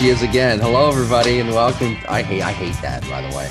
She 0.00 0.08
is 0.08 0.22
again. 0.22 0.60
Hello, 0.60 0.88
everybody, 0.88 1.40
and 1.40 1.50
welcome. 1.50 1.98
I 2.08 2.22
hate, 2.22 2.40
I 2.40 2.52
hate 2.52 2.72
that. 2.80 3.02
By 3.02 3.20
the 3.20 3.36
way, 3.36 3.50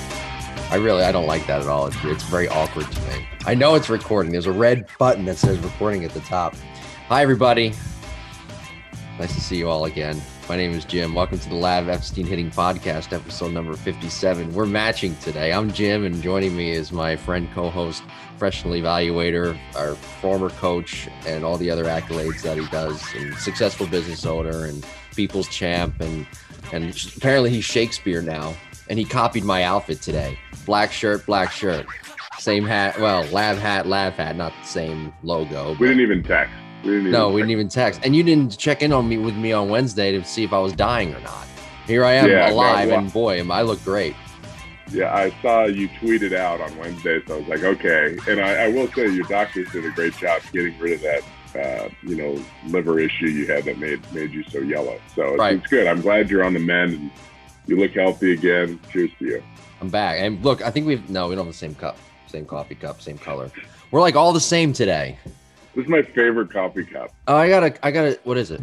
I 0.71 0.77
really, 0.77 1.03
I 1.03 1.11
don't 1.11 1.27
like 1.27 1.45
that 1.45 1.61
at 1.61 1.67
all. 1.67 1.85
It's, 1.85 1.97
it's 2.03 2.23
very 2.23 2.47
awkward 2.47 2.91
to 2.91 3.01
me. 3.01 3.27
I 3.45 3.53
know 3.53 3.75
it's 3.75 3.87
recording. 3.87 4.31
There's 4.31 4.47
a 4.47 4.51
red 4.51 4.87
button 4.97 5.25
that 5.25 5.37
says 5.37 5.59
recording 5.59 6.05
at 6.05 6.11
the 6.11 6.21
top. 6.21 6.55
Hi, 7.07 7.21
everybody. 7.21 7.73
Nice 9.19 9.35
to 9.35 9.41
see 9.41 9.57
you 9.57 9.69
all 9.69 9.85
again. 9.85 10.19
My 10.49 10.57
name 10.57 10.71
is 10.71 10.85
Jim. 10.85 11.13
Welcome 11.13 11.37
to 11.37 11.49
the 11.49 11.53
Lab 11.53 11.87
Epstein 11.87 12.25
Hitting 12.25 12.49
Podcast, 12.49 13.13
episode 13.13 13.51
number 13.51 13.75
57. 13.75 14.51
We're 14.51 14.65
matching 14.65 15.15
today. 15.17 15.53
I'm 15.53 15.71
Jim, 15.71 16.03
and 16.03 16.19
joining 16.19 16.57
me 16.57 16.71
is 16.71 16.91
my 16.91 17.15
friend, 17.15 17.47
co 17.53 17.69
host, 17.69 18.01
professional 18.29 18.73
evaluator, 18.73 19.55
our 19.75 19.93
former 19.93 20.49
coach, 20.49 21.09
and 21.27 21.43
all 21.43 21.57
the 21.57 21.69
other 21.69 21.85
accolades 21.85 22.41
that 22.41 22.57
he 22.57 22.65
does, 22.69 23.03
and 23.13 23.35
successful 23.35 23.85
business 23.85 24.25
owner, 24.25 24.65
and 24.65 24.83
people's 25.19 25.49
champ, 25.49 25.99
and 25.99 26.25
and 26.71 26.95
apparently 27.17 27.49
he's 27.49 27.65
Shakespeare 27.65 28.21
now. 28.21 28.55
And 28.89 28.97
he 28.97 29.03
copied 29.03 29.43
my 29.43 29.63
outfit 29.63 30.01
today 30.01 30.39
black 30.65 30.91
shirt, 30.93 31.25
black 31.25 31.51
shirt. 31.51 31.85
Same 32.39 32.65
hat, 32.65 32.97
well, 33.01 33.23
lab 33.33 33.57
hat, 33.57 33.85
lab 33.85 34.13
hat, 34.13 34.37
not 34.37 34.53
the 34.61 34.67
same 34.67 35.13
logo. 35.23 35.75
We 35.77 35.87
didn't 35.87 36.01
even 36.03 36.23
text. 36.23 36.53
We 36.83 36.91
didn't 36.91 36.99
even 37.07 37.11
No, 37.11 37.29
we 37.29 37.41
didn't 37.41 37.51
even 37.51 37.67
text. 37.67 37.99
And 38.03 38.15
you 38.15 38.23
didn't 38.23 38.57
check 38.57 38.81
in 38.81 38.93
on 38.93 39.09
me 39.09 39.17
with 39.17 39.35
me 39.35 39.51
on 39.51 39.67
Wednesday 39.67 40.13
to 40.13 40.23
see 40.23 40.45
if 40.45 40.53
I 40.53 40.59
was 40.59 40.71
dying 40.71 41.13
or 41.13 41.19
not. 41.19 41.45
Here 41.85 42.05
I 42.05 42.13
am 42.13 42.29
Yeah, 42.29 42.47
no, 42.47 42.53
alive, 42.55 42.89
well- 42.89 42.99
and 42.99 43.11
boy, 43.11 43.39
am 43.39 43.51
I 43.51 43.61
look 43.63 43.83
great. 43.83 44.15
Yeah, 44.91 45.13
I 45.13 45.31
saw 45.41 45.65
you 45.65 45.89
tweeted 45.89 46.33
out 46.33 46.61
on 46.61 46.75
Wednesday, 46.77 47.21
so 47.27 47.35
I 47.35 47.39
was 47.39 47.47
like, 47.47 47.63
okay. 47.63 48.17
And 48.27 48.39
I, 48.39 48.65
I 48.65 48.67
will 48.69 48.87
say, 48.93 49.07
your 49.09 49.25
doctors 49.25 49.69
did 49.71 49.85
a 49.85 49.91
great 49.91 50.15
job 50.17 50.41
getting 50.53 50.79
rid 50.79 50.93
of 50.93 51.01
that, 51.01 51.21
uh, 51.55 51.89
you 52.03 52.15
know, 52.15 52.39
liver 52.67 52.99
issue 52.99 53.25
you 53.27 53.47
had 53.47 53.63
that 53.65 53.77
made 53.79 53.99
made 54.13 54.31
you 54.31 54.43
so 54.43 54.59
yellow. 54.59 54.99
So 55.15 55.29
it's, 55.29 55.39
Right. 55.39 55.55
it's 55.57 55.67
good. 55.67 55.87
I'm 55.87 56.01
glad 56.01 56.29
you're 56.29 56.43
on 56.43 56.53
the 56.53 56.59
mend 56.59 56.93
and 56.93 57.11
you 57.67 57.77
look 57.77 57.91
healthy 57.91 58.33
again. 58.33 58.79
Cheers 58.91 59.11
to 59.19 59.25
you. 59.25 59.43
I'm 59.81 59.89
back. 59.89 60.19
And 60.19 60.43
look, 60.43 60.61
I 60.61 60.69
think 60.71 60.85
we've 60.87 61.09
no, 61.09 61.27
we 61.27 61.35
don't 61.35 61.45
have 61.45 61.53
the 61.53 61.57
same 61.57 61.75
cup, 61.75 61.97
same 62.27 62.45
coffee 62.45 62.75
cup, 62.75 63.01
same 63.01 63.17
color. 63.17 63.49
We're 63.91 64.01
like 64.01 64.15
all 64.15 64.33
the 64.33 64.39
same 64.39 64.73
today. 64.73 65.17
This 65.75 65.85
is 65.85 65.89
my 65.89 66.01
favorite 66.01 66.51
coffee 66.51 66.83
cup. 66.85 67.11
Oh, 67.27 67.35
I 67.35 67.47
gotta, 67.49 67.85
I 67.85 67.91
gotta. 67.91 68.19
What 68.23 68.37
is 68.37 68.51
it? 68.51 68.61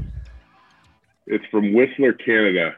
It's 1.27 1.45
from 1.47 1.73
Whistler, 1.73 2.13
Canada. 2.13 2.77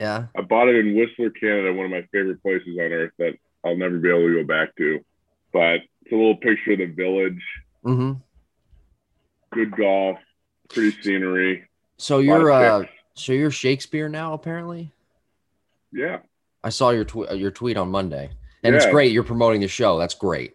Yeah. 0.00 0.26
I 0.36 0.42
bought 0.42 0.68
it 0.68 0.76
in 0.76 0.94
Whistler, 0.94 1.30
Canada, 1.30 1.72
one 1.72 1.86
of 1.86 1.90
my 1.90 2.02
favorite 2.12 2.42
places 2.42 2.76
on 2.78 2.92
earth 2.92 3.12
that 3.18 3.34
I'll 3.64 3.76
never 3.76 3.98
be 3.98 4.08
able 4.10 4.26
to 4.28 4.42
go 4.42 4.44
back 4.44 4.76
to. 4.76 5.00
But 5.52 5.80
it's 6.02 6.12
a 6.12 6.16
little 6.16 6.36
picture 6.36 6.72
of 6.72 6.78
the 6.78 6.86
village, 6.86 7.40
Mm-hmm. 7.84 8.12
Good 9.56 9.76
golf, 9.76 10.18
pretty 10.68 11.00
scenery. 11.02 11.64
So 11.98 12.18
you're, 12.18 12.50
uh, 12.50 12.84
so 13.14 13.32
you're 13.32 13.50
Shakespeare 13.50 14.08
now, 14.08 14.34
apparently. 14.34 14.92
Yeah. 15.92 16.18
I 16.62 16.68
saw 16.68 16.90
your 16.90 17.04
tweet, 17.04 17.30
your 17.32 17.50
tweet 17.50 17.76
on 17.76 17.90
Monday, 17.90 18.30
and 18.62 18.74
it's 18.74 18.86
great. 18.86 19.12
You're 19.12 19.22
promoting 19.22 19.60
the 19.60 19.68
show. 19.68 19.98
That's 19.98 20.14
great. 20.14 20.54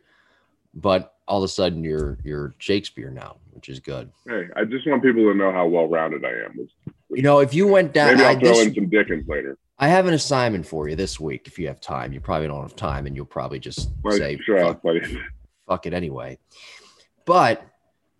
But 0.73 1.15
all 1.27 1.39
of 1.39 1.43
a 1.45 1.47
sudden, 1.47 1.83
you're 1.83 2.17
you're 2.23 2.53
Shakespeare 2.57 3.09
now, 3.09 3.37
which 3.51 3.69
is 3.69 3.79
good. 3.79 4.11
Hey, 4.27 4.47
I 4.55 4.65
just 4.65 4.85
want 4.87 5.01
people 5.03 5.23
to 5.31 5.33
know 5.33 5.51
how 5.51 5.67
well 5.67 5.87
rounded 5.87 6.25
I 6.25 6.45
am. 6.45 6.67
You 7.09 7.21
know, 7.21 7.39
if 7.39 7.53
you 7.53 7.67
went 7.67 7.93
down, 7.93 8.17
Maybe 8.17 8.25
I, 8.25 8.31
I'll 8.33 8.39
throw 8.39 8.49
this- 8.49 8.67
in 8.67 8.73
some 8.75 8.89
Dickens 8.89 9.27
later. 9.27 9.57
I 9.79 9.87
have 9.87 10.05
an 10.05 10.13
assignment 10.13 10.67
for 10.67 10.87
you 10.87 10.95
this 10.95 11.19
week. 11.19 11.47
If 11.47 11.57
you 11.57 11.67
have 11.67 11.81
time, 11.81 12.13
you 12.13 12.19
probably 12.19 12.47
don't 12.47 12.61
have 12.61 12.75
time, 12.75 13.07
and 13.07 13.15
you'll 13.15 13.25
probably 13.25 13.57
just 13.57 13.89
Well, 14.03 14.15
say 14.15 14.37
sure, 14.45 14.59
fuck, 14.59 14.83
fuck 15.67 15.85
it 15.87 15.93
anyway. 15.93 16.37
But 17.25 17.65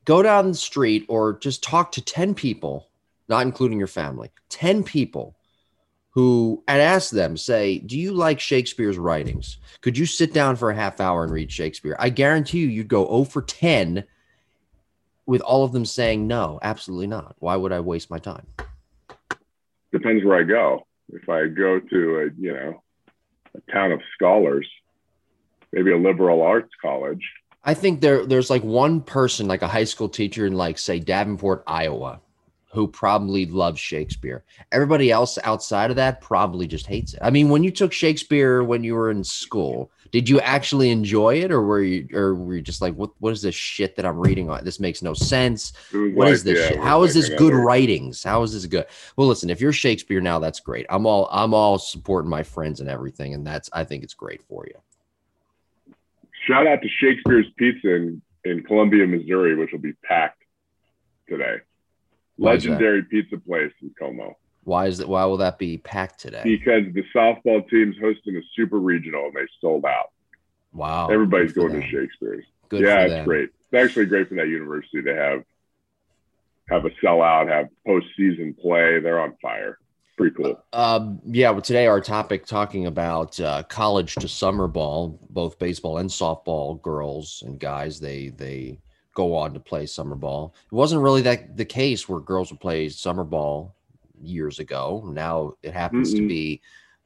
go 0.06 0.22
down 0.22 0.50
the 0.50 0.58
street 0.58 1.06
or 1.08 1.38
just 1.40 1.64
talk 1.64 1.92
to 1.94 2.02
ten 2.02 2.34
people, 2.34 2.90
not 3.28 3.44
including 3.44 3.78
your 3.80 3.88
family, 3.88 4.32
ten 4.50 4.84
people 4.84 5.36
who 6.12 6.62
and 6.68 6.82
ask 6.82 7.12
them, 7.12 7.38
say, 7.38 7.80
do 7.80 7.98
you 7.98 8.12
like 8.12 8.40
Shakespeare's 8.40 8.98
writings? 8.98 9.58
Could 9.80 9.98
you 9.98 10.06
sit 10.06 10.34
down 10.34 10.58
for 10.58 10.70
a 10.70 10.76
half 10.76 11.00
hour 11.00 11.24
and 11.24 11.32
read 11.32 11.52
Shakespeare? 11.52 11.96
I 12.00 12.10
guarantee 12.10 12.60
you, 12.60 12.68
you'd 12.68 12.90
go 12.90 13.06
0 13.06 13.24
for 13.24 13.42
10 13.42 14.04
with 15.26 15.42
all 15.42 15.64
of 15.64 15.72
them 15.72 15.86
saying, 15.86 16.28
no, 16.28 16.60
absolutely 16.62 17.08
not. 17.08 17.36
Why 17.40 17.56
would 17.56 17.72
I 17.72 17.80
waste 17.80 18.10
my 18.10 18.20
time? 18.20 18.46
Depends 19.94 20.24
where 20.26 20.38
I 20.38 20.44
go. 20.44 20.86
If 21.14 21.30
I 21.30 21.48
go 21.48 21.80
to 21.80 22.20
a 22.20 22.42
you 22.42 22.54
know 22.54 22.84
a 23.56 23.72
town 23.72 23.92
of 23.92 24.00
scholars, 24.14 24.68
maybe 25.74 25.92
a 25.92 25.98
liberal 25.98 26.42
arts 26.42 26.72
college. 26.82 27.24
I 27.64 27.74
think 27.74 28.02
there 28.02 28.26
there's 28.26 28.50
like 28.50 28.64
one 28.64 29.02
person, 29.02 29.48
like 29.48 29.62
a 29.62 29.68
high 29.68 29.84
school 29.84 30.10
teacher 30.10 30.46
in 30.48 30.54
like 30.54 30.78
say 30.78 31.00
Davenport, 31.00 31.64
Iowa, 31.68 32.20
who 32.72 32.88
probably 32.88 33.46
loves 33.46 33.80
Shakespeare. 33.80 34.44
Everybody 34.72 35.12
else 35.12 35.38
outside 35.44 35.92
of 35.92 35.96
that 35.98 36.22
probably 36.22 36.66
just 36.66 36.88
hates 36.88 37.14
it. 37.14 37.20
I 37.22 37.30
mean, 37.30 37.50
when 37.50 37.64
you 37.64 37.72
took 37.72 37.94
Shakespeare 37.94 38.64
when 38.64 38.84
you 38.84 38.96
were 38.96 39.12
in 39.12 39.24
school, 39.24 39.92
did 40.12 40.28
you 40.28 40.40
actually 40.42 40.90
enjoy 40.90 41.36
it, 41.36 41.52
or 41.52 41.62
were 41.62 41.84
you, 41.84 42.08
or 42.14 42.34
were 42.34 42.56
you 42.56 42.62
just 42.62 42.82
like, 42.82 42.96
what 42.96 43.12
what 43.20 43.32
is 43.32 43.44
this 43.44 43.56
shit 43.56 43.96
that 43.96 44.06
I'm 44.06 44.20
reading 44.20 44.50
on? 44.50 44.66
This 44.66 44.80
makes 44.80 45.04
no 45.04 45.14
sense. 45.14 45.74
What 45.92 46.16
like, 46.16 46.34
is 46.34 46.44
this 46.44 46.60
yeah, 46.60 46.68
shit? 46.70 46.80
How 46.80 47.04
is 47.04 47.14
this 47.14 47.30
good 47.30 47.54
another- 47.54 47.64
writings? 47.64 48.24
How 48.24 48.42
is 48.42 48.54
this 48.54 48.66
good? 48.66 48.88
Well, 49.16 49.28
listen, 49.28 49.52
if 49.52 49.62
you're 49.62 49.72
Shakespeare 49.72 50.20
now, 50.20 50.40
that's 50.40 50.60
great. 50.60 50.88
I'm 50.90 51.06
all 51.06 51.30
I'm 51.32 51.54
all 51.54 51.78
supporting 51.78 52.30
my 52.30 52.42
friends 52.42 52.80
and 52.80 52.90
everything, 52.90 53.36
and 53.36 53.46
that's 53.46 53.70
I 53.72 53.84
think 53.84 54.04
it's 54.04 54.16
great 54.16 54.42
for 54.42 54.66
you. 54.68 54.82
Shout 56.48 56.68
out 56.68 56.82
to 56.82 56.90
Shakespeare's 56.90 57.48
Pizza 57.58 57.94
in, 57.96 58.22
in 58.44 58.64
Columbia, 58.64 59.06
Missouri, 59.08 59.56
which 59.56 59.72
will 59.72 59.80
be 59.80 59.94
packed 60.04 60.42
today. 61.28 61.58
Why? 62.38 62.52
Legendary 62.52 63.04
pizza 63.04 63.38
place 63.38 63.72
in 63.82 63.94
Como. 63.98 64.36
Why 64.64 64.88
is 64.88 65.00
that? 65.00 65.08
Why 65.08 65.26
will 65.26 65.38
that 65.38 65.58
be 65.58 65.78
packed 65.78 66.20
today? 66.20 66.42
Because 66.44 66.84
the 66.94 67.04
softball 67.16 67.68
team's 67.70 67.96
hosting 68.00 68.36
a 68.38 68.42
super 68.56 68.80
regional 68.80 69.26
and 69.26 69.36
they 69.36 69.48
sold 69.60 69.86
out. 69.86 70.12
Wow, 70.74 71.10
Everybody's 71.10 71.54
going 71.54 71.80
to. 71.80 71.88
Shakespeare's. 71.88 72.46
Good 72.70 72.82
yeah, 72.84 73.02
it's 73.02 73.14
them. 73.14 73.26
great. 73.26 73.50
It's 73.72 73.74
actually 73.74 74.06
great 74.06 74.30
for 74.30 74.36
that 74.36 74.48
university 74.48 75.02
to 75.04 75.16
have 75.16 75.44
have 76.70 76.86
a 76.86 76.90
sellout, 77.04 77.50
have 77.50 77.68
postseason 77.86 78.58
play. 78.58 79.00
They're 79.00 79.20
on 79.20 79.36
fire. 79.42 79.78
Pretty 80.18 80.36
cool. 80.36 80.64
Um, 80.74 81.20
yeah, 81.26 81.50
well, 81.50 81.62
today 81.62 81.88
our 81.88 82.02
topic 82.02 82.46
talking 82.46 82.86
about 82.86 83.40
uh, 83.40 83.64
college 83.64 84.16
to 84.16 84.28
summer 84.28 84.68
ball, 84.68 85.20
both 85.30 85.58
baseball 85.58 85.98
and 85.98 86.10
softball, 86.10 86.82
girls 86.82 87.44
and 87.46 87.60
guys. 87.60 88.00
They 88.00 88.30
they 88.30 88.80
go 89.16 89.36
on 89.36 89.54
to 89.54 89.60
play 89.60 89.86
summer 89.86 90.16
ball. 90.16 90.54
It 90.72 90.76
wasn't 90.76 91.02
really 91.02 91.22
that 91.24 91.58
the 91.58 91.66
case 91.66 92.08
where 92.08 92.20
girls 92.20 92.52
would 92.52 92.60
play 92.62 92.90
summer 92.90 93.24
ball 93.24 93.76
years 94.22 94.60
ago. 94.60 95.04
Now 95.08 95.56
it 95.64 95.74
happens 95.74 96.14
to 96.14 96.22
Mm-mm. 96.22 96.28
be 96.28 96.62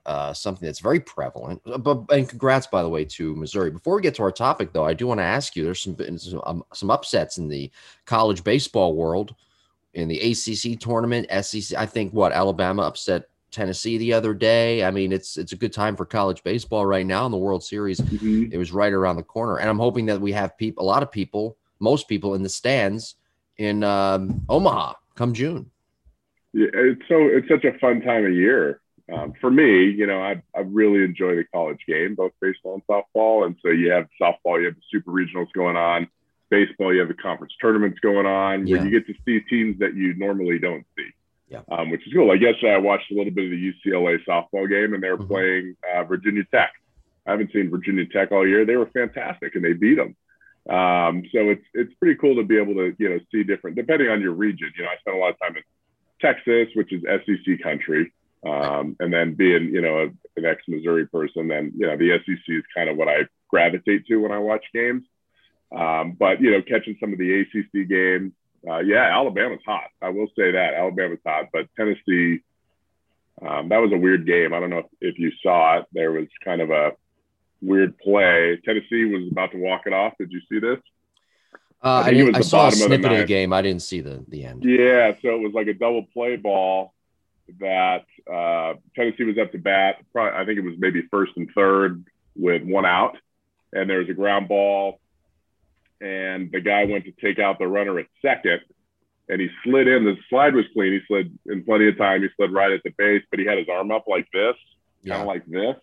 uh, 0.06 0.34
something 0.34 0.66
that's 0.66 0.80
very 0.80 1.00
prevalent. 1.00 1.62
Uh, 1.66 1.78
But 1.78 2.06
and 2.12 2.28
congrats, 2.30 2.68
by 2.68 2.84
the 2.84 2.90
way, 2.90 3.06
to 3.06 3.36
Missouri. 3.36 3.72
Before 3.72 3.96
we 3.96 4.02
get 4.02 4.16
to 4.16 4.24
our 4.24 4.32
topic, 4.32 4.74
though, 4.74 4.86
I 4.86 4.94
do 4.94 5.08
want 5.08 5.20
to 5.20 5.24
ask 5.24 5.56
you. 5.56 5.64
There's 5.64 5.82
some 5.82 5.98
some, 6.18 6.42
um, 6.46 6.64
some 6.74 6.92
upsets 6.92 7.38
in 7.38 7.48
the 7.48 7.72
college 8.06 8.44
baseball 8.44 8.94
world 8.94 9.36
in 9.96 10.08
the 10.08 10.20
ACC 10.20 10.80
tournament, 10.80 11.28
SEC. 11.44 11.78
I 11.78 11.86
think 11.86 12.14
what 12.14 12.32
Alabama 12.32 12.84
upset 12.84 13.30
Tennessee 13.50 13.98
the 13.98 14.14
other 14.14 14.34
day. 14.34 14.84
I 14.84 14.92
mean, 14.92 15.12
it's 15.12 15.38
it's 15.38 15.54
a 15.54 15.56
good 15.56 15.74
time 15.74 15.96
for 15.96 16.06
college 16.06 16.44
baseball 16.44 16.86
right 16.86 17.06
now 17.06 17.26
in 17.26 17.32
the 17.32 17.38
World 17.38 17.64
Series. 17.64 18.00
Mhm. 18.02 18.52
It 18.52 18.58
was 18.58 18.72
right 18.72 18.92
around 18.92 19.16
the 19.16 19.24
corner, 19.24 19.58
and 19.58 19.70
I'm 19.70 19.80
hoping 19.80 20.06
that 20.08 20.20
we 20.20 20.34
have 20.34 20.58
people, 20.58 20.84
a 20.84 20.86
lot 20.86 21.02
of 21.02 21.12
people, 21.12 21.58
most 21.80 22.08
people 22.08 22.36
in 22.36 22.44
the 22.44 22.50
stands 22.50 23.16
in 23.58 23.84
um, 23.84 24.42
Omaha 24.50 24.94
come 25.16 25.34
June. 25.34 25.72
Yeah, 26.52 26.68
it's 26.74 27.02
so 27.08 27.28
it's 27.28 27.48
such 27.48 27.64
a 27.64 27.78
fun 27.80 28.02
time 28.02 28.26
of 28.26 28.34
year. 28.34 28.82
Um, 29.14 29.34
for 29.40 29.52
me, 29.52 29.86
you 29.86 30.08
know, 30.08 30.20
I, 30.20 30.42
I 30.56 30.62
really 30.62 31.04
enjoy 31.04 31.36
the 31.36 31.44
college 31.54 31.80
game, 31.88 32.16
both 32.16 32.32
baseball 32.42 32.74
and 32.74 32.88
softball. 32.88 33.46
And 33.46 33.56
so 33.62 33.70
you 33.70 33.92
have 33.92 34.08
softball, 34.20 34.60
you 34.60 34.66
have 34.66 34.76
the 34.76 34.82
super 34.92 35.12
regionals 35.12 35.52
going 35.54 35.78
on. 35.78 36.08
Baseball, 36.50 36.94
you 36.94 37.00
have 37.00 37.08
the 37.08 37.14
conference 37.16 37.54
tournaments 37.62 38.00
going 38.00 38.26
on, 38.26 38.68
Yeah. 38.68 38.78
where 38.78 38.86
you 38.86 38.92
get 38.92 39.08
to 39.08 39.14
see 39.26 39.40
teams 39.50 39.80
that 39.80 39.96
you 39.96 40.14
normally 40.16 40.60
don't 40.60 40.86
see. 40.98 41.08
Yeah. 41.50 41.62
Um, 41.70 41.90
which 41.90 42.06
is 42.08 42.14
cool. 42.14 42.28
Like 42.28 42.42
yesterday, 42.42 42.74
I 42.74 42.78
watched 42.78 43.12
a 43.12 43.16
little 43.16 43.34
bit 43.34 43.46
of 43.46 43.52
the 43.52 43.58
UCLA 43.58 44.18
softball 44.28 44.68
game, 44.70 44.94
and 44.94 45.02
they 45.04 45.10
were 45.12 45.18
Mhm. 45.18 45.28
playing 45.28 45.76
uh, 45.94 46.04
Virginia 46.04 46.44
Tech. 46.52 46.72
I 47.26 47.32
haven't 47.32 47.52
seen 47.52 47.70
Virginia 47.70 48.06
Tech 48.06 48.32
all 48.32 48.48
year. 48.48 48.66
They 48.66 48.76
were 48.78 48.88
fantastic, 48.88 49.56
and 49.56 49.64
they 49.64 49.74
beat 49.74 49.96
them. 49.96 50.16
Um, 50.68 51.24
so 51.32 51.50
it's 51.52 51.66
it's 51.76 51.94
pretty 51.96 52.16
cool 52.16 52.36
to 52.36 52.44
be 52.44 52.58
able 52.58 52.74
to 52.76 52.96
you 52.98 53.10
know 53.10 53.20
see 53.32 53.44
different 53.44 53.76
depending 53.76 54.10
on 54.10 54.22
your 54.22 54.34
region. 54.34 54.72
You 54.78 54.84
know, 54.84 54.90
I 54.90 54.98
spent 54.98 55.16
a 55.16 55.20
lot 55.20 55.30
of 55.32 55.40
time 55.40 55.56
in 55.58 55.64
Texas, 56.20 56.70
which 56.76 56.92
is 56.92 57.04
SEC 57.04 57.58
country, 57.62 58.12
um, 58.46 58.96
and 59.00 59.14
then 59.14 59.34
being 59.36 59.66
you 59.74 59.82
know 59.82 60.00
a, 60.00 60.04
an 60.38 60.46
ex 60.46 60.64
Missouri 60.68 61.06
person, 61.08 61.48
then 61.48 61.72
you 61.78 61.86
know 61.86 61.96
the 61.98 62.18
SEC 62.26 62.56
is 62.56 62.64
kind 62.76 62.90
of 62.90 62.98
what 62.98 63.08
I 63.08 63.28
gravitate 63.50 64.08
to 64.08 64.18
when 64.18 64.32
I 64.32 64.40
watch 64.40 64.66
games. 64.74 65.04
Um, 65.72 66.16
but 66.18 66.42
you 66.42 66.52
know, 66.52 66.62
catching 66.62 66.98
some 67.00 67.14
of 67.14 67.20
the 67.20 67.42
ACC 67.42 67.88
games, 67.88 68.34
uh, 68.68 68.80
yeah, 68.80 69.04
Alabama's 69.04 69.62
hot. 69.66 69.90
I 70.02 70.10
will 70.10 70.28
say 70.38 70.52
that 70.52 70.74
Alabama's 70.74 71.20
hot, 71.26 71.50
but 71.54 71.68
Tennessee, 71.76 72.42
um, 73.42 73.70
that 73.70 73.78
was 73.78 73.92
a 73.94 73.98
weird 73.98 74.26
game. 74.26 74.54
I 74.54 74.60
don't 74.60 74.70
know 74.70 74.80
if, 74.80 74.86
if 75.02 75.20
you 75.20 75.32
saw 75.44 75.80
it. 75.80 75.86
There 75.92 76.12
was 76.12 76.28
kind 76.44 76.62
of 76.62 76.72
a 76.72 76.92
weird 77.62 77.98
play. 77.98 78.60
Tennessee 78.64 79.06
was 79.06 79.32
about 79.32 79.52
to 79.52 79.58
walk 79.58 79.82
it 79.86 79.94
off. 79.94 80.14
Did 80.20 80.32
you 80.32 80.42
see 80.50 80.60
this? 80.60 80.80
Uh, 81.84 81.88
I 81.88 82.00
I, 82.00 82.04
think 82.04 82.14
it 82.14 82.18
didn't, 82.18 82.38
was 82.38 82.48
I 82.48 82.50
saw 82.50 82.58
a 82.58 82.62
bottom 82.62 82.68
of 82.68 82.80
the 82.80 82.96
snippet 82.96 83.12
of 83.12 83.18
the 83.20 83.26
game. 83.26 83.54
I 83.54 83.62
didn't 83.62 83.82
see 83.82 84.02
the 84.02 84.26
the 84.28 84.46
end. 84.46 84.64
Yeah, 84.64 85.14
so 85.22 85.36
it 85.36 85.42
was 85.42 85.54
like 85.54 85.68
a 85.68 85.74
double 85.74 86.04
play 86.14 86.36
ball, 86.36 86.96
that 87.60 88.06
uh, 88.32 88.74
Tennessee 88.96 89.24
was 89.24 89.38
up 89.38 89.52
to 89.52 89.58
bat. 89.58 89.98
Probably, 90.12 90.40
I 90.40 90.46
think 90.46 90.58
it 90.58 90.64
was 90.64 90.76
maybe 90.78 91.04
first 91.12 91.34
and 91.36 91.50
third 91.54 92.06
with 92.36 92.64
one 92.64 92.86
out, 92.86 93.18
and 93.74 93.90
there 93.90 94.00
was 94.00 94.10
a 94.10 94.14
ground 94.14 94.48
ball, 94.48 95.00
and 96.02 96.52
the 96.52 96.62
guy 96.62 96.86
went 96.86 97.06
to 97.06 97.12
take 97.12 97.40
out 97.40 97.60
the 97.60 97.68
runner 97.68 97.98
at 98.00 98.08
second, 98.22 98.62
and 99.30 99.42
he 99.42 99.50
slid 99.64 99.88
in. 99.88 100.04
The 100.06 100.16
slide 100.30 100.54
was 100.56 100.66
clean. 100.74 100.94
He 100.94 101.00
slid 101.08 101.38
in 101.46 101.64
plenty 101.64 101.88
of 101.88 101.98
time. 101.98 102.22
He 102.22 102.30
slid 102.36 102.52
right 102.52 102.72
at 102.72 102.82
the 102.84 102.92
base, 102.98 103.24
but 103.30 103.40
he 103.40 103.46
had 103.46 103.58
his 103.58 103.70
arm 103.70 103.92
up 103.92 104.06
like 104.08 104.28
this, 104.32 104.56
Yeah. 105.04 105.14
kind 105.16 105.22
of 105.22 105.28
like 105.28 105.46
this, 105.46 105.76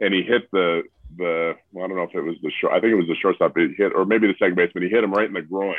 and 0.00 0.12
he 0.14 0.22
hit 0.22 0.50
the 0.52 0.82
the. 1.16 1.56
Well, 1.72 1.84
I 1.84 1.88
don't 1.88 1.96
know 1.96 2.04
if 2.04 2.14
it 2.14 2.22
was 2.22 2.36
the 2.42 2.50
short. 2.60 2.72
I 2.72 2.80
think 2.80 2.92
it 2.92 2.96
was 2.96 3.06
the 3.08 3.16
shortstop. 3.16 3.56
He 3.56 3.68
hit, 3.76 3.92
or 3.94 4.04
maybe 4.06 4.26
the 4.26 4.34
second 4.38 4.54
baseman. 4.56 4.84
He 4.84 4.88
hit 4.90 5.04
him 5.04 5.12
right 5.12 5.26
in 5.28 5.34
the 5.34 5.42
groin, 5.42 5.76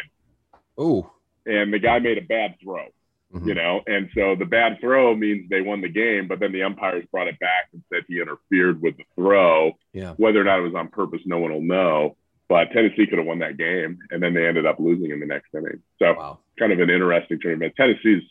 Ooh. 0.79 1.09
and 1.45 1.73
the 1.73 1.79
guy 1.79 1.99
made 1.99 2.17
a 2.17 2.21
bad 2.21 2.55
throw. 2.63 2.85
Mhm. 3.33 3.47
You 3.47 3.55
know, 3.55 3.81
and 3.87 4.09
so 4.13 4.35
the 4.35 4.45
bad 4.45 4.79
throw 4.79 5.15
means 5.15 5.49
they 5.49 5.61
won 5.61 5.81
the 5.81 5.89
game, 5.89 6.27
but 6.27 6.39
then 6.39 6.51
the 6.51 6.61
umpires 6.61 7.03
brought 7.11 7.27
it 7.27 7.39
back 7.39 7.69
and 7.73 7.81
said 7.91 8.03
he 8.07 8.19
interfered 8.21 8.79
with 8.79 8.95
the 8.97 9.05
throw. 9.15 9.71
Yeah. 9.91 10.13
Whether 10.17 10.39
or 10.39 10.43
not 10.43 10.59
it 10.59 10.61
was 10.61 10.75
on 10.75 10.89
purpose, 10.89 11.21
no 11.25 11.39
one 11.39 11.51
will 11.51 11.61
know. 11.61 12.15
But 12.49 12.71
Tennessee 12.71 13.07
could 13.07 13.17
have 13.17 13.27
won 13.27 13.39
that 13.39 13.57
game, 13.57 13.99
and 14.11 14.21
then 14.21 14.33
they 14.33 14.47
ended 14.47 14.65
up 14.65 14.79
losing 14.79 15.11
in 15.11 15.19
the 15.19 15.25
next 15.25 15.53
inning. 15.53 15.81
So 15.97 16.13
Wow. 16.13 16.39
kind 16.59 16.71
of 16.71 16.79
an 16.79 16.89
interesting 16.89 17.39
tournament. 17.39 17.73
Tennessee's 17.75 18.23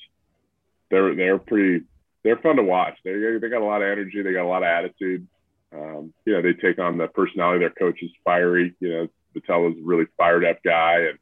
they're 0.91 1.15
they're 1.15 1.39
pretty 1.39 1.85
they're 2.23 2.37
fun 2.37 2.57
to 2.57 2.63
watch. 2.63 2.99
They 3.05 3.13
they 3.41 3.49
got 3.49 3.63
a 3.63 3.65
lot 3.65 3.83
of 3.83 3.89
energy. 3.89 4.23
They 4.23 4.33
got 4.33 4.45
a 4.45 4.49
lot 4.49 4.63
of 4.63 4.69
attitude. 4.69 5.27
Um, 5.75 6.13
you 6.27 6.35
know, 6.35 6.43
they 6.43 6.53
take 6.53 6.79
on 6.79 6.99
the 6.99 7.09
personality. 7.09 7.61
Their 7.61 7.71
coach 7.71 8.03
is 8.03 8.11
fiery. 8.25 8.75
You 8.81 8.89
know, 8.91 9.09
Vitello's 9.35 9.79
a 9.79 9.83
really 9.83 10.07
fired 10.19 10.45
up 10.45 10.63
guy 10.63 11.09
and 11.09 11.19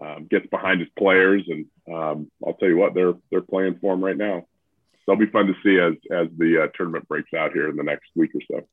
um, 0.00 0.26
gets 0.26 0.46
behind 0.46 0.80
his 0.80 0.88
players. 0.98 1.46
And 1.46 1.66
um, 1.94 2.30
I'll 2.44 2.54
tell 2.54 2.68
you 2.68 2.76
what, 2.78 2.94
they're 2.94 3.14
they're 3.30 3.42
playing 3.42 3.78
for 3.80 3.94
him 3.94 4.02
right 4.02 4.16
now. 4.16 4.46
So 5.04 5.12
it'll 5.12 5.24
be 5.24 5.30
fun 5.30 5.46
to 5.46 5.54
see 5.62 5.78
as 5.78 5.94
as 6.10 6.28
the 6.38 6.64
uh, 6.64 6.68
tournament 6.74 7.06
breaks 7.08 7.34
out 7.34 7.52
here 7.52 7.68
in 7.68 7.76
the 7.76 7.82
next 7.82 8.10
week 8.16 8.30
or 8.34 8.40
so. 8.50 8.66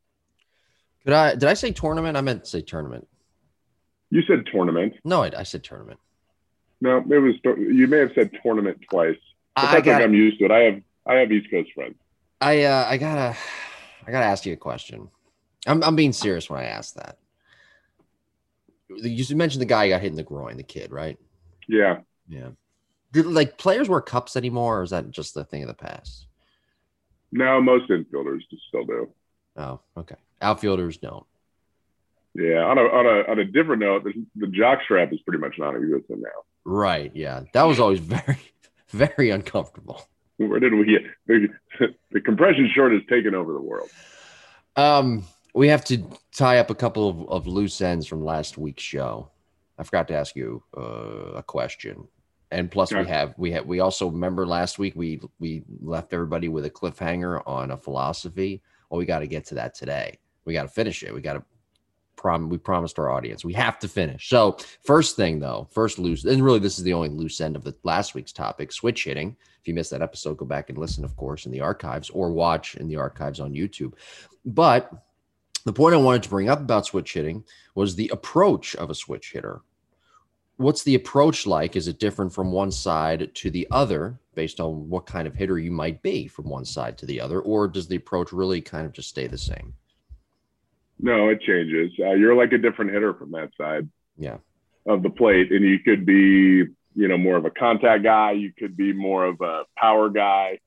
Could 1.04 1.14
I? 1.14 1.32
Did 1.34 1.46
I 1.46 1.54
say 1.54 1.72
tournament? 1.72 2.16
I 2.18 2.22
meant 2.22 2.46
to 2.46 2.50
say 2.50 2.62
tournament. 2.62 3.08
You 4.12 4.22
said 4.24 4.46
tournament. 4.52 4.96
No, 5.04 5.24
I, 5.24 5.32
I 5.38 5.44
said 5.44 5.64
tournament. 5.64 6.00
No, 6.82 6.98
it 6.98 7.18
was 7.18 7.36
you 7.58 7.88
may 7.88 7.98
have 7.98 8.12
said 8.16 8.32
tournament 8.42 8.80
twice. 8.90 9.18
But 9.56 9.66
I 9.66 9.72
that's 9.74 9.88
like. 9.88 10.02
I'm 10.02 10.14
used 10.14 10.40
to 10.40 10.46
it. 10.46 10.52
I 10.52 10.60
have 10.60 10.82
I 11.06 11.14
have 11.16 11.32
East 11.32 11.52
Coast 11.52 11.70
friends. 11.74 11.96
I 12.42 12.64
uh, 12.64 12.86
I 12.88 12.98
gotta. 12.98 13.38
I 14.08 14.12
gotta 14.12 14.26
ask 14.26 14.46
you 14.46 14.54
a 14.54 14.58
question. 14.58 15.10
I'm 15.68 15.84
I'm 15.84 15.96
being 15.96 16.14
serious 16.14 16.50
when 16.50 16.60
I 16.60 16.66
ask 16.66 16.96
that. 16.96 17.18
You 18.90 19.36
mentioned 19.36 19.62
the 19.62 19.68
guy 19.68 19.86
who 19.86 19.94
got 19.94 20.02
hit 20.02 20.10
in 20.10 20.16
the 20.16 20.24
groin, 20.24 20.58
the 20.58 20.64
kid, 20.64 20.92
right? 20.92 21.18
Yeah. 21.68 22.00
Yeah. 22.28 22.50
Did 23.12 23.28
like 23.28 23.58
players 23.58 23.90
wear 23.90 24.02
cups 24.02 24.36
anymore, 24.36 24.80
or 24.80 24.84
is 24.84 24.90
that 24.90 25.12
just 25.12 25.38
a 25.38 25.44
thing 25.44 25.62
of 25.64 25.68
the 25.68 25.76
past? 25.76 26.28
No, 27.32 27.62
most 27.62 27.90
infielders 27.90 28.42
just 28.50 28.64
still 28.68 28.86
do. 28.86 29.10
Oh, 29.58 29.80
okay. 29.98 30.16
Outfielders 30.42 30.98
don't. 30.98 31.26
Yeah. 32.36 32.64
On 32.64 32.78
a 32.78 32.82
on 32.82 33.06
a 33.06 33.32
on 33.32 33.40
a 33.40 33.46
different 33.46 33.82
note, 33.82 34.04
the, 34.04 34.14
the 34.36 34.48
jock 34.48 34.80
strap 34.84 35.12
is 35.12 35.20
pretty 35.22 35.40
much 35.40 35.56
non-existent 35.58 36.20
now. 36.22 36.44
Right. 36.66 37.12
Yeah. 37.16 37.44
That 37.54 37.64
was 37.64 37.80
always 37.80 38.00
very, 38.00 38.40
very 38.90 39.30
uncomfortable. 39.30 40.08
Where 40.38 40.60
did 40.60 40.74
we 40.74 40.86
get 40.86 41.02
the, 41.28 41.48
the 42.12 42.22
compression 42.22 42.70
short 42.74 42.94
has 42.94 43.02
taken 43.10 43.36
over 43.36 43.54
the 43.54 43.62
world? 43.62 43.90
Um, 44.76 45.26
we 45.54 45.68
have 45.68 45.84
to 45.86 46.08
tie 46.36 46.60
up 46.60 46.70
a 46.70 46.76
couple 46.76 47.10
of, 47.10 47.30
of 47.30 47.48
loose 47.48 47.82
ends 47.82 48.08
from 48.08 48.24
last 48.24 48.58
week's 48.58 48.84
show. 48.84 49.30
I 49.78 49.84
forgot 49.84 50.08
to 50.10 50.16
ask 50.16 50.36
you 50.36 50.64
uh, 50.78 51.34
a 51.36 51.44
question, 51.44 52.08
and 52.52 52.70
plus 52.70 52.94
we 52.94 53.06
have 53.06 53.34
we 53.38 53.52
have 53.52 53.66
we 53.66 53.80
also 53.80 54.08
remember 54.08 54.46
last 54.46 54.78
week 54.78 54.94
we 54.96 55.22
we 55.40 55.64
left 55.82 56.14
everybody 56.14 56.50
with 56.50 56.66
a 56.66 56.70
cliffhanger 56.70 57.42
on 57.48 57.72
a 57.72 57.78
philosophy. 57.78 58.62
Well, 58.90 59.00
we 59.00 59.06
got 59.06 59.20
to 59.20 59.28
get 59.28 59.46
to 59.46 59.56
that 59.56 59.76
today. 59.76 60.18
We 60.46 60.54
got 60.54 60.64
to 60.64 60.70
finish 60.70 61.04
it. 61.04 61.14
We 61.14 61.22
got 61.22 61.34
to 61.34 61.44
prom. 62.20 62.50
We 62.50 62.58
promised 62.58 63.00
our 63.00 63.10
audience 63.10 63.46
we 63.46 63.54
have 63.54 63.80
to 63.80 63.88
finish. 63.88 64.30
So 64.30 64.58
first 64.84 65.16
thing 65.16 65.40
though, 65.40 65.68
first 65.72 65.98
loose, 65.98 66.26
and 66.26 66.44
really 66.44 66.60
this 66.60 66.78
is 66.78 66.84
the 66.84 66.94
only 66.94 67.10
loose 67.10 67.42
end 67.42 67.56
of 67.56 67.64
the 67.64 67.76
last 67.84 68.14
week's 68.14 68.34
topic: 68.34 68.72
switch 68.72 69.06
hitting. 69.06 69.36
If 69.62 69.68
you 69.68 69.74
missed 69.74 69.92
that 69.92 70.02
episode, 70.02 70.38
go 70.38 70.46
back 70.46 70.70
and 70.70 70.78
listen, 70.78 71.04
of 71.04 71.16
course, 71.16 71.46
in 71.46 71.52
the 71.52 71.62
archives 71.62 72.10
or 72.10 72.32
watch 72.32 72.76
in 72.76 72.88
the 72.88 72.98
archives 72.98 73.40
on 73.40 73.54
YouTube. 73.54 73.94
But 74.46 74.92
the 75.66 75.74
point 75.74 75.96
I 75.96 75.98
wanted 75.98 76.24
to 76.24 76.30
bring 76.30 76.50
up 76.50 76.60
about 76.60 76.86
switch 76.86 77.14
hitting 77.14 77.44
was 77.76 77.96
the 77.96 78.10
approach 78.10 78.76
of 78.76 78.90
a 78.90 78.96
switch 78.96 79.32
hitter. 79.32 79.62
What's 80.58 80.84
the 80.84 80.96
approach 80.96 81.48
like? 81.48 81.78
Is 81.78 81.88
it 81.88 82.00
different 82.00 82.34
from 82.34 82.52
one 82.52 82.72
side 82.72 83.34
to 83.36 83.50
the 83.50 83.66
other 83.72 84.20
based 84.36 84.60
on 84.60 84.90
what 84.90 85.06
kind 85.06 85.26
of 85.26 85.36
hitter 85.36 85.58
you 85.58 85.72
might 85.72 86.02
be 86.02 86.28
from 86.28 86.50
one 86.50 86.66
side 86.66 86.98
to 86.98 87.06
the 87.06 87.22
other? 87.22 87.40
Or 87.40 87.68
does 87.68 87.88
the 87.88 87.96
approach 87.96 88.34
really 88.34 88.60
kind 88.60 88.86
of 88.86 88.92
just 88.92 89.10
stay 89.10 89.28
the 89.28 89.38
same? 89.38 89.74
No, 91.00 91.30
it 91.30 91.42
changes. 91.42 91.92
Uh, 92.00 92.12
you're 92.14 92.36
like 92.36 92.52
a 92.52 92.58
different 92.58 92.92
hitter 92.92 93.14
from 93.14 93.32
that 93.32 93.52
side 93.58 93.88
Yeah. 94.18 94.38
of 94.86 95.02
the 95.04 95.10
plate, 95.10 95.52
and 95.52 95.64
you 95.64 95.80
could 95.80 96.06
be, 96.06 96.66
you 96.96 97.08
know, 97.08 97.18
more 97.18 97.38
of 97.38 97.46
a 97.46 97.52
contact 97.52 98.04
guy. 98.04 98.32
You 98.34 98.52
could 98.58 98.76
be 98.76 98.92
more 98.94 99.26
of 99.26 99.40
a 99.42 99.66
power 99.78 100.10
guy, 100.10 100.60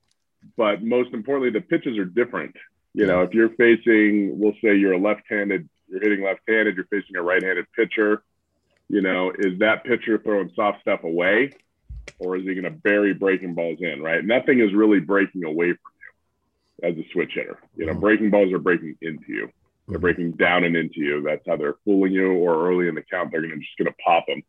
but 0.57 0.83
most 0.83 1.13
importantly, 1.13 1.51
the 1.51 1.61
pitches 1.67 1.99
are 1.99 2.05
different. 2.07 2.57
You 2.95 3.07
know, 3.07 3.23
if 3.23 3.33
you're 3.33 3.51
facing, 3.51 4.39
we'll 4.39 4.55
say 4.63 4.77
you're 4.77 4.93
a 4.93 4.99
left-handed, 4.99 5.69
you're 5.89 6.01
hitting 6.01 6.23
left-handed, 6.25 6.77
you're 6.77 6.85
facing 6.87 7.17
a 7.17 7.23
right-handed 7.23 7.67
pitcher. 7.75 8.23
You 8.89 9.01
know, 9.01 9.33
is 9.39 9.59
that 9.61 9.85
pitcher 9.85 10.19
throwing 10.19 10.51
soft 10.55 10.81
stuff 10.83 11.03
away, 11.05 11.53
or 12.19 12.37
is 12.37 12.43
he 12.45 12.53
going 12.55 12.65
to 12.65 12.71
bury 12.71 13.15
breaking 13.15 13.55
balls 13.55 13.79
in? 13.81 14.03
Right, 14.03 14.23
nothing 14.25 14.61
is 14.61 14.75
really 14.75 15.01
breaking 15.01 15.45
away 15.45 15.73
from 15.73 15.93
you 16.83 16.91
as 16.91 16.99
a 16.99 17.09
switch 17.13 17.33
hitter. 17.35 17.59
You 17.77 17.87
know, 17.87 17.95
Mhm. 17.95 18.01
breaking 18.01 18.31
balls 18.31 18.53
are 18.53 18.59
breaking 18.59 18.97
into 19.01 19.25
you. 19.33 19.51
They're 19.93 20.01
breaking 20.01 20.33
down 20.33 20.65
and 20.65 20.75
into 20.75 21.01
you. 21.01 21.23
That's 21.23 21.47
how 21.47 21.57
they're 21.57 21.77
fooling 21.85 22.13
you. 22.13 22.33
Or 22.33 22.67
early 22.67 22.89
in 22.89 22.95
the 22.95 23.03
count, 23.03 23.31
they're 23.31 23.43
gonna 23.43 23.59
just 23.59 23.77
gonna 23.77 23.95
pop 24.05 24.27
them, 24.27 24.43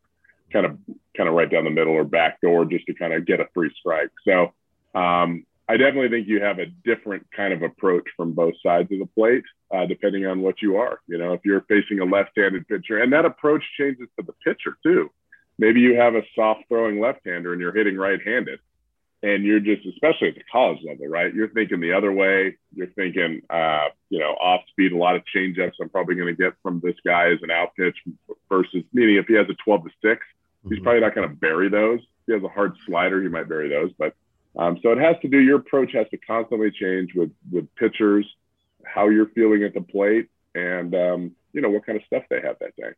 kind 0.50 0.64
of 0.64 0.78
kind 1.14 1.28
of 1.28 1.34
right 1.34 1.50
down 1.50 1.64
the 1.64 1.70
middle 1.70 1.92
or 1.92 2.02
back 2.02 2.40
door, 2.40 2.64
just 2.64 2.86
to 2.86 2.94
kind 2.94 3.12
of 3.12 3.26
get 3.26 3.40
a 3.40 3.46
free 3.52 3.70
strike. 3.78 4.10
So 4.26 4.54
um, 4.98 5.44
I 5.68 5.76
definitely 5.76 6.08
think 6.08 6.28
you 6.28 6.40
have 6.40 6.58
a 6.60 6.66
different 6.66 7.26
kind 7.36 7.52
of 7.52 7.62
approach 7.62 8.04
from 8.16 8.32
both 8.32 8.54
sides 8.62 8.90
of 8.90 9.00
the 9.00 9.06
plate, 9.06 9.44
uh, 9.70 9.84
depending 9.84 10.24
on 10.24 10.40
what 10.40 10.62
you 10.62 10.76
are. 10.76 11.00
You 11.06 11.18
know, 11.18 11.34
if 11.34 11.40
you're 11.44 11.60
facing 11.68 12.00
a 12.00 12.04
left-handed 12.04 12.66
pitcher, 12.66 13.02
and 13.02 13.12
that 13.12 13.26
approach 13.26 13.62
changes 13.78 14.08
to 14.18 14.24
the 14.24 14.32
pitcher 14.44 14.78
too. 14.82 15.10
Maybe 15.58 15.80
you 15.80 15.94
have 15.96 16.14
a 16.14 16.22
soft 16.34 16.62
throwing 16.68 17.00
left-hander 17.00 17.52
and 17.52 17.60
you're 17.60 17.74
hitting 17.74 17.96
right-handed 17.96 18.60
and 19.28 19.44
you're 19.44 19.60
just 19.70 19.86
especially 19.86 20.28
at 20.28 20.34
the 20.34 20.42
college 20.52 20.80
level 20.86 21.06
right? 21.08 21.32
You're 21.34 21.48
thinking 21.48 21.80
the 21.80 21.92
other 21.98 22.12
way. 22.12 22.56
You're 22.76 22.92
thinking 23.00 23.30
uh, 23.48 23.86
you 24.10 24.18
know 24.18 24.32
off 24.48 24.62
speed 24.70 24.92
a 24.92 24.96
lot 24.96 25.16
of 25.16 25.22
change 25.26 25.58
ups 25.58 25.78
i'm 25.80 25.88
probably 25.88 26.14
going 26.14 26.32
to 26.34 26.40
get 26.44 26.52
from 26.62 26.80
this 26.86 26.96
guy 27.04 27.24
as 27.32 27.38
an 27.42 27.50
out 27.50 27.70
pitch 27.76 27.96
versus 28.48 28.82
meaning 28.92 29.16
if 29.16 29.26
he 29.26 29.34
has 29.34 29.46
a 29.48 29.54
12 29.64 29.84
to 29.84 29.90
6 30.02 30.26
he's 30.68 30.78
Mhm. 30.78 30.82
probably 30.84 31.00
not 31.00 31.14
going 31.14 31.28
to 31.28 31.34
bury 31.34 31.68
those. 31.68 32.00
If 32.00 32.06
he 32.26 32.32
has 32.34 32.42
a 32.42 32.48
hard 32.48 32.72
slider 32.86 33.22
he 33.22 33.28
might 33.28 33.48
bury 33.48 33.68
those 33.68 33.90
but 33.98 34.14
um, 34.56 34.78
so 34.82 34.92
it 34.92 34.98
has 34.98 35.16
to 35.22 35.28
do 35.28 35.38
your 35.40 35.58
approach 35.58 35.92
has 35.92 36.08
to 36.10 36.18
constantly 36.18 36.70
change 36.70 37.14
with 37.14 37.32
with 37.50 37.66
pitchers 37.76 38.26
how 38.94 39.08
you're 39.08 39.30
feeling 39.38 39.62
at 39.64 39.74
the 39.74 39.80
plate 39.94 40.28
and 40.54 40.94
um, 40.94 41.20
you 41.54 41.60
know 41.62 41.70
what 41.70 41.84
kind 41.86 41.96
of 41.98 42.04
stuff 42.06 42.24
they 42.30 42.40
have 42.40 42.56
that 42.60 42.74
day 42.76 42.92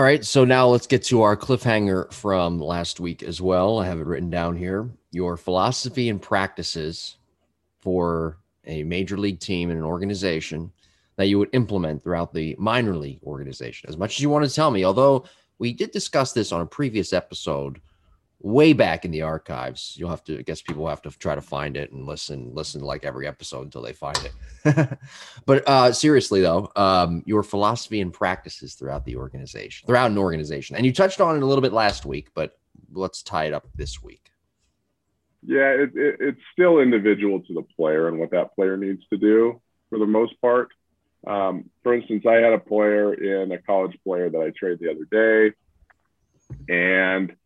All 0.00 0.04
right, 0.04 0.24
so 0.24 0.46
now 0.46 0.66
let's 0.66 0.86
get 0.86 1.02
to 1.04 1.20
our 1.20 1.36
cliffhanger 1.36 2.10
from 2.10 2.58
last 2.58 3.00
week 3.00 3.22
as 3.22 3.42
well. 3.42 3.80
I 3.80 3.84
have 3.84 4.00
it 4.00 4.06
written 4.06 4.30
down 4.30 4.56
here. 4.56 4.88
Your 5.10 5.36
philosophy 5.36 6.08
and 6.08 6.22
practices 6.22 7.18
for 7.80 8.38
a 8.64 8.82
major 8.82 9.18
league 9.18 9.40
team 9.40 9.68
and 9.68 9.78
an 9.78 9.84
organization 9.84 10.72
that 11.16 11.26
you 11.26 11.38
would 11.38 11.50
implement 11.52 12.02
throughout 12.02 12.32
the 12.32 12.56
minor 12.58 12.96
league 12.96 13.22
organization. 13.24 13.90
As 13.90 13.98
much 13.98 14.16
as 14.16 14.22
you 14.22 14.30
want 14.30 14.42
to 14.48 14.54
tell 14.54 14.70
me, 14.70 14.86
although 14.86 15.26
we 15.58 15.74
did 15.74 15.90
discuss 15.90 16.32
this 16.32 16.50
on 16.50 16.62
a 16.62 16.66
previous 16.66 17.12
episode 17.12 17.78
way 18.40 18.72
back 18.72 19.04
in 19.04 19.10
the 19.10 19.22
archives. 19.22 19.94
You'll 19.98 20.10
have 20.10 20.24
to 20.24 20.38
I 20.38 20.42
guess 20.42 20.62
people 20.62 20.88
have 20.88 21.02
to 21.02 21.10
try 21.10 21.34
to 21.34 21.42
find 21.42 21.76
it 21.76 21.92
and 21.92 22.06
listen 22.06 22.54
listen 22.54 22.80
to 22.80 22.86
like 22.86 23.04
every 23.04 23.26
episode 23.26 23.64
until 23.64 23.82
they 23.82 23.92
find 23.92 24.18
it. 24.24 24.98
but 25.46 25.68
uh 25.68 25.92
seriously 25.92 26.40
though, 26.40 26.70
um 26.76 27.22
your 27.26 27.42
philosophy 27.42 28.00
and 28.00 28.12
practices 28.12 28.74
throughout 28.74 29.04
the 29.04 29.16
organization, 29.16 29.86
throughout 29.86 30.10
an 30.10 30.18
organization. 30.18 30.76
And 30.76 30.86
you 30.86 30.92
touched 30.92 31.20
on 31.20 31.36
it 31.36 31.42
a 31.42 31.46
little 31.46 31.62
bit 31.62 31.72
last 31.72 32.06
week, 32.06 32.30
but 32.34 32.58
let's 32.92 33.22
tie 33.22 33.44
it 33.44 33.52
up 33.52 33.66
this 33.74 34.02
week. 34.02 34.30
Yeah, 35.42 35.70
it, 35.70 35.90
it, 35.94 36.16
it's 36.20 36.40
still 36.52 36.80
individual 36.80 37.40
to 37.40 37.54
the 37.54 37.62
player 37.76 38.08
and 38.08 38.18
what 38.18 38.30
that 38.30 38.54
player 38.54 38.76
needs 38.76 39.02
to 39.10 39.16
do 39.16 39.60
for 39.88 39.98
the 39.98 40.06
most 40.06 40.40
part. 40.40 40.68
Um, 41.26 41.68
for 41.82 41.94
instance, 41.94 42.24
I 42.26 42.34
had 42.34 42.52
a 42.52 42.58
player 42.58 43.12
in 43.12 43.52
a 43.52 43.58
college 43.58 43.98
player 44.04 44.30
that 44.30 44.40
I 44.40 44.50
traded 44.50 44.80
the 44.80 44.90
other 44.90 45.04
day, 45.10 45.54
and 46.68 47.36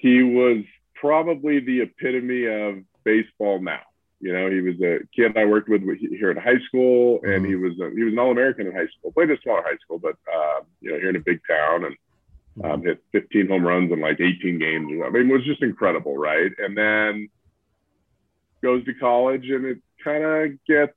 he 0.00 0.22
was 0.22 0.64
probably 0.94 1.60
the 1.60 1.82
epitome 1.82 2.46
of 2.46 2.82
baseball 3.04 3.60
now. 3.60 3.80
You 4.20 4.32
know, 4.32 4.50
he 4.50 4.60
was 4.60 4.74
a 4.80 5.00
kid 5.14 5.36
I 5.36 5.44
worked 5.44 5.68
with 5.68 5.82
here 5.98 6.30
in 6.30 6.36
high 6.36 6.58
school, 6.66 7.20
and 7.22 7.44
he 7.46 7.54
was 7.54 7.72
a, 7.80 7.90
he 7.90 8.02
was 8.02 8.12
an 8.12 8.18
All 8.18 8.30
American 8.30 8.66
in 8.66 8.74
high 8.74 8.88
school. 8.98 9.12
Played 9.12 9.30
in 9.30 9.36
a 9.36 9.40
smaller 9.40 9.62
high 9.62 9.78
school, 9.82 9.98
but 9.98 10.16
uh, 10.32 10.60
you 10.80 10.90
know, 10.90 10.98
here 10.98 11.10
in 11.10 11.16
a 11.16 11.20
big 11.20 11.40
town, 11.48 11.84
and 11.84 11.96
um, 12.64 12.82
hit 12.82 13.02
15 13.12 13.48
home 13.48 13.66
runs 13.66 13.92
in 13.92 14.00
like 14.00 14.20
18 14.20 14.58
games. 14.58 15.02
I 15.04 15.10
mean, 15.10 15.30
it 15.30 15.32
was 15.32 15.44
just 15.44 15.62
incredible, 15.62 16.16
right? 16.16 16.50
And 16.58 16.76
then 16.76 17.28
goes 18.62 18.84
to 18.84 18.94
college 18.94 19.48
and 19.48 19.64
it 19.64 19.78
kind 20.02 20.24
of 20.24 20.64
gets 20.66 20.92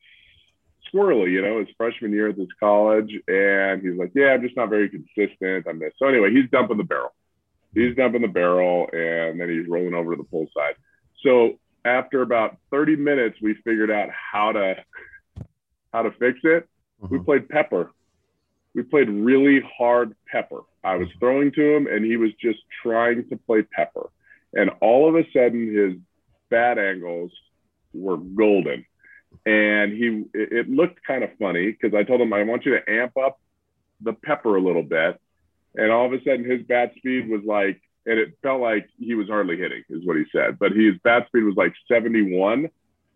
squirrely, 0.93 1.31
you 1.31 1.41
know, 1.41 1.59
his 1.59 1.69
freshman 1.77 2.11
year 2.11 2.29
at 2.29 2.37
this 2.37 2.47
college. 2.59 3.11
And 3.27 3.81
he's 3.81 3.97
like, 3.97 4.11
yeah, 4.15 4.33
I'm 4.33 4.41
just 4.41 4.57
not 4.57 4.69
very 4.69 4.89
consistent. 4.89 5.65
I'm 5.67 5.79
this. 5.79 5.93
So 5.97 6.07
anyway, 6.07 6.31
he's 6.31 6.49
dumping 6.49 6.77
the 6.77 6.83
barrel. 6.83 7.13
He's 7.73 7.95
dumping 7.95 8.21
the 8.21 8.27
barrel 8.27 8.87
and 8.91 9.39
then 9.39 9.49
he's 9.49 9.67
rolling 9.67 9.93
over 9.93 10.15
to 10.15 10.21
the 10.21 10.27
pull 10.27 10.47
side. 10.55 10.75
So 11.23 11.59
after 11.85 12.21
about 12.21 12.57
30 12.71 12.95
minutes, 12.97 13.37
we 13.41 13.55
figured 13.63 13.91
out 13.91 14.09
how 14.11 14.51
to 14.51 14.75
how 15.91 16.03
to 16.03 16.11
fix 16.11 16.39
it. 16.43 16.67
Mm-hmm. 17.01 17.17
We 17.17 17.19
played 17.23 17.49
pepper. 17.49 17.91
We 18.73 18.83
played 18.83 19.09
really 19.09 19.61
hard 19.77 20.15
pepper. 20.27 20.61
I 20.83 20.95
was 20.95 21.07
throwing 21.19 21.51
to 21.53 21.75
him 21.75 21.87
and 21.87 22.03
he 22.03 22.17
was 22.17 22.31
just 22.41 22.59
trying 22.81 23.29
to 23.29 23.37
play 23.37 23.61
pepper. 23.61 24.09
And 24.53 24.71
all 24.81 25.07
of 25.07 25.15
a 25.15 25.23
sudden 25.31 25.73
his 25.73 25.93
bat 26.49 26.77
angles 26.77 27.31
were 27.93 28.17
golden 28.17 28.85
and 29.45 29.91
he 29.91 30.23
it 30.33 30.69
looked 30.69 31.03
kind 31.05 31.23
of 31.23 31.29
funny 31.39 31.71
because 31.71 31.95
I 31.95 32.03
told 32.03 32.21
him 32.21 32.33
I 32.33 32.43
want 32.43 32.65
you 32.65 32.77
to 32.77 32.89
amp 32.89 33.17
up 33.17 33.39
the 34.01 34.13
pepper 34.13 34.55
a 34.55 34.61
little 34.61 34.83
bit, 34.83 35.19
and 35.75 35.91
all 35.91 36.05
of 36.05 36.13
a 36.13 36.23
sudden 36.23 36.49
his 36.49 36.63
bat 36.63 36.93
speed 36.97 37.29
was 37.29 37.41
like, 37.45 37.81
and 38.05 38.19
it 38.19 38.37
felt 38.41 38.61
like 38.61 38.87
he 38.97 39.15
was 39.15 39.27
hardly 39.27 39.57
hitting, 39.57 39.83
is 39.89 40.05
what 40.05 40.17
he 40.17 40.25
said, 40.31 40.59
but 40.59 40.71
his 40.71 40.95
bat 41.03 41.27
speed 41.27 41.43
was 41.43 41.55
like 41.55 41.73
71, 41.87 42.69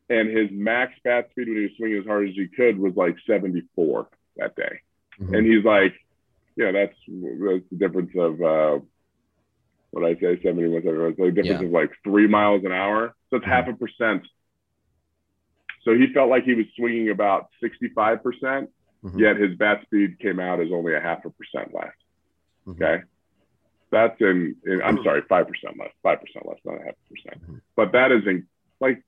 and 0.10 0.30
his 0.30 0.50
max 0.52 0.94
bat 1.04 1.28
speed 1.32 1.48
when 1.48 1.58
he 1.58 1.64
was 1.64 1.72
swinging 1.78 2.00
as 2.00 2.06
hard 2.06 2.30
as 2.30 2.36
he 2.36 2.48
could 2.48 2.80
was 2.80 2.96
like 2.96 3.16
74 3.28 4.08
that 4.38 4.56
day, 4.56 4.82
mm-hmm. 5.20 5.34
and 5.34 5.46
he's 5.46 5.66
like, 5.66 5.94
yeah, 6.56 6.72
that's 6.72 6.96
that's 7.08 7.70
the 7.72 7.78
difference 7.78 8.12
of. 8.16 8.42
uh 8.42 8.80
what 9.92 10.04
I 10.04 10.16
say, 10.16 10.38
71, 10.44 10.84
71. 10.84 11.16
So 11.16 11.26
the 11.26 11.32
difference 11.32 11.62
yeah. 11.62 11.68
of 11.68 11.72
like 11.72 11.90
three 12.04 12.28
miles 12.28 12.66
an 12.66 12.74
hour. 12.74 13.16
So 13.30 13.38
it's 13.38 13.46
mm-hmm. 13.46 13.52
half 13.52 13.70
a 13.70 13.74
percent 13.74 14.28
so 15.88 15.96
he 15.96 16.12
felt 16.14 16.30
like 16.30 16.44
he 16.44 16.54
was 16.54 16.66
swinging 16.76 17.10
about 17.10 17.48
65%, 17.64 18.22
percent 18.22 18.70
mm 19.04 19.12
hmm 19.12 19.20
yet 19.20 19.38
his 19.38 19.56
bat 19.58 19.80
speed 19.84 20.20
came 20.20 20.40
out 20.40 20.60
as 20.60 20.70
only 20.74 20.94
a 20.94 21.00
half 21.00 21.24
a 21.24 21.30
percent 21.30 21.74
less. 21.74 21.94
Mm-hmm. 22.68 22.84
Okay. 22.84 23.04
That's 23.90 24.20
in, 24.20 24.56
in, 24.66 24.82
I'm 24.84 25.02
sorry, 25.04 25.22
5% 25.22 25.48
less, 25.80 25.90
5% 26.04 26.20
less, 26.46 26.58
not 26.66 26.82
a 26.82 26.84
half 26.84 26.96
percent. 27.10 27.42
Mm-hmm. 27.42 27.58
But 27.76 27.94
that 27.94 28.12
is 28.12 28.24
in, 28.28 28.48
like, 28.82 29.02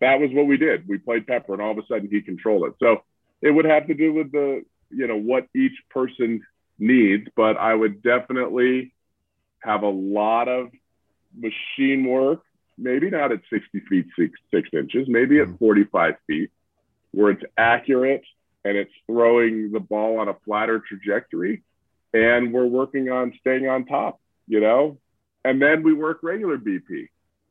that 0.00 0.20
was 0.20 0.30
what 0.32 0.46
we 0.46 0.58
did. 0.58 0.86
We 0.86 0.98
played 0.98 1.26
Pepper 1.26 1.54
and 1.54 1.62
all 1.62 1.70
of 1.70 1.78
a 1.78 1.86
sudden 1.88 2.08
he 2.10 2.20
controlled 2.20 2.66
it. 2.68 2.74
So 2.78 3.02
it 3.40 3.50
would 3.50 3.64
have 3.64 3.86
to 3.86 3.94
do 3.94 4.12
with 4.12 4.30
the, 4.32 4.62
you 4.90 5.06
know, 5.06 5.16
what 5.16 5.46
each 5.54 5.72
person 5.88 6.42
needs, 6.78 7.28
but 7.34 7.56
I 7.56 7.74
would 7.74 8.02
definitely 8.02 8.92
have 9.60 9.82
a 9.82 9.88
lot 9.88 10.48
of 10.48 10.70
machine 11.34 12.04
work 12.04 12.42
maybe 12.78 13.10
not 13.10 13.32
at 13.32 13.40
60 13.50 13.80
feet, 13.88 14.06
six, 14.18 14.38
six 14.52 14.68
inches, 14.72 15.08
maybe 15.08 15.40
at 15.40 15.48
mm-hmm. 15.48 15.56
45 15.56 16.14
feet, 16.26 16.50
where 17.12 17.30
it's 17.30 17.44
accurate 17.56 18.24
and 18.64 18.76
it's 18.76 18.92
throwing 19.06 19.72
the 19.72 19.80
ball 19.80 20.18
on 20.18 20.28
a 20.28 20.34
flatter 20.44 20.82
trajectory. 20.86 21.62
And 22.16 22.50
we're 22.50 22.66
working 22.66 23.10
on 23.10 23.34
staying 23.40 23.68
on 23.68 23.84
top, 23.84 24.18
you 24.46 24.58
know? 24.58 24.96
And 25.44 25.60
then 25.60 25.82
we 25.82 25.92
work 25.92 26.20
regular 26.22 26.56
BP. 26.56 27.08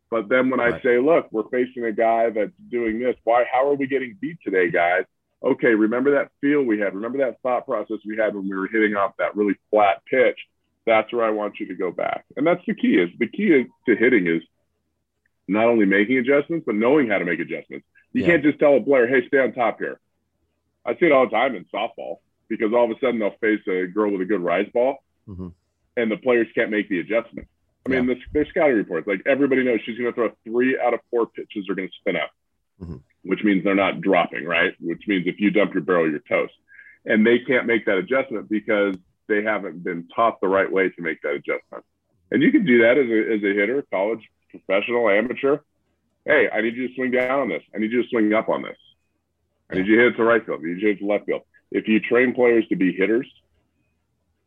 But 0.09 0.27
then 0.27 0.49
when 0.49 0.59
right. 0.59 0.73
I 0.73 0.81
say, 0.81 0.97
look, 0.97 1.27
we're 1.31 1.47
facing 1.49 1.85
a 1.85 1.91
guy 1.91 2.31
that's 2.31 2.51
doing 2.71 2.99
this, 2.99 3.15
why, 3.25 3.45
how 3.51 3.69
are 3.69 3.75
we 3.75 3.85
getting 3.85 4.17
beat 4.19 4.39
today, 4.43 4.71
guys? 4.71 5.03
Okay, 5.43 5.75
remember 5.75 6.15
that 6.15 6.31
feel 6.41 6.63
we 6.63 6.79
had, 6.79 6.95
remember 6.95 7.19
that 7.19 7.39
thought 7.43 7.67
process 7.67 7.97
we 8.07 8.17
had 8.17 8.33
when 8.33 8.49
we 8.49 8.55
were 8.55 8.67
hitting 8.67 8.95
off 8.95 9.13
that 9.19 9.35
really 9.35 9.53
flat 9.69 10.01
pitch. 10.09 10.39
That's 10.87 11.13
where 11.13 11.25
I 11.25 11.29
want 11.29 11.59
you 11.59 11.67
to 11.67 11.75
go 11.75 11.91
back. 11.91 12.25
And 12.35 12.47
that's 12.47 12.61
the 12.65 12.73
key 12.73 12.95
is 12.95 13.09
the 13.19 13.27
key 13.27 13.65
to 13.87 13.95
hitting 13.95 14.25
is 14.25 14.41
not 15.47 15.65
only 15.65 15.85
making 15.85 16.17
adjustments, 16.17 16.63
but 16.65 16.73
knowing 16.73 17.07
how 17.07 17.19
to 17.19 17.25
make 17.25 17.39
adjustments. 17.39 17.85
You 18.13 18.21
yeah. 18.21 18.27
can't 18.27 18.43
just 18.43 18.57
tell 18.57 18.77
a 18.77 18.81
player, 18.81 19.05
hey, 19.05 19.27
stay 19.27 19.37
on 19.39 19.53
top 19.53 19.77
here. 19.77 19.99
I 20.83 20.93
see 20.93 21.05
it 21.05 21.11
all 21.11 21.25
the 21.25 21.31
time 21.31 21.55
in 21.55 21.65
softball 21.65 22.17
because 22.49 22.73
all 22.73 22.85
of 22.85 22.91
a 22.91 22.99
sudden 22.99 23.19
they'll 23.19 23.37
face 23.41 23.61
a 23.67 23.87
girl 23.87 24.11
with 24.11 24.21
a 24.21 24.25
good 24.25 24.41
rise 24.41 24.67
ball 24.73 25.03
mm-hmm. 25.27 25.49
and 25.97 26.11
the 26.11 26.17
players 26.17 26.47
can't 26.55 26.71
make 26.71 26.89
the 26.89 26.99
adjustment. 26.99 27.47
I 27.85 27.89
mean, 27.89 28.07
yeah. 28.07 28.15
the, 28.15 28.21
there's 28.33 28.49
scouting 28.49 28.77
reports. 28.77 29.07
Like 29.07 29.21
everybody 29.25 29.63
knows 29.63 29.79
she's 29.85 29.97
going 29.97 30.11
to 30.11 30.15
throw 30.15 30.31
three 30.43 30.79
out 30.79 30.93
of 30.93 30.99
four 31.11 31.27
pitches 31.27 31.69
are 31.69 31.75
going 31.75 31.87
to 31.87 31.93
spin 31.99 32.15
out, 32.15 32.29
mm-hmm. 32.81 32.97
which 33.23 33.43
means 33.43 33.63
they're 33.63 33.75
not 33.75 34.01
dropping, 34.01 34.45
right? 34.45 34.73
Which 34.79 35.03
means 35.07 35.27
if 35.27 35.39
you 35.39 35.51
dump 35.51 35.73
your 35.73 35.83
barrel, 35.83 36.09
you're 36.09 36.19
toast. 36.19 36.53
And 37.05 37.25
they 37.25 37.39
can't 37.39 37.67
make 37.67 37.85
that 37.85 37.97
adjustment 37.97 38.49
because 38.49 38.95
they 39.27 39.43
haven't 39.43 39.83
been 39.83 40.07
taught 40.15 40.41
the 40.41 40.47
right 40.47 40.71
way 40.71 40.89
to 40.89 41.01
make 41.01 41.21
that 41.21 41.33
adjustment. 41.35 41.83
And 42.31 42.41
you 42.41 42.51
can 42.51 42.65
do 42.65 42.81
that 42.81 42.97
as 42.97 43.07
a, 43.07 43.35
as 43.35 43.43
a 43.43 43.59
hitter, 43.59 43.85
college 43.91 44.27
professional, 44.49 45.09
amateur, 45.09 45.59
hey, 46.25 46.49
I 46.51 46.61
need 46.61 46.75
you 46.75 46.87
to 46.87 46.95
swing 46.95 47.11
down 47.11 47.39
on 47.39 47.49
this. 47.49 47.63
I 47.73 47.77
need 47.77 47.91
you 47.91 48.03
to 48.03 48.09
swing 48.09 48.33
up 48.33 48.49
on 48.49 48.63
this. 48.63 48.77
I 49.69 49.75
need 49.75 49.87
you 49.87 49.95
to 49.95 50.03
hit 50.03 50.13
it 50.13 50.17
to 50.17 50.23
right 50.23 50.45
field. 50.45 50.61
I 50.63 50.67
need 50.67 50.73
you 50.73 50.79
to 50.81 50.87
hit 50.87 50.97
it 50.97 50.99
to 50.99 51.05
left 51.05 51.25
field. 51.25 51.41
If 51.71 51.87
you 51.87 51.99
train 51.99 52.33
players 52.33 52.65
to 52.69 52.75
be 52.75 52.93
hitters, 52.93 53.27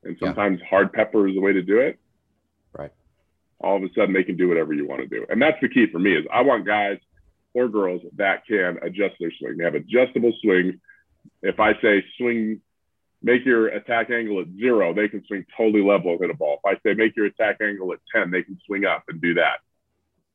and 0.05 0.17
sometimes 0.23 0.61
yeah. 0.61 0.69
hard 0.69 0.93
pepper 0.93 1.29
is 1.29 1.35
the 1.35 1.41
way 1.41 1.53
to 1.53 1.63
do 1.63 1.79
it, 1.79 1.99
right? 2.73 2.93
All 3.61 3.77
of 3.77 3.83
a 3.83 3.89
sudden 3.95 4.15
they 4.15 4.23
can 4.23 4.37
do 4.37 4.49
whatever 4.49 4.73
you 4.73 4.87
want 4.87 5.03
to 5.03 5.09
do, 5.09 5.27
and 5.29 5.41
that's 5.41 5.61
the 5.61 5.69
key 5.69 5.87
for 5.91 5.99
me. 5.99 6.15
Is 6.15 6.25
I 6.33 6.43
want 6.43 6.67
guys 6.67 6.99
or 7.55 7.69
girls 7.69 8.03
that 8.17 8.47
can 8.47 8.79
adjust 8.83 9.17
their 9.19 9.33
swing. 9.39 9.59
They 9.59 9.65
have 9.65 9.75
adjustable 9.75 10.33
swings. 10.43 10.75
If 11.43 11.59
I 11.61 11.73
say 11.81 12.05
swing, 12.17 12.61
make 13.23 13.45
your 13.45 13.69
attack 13.69 14.11
angle 14.11 14.41
at 14.41 14.47
zero, 14.59 14.95
they 14.95 15.09
can 15.09 15.25
swing 15.27 15.45
totally 15.57 15.83
level 15.83 16.13
and 16.13 16.21
hit 16.21 16.31
a 16.31 16.35
ball. 16.35 16.61
If 16.65 16.79
I 16.79 16.81
say 16.89 16.95
make 16.95 17.17
your 17.17 17.27
attack 17.27 17.59
angle 17.61 17.93
at 17.93 17.99
ten, 18.15 18.31
they 18.31 18.43
can 18.43 18.59
swing 18.67 18.85
up 18.85 19.05
and 19.09 19.21
do 19.21 19.35
that. 19.35 19.59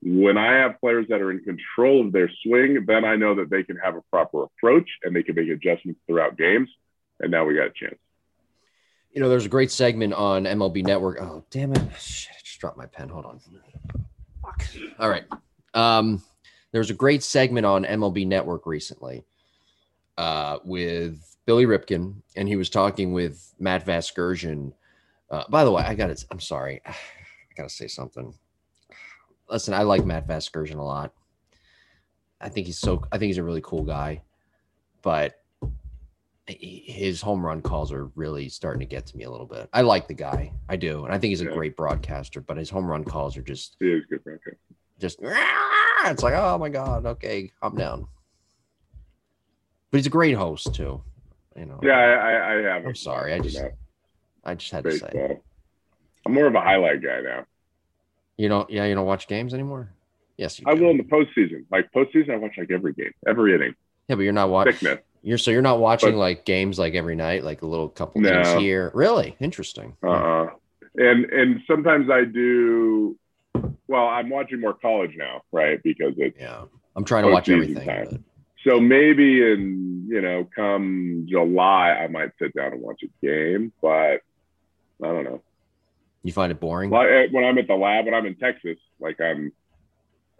When 0.06 0.38
I 0.38 0.58
have 0.58 0.80
players 0.82 1.06
that 1.10 1.22
are 1.22 1.32
in 1.32 1.40
control 1.40 2.06
of 2.06 2.12
their 2.12 2.30
swing, 2.44 2.84
then 2.86 3.06
I 3.06 3.16
know 3.16 3.36
that 3.36 3.50
they 3.50 3.64
can 3.64 3.78
have 3.78 3.96
a 3.96 4.02
proper 4.12 4.44
approach 4.44 4.90
and 5.04 5.16
they 5.16 5.24
can 5.24 5.36
make 5.36 5.50
adjustments 5.50 6.02
throughout 6.08 6.38
games. 6.38 6.70
And 7.22 7.32
now 7.32 7.46
we 7.46 7.56
got 7.56 7.68
a 7.68 7.74
chance. 7.74 7.98
You 9.12 9.22
know, 9.22 9.30
there's 9.30 9.46
a 9.46 9.50
great 9.50 9.72
segment 9.72 10.14
on 10.14 10.44
MLB 10.44 10.84
Network. 10.84 11.22
Oh, 11.22 11.46
damn 11.52 11.72
it. 11.72 11.82
Shit, 11.98 12.36
I 12.36 12.42
just 12.44 12.60
dropped 12.60 12.78
my 12.78 12.88
pen. 12.88 13.10
Hold 13.10 13.26
on. 13.26 13.40
Fuck. 14.42 14.66
All 15.00 15.10
right. 15.10 15.24
Um, 15.74 16.22
there's 16.72 16.90
a 16.90 16.96
great 16.96 17.24
segment 17.24 17.66
on 17.66 17.86
MLB 17.86 18.28
Network 18.28 18.66
recently 18.66 19.24
uh, 20.18 20.58
with 20.66 21.38
Billy 21.46 21.66
Ripken, 21.66 22.16
and 22.36 22.48
he 22.48 22.56
was 22.56 22.70
talking 22.70 23.14
with 23.14 23.54
Matt 23.60 23.86
Vasgersian. 23.86 24.74
Uh, 25.30 25.44
by 25.48 25.64
the 25.64 25.72
way, 25.72 25.84
I 25.84 25.94
got 25.94 26.10
it. 26.10 26.26
I'm 26.30 26.42
sorry. 26.42 26.82
I 26.86 26.94
got 27.56 27.70
to 27.70 27.74
say 27.74 27.88
something 27.88 28.34
listen, 29.50 29.74
I 29.74 29.84
like 29.84 30.06
Matt 30.06 30.28
Vasgersian 30.28 30.78
a 30.78 30.84
lot. 30.84 31.14
I 32.40 32.50
think 32.50 32.68
he's 32.68 32.80
so. 32.80 33.04
I 33.12 33.18
think 33.18 33.30
he's 33.30 33.38
a 33.38 33.44
really 33.44 33.62
cool 33.62 33.84
guy, 33.84 34.22
but 35.02 35.36
his 36.46 37.22
home 37.22 37.46
run 37.46 37.62
calls 37.62 37.92
are 37.94 38.08
really 38.16 38.50
starting 38.50 38.82
to 38.82 38.86
get 38.86 39.06
to 39.08 39.18
me 39.18 39.24
a 39.24 39.32
little 39.32 39.46
bit. 39.46 39.70
I 39.72 39.82
like 39.82 40.10
the 40.10 40.14
guy, 40.14 40.52
I 40.68 40.76
do, 40.76 41.06
and 41.06 41.14
I 41.14 41.18
think 41.18 41.30
he's 41.30 41.42
a 41.42 41.46
yeah. 41.46 41.54
great 41.54 41.78
broadcaster. 41.78 42.42
But 42.42 42.58
his 42.58 42.70
home 42.70 42.86
run 42.86 43.06
calls 43.06 43.38
are 43.38 43.42
just 43.42 43.78
he 43.80 43.88
is 43.88 44.04
good 44.10 44.24
broadcaster. 44.24 44.58
Just 45.00 45.20
ah! 45.26 46.12
it's 46.12 46.24
like, 46.24 46.34
oh 46.34 46.58
my 46.58 46.70
god, 46.70 47.06
okay, 47.06 47.52
I'm 47.62 47.76
down. 47.76 48.08
But 49.90 50.00
he's 50.00 50.08
a 50.08 50.12
great 50.12 50.36
host 50.36 50.74
too. 50.76 51.02
You 51.56 51.66
know. 51.66 51.80
Yeah, 51.82 51.98
I, 51.98 52.54
I 52.54 52.62
have. 52.74 52.86
I'm 52.86 52.96
sorry. 52.96 53.34
I 53.34 53.40
just, 53.40 53.62
I 54.44 54.56
just 54.56 54.72
had 54.72 54.84
baseball. 54.84 55.12
to 55.12 55.16
say. 55.16 55.40
I'm 56.26 56.34
more 56.34 56.48
of 56.48 56.56
a 56.56 56.62
highlight 56.62 57.02
guy 57.02 57.22
now. 57.22 57.46
You 58.38 58.50
don't, 58.50 58.70
yeah, 58.70 58.86
you 58.86 58.96
don't 58.96 59.06
watch 59.06 59.28
games 59.28 59.54
anymore. 59.54 59.90
Yes, 60.38 60.60
I 60.66 60.74
will 60.74 60.90
in 60.90 60.98
the 60.98 61.04
postseason. 61.04 61.66
Like 61.72 61.92
postseason, 61.92 62.32
I 62.32 62.38
watch 62.38 62.54
like 62.58 62.72
every 62.72 62.94
game, 62.94 63.12
every 63.28 63.54
inning. 63.54 63.75
Yeah, 64.08 64.16
but 64.16 64.24
you're 64.24 64.34
not 64.34 64.50
watching. 64.50 64.98
You're 65.22 65.38
so 65.38 65.52
you're 65.52 65.62
not 65.62 65.80
watching 65.80 66.13
but, 66.13 66.18
like 66.18 66.46
games 66.46 66.78
like 66.80 66.96
every 66.96 67.16
night, 67.16 67.44
like 67.44 67.62
a 67.62 67.66
little 67.66 67.88
couple 67.88 68.22
no. 68.22 68.32
games 68.32 68.62
here. 68.62 68.92
Really 68.94 69.38
interesting. 69.40 69.96
Uh, 70.04 70.10
uh 70.10 70.50
and 70.96 71.25
and 71.25 71.62
sometimes 71.68 72.10
I 72.10 72.25
do. 72.25 73.18
Well, 73.88 74.06
I'm 74.08 74.30
watching 74.30 74.60
more 74.60 74.74
college 74.74 75.12
now, 75.16 75.42
right? 75.52 75.82
Because 75.84 76.13
it's 76.18 76.38
yeah. 76.40 76.63
I'm 76.96 77.06
trying 77.06 77.25
to 77.25 77.32
watch 77.32 77.48
everything. 77.50 77.86
But... 77.86 78.20
So 78.68 78.80
maybe 78.80 79.42
in 79.42 80.08
you 80.10 80.22
know, 80.22 80.50
come 80.56 81.25
July, 81.30 81.92
I 81.92 82.08
might 82.08 82.32
sit 82.40 82.54
down 82.54 82.74
and 82.74 82.82
watch 82.82 83.02
a 83.04 83.25
game, 83.25 83.72
but 83.82 84.22
I 85.02 85.08
don't 85.08 85.24
know. 85.24 85.42
You 86.24 86.32
find 86.32 86.51
it 86.51 86.60
boring? 86.60 86.89
Well, 86.89 87.03
eh, 87.03 87.27
when 87.32 87.44
I'm 87.44 87.58
at 87.58 87.68
the 87.68 87.75
lab, 87.75 88.06
when 88.06 88.13
I'm 88.13 88.25
in 88.25 88.36
Texas, 88.36 88.77
like 89.00 89.20
I'm 89.20 89.51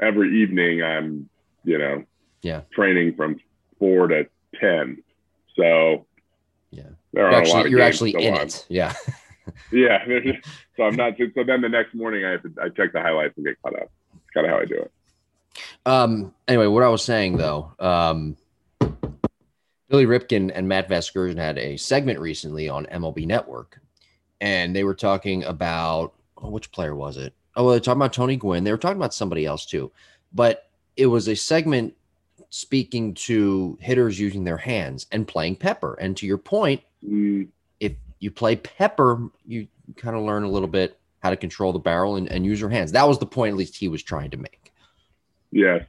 every 0.02 0.42
evening, 0.42 0.82
I'm 0.82 1.30
you 1.66 1.78
know, 1.78 2.04
yeah, 2.42 2.62
training 2.74 3.16
from 3.16 3.40
four 3.80 4.08
to 4.08 4.28
ten. 4.60 5.04
So 5.58 6.06
yeah, 6.72 6.84
there 7.12 7.28
are 7.28 7.34
actually, 7.34 7.70
you're 7.70 7.82
actually 7.82 8.12
in 8.12 8.34
on. 8.34 8.42
it. 8.42 8.66
Yeah. 8.70 8.94
yeah. 9.72 10.04
So 10.76 10.82
I'm 10.82 10.96
not. 10.96 11.14
So 11.20 11.44
then 11.46 11.62
the 11.62 11.70
next 11.70 11.94
morning, 11.94 12.26
I 12.26 12.32
have 12.32 12.42
to 12.42 12.52
I 12.60 12.70
check 12.70 12.94
the 12.94 13.00
highlights 13.00 13.38
and 13.38 13.46
get 13.46 13.62
caught 13.62 13.76
up. 13.76 13.92
It's 14.16 14.30
kind 14.34 14.48
of 14.48 14.52
how 14.52 14.58
I 14.58 14.66
do 14.66 14.74
it. 14.74 14.92
Um. 15.86 16.34
Anyway, 16.48 16.66
what 16.66 16.82
I 16.82 16.88
was 16.88 17.04
saying 17.04 17.38
though, 17.38 17.72
um, 17.78 18.36
Billy 19.88 20.08
Ripken 20.08 20.52
and 20.52 20.68
Matt 20.68 20.90
Vasgersian 20.90 21.38
had 21.38 21.60
a 21.60 21.78
segment 21.78 22.18
recently 22.18 22.70
on 22.70 22.88
MLB 22.88 23.28
Network 23.28 23.83
and 24.44 24.76
they 24.76 24.84
were 24.84 24.94
talking 24.94 25.44
about 25.46 26.14
oh, 26.38 26.50
which 26.50 26.72
player 26.72 26.94
was 26.94 27.16
it? 27.18 27.34
Oh, 27.56 27.64
well, 27.64 27.72
they're 27.72 27.80
talking 27.80 28.00
about 28.02 28.14
Tony 28.14 28.36
Gwynn. 28.36 28.64
They 28.64 28.72
were 28.72 28.78
talking 28.78 28.98
about 28.98 29.14
somebody 29.14 29.46
else 29.46 29.66
too, 29.66 29.92
but 30.34 30.70
it 30.98 31.06
was 31.08 31.28
a 31.28 31.36
segment 31.36 31.96
speaking 32.50 33.14
to 33.16 33.78
hitters 33.82 34.20
using 34.20 34.44
their 34.44 34.58
hands 34.58 35.08
and 35.12 35.28
playing 35.28 35.56
pepper. 35.56 35.96
And 36.00 36.16
to 36.18 36.26
your 36.28 36.38
point, 36.38 36.82
Mm, 37.06 37.48
if 37.82 37.92
you 38.20 38.32
play 38.32 38.56
pepper, 38.56 39.30
you 39.46 39.68
kind 39.98 40.16
of 40.16 40.24
learn 40.24 40.44
a 40.44 40.50
little 40.50 40.70
bit 40.70 40.98
how 41.22 41.30
to 41.32 41.36
control 41.36 41.74
the 41.74 41.80
barrel 41.80 42.16
and, 42.16 42.30
and 42.32 42.46
use 42.46 42.60
your 42.62 42.70
hands. 42.70 42.94
That 42.94 43.08
was 43.08 43.20
the 43.20 43.26
point, 43.26 43.52
at 43.54 43.58
least 43.58 43.76
he 43.76 43.88
was 43.90 44.02
trying 44.04 44.32
to 44.32 44.38
make. 44.38 44.72
yes. 45.52 45.86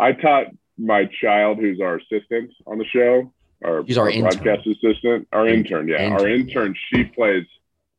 I 0.00 0.12
taught 0.12 0.46
my 0.78 1.06
child, 1.20 1.58
who's 1.58 1.80
our 1.80 1.96
assistant 1.96 2.52
on 2.68 2.78
the 2.78 2.84
show, 2.84 3.32
our, 3.64 3.82
He's 3.82 3.98
our 3.98 4.08
intern. 4.08 4.42
broadcast 4.44 4.66
assistant, 4.68 5.26
our 5.32 5.48
intern. 5.48 5.88
Yeah, 5.88 6.06
our 6.10 6.28
Intern, 6.28 6.40
intern. 6.48 6.76
She 6.92 7.02
plays. 7.04 7.44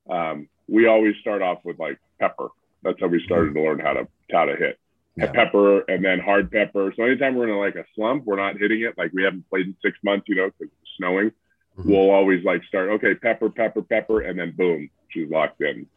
Um, 0.09 0.47
we 0.67 0.87
always 0.87 1.15
start 1.21 1.41
off 1.41 1.59
with 1.63 1.79
like 1.79 1.99
pepper. 2.19 2.49
That's 2.83 2.99
how 2.99 3.07
we 3.07 3.23
started 3.25 3.53
to 3.53 3.61
learn 3.61 3.79
how 3.79 3.93
to 3.93 4.07
how 4.31 4.45
to 4.45 4.55
hit. 4.55 4.79
Yeah. 5.15 5.31
Pepper 5.31 5.81
and 5.81 6.03
then 6.03 6.19
hard 6.19 6.51
pepper. 6.51 6.93
So 6.95 7.03
anytime 7.03 7.35
we're 7.35 7.49
in 7.49 7.57
like 7.57 7.75
a 7.75 7.85
slump, 7.95 8.25
we're 8.25 8.37
not 8.37 8.57
hitting 8.57 8.81
it. 8.81 8.97
Like 8.97 9.11
we 9.13 9.23
haven't 9.23 9.49
played 9.49 9.65
in 9.65 9.75
six 9.83 9.97
months, 10.03 10.25
you 10.29 10.35
know, 10.35 10.45
because 10.45 10.71
it's 10.81 10.91
snowing. 10.97 11.31
Mhm. 11.77 11.85
We'll 11.85 12.09
always 12.11 12.43
like 12.45 12.63
start. 12.63 12.89
Okay, 12.91 13.15
pepper, 13.15 13.49
pepper, 13.49 13.81
pepper, 13.81 14.21
and 14.21 14.39
then 14.39 14.51
boom, 14.55 14.89
she's 15.09 15.29
locked 15.29 15.61
in. 15.61 15.87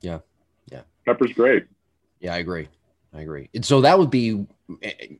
Yeah. 0.00 0.20
Yeah. 0.70 0.82
Pepper's 1.04 1.32
great. 1.32 1.66
Yeah, 2.20 2.34
I 2.34 2.38
agree. 2.38 2.68
I 3.12 3.20
agree. 3.20 3.50
And 3.54 3.64
so 3.64 3.80
that 3.82 3.98
would 3.98 4.10
be, 4.10 4.46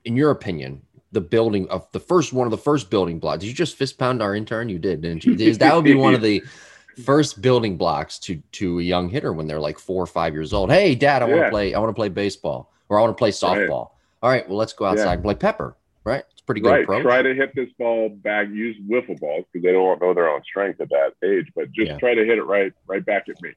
in 0.04 0.16
your 0.16 0.30
opinion, 0.30 0.82
the 1.12 1.20
building 1.20 1.68
of 1.68 1.90
the 1.92 2.00
first 2.00 2.32
one 2.32 2.46
of 2.46 2.50
the 2.50 2.58
first 2.58 2.90
building 2.90 3.18
blocks. 3.18 3.40
Did 3.40 3.48
you 3.48 3.54
just 3.54 3.76
fist 3.76 3.98
pound 3.98 4.22
our 4.22 4.34
intern? 4.34 4.68
You 4.68 4.78
did, 4.78 5.02
didn't 5.02 5.24
you? 5.24 5.34
That 5.54 5.74
would 5.74 5.84
be 5.84 5.94
one 5.94 6.14
of 6.14 6.20
the 6.22 6.42
first 7.04 7.42
building 7.42 7.76
blocks 7.76 8.18
to 8.20 8.36
to 8.52 8.78
a 8.78 8.82
young 8.82 9.08
hitter 9.08 9.32
when 9.32 9.46
they're 9.46 9.60
like 9.60 9.78
four 9.78 10.02
or 10.02 10.06
five 10.06 10.32
years 10.34 10.52
old. 10.52 10.70
Hey, 10.70 10.94
Dad, 10.94 11.22
I 11.22 11.26
want 11.26 11.42
to 11.42 11.50
play. 11.50 11.74
I 11.74 11.78
want 11.78 11.90
to 11.90 11.94
play 11.94 12.08
baseball, 12.08 12.72
or 12.88 12.98
I 12.98 13.02
want 13.02 13.16
to 13.16 13.18
play 13.18 13.30
softball. 13.30 13.90
All 14.22 14.30
right, 14.30 14.48
well, 14.48 14.58
let's 14.58 14.72
go 14.72 14.86
outside 14.86 15.04
Yeah. 15.04 15.12
and 15.14 15.22
play 15.22 15.34
pepper. 15.34 15.76
Right? 16.04 16.22
It's 16.30 16.40
pretty 16.40 16.60
good 16.60 16.70
right. 16.70 16.82
approach. 16.84 17.02
Try 17.02 17.20
to 17.22 17.34
hit 17.34 17.52
this 17.56 17.68
ball 17.78 18.08
back. 18.08 18.48
Use 18.48 18.76
wiffle 18.88 19.18
balls 19.18 19.44
because 19.52 19.64
they 19.64 19.72
don't 19.72 20.00
know 20.00 20.14
their 20.14 20.28
own 20.30 20.42
strength 20.44 20.80
at 20.80 20.88
that 20.90 21.14
age. 21.24 21.50
But 21.54 21.72
just 21.72 21.90
Yeah. 21.90 21.98
try 21.98 22.14
to 22.14 22.24
hit 22.24 22.38
it 22.38 22.44
right, 22.44 22.72
right 22.86 23.04
back 23.04 23.28
at 23.28 23.42
me. 23.42 23.50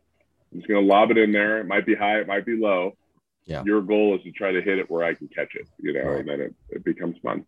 I'm 0.51 0.59
just 0.59 0.67
gonna 0.67 0.81
lob 0.85 1.11
it 1.11 1.17
in 1.19 1.31
there. 1.31 1.59
It 1.59 1.67
might 1.67 1.85
be 1.85 1.93
high. 1.93 2.19
It 2.19 2.27
might 2.27 2.45
be 2.45 2.57
low. 2.57 2.97
Yeah. 3.45 3.63
Your 3.65 3.81
goal 3.81 4.15
is 4.15 4.23
to 4.23 4.31
try 4.31 4.51
to 4.51 4.61
hit 4.61 4.79
it 4.79 4.89
where 4.89 5.03
I 5.03 5.13
can 5.13 5.27
catch 5.27 5.53
it. 5.55 5.67
You 5.79 5.93
know, 5.93 6.01
Right. 6.01 6.19
and 6.21 6.27
then 6.29 6.41
it, 6.41 6.55
it 6.69 6.83
becomes 6.83 7.17
fun. 7.19 7.45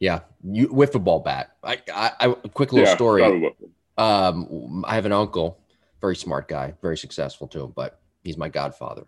Yeah, 0.00 0.20
you 0.42 0.68
wiffle 0.68 1.02
ball 1.02 1.20
bat. 1.20 1.56
I, 1.62 1.78
I, 1.92 2.12
I 2.20 2.26
a 2.26 2.48
quick 2.48 2.72
little 2.72 2.88
yeah. 2.88 2.94
story. 2.94 3.22
Start 3.98 4.34
with 4.34 4.44
wiffle. 4.44 4.64
Um, 4.64 4.84
I 4.86 4.94
have 4.94 5.06
an 5.06 5.12
uncle, 5.12 5.58
very 6.00 6.16
smart 6.16 6.48
guy, 6.48 6.74
very 6.82 6.96
successful 6.96 7.46
too, 7.48 7.72
but 7.74 8.00
he's 8.24 8.36
my 8.36 8.48
godfather. 8.48 9.04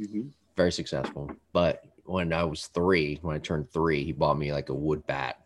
Mhm. 0.00 0.32
very 0.56 0.72
successful. 0.72 1.30
But 1.52 1.82
when 2.04 2.32
I 2.32 2.44
was 2.44 2.66
three, 2.66 3.18
when 3.22 3.34
I 3.36 3.38
turned 3.38 3.70
three, 3.70 4.04
he 4.04 4.12
bought 4.12 4.38
me 4.38 4.52
like 4.52 4.68
a 4.68 4.74
wood 4.74 5.06
bat. 5.06 5.40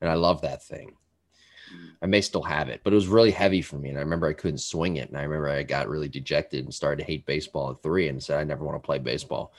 And 0.00 0.10
I 0.10 0.14
love 0.14 0.42
that 0.42 0.62
thing. 0.62 0.96
I 2.02 2.06
may 2.06 2.20
still 2.20 2.42
have 2.42 2.68
it, 2.68 2.80
but 2.82 2.92
it 2.92 2.96
was 2.96 3.06
really 3.06 3.30
heavy 3.30 3.62
for 3.62 3.76
me. 3.76 3.88
And 3.90 3.96
I 3.98 4.02
remember 4.02 4.26
I 4.26 4.32
couldn't 4.34 4.58
swing 4.58 4.96
it. 4.96 5.08
And 5.08 5.16
I 5.16 5.22
remember 5.22 5.48
I 5.48 5.62
got 5.62 5.88
really 5.88 6.08
dejected 6.08 6.64
and 6.64 6.74
started 6.74 7.02
to 7.02 7.06
hate 7.06 7.24
baseball 7.26 7.70
at 7.70 7.82
three 7.82 8.08
and 8.08 8.22
said, 8.22 8.40
I 8.40 8.44
never 8.44 8.64
want 8.64 8.82
to 8.82 8.84
play 8.84 8.98
baseball. 8.98 9.52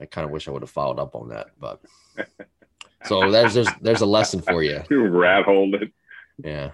I 0.00 0.06
kind 0.06 0.24
of 0.24 0.30
wish 0.30 0.46
I 0.46 0.52
would 0.52 0.62
have 0.62 0.70
followed 0.70 0.98
up 0.98 1.14
on 1.14 1.28
that. 1.30 1.48
But 1.58 1.80
so 3.04 3.30
there's 3.30 3.54
there's 3.54 3.68
there's 3.80 4.00
a 4.02 4.06
lesson 4.06 4.40
for 4.40 4.62
you. 4.62 4.82
You 4.88 5.06
rat 5.08 5.44
holed 5.44 5.74
it. 5.74 5.92
Yeah. 6.42 6.70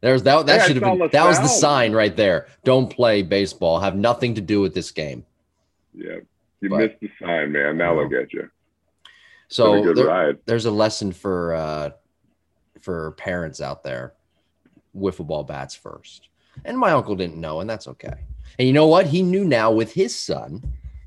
There's 0.00 0.22
that 0.24 0.46
that 0.46 0.56
Yeah, 0.60 0.66
should 0.66 0.76
have 0.82 0.98
been 0.98 1.08
that 1.12 1.26
was 1.26 1.38
the 1.40 1.48
sign 1.48 1.92
right 1.92 2.14
there. 2.14 2.46
Don't 2.64 2.88
play 2.88 3.22
baseball. 3.22 3.80
Have 3.80 3.96
nothing 3.96 4.34
to 4.36 4.40
do 4.40 4.60
with 4.60 4.74
this 4.74 4.90
game. 4.90 5.24
Yeah. 5.94 6.18
You 6.60 6.70
But- 6.70 6.78
missed 6.78 7.00
the 7.00 7.10
sign, 7.20 7.52
man. 7.52 7.76
Now 7.78 7.94
look 8.00 8.12
at 8.12 8.32
you. 8.32 8.42
A 8.42 8.48
So 9.48 9.82
good 9.82 9.96
there- 9.96 10.38
there's 10.46 10.66
a 10.66 10.70
lesson 10.70 11.12
for 11.12 11.54
uh 11.54 11.90
for 12.80 13.12
parents 13.12 13.60
out 13.60 13.82
there 13.82 14.14
wiffle 14.96 15.26
ball 15.26 15.42
bats 15.44 15.74
first 15.74 16.28
and 16.64 16.78
my 16.78 16.92
uncle 16.92 17.14
didn't 17.16 17.36
know 17.36 17.60
and 17.60 17.68
that's 17.68 17.86
okay 17.88 18.14
and 18.58 18.66
you 18.68 18.72
know 18.72 18.86
what 18.86 19.06
he 19.06 19.20
knew 19.22 19.44
now 19.44 19.70
with 19.70 19.92
his 19.92 20.14
son 20.16 20.62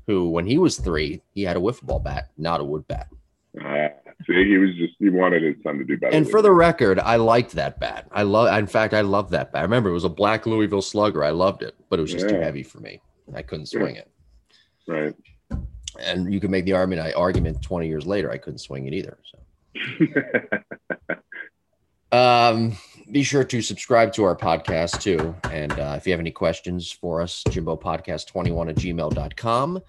who 0.06 0.28
when 0.28 0.46
he 0.46 0.58
was 0.58 0.78
three 0.78 1.20
he 1.34 1.42
had 1.42 1.56
a 1.56 1.60
wiffle 1.60 1.82
ball 1.86 1.98
bat 1.98 2.28
not 2.36 2.60
a 2.60 2.64
wood 2.64 2.86
bat 2.88 3.08
Uh, 3.60 3.88
see, 4.26 4.44
he 4.44 4.58
was 4.58 4.74
just 4.76 4.94
he 4.98 5.08
wanted 5.08 5.42
his 5.42 5.56
son 5.62 5.78
to 5.78 5.84
do 5.84 5.96
better. 5.98 6.14
and 6.14 6.28
for 6.28 6.38
him. 6.38 6.44
the 6.44 6.52
record 6.52 6.98
i 7.00 7.16
liked 7.16 7.52
that 7.52 7.78
bat 7.80 8.08
i 8.12 8.22
love 8.22 8.56
in 8.56 8.66
fact 8.66 8.94
i 8.94 9.00
loved 9.00 9.30
that 9.30 9.52
bat 9.52 9.60
i 9.60 9.62
remember 9.62 9.90
it 9.90 9.94
was 9.94 10.04
a 10.04 10.08
black 10.08 10.46
louisville 10.46 10.82
slugger 10.82 11.24
i 11.24 11.30
loved 11.30 11.62
it 11.62 11.74
but 11.88 11.98
it 11.98 12.02
was 12.02 12.12
just 12.12 12.28
too 12.28 12.40
heavy 12.40 12.62
for 12.62 12.80
me 12.80 13.00
i 13.34 13.42
couldn't 13.42 13.66
swing 13.66 13.96
it 13.96 14.10
right. 14.86 15.14
and 16.00 16.32
you 16.32 16.40
can 16.40 16.50
make 16.50 16.64
the 16.64 16.72
argument 16.72 17.00
I 17.00 17.12
argument 17.12 17.62
20 17.62 17.86
years 17.86 18.06
later 18.06 18.30
i 18.30 18.38
couldn't 18.38 18.58
swing 18.58 18.86
it 18.86 18.94
either 18.94 19.18
so 19.30 20.06
Um, 22.12 22.76
be 23.10 23.22
sure 23.22 23.42
to 23.42 23.62
subscribe 23.62 24.12
to 24.12 24.24
our 24.24 24.36
podcast 24.36 25.00
too. 25.00 25.34
And 25.50 25.72
uh, 25.72 25.94
if 25.96 26.06
you 26.06 26.12
have 26.12 26.20
any 26.20 26.30
questions 26.30 26.92
for 26.92 27.22
us, 27.22 27.42
Jimbo 27.48 27.76
Podcast 27.76 28.26
21 28.26 28.68
at 28.68 28.76
gmail.com. 28.76 29.80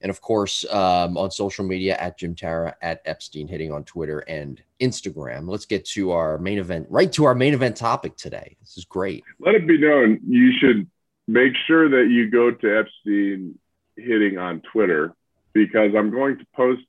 And 0.00 0.10
of 0.10 0.20
course, 0.20 0.64
um, 0.72 1.16
on 1.16 1.30
social 1.30 1.64
media 1.64 1.96
at 1.96 2.18
Jim 2.18 2.34
Tara, 2.34 2.76
at 2.82 3.02
Epstein 3.04 3.48
Hitting 3.48 3.72
on 3.72 3.84
Twitter 3.84 4.20
and 4.20 4.62
Instagram. 4.80 5.48
Let's 5.48 5.66
get 5.66 5.84
to 5.86 6.12
our 6.12 6.38
main 6.38 6.58
event, 6.58 6.86
right 6.88 7.12
to 7.12 7.24
our 7.24 7.34
main 7.34 7.52
event 7.54 7.76
topic 7.76 8.16
today. 8.16 8.56
This 8.60 8.76
is 8.78 8.84
great. 8.84 9.24
Let 9.40 9.54
it 9.56 9.66
be 9.66 9.78
known 9.78 10.20
you 10.28 10.52
should 10.58 10.86
make 11.26 11.54
sure 11.66 11.88
that 11.88 12.08
you 12.10 12.30
go 12.30 12.50
to 12.52 12.78
Epstein 12.78 13.58
hitting 13.96 14.38
on 14.38 14.60
Twitter 14.72 15.14
because 15.52 15.92
I'm 15.96 16.10
going 16.10 16.38
to 16.38 16.46
post 16.54 16.82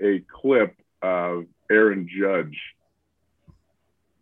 a 0.00 0.22
clip 0.40 0.76
of 1.02 1.46
Aaron 1.70 2.08
Judge 2.08 2.56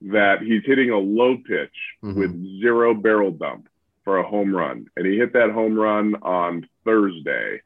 that 0.03 0.41
he's 0.43 0.63
hitting 0.65 0.91
a 0.91 0.99
low 0.99 1.37
pitch 1.37 1.75
Mhm. 2.03 2.17
with 2.17 2.61
zero 2.61 2.95
barrel 2.95 3.31
dump 3.31 3.69
for 4.05 4.19
a 4.19 4.23
home 4.27 4.55
run. 4.55 4.87
And 4.97 5.07
he 5.07 5.17
hit 5.19 5.35
that 5.35 5.51
home 5.51 5.75
run 5.79 6.17
on 6.23 6.67
Thursday. 6.85 7.61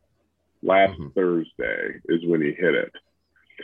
Last 0.67 0.99
Mhm. 0.99 1.15
Thursday 1.15 2.01
is 2.09 2.25
when 2.27 2.43
he 2.43 2.53
hit 2.53 2.75
it. 2.75 2.93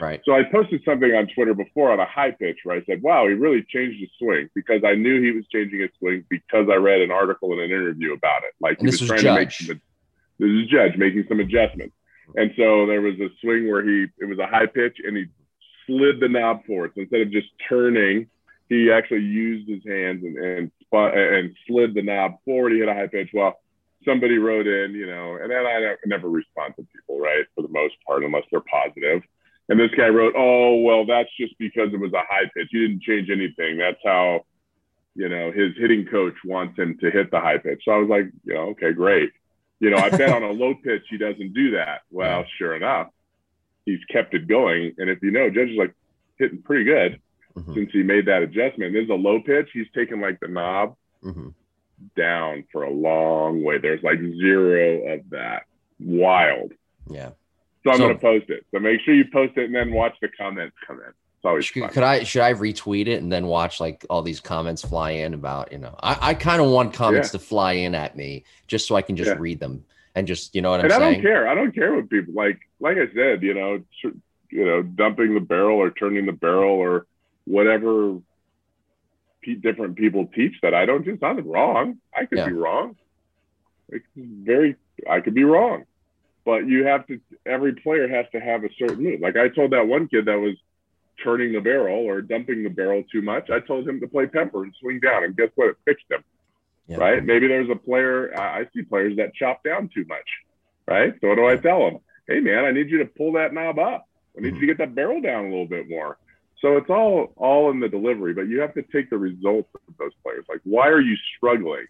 Right. 0.00 0.22
So 0.24 0.32
I 0.32 0.44
posted 0.44 0.82
something 0.84 1.12
on 1.14 1.26
Twitter 1.26 1.52
before 1.52 1.90
on 1.90 2.00
a 2.00 2.06
high 2.06 2.30
pitch 2.30 2.60
where 2.64 2.76
I 2.76 2.82
said, 2.84 3.02
wow, 3.02 3.26
he 3.26 3.34
really 3.34 3.62
changed 3.62 4.00
his 4.00 4.08
swing 4.18 4.48
because 4.54 4.82
I 4.84 4.94
knew 4.94 5.20
he 5.20 5.32
was 5.32 5.46
changing 5.48 5.80
his 5.80 5.90
swing 5.98 6.24
because 6.30 6.68
I 6.70 6.76
read 6.76 7.02
an 7.02 7.10
article 7.10 7.52
and 7.52 7.60
an 7.60 7.70
interview 7.70 8.14
about 8.14 8.44
it. 8.44 8.54
Like 8.60 8.78
And 8.78 8.88
he 8.88 8.92
was 8.92 9.00
was 9.00 9.10
trying 9.10 9.22
to 9.24 9.34
make 9.34 9.50
some, 9.50 9.80
this 10.38 10.50
is 10.50 10.66
Judge 10.68 10.96
making 10.96 11.26
some 11.28 11.40
adjustments. 11.40 11.94
And 12.36 12.54
so 12.56 12.86
there 12.86 13.02
was 13.02 13.20
a 13.20 13.28
swing 13.40 13.68
where 13.70 13.84
he, 13.84 14.06
it 14.18 14.24
was 14.24 14.38
a 14.38 14.46
high 14.46 14.66
pitch 14.66 14.98
and 15.04 15.16
he 15.16 15.26
slid 15.86 16.20
the 16.20 16.28
knob 16.28 16.64
forward. 16.64 16.92
So 16.94 17.02
instead 17.02 17.20
of 17.20 17.30
just 17.30 17.48
turning, 17.68 18.28
he 18.70 18.90
actually 18.90 19.24
used 19.24 19.68
his 19.68 19.82
hands 19.86 20.24
and, 20.24 20.38
and, 20.38 20.70
and 20.92 21.56
slid 21.66 21.92
the 21.92 22.02
knob 22.02 22.36
forward. 22.46 22.72
He 22.72 22.78
hit 22.78 22.88
a 22.88 22.94
high 22.94 23.08
pitch. 23.08 23.28
Well, 23.34 23.60
somebody 24.04 24.38
wrote 24.38 24.66
in, 24.66 24.92
you 24.94 25.06
know, 25.06 25.36
and 25.40 25.50
then 25.50 25.66
I 25.66 25.80
never, 25.80 25.98
never 26.06 26.28
respond 26.28 26.74
to 26.76 26.86
people, 26.94 27.20
right? 27.20 27.44
For 27.54 27.62
the 27.62 27.68
most 27.68 27.94
part, 28.06 28.24
unless 28.24 28.44
they're 28.50 28.60
positive. 28.60 29.22
And 29.68 29.78
this 29.78 29.90
guy 29.96 30.08
wrote, 30.08 30.34
"Oh, 30.36 30.80
well, 30.82 31.06
that's 31.06 31.30
just 31.38 31.56
because 31.58 31.92
it 31.94 32.00
was 32.00 32.12
a 32.12 32.22
high 32.28 32.50
pitch. 32.54 32.68
He 32.70 32.80
didn't 32.86 33.02
change 33.02 33.30
anything. 33.30 33.78
That's 33.78 34.00
how, 34.04 34.44
you 35.14 35.28
know, 35.28 35.52
his 35.52 35.76
hitting 35.76 36.04
coach 36.06 36.34
wants 36.44 36.78
him 36.78 36.98
to 36.98 37.10
hit 37.10 37.30
the 37.30 37.40
high 37.40 37.58
pitch." 37.58 37.82
So 37.84 37.92
I 37.92 37.98
was 37.98 38.08
like, 38.08 38.26
you 38.44 38.54
know, 38.54 38.70
okay, 38.70 38.92
great. 38.92 39.30
You 39.80 39.90
know, 39.90 39.96
I 39.98 40.10
bet 40.10 40.30
on 40.32 40.42
a 40.42 40.50
low 40.62 40.74
pitch 40.74 41.04
he 41.08 41.16
doesn't 41.16 41.54
do 41.54 41.72
that. 41.72 42.02
Well, 42.10 42.44
sure 42.58 42.74
enough, 42.74 43.08
he's 43.86 44.04
kept 44.06 44.34
it 44.34 44.46
going. 44.48 44.94
And 44.98 45.08
if 45.08 45.22
you 45.22 45.30
know, 45.30 45.48
Judge 45.50 45.70
is 45.70 45.78
like 45.78 45.94
hitting 46.38 46.62
pretty 46.62 46.84
good 46.84 47.20
Mhm. 47.56 47.74
since 47.74 47.92
he 47.92 48.02
made 48.02 48.26
that 48.26 48.42
adjustment. 48.42 48.94
This 48.94 49.04
is 49.04 49.10
a 49.10 49.14
low 49.14 49.40
pitch. 49.40 49.68
He's 49.72 49.90
taken 49.94 50.20
like 50.20 50.40
the 50.40 50.48
knob 50.48 50.96
Mhm. 51.22 51.52
Down 52.16 52.64
for 52.72 52.84
a 52.84 52.90
long 52.90 53.62
way. 53.62 53.78
There's 53.78 54.02
like 54.02 54.18
zero 54.20 55.14
of 55.14 55.30
that. 55.30 55.64
Wild. 56.00 56.72
Yeah. 57.08 57.30
So 57.84 57.90
I'm 57.90 57.98
So- 57.98 58.08
to 58.08 58.14
post 58.14 58.50
it. 58.50 58.64
So 58.72 58.80
make 58.80 59.00
sure 59.02 59.14
you 59.14 59.24
post 59.32 59.56
it 59.56 59.64
and 59.66 59.74
then 59.74 59.92
watch 59.92 60.14
the 60.20 60.28
comments 60.28 60.76
come 60.86 60.98
in. 60.98 61.06
It's 61.08 61.44
always 61.44 61.64
Should, 61.64 61.90
could 61.90 62.04
I 62.04 62.22
should 62.22 62.42
I 62.42 62.54
retweet 62.54 63.08
it 63.08 63.20
and 63.20 63.32
then 63.32 63.46
watch 63.48 63.80
like 63.80 64.06
all 64.08 64.22
these 64.22 64.38
comments 64.38 64.82
fly 64.82 65.10
in 65.10 65.34
about 65.34 65.72
you 65.72 65.78
know 65.78 65.96
I, 66.00 66.16
I 66.30 66.34
kind 66.34 66.62
of 66.62 66.70
want 66.70 66.94
comments 66.94 67.30
to 67.30 67.40
fly 67.40 67.72
in 67.72 67.96
at 67.96 68.16
me 68.16 68.44
just 68.68 68.86
so 68.86 68.94
I 68.94 69.02
can 69.02 69.16
just 69.16 69.28
Yeah. 69.28 69.36
read 69.40 69.58
them 69.58 69.84
and 70.14 70.28
just 70.28 70.54
you 70.54 70.62
know 70.62 70.70
what 70.70 70.78
I'm 70.80 70.84
and 70.86 70.92
I 70.94 70.98
don't 71.00 71.20
care. 71.20 71.48
I 71.48 71.54
don't 71.56 71.72
care 71.74 71.94
what 71.96 72.08
people 72.08 72.32
like. 72.34 72.60
Like 72.78 72.96
I 72.96 73.12
said, 73.12 73.42
you 73.42 73.54
know, 73.54 73.82
you 74.50 74.64
know, 74.64 74.82
dumping 74.82 75.34
the 75.34 75.40
barrel 75.40 75.78
or 75.78 75.90
turning 75.90 76.26
the 76.26 76.32
barrel 76.32 76.70
or 76.78 77.06
whatever 77.44 78.18
pe- 79.42 79.54
different 79.54 79.96
people 79.96 80.26
teach 80.34 80.54
that. 80.62 80.74
I 80.74 80.86
don't. 80.86 81.06
It's 81.06 81.20
not 81.20 81.44
wrong. 81.46 81.98
I 82.16 82.24
could 82.26 82.38
Yeah. 82.38 82.46
be 82.46 82.52
wrong. 82.52 82.96
It's 83.88 84.06
very. 84.16 84.76
I 85.08 85.20
could 85.20 85.34
be 85.34 85.44
wrong, 85.44 85.84
but 86.44 86.66
you 86.66 86.84
have 86.84 87.06
to. 87.08 87.20
Every 87.44 87.74
player 87.74 88.08
has 88.08 88.26
to 88.32 88.40
have 88.40 88.64
a 88.64 88.68
certain 88.78 89.02
move. 89.02 89.20
Like 89.20 89.36
I 89.36 89.48
told 89.48 89.72
that 89.72 89.86
one 89.86 90.08
kid 90.08 90.26
that 90.26 90.38
was 90.40 90.56
turning 91.22 91.52
the 91.52 91.60
barrel 91.60 92.04
or 92.06 92.22
dumping 92.22 92.62
the 92.62 92.70
barrel 92.70 93.04
too 93.12 93.22
much. 93.22 93.50
I 93.50 93.60
told 93.60 93.86
him 93.86 94.00
to 94.00 94.08
play 94.08 94.26
pepper 94.26 94.64
and 94.64 94.74
swing 94.80 95.00
down, 95.00 95.24
and 95.24 95.36
guess 95.36 95.50
what? 95.54 95.68
It 95.70 95.76
fixed 95.84 96.10
him 96.10 96.24
Yeah. 96.88 96.96
right? 96.96 97.24
Maybe 97.24 97.46
there's 97.48 97.70
a 97.70 97.76
player, 97.76 98.32
I 98.36 98.60
I 98.60 98.68
see 98.74 98.82
players 98.82 99.16
that 99.16 99.34
chop 99.34 99.62
down 99.62 99.88
too 99.94 100.04
much, 100.08 100.28
right? 100.86 101.14
So 101.20 101.28
what 101.28 101.36
do 101.36 101.46
I 101.46 101.56
tell 101.56 101.84
them? 101.84 101.98
Hey, 102.26 102.40
man, 102.40 102.64
I 102.64 102.70
need 102.70 102.90
you 102.90 102.98
to 102.98 103.06
pull 103.06 103.32
that 103.32 103.52
knob 103.52 103.78
up. 103.78 104.08
I 104.36 104.40
need 104.40 104.46
you 104.46 104.52
mm-hmm. 104.52 104.60
to 104.60 104.66
get 104.66 104.78
that 104.78 104.94
barrel 104.94 105.20
down 105.20 105.46
a 105.46 105.48
little 105.50 105.66
bit 105.66 105.88
more. 105.88 106.16
So 106.62 106.76
it's 106.76 106.88
all 106.88 107.32
all 107.36 107.70
in 107.72 107.80
the 107.80 107.88
delivery, 107.88 108.32
but 108.32 108.42
you 108.42 108.60
have 108.60 108.72
to 108.74 108.82
take 108.82 109.10
the 109.10 109.18
results 109.18 109.68
of 109.74 109.96
those 109.98 110.12
players. 110.22 110.44
Like, 110.48 110.60
why 110.62 110.88
are 110.88 111.00
you 111.00 111.16
struggling? 111.36 111.86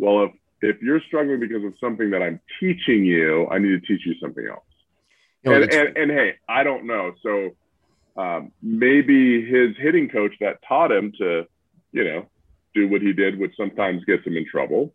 Well, 0.00 0.24
if 0.24 0.32
if 0.60 0.82
you're 0.82 1.00
struggling 1.06 1.38
because 1.38 1.64
of 1.64 1.72
something 1.80 2.10
that 2.10 2.20
I'm 2.20 2.40
teaching 2.58 3.04
you, 3.04 3.46
I 3.48 3.58
need 3.58 3.68
to 3.68 3.80
teach 3.80 4.04
you 4.04 4.14
something 4.20 4.44
else. 4.44 4.64
You 5.44 5.52
know, 5.52 5.62
and, 5.62 5.72
and, 5.72 5.96
and, 5.96 6.10
hey, 6.10 6.34
I 6.48 6.64
don't 6.64 6.84
know. 6.84 7.12
So 7.22 7.50
um, 8.20 8.50
maybe 8.60 9.46
his 9.46 9.76
hitting 9.78 10.08
coach 10.08 10.32
that 10.40 10.58
taught 10.66 10.90
him 10.90 11.12
to, 11.18 11.46
you 11.92 12.02
know, 12.02 12.26
do 12.74 12.88
what 12.88 13.02
he 13.02 13.12
did, 13.12 13.38
which 13.38 13.54
sometimes 13.56 14.04
gets 14.04 14.26
him 14.26 14.36
in 14.36 14.46
trouble. 14.50 14.92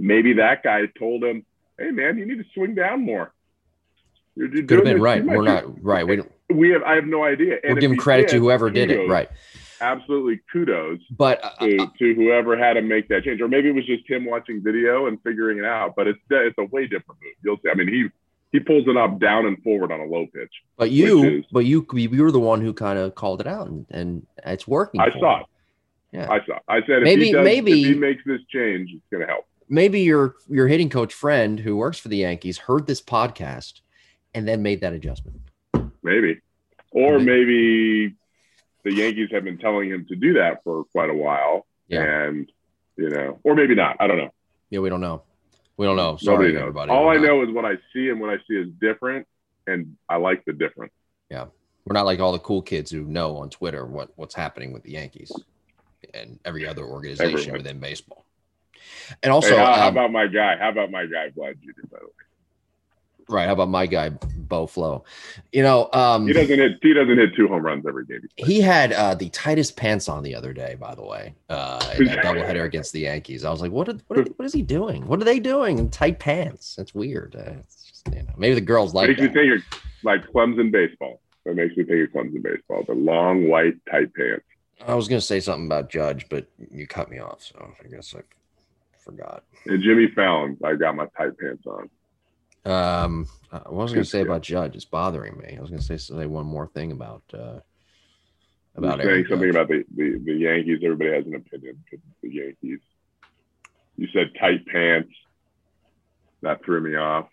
Maybe 0.00 0.32
that 0.34 0.64
guy 0.64 0.82
told 0.98 1.22
him, 1.22 1.46
"Hey, 1.78 1.92
man, 1.92 2.18
you 2.18 2.26
need 2.26 2.38
to 2.38 2.44
swing 2.52 2.74
down 2.74 3.04
more." 3.04 3.32
You're, 4.34 4.52
you're 4.52 4.66
Could 4.66 4.78
have 4.78 4.84
been 4.84 5.00
right. 5.00 5.24
We're 5.24 5.42
not 5.42 5.84
right. 5.84 6.04
We 6.04 6.16
don't. 6.16 6.32
We 6.54 6.70
have. 6.70 6.82
I 6.82 6.94
have 6.94 7.06
no 7.06 7.24
idea. 7.24 7.58
And 7.62 7.74
we're 7.74 7.80
giving 7.80 7.98
credit 7.98 8.28
did, 8.28 8.36
to 8.36 8.40
whoever 8.40 8.70
did 8.70 8.90
it. 8.90 9.08
Right. 9.08 9.28
Absolutely, 9.80 10.40
kudos. 10.52 11.00
But 11.10 11.44
uh, 11.44 11.50
to, 11.60 11.76
uh, 11.78 11.86
to 11.98 12.14
whoever 12.14 12.56
had 12.56 12.74
to 12.74 12.82
make 12.82 13.08
that 13.08 13.24
change, 13.24 13.40
or 13.40 13.48
maybe 13.48 13.68
it 13.68 13.74
was 13.74 13.84
just 13.84 14.08
him 14.08 14.24
watching 14.24 14.62
video 14.62 15.06
and 15.06 15.20
figuring 15.22 15.58
it 15.58 15.64
out. 15.64 15.94
But 15.96 16.06
it's 16.06 16.18
it's 16.30 16.56
a 16.58 16.64
way 16.64 16.84
different 16.84 17.20
move. 17.22 17.34
You'll 17.42 17.56
see. 17.56 17.70
I 17.70 17.74
mean, 17.74 17.88
he 17.88 18.08
he 18.52 18.60
pulls 18.60 18.86
it 18.86 18.96
up 18.96 19.18
down 19.18 19.46
and 19.46 19.60
forward 19.64 19.90
on 19.90 19.98
a 19.98 20.04
low 20.04 20.26
pitch. 20.32 20.52
But 20.76 20.92
you, 20.92 21.24
is, 21.24 21.44
but 21.50 21.64
you, 21.64 21.84
you 21.92 22.22
were 22.22 22.30
the 22.30 22.38
one 22.38 22.60
who 22.60 22.72
kind 22.72 23.00
of 23.00 23.16
called 23.16 23.40
it 23.40 23.48
out, 23.48 23.66
and, 23.66 23.84
and 23.90 24.26
it's 24.46 24.68
working. 24.68 25.00
I 25.00 25.10
saw 25.18 25.40
it. 25.40 25.46
Yeah, 26.12 26.30
I 26.30 26.38
saw. 26.46 26.54
It. 26.54 26.62
I 26.68 26.80
said 26.86 27.02
maybe, 27.02 27.32
does, 27.32 27.44
maybe 27.44 27.82
if 27.82 27.88
he 27.88 27.94
makes 27.94 28.22
this 28.24 28.40
change, 28.48 28.90
it's 28.94 29.02
going 29.10 29.22
to 29.22 29.26
help. 29.26 29.44
Maybe 29.68 30.02
your 30.02 30.36
your 30.48 30.68
hitting 30.68 30.88
coach 30.88 31.12
friend 31.12 31.58
who 31.58 31.76
works 31.76 31.98
for 31.98 32.06
the 32.06 32.18
Yankees 32.18 32.58
heard 32.58 32.86
this 32.86 33.02
podcast 33.02 33.80
and 34.34 34.46
then 34.46 34.62
made 34.62 34.80
that 34.82 34.92
adjustment. 34.92 35.40
Maybe, 36.04 36.40
or 36.90 37.18
maybe 37.18 38.14
the 38.84 38.94
Yankees 38.94 39.30
have 39.32 39.42
been 39.42 39.58
telling 39.58 39.90
him 39.90 40.06
to 40.08 40.14
do 40.16 40.34
that 40.34 40.62
for 40.62 40.84
quite 40.84 41.10
a 41.10 41.14
while, 41.14 41.66
yeah. 41.88 42.02
and 42.02 42.52
you 42.96 43.08
know, 43.08 43.40
or 43.42 43.54
maybe 43.54 43.74
not. 43.74 43.96
I 43.98 44.06
don't 44.06 44.18
know. 44.18 44.32
Yeah, 44.70 44.80
we 44.80 44.90
don't 44.90 45.00
know. 45.00 45.22
We 45.76 45.86
don't 45.86 45.96
know. 45.96 46.16
Sorry, 46.18 46.36
Nobody 46.36 46.52
knows. 46.52 46.60
everybody. 46.60 46.90
All 46.92 47.08
I 47.08 47.16
know 47.16 47.42
is 47.42 47.50
what 47.50 47.64
I 47.64 47.76
see, 47.92 48.10
and 48.10 48.20
what 48.20 48.30
I 48.30 48.36
see 48.46 48.54
is 48.54 48.68
different, 48.80 49.26
and 49.66 49.96
I 50.08 50.16
like 50.16 50.44
the 50.44 50.52
different. 50.52 50.92
Yeah, 51.30 51.46
we're 51.84 51.94
not 51.94 52.04
like 52.04 52.20
all 52.20 52.32
the 52.32 52.38
cool 52.38 52.62
kids 52.62 52.90
who 52.90 53.02
know 53.04 53.38
on 53.38 53.50
Twitter 53.50 53.86
what 53.86 54.10
what's 54.16 54.34
happening 54.34 54.72
with 54.72 54.82
the 54.82 54.92
Yankees 54.92 55.32
and 56.12 56.38
every 56.44 56.66
other 56.66 56.84
organization 56.84 57.38
Everyone. 57.38 57.58
within 57.58 57.80
baseball. 57.80 58.24
And 59.22 59.32
also, 59.32 59.50
hey, 59.50 59.56
how, 59.56 59.72
um, 59.72 59.78
how, 59.78 59.88
about 59.88 60.12
my 60.12 60.26
guy? 60.26 60.56
How 60.58 60.68
about 60.68 60.90
my 60.90 61.06
guy, 61.06 61.30
Vlad 61.30 61.60
Jr. 61.62 61.86
By 61.90 61.98
the 61.98 62.06
way. 62.06 62.12
Right. 63.28 63.46
How 63.46 63.54
about 63.54 63.70
my 63.70 63.86
guy, 63.86 64.10
Bo 64.10 64.66
Flo? 64.66 65.04
You 65.52 65.62
know, 65.62 65.88
um, 65.92 66.26
he 66.26 66.32
doesn't 66.32 66.58
hit. 66.58 66.78
He 66.82 66.92
doesn't 66.92 67.16
hit 67.16 67.34
two 67.34 67.48
home 67.48 67.64
runs 67.64 67.86
every 67.86 68.04
game. 68.04 68.20
He 68.36 68.60
had 68.60 68.92
uh, 68.92 69.14
the 69.14 69.30
tightest 69.30 69.76
pants 69.76 70.08
on 70.08 70.22
the 70.22 70.34
other 70.34 70.52
day. 70.52 70.76
By 70.78 70.94
the 70.94 71.04
way, 71.04 71.34
uh, 71.48 71.94
in 71.98 72.04
that 72.06 72.18
doubleheader 72.24 72.64
against 72.64 72.92
the 72.92 73.00
Yankees. 73.00 73.44
I 73.44 73.50
was 73.50 73.62
like, 73.62 73.72
what? 73.72 73.88
Are, 73.88 73.98
what, 74.08 74.18
are, 74.18 74.24
what 74.36 74.44
is 74.44 74.52
he 74.52 74.62
doing? 74.62 75.06
What 75.06 75.20
are 75.20 75.24
they 75.24 75.40
doing 75.40 75.78
in 75.78 75.90
tight 75.90 76.18
pants? 76.18 76.74
That's 76.76 76.94
weird. 76.94 77.34
Uh, 77.36 77.62
just, 77.82 78.08
you 78.12 78.22
know, 78.22 78.34
maybe 78.36 78.54
the 78.54 78.60
girls 78.60 78.92
like. 78.92 79.08
Makes 79.08 79.20
that. 79.20 79.28
me 79.28 79.32
think 79.32 79.46
you're 79.46 79.80
like 80.02 80.26
Clemson 80.30 80.70
baseball. 80.70 81.20
That 81.44 81.56
makes 81.56 81.76
me 81.76 81.84
think 81.84 82.08
of 82.08 82.14
Clemson 82.14 82.42
baseball. 82.42 82.84
The 82.86 82.94
long 82.94 83.48
white 83.48 83.74
tight 83.90 84.12
pants. 84.14 84.44
I 84.86 84.94
was 84.94 85.08
going 85.08 85.20
to 85.20 85.26
say 85.26 85.40
something 85.40 85.66
about 85.66 85.88
Judge, 85.88 86.28
but 86.28 86.46
you 86.70 86.86
cut 86.86 87.10
me 87.10 87.18
off, 87.18 87.42
so 87.42 87.72
I 87.82 87.88
guess 87.88 88.14
I 88.14 88.20
forgot. 88.98 89.44
And 89.66 89.82
Jimmy 89.82 90.08
Fallon, 90.08 90.58
I 90.64 90.74
got 90.74 90.96
my 90.96 91.06
tight 91.16 91.38
pants 91.38 91.66
on. 91.66 91.88
Um, 92.64 93.26
what 93.50 93.72
was 93.72 93.92
I 93.92 93.96
going 93.96 94.04
to 94.04 94.10
say 94.10 94.22
about 94.22 94.42
Judge? 94.42 94.74
It's 94.74 94.84
bothering 94.84 95.38
me. 95.38 95.56
I 95.56 95.60
was 95.60 95.70
going 95.70 95.80
to 95.80 95.86
say 95.86 95.96
say 95.96 96.26
one 96.26 96.46
more 96.46 96.66
thing 96.66 96.92
about 96.92 97.22
uh, 97.32 97.60
about 98.76 99.02
saying 99.02 99.26
something 99.28 99.50
about 99.50 99.68
the, 99.68 99.84
the 99.94 100.18
the 100.24 100.34
Yankees. 100.34 100.80
Everybody 100.82 101.12
has 101.12 101.26
an 101.26 101.34
opinion 101.34 101.82
the 102.22 102.28
Yankees. 102.30 102.80
You 103.96 104.08
said 104.12 104.32
tight 104.40 104.66
pants. 104.66 105.12
That 106.42 106.64
threw 106.64 106.80
me 106.80 106.96
off. 106.96 107.28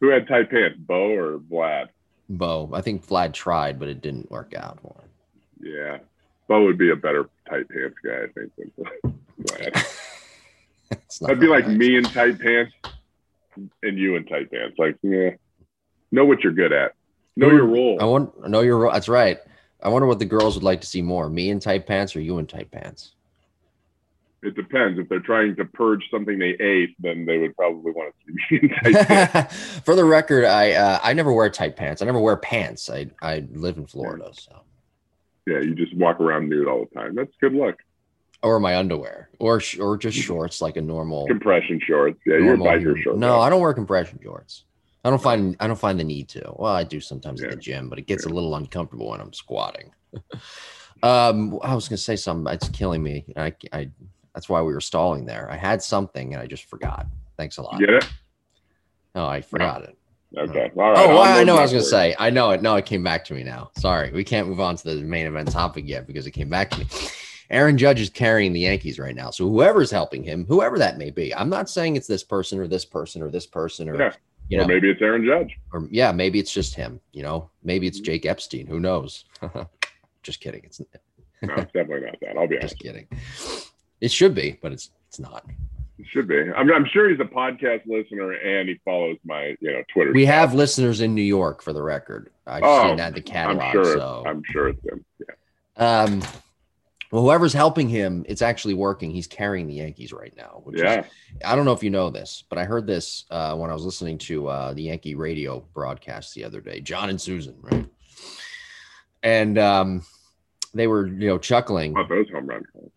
Who 0.00 0.08
had 0.08 0.28
tight 0.28 0.50
pants, 0.50 0.78
Bo 0.78 1.10
or 1.10 1.38
Vlad? 1.38 1.88
Bo. 2.28 2.70
I 2.72 2.80
think 2.80 3.06
Vlad 3.06 3.32
tried, 3.32 3.78
but 3.78 3.88
it 3.88 4.00
didn't 4.00 4.30
work 4.30 4.54
out 4.54 4.80
for 4.80 4.96
him. 5.00 5.72
Yeah, 5.74 5.98
Bo 6.48 6.64
would 6.64 6.78
be 6.78 6.90
a 6.90 6.96
better 6.96 7.30
tight 7.48 7.68
pants 7.68 7.96
guy, 8.04 8.24
I 8.24 8.26
think, 8.34 8.52
than 8.56 9.14
Vlad. 9.40 9.98
That'd 11.20 11.40
be 11.40 11.46
like 11.46 11.66
nice. 11.66 11.78
me 11.78 11.96
in 11.96 12.04
tight 12.04 12.38
pants 12.38 12.74
and 13.82 13.98
you 13.98 14.16
in 14.16 14.24
tight 14.24 14.50
pants. 14.50 14.76
Like, 14.78 14.96
yeah, 15.02 15.30
know 16.10 16.24
what 16.24 16.42
you're 16.42 16.52
good 16.52 16.72
at. 16.72 16.92
Know 17.36 17.50
your 17.50 17.66
role. 17.66 17.98
I 18.00 18.04
want 18.04 18.48
know 18.48 18.60
your 18.60 18.78
role. 18.78 18.92
That's 18.92 19.08
right. 19.08 19.38
I 19.82 19.88
wonder 19.88 20.06
what 20.06 20.18
the 20.18 20.24
girls 20.24 20.54
would 20.54 20.64
like 20.64 20.80
to 20.82 20.86
see 20.86 21.02
more: 21.02 21.28
me 21.28 21.50
in 21.50 21.60
tight 21.60 21.86
pants 21.86 22.14
or 22.14 22.20
you 22.20 22.38
in 22.38 22.46
tight 22.46 22.70
pants. 22.70 23.14
It 24.42 24.56
depends. 24.56 24.98
If 24.98 25.08
they're 25.08 25.20
trying 25.20 25.54
to 25.56 25.64
purge 25.64 26.02
something 26.10 26.36
they 26.36 26.56
ate, 26.58 26.96
then 26.98 27.24
they 27.24 27.38
would 27.38 27.56
probably 27.56 27.92
want 27.92 28.12
to 28.12 28.32
see 28.48 28.66
me 28.66 28.74
in 28.84 28.92
tight 28.92 29.08
pants. 29.32 29.78
For 29.84 29.94
the 29.94 30.04
record, 30.04 30.44
I 30.44 30.72
uh, 30.72 31.00
I 31.02 31.12
never 31.12 31.32
wear 31.32 31.48
tight 31.48 31.76
pants. 31.76 32.02
I 32.02 32.06
never 32.06 32.20
wear 32.20 32.36
pants. 32.36 32.90
I 32.90 33.06
I 33.22 33.46
live 33.52 33.78
in 33.78 33.86
Florida, 33.86 34.30
so. 34.32 34.62
Yeah, 35.44 35.58
you 35.58 35.74
just 35.74 35.92
walk 35.96 36.20
around 36.20 36.48
nude 36.48 36.68
all 36.68 36.86
the 36.86 37.00
time. 37.00 37.16
That's 37.16 37.32
good 37.40 37.52
luck 37.52 37.76
or 38.42 38.60
my 38.60 38.76
underwear, 38.76 39.28
or 39.38 39.60
or 39.80 39.96
just 39.96 40.18
mm-hmm. 40.18 40.26
shorts 40.26 40.60
like 40.60 40.76
a 40.76 40.80
normal 40.80 41.26
compression 41.26 41.80
shorts. 41.86 42.18
Yeah, 42.26 42.38
you're 42.38 42.56
biker 42.56 43.00
shorts. 43.02 43.18
No, 43.18 43.40
I 43.40 43.50
don't 43.50 43.60
wear 43.60 43.72
compression 43.72 44.18
shorts. 44.22 44.64
I 45.04 45.10
don't 45.10 45.22
find 45.22 45.56
I 45.60 45.66
don't 45.66 45.78
find 45.78 45.98
the 45.98 46.04
need 46.04 46.28
to. 46.30 46.52
Well, 46.56 46.74
I 46.74 46.84
do 46.84 47.00
sometimes 47.00 47.40
yeah. 47.40 47.48
at 47.48 47.52
the 47.52 47.60
gym, 47.60 47.88
but 47.88 47.98
it 47.98 48.06
gets 48.06 48.24
yeah. 48.24 48.32
a 48.32 48.34
little 48.34 48.54
uncomfortable 48.54 49.10
when 49.10 49.20
I'm 49.20 49.32
squatting. 49.32 49.92
um, 51.02 51.58
I 51.62 51.74
was 51.74 51.88
gonna 51.88 51.96
say 51.96 52.16
something. 52.16 52.52
It's 52.52 52.68
killing 52.68 53.02
me. 53.02 53.24
I, 53.36 53.54
I 53.72 53.90
that's 54.34 54.48
why 54.48 54.62
we 54.62 54.72
were 54.72 54.80
stalling 54.80 55.26
there. 55.26 55.50
I 55.50 55.56
had 55.56 55.82
something 55.82 56.34
and 56.34 56.42
I 56.42 56.46
just 56.46 56.64
forgot. 56.64 57.06
Thanks 57.36 57.58
a 57.58 57.62
lot. 57.62 57.78
Get 57.78 57.90
it? 57.90 58.08
No, 59.14 59.26
I 59.26 59.40
forgot 59.40 59.80
no. 59.82 59.88
it. 59.88 59.98
Okay. 60.50 60.70
All 60.76 60.90
right. 60.90 60.98
Oh, 60.98 61.08
well, 61.08 61.22
I 61.22 61.44
know. 61.44 61.54
what 61.54 61.60
I 61.60 61.62
was 61.64 61.72
gonna 61.72 61.84
say. 61.84 62.14
I 62.18 62.30
know 62.30 62.50
it. 62.50 62.62
No, 62.62 62.76
it 62.76 62.86
came 62.86 63.02
back 63.02 63.24
to 63.26 63.34
me 63.34 63.42
now. 63.42 63.70
Sorry, 63.76 64.10
we 64.12 64.24
can't 64.24 64.48
move 64.48 64.60
on 64.60 64.76
to 64.76 64.94
the 64.94 65.02
main 65.02 65.26
event 65.26 65.50
topic 65.50 65.84
yet 65.86 66.06
because 66.06 66.26
it 66.26 66.30
came 66.30 66.48
back 66.48 66.70
to 66.70 66.78
me. 66.78 66.86
Aaron 67.52 67.76
Judge 67.76 68.00
is 68.00 68.08
carrying 68.08 68.52
the 68.52 68.60
Yankees 68.60 68.98
right 68.98 69.14
now. 69.14 69.30
So 69.30 69.46
whoever's 69.48 69.90
helping 69.90 70.24
him, 70.24 70.46
whoever 70.46 70.78
that 70.78 70.96
may 70.96 71.10
be, 71.10 71.34
I'm 71.34 71.50
not 71.50 71.68
saying 71.68 71.96
it's 71.96 72.06
this 72.06 72.24
person 72.24 72.58
or 72.58 72.66
this 72.66 72.86
person 72.86 73.22
or 73.22 73.30
this 73.30 73.46
person 73.46 73.90
or 73.90 74.00
yeah. 74.00 74.12
you 74.48 74.56
know, 74.56 74.64
or 74.64 74.68
maybe 74.68 74.90
it's 74.90 75.02
Aaron 75.02 75.24
Judge. 75.24 75.54
Or 75.72 75.86
yeah, 75.90 76.12
maybe 76.12 76.38
it's 76.38 76.52
just 76.52 76.74
him. 76.74 76.98
You 77.12 77.22
know, 77.22 77.50
maybe 77.62 77.86
it's 77.86 78.00
Jake 78.00 78.24
Epstein. 78.24 78.66
Who 78.66 78.80
knows? 78.80 79.26
just 80.22 80.40
kidding. 80.40 80.62
It's, 80.64 80.80
no, 80.80 81.54
it's 81.54 81.72
definitely 81.72 82.06
not 82.06 82.16
that. 82.22 82.38
I'll 82.38 82.48
be 82.48 82.58
just 82.58 82.78
kidding. 82.78 83.06
It 84.00 84.10
should 84.10 84.34
be, 84.34 84.58
but 84.62 84.72
it's 84.72 84.90
it's 85.08 85.18
not. 85.18 85.44
It 85.98 86.06
should 86.08 86.26
be. 86.26 86.40
I'm, 86.56 86.72
I'm 86.72 86.86
sure 86.86 87.10
he's 87.10 87.20
a 87.20 87.24
podcast 87.24 87.82
listener 87.86 88.32
and 88.32 88.66
he 88.68 88.80
follows 88.82 89.18
my 89.26 89.54
you 89.60 89.72
know 89.72 89.82
Twitter. 89.92 90.12
We 90.12 90.24
have 90.24 90.54
listeners 90.54 91.02
in 91.02 91.14
New 91.14 91.20
York 91.22 91.62
for 91.62 91.74
the 91.74 91.82
record. 91.82 92.30
I've 92.46 92.62
oh, 92.64 92.88
seen 92.88 92.96
that 92.96 93.08
in 93.08 93.14
the 93.14 93.20
catalog. 93.20 93.62
I'm 93.62 93.72
sure. 93.72 93.96
So. 93.98 94.24
I'm 94.26 94.42
sure 94.50 94.68
it's 94.70 94.82
him. 94.84 95.04
Yeah. 95.20 96.02
Um, 96.02 96.22
well, 97.12 97.22
whoever's 97.22 97.52
helping 97.52 97.90
him, 97.90 98.24
it's 98.26 98.40
actually 98.40 98.72
working. 98.72 99.10
He's 99.10 99.26
carrying 99.26 99.66
the 99.66 99.74
Yankees 99.74 100.14
right 100.14 100.32
now. 100.34 100.62
yeah. 100.72 101.00
Is, 101.00 101.06
I 101.44 101.54
don't 101.54 101.66
know 101.66 101.74
if 101.74 101.82
you 101.82 101.90
know 101.90 102.08
this, 102.08 102.42
but 102.48 102.58
I 102.58 102.64
heard 102.64 102.86
this 102.86 103.26
uh, 103.30 103.54
when 103.54 103.70
I 103.70 103.74
was 103.74 103.84
listening 103.84 104.16
to 104.18 104.48
uh, 104.48 104.72
the 104.72 104.84
Yankee 104.84 105.14
radio 105.14 105.60
broadcast 105.74 106.34
the 106.34 106.42
other 106.42 106.62
day. 106.62 106.80
John 106.80 107.10
and 107.10 107.18
Suzyn, 107.18 107.56
right? 107.60 107.86
And 109.22 109.58
um, 109.58 110.06
they 110.72 110.86
were, 110.86 111.06
you 111.06 111.28
know, 111.28 111.36
chuckling. 111.36 111.92
About 111.92 112.08
those 112.08 112.30
home 112.30 112.46
run 112.46 112.64
calls. 112.72 112.90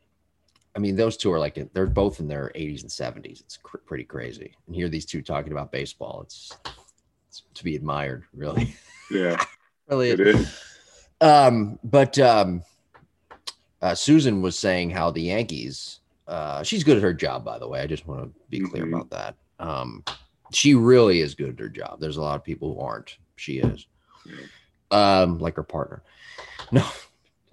I 0.77 0.79
mean, 0.79 0.95
those 0.95 1.17
two 1.17 1.31
are 1.33 1.39
like 1.39 1.59
they're 1.73 1.85
both 1.85 2.21
in 2.21 2.29
their 2.29 2.53
80s 2.55 2.83
and 2.83 2.89
70s. 2.89 3.41
It's 3.41 3.57
cr- 3.57 3.77
pretty 3.79 4.05
crazy. 4.05 4.55
And 4.67 4.75
hear 4.75 4.87
these 4.87 5.05
two 5.05 5.21
talking 5.21 5.51
about 5.51 5.73
baseball. 5.73 6.21
It's, 6.23 6.53
it's 7.27 7.43
to 7.53 7.63
be 7.65 7.75
admired, 7.75 8.23
really. 8.33 8.75
Yeah, 9.11 9.43
really. 9.89 10.11
It 10.11 10.21
is. 10.21 10.57
Um, 11.19 11.79
but 11.83 12.17
um, 12.19 12.63
uh, 13.85 13.91
Suzyn 13.91 14.41
was 14.41 14.57
saying 14.57 14.89
how 14.89 15.11
the 15.11 15.21
Yankees, 15.21 15.99
uh, 16.27 16.63
she's 16.63 16.83
good 16.83 16.97
at 16.97 17.03
her 17.03 17.13
job, 17.13 17.45
by 17.45 17.59
the 17.59 17.67
way. 17.67 17.81
I 17.81 17.85
just 17.85 18.07
want 18.07 18.23
to 18.23 18.39
be 18.49 18.59
clear 18.59 18.83
mm-hmm. 18.83 18.95
about 18.95 19.09
that. 19.11 19.35
Um, 19.59 20.03
she 20.51 20.73
really 20.73 21.19
is 21.19 21.35
good 21.35 21.49
at 21.49 21.59
her 21.59 21.69
job. 21.69 21.99
There's 21.99 22.17
a 22.17 22.21
lot 22.21 22.35
of 22.35 22.43
people 22.43 22.73
who 22.73 22.79
aren't. 22.79 23.17
She 23.35 23.59
is, 23.59 23.85
um, 24.89 25.37
like 25.37 25.55
her 25.55 25.63
partner. 25.63 26.01
No, 26.71 26.83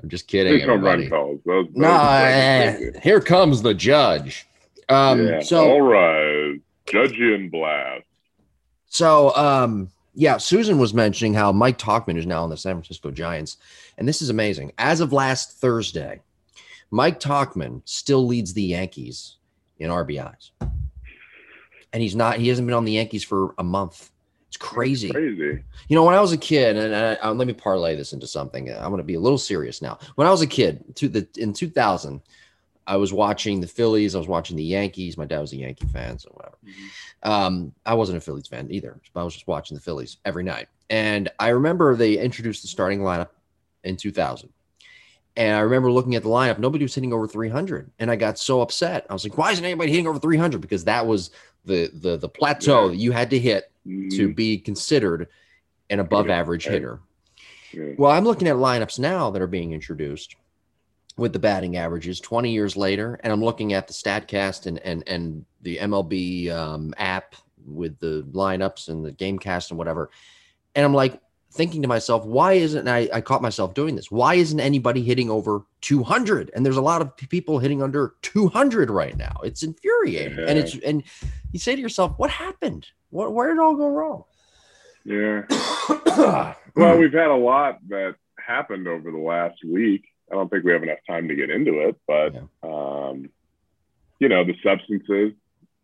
I'm 0.03 0.09
just 0.09 0.27
kidding. 0.27 0.62
Everybody. 0.62 1.07
Calls. 1.07 1.38
Those, 1.45 1.66
those 1.66 1.75
no, 1.77 1.87
uh, 1.87 2.77
here 3.03 3.21
comes 3.21 3.61
the 3.61 3.75
judge. 3.75 4.47
Um, 4.88 5.27
yeah. 5.27 5.40
So 5.40 5.71
all 5.71 5.83
right, 5.83 6.59
judge 6.87 7.12
in 7.18 7.51
blast. 7.51 8.05
So, 8.87 9.37
um, 9.37 9.90
yeah, 10.14 10.37
Suzyn 10.37 10.79
was 10.79 10.92
mentioning 10.92 11.35
how 11.35 11.53
Mike 11.53 11.79
Tauchman 11.79 12.18
is 12.18 12.27
now 12.27 12.42
on 12.42 12.51
the 12.51 12.57
San 12.57 12.75
Francisco 12.75 13.11
Giants, 13.11 13.57
and 13.96 14.07
this 14.07 14.20
is 14.20 14.29
amazing. 14.29 14.72
As 14.79 15.01
of 15.01 15.12
last 15.12 15.53
Thursday, 15.59 16.20
Mike 16.90 17.18
Tauchman 17.18 17.81
still 17.85 18.27
leads 18.27 18.53
the 18.53 18.62
Yankees 18.62 19.37
in 19.79 19.90
RBIs, 19.90 20.51
and 20.61 22.03
he's 22.03 22.14
not. 22.14 22.38
He 22.38 22.48
hasn't 22.48 22.66
been 22.66 22.75
on 22.75 22.85
the 22.85 22.92
Yankees 22.92 23.25
for 23.25 23.55
a 23.59 23.64
month. 23.64 24.11
It's 24.48 24.59
crazy. 24.59 25.09
Crazy. 25.09 25.62
You 25.88 25.96
know, 25.96 26.05
when 26.05 26.14
I 26.14 26.20
was 26.20 26.33
a 26.33 26.37
kid, 26.37 26.77
and 26.77 26.94
I, 26.94 27.14
I, 27.14 27.31
uh, 27.31 27.33
let 27.33 27.46
me 27.46 27.55
parlay 27.55 27.96
this 27.96 28.12
into 28.12 28.27
something. 28.27 28.70
I'm 28.70 28.90
going 28.90 28.98
to 28.98 29.03
be 29.03 29.14
a 29.14 29.20
little 29.20 29.38
serious 29.38 29.81
now. 29.81 29.98
When 30.16 30.27
I 30.27 30.31
was 30.31 30.42
a 30.42 30.46
kid, 30.46 30.85
to 30.96 31.09
the 31.09 31.27
in 31.38 31.55
2000, 31.55 32.20
I 32.87 32.96
was 32.96 33.14
watching 33.14 33.62
the 33.62 33.66
Phillies. 33.66 34.14
I 34.14 34.18
was 34.18 34.29
watching 34.29 34.59
the 34.59 34.62
Yankees. 34.62 35.16
My 35.16 35.25
dad 35.25 35.40
was 35.40 35.55
a 35.55 35.57
Yankee 35.57 35.87
fan, 35.87 36.18
so 36.18 36.29
whatever. 36.35 36.59
Mm-hmm. 36.62 36.87
Um, 37.23 37.73
I 37.87 37.95
wasn't 37.95 38.19
a 38.19 38.21
Phillies 38.21 38.49
fan 38.49 38.67
either, 38.71 39.01
but 39.15 39.21
I 39.21 39.25
was 39.25 39.35
just 39.35 39.47
watching 39.47 39.77
the 39.77 39.81
Phillies 39.81 40.17
every 40.25 40.43
night. 40.43 40.69
And 40.91 41.31
I 41.39 41.49
remember 41.49 41.95
they 41.95 42.19
introduced 42.19 42.63
the 42.63 42.69
starting 42.69 43.01
lineup 43.01 43.29
in 43.85 43.97
2000. 43.97 44.49
And 45.37 45.57
I 45.57 45.61
remember 45.61 45.91
looking 45.91 46.15
at 46.15 46.23
the 46.23 46.29
lineup, 46.29 46.59
nobody 46.59 46.85
was 46.85 46.95
hitting 46.95 47.13
over 47.13 47.27
300. 47.27 47.91
And 47.99 48.11
I 48.11 48.17
got 48.17 48.39
so 48.39 48.61
upset. 48.61 49.07
I 49.09 49.15
was 49.15 49.25
like, 49.25 49.39
why 49.39 49.53
isn't 49.53 49.65
anybody 49.65 49.91
hitting 49.91 50.07
over 50.07 50.19
300? 50.19 50.61
Because 50.61 50.85
that 50.85 51.07
was 51.07 51.31
the 51.65 51.91
the 51.95 52.17
the 52.17 52.29
plateau 52.29 52.83
Yeah. 52.87 52.89
that 52.89 52.97
you 52.97 53.13
had 53.13 53.31
to 53.31 53.39
hit 53.39 53.71
to 53.85 54.29
Mhm. 54.29 54.35
be 54.37 54.59
considered 54.59 55.29
an 55.91 56.01
above 56.01 56.29
average 56.29 56.65
hitter. 56.67 57.01
Yeah. 57.73 57.93
Well, 57.97 58.11
I'm 58.11 58.25
looking 58.25 58.49
at 58.49 58.57
lineups 58.57 58.99
now 58.99 59.31
that 59.31 59.41
are 59.41 59.47
being 59.47 59.73
introduced 59.73 60.37
with 61.16 61.33
the 61.33 61.38
batting 61.38 61.77
averages 61.77 62.20
20 62.20 62.51
years 62.51 62.77
later, 62.77 63.20
and 63.22 63.33
I'm 63.33 63.42
looking 63.42 63.72
at 63.72 63.87
the 63.87 63.92
Statcast 63.92 64.66
and 64.66 64.79
and 64.81 65.03
and 65.07 65.44
the 65.61 65.79
MLB 65.79 66.51
um, 66.51 66.94
app 66.96 67.35
with 67.64 67.98
the 67.98 68.27
lineups 68.33 68.88
and 68.88 69.05
the 69.05 69.12
GameCast 69.12 69.70
and 69.70 69.79
whatever, 69.79 70.11
and 70.75 70.85
I'm 70.85 70.94
like 70.94 71.20
thinking 71.53 71.83
to 71.83 71.88
myself, 71.88 72.25
why 72.25 72.55
isn't 72.55 72.88
I, 72.88 73.11
I 73.12 73.20
caught 73.20 73.42
myself 73.42 73.75
doing 73.75 73.94
this? 73.94 74.11
Why 74.11 74.35
isn't 74.37 74.59
anybody 74.59 75.03
hitting 75.03 75.29
over 75.29 75.62
200? 75.83 76.51
And 76.55 76.64
there's 76.64 76.79
a 76.79 76.83
lot 76.83 77.03
of 77.03 77.14
people 77.14 77.59
hitting 77.59 77.83
under 77.83 78.14
200 78.22 78.90
right 78.90 79.16
now. 79.16 79.37
It's 79.44 79.62
infuriating, 79.62 80.38
and 80.38 80.59
it's 80.59 80.77
and 80.79 81.03
you 81.53 81.59
say 81.59 81.77
to 81.77 81.81
yourself, 81.81 82.14
what 82.16 82.31
happened? 82.31 82.88
What 83.11 83.33
where 83.35 83.48
did 83.48 83.59
it 83.59 83.61
all 83.61 83.77
go 83.77 83.88
wrong? 83.88 84.25
Yeah. 85.05 86.55
Well, 86.75 86.96
we've 86.96 87.12
had 87.12 87.29
a 87.29 87.37
lot 87.37 87.87
that 87.88 88.14
happened 88.38 88.88
over 88.88 89.11
the 89.11 89.18
last 89.18 89.62
week. 89.62 90.07
I 90.33 90.37
don't 90.37 90.49
think 90.51 90.64
we 90.64 90.73
have 90.73 90.83
enough 90.83 90.99
time 91.07 91.29
to 91.29 91.35
get 91.35 91.51
into 91.51 91.81
it, 91.81 91.97
but 92.07 92.35
um, 92.62 93.29
you 94.18 94.29
know, 94.29 94.45
the 94.45 94.57
substances. 94.62 95.33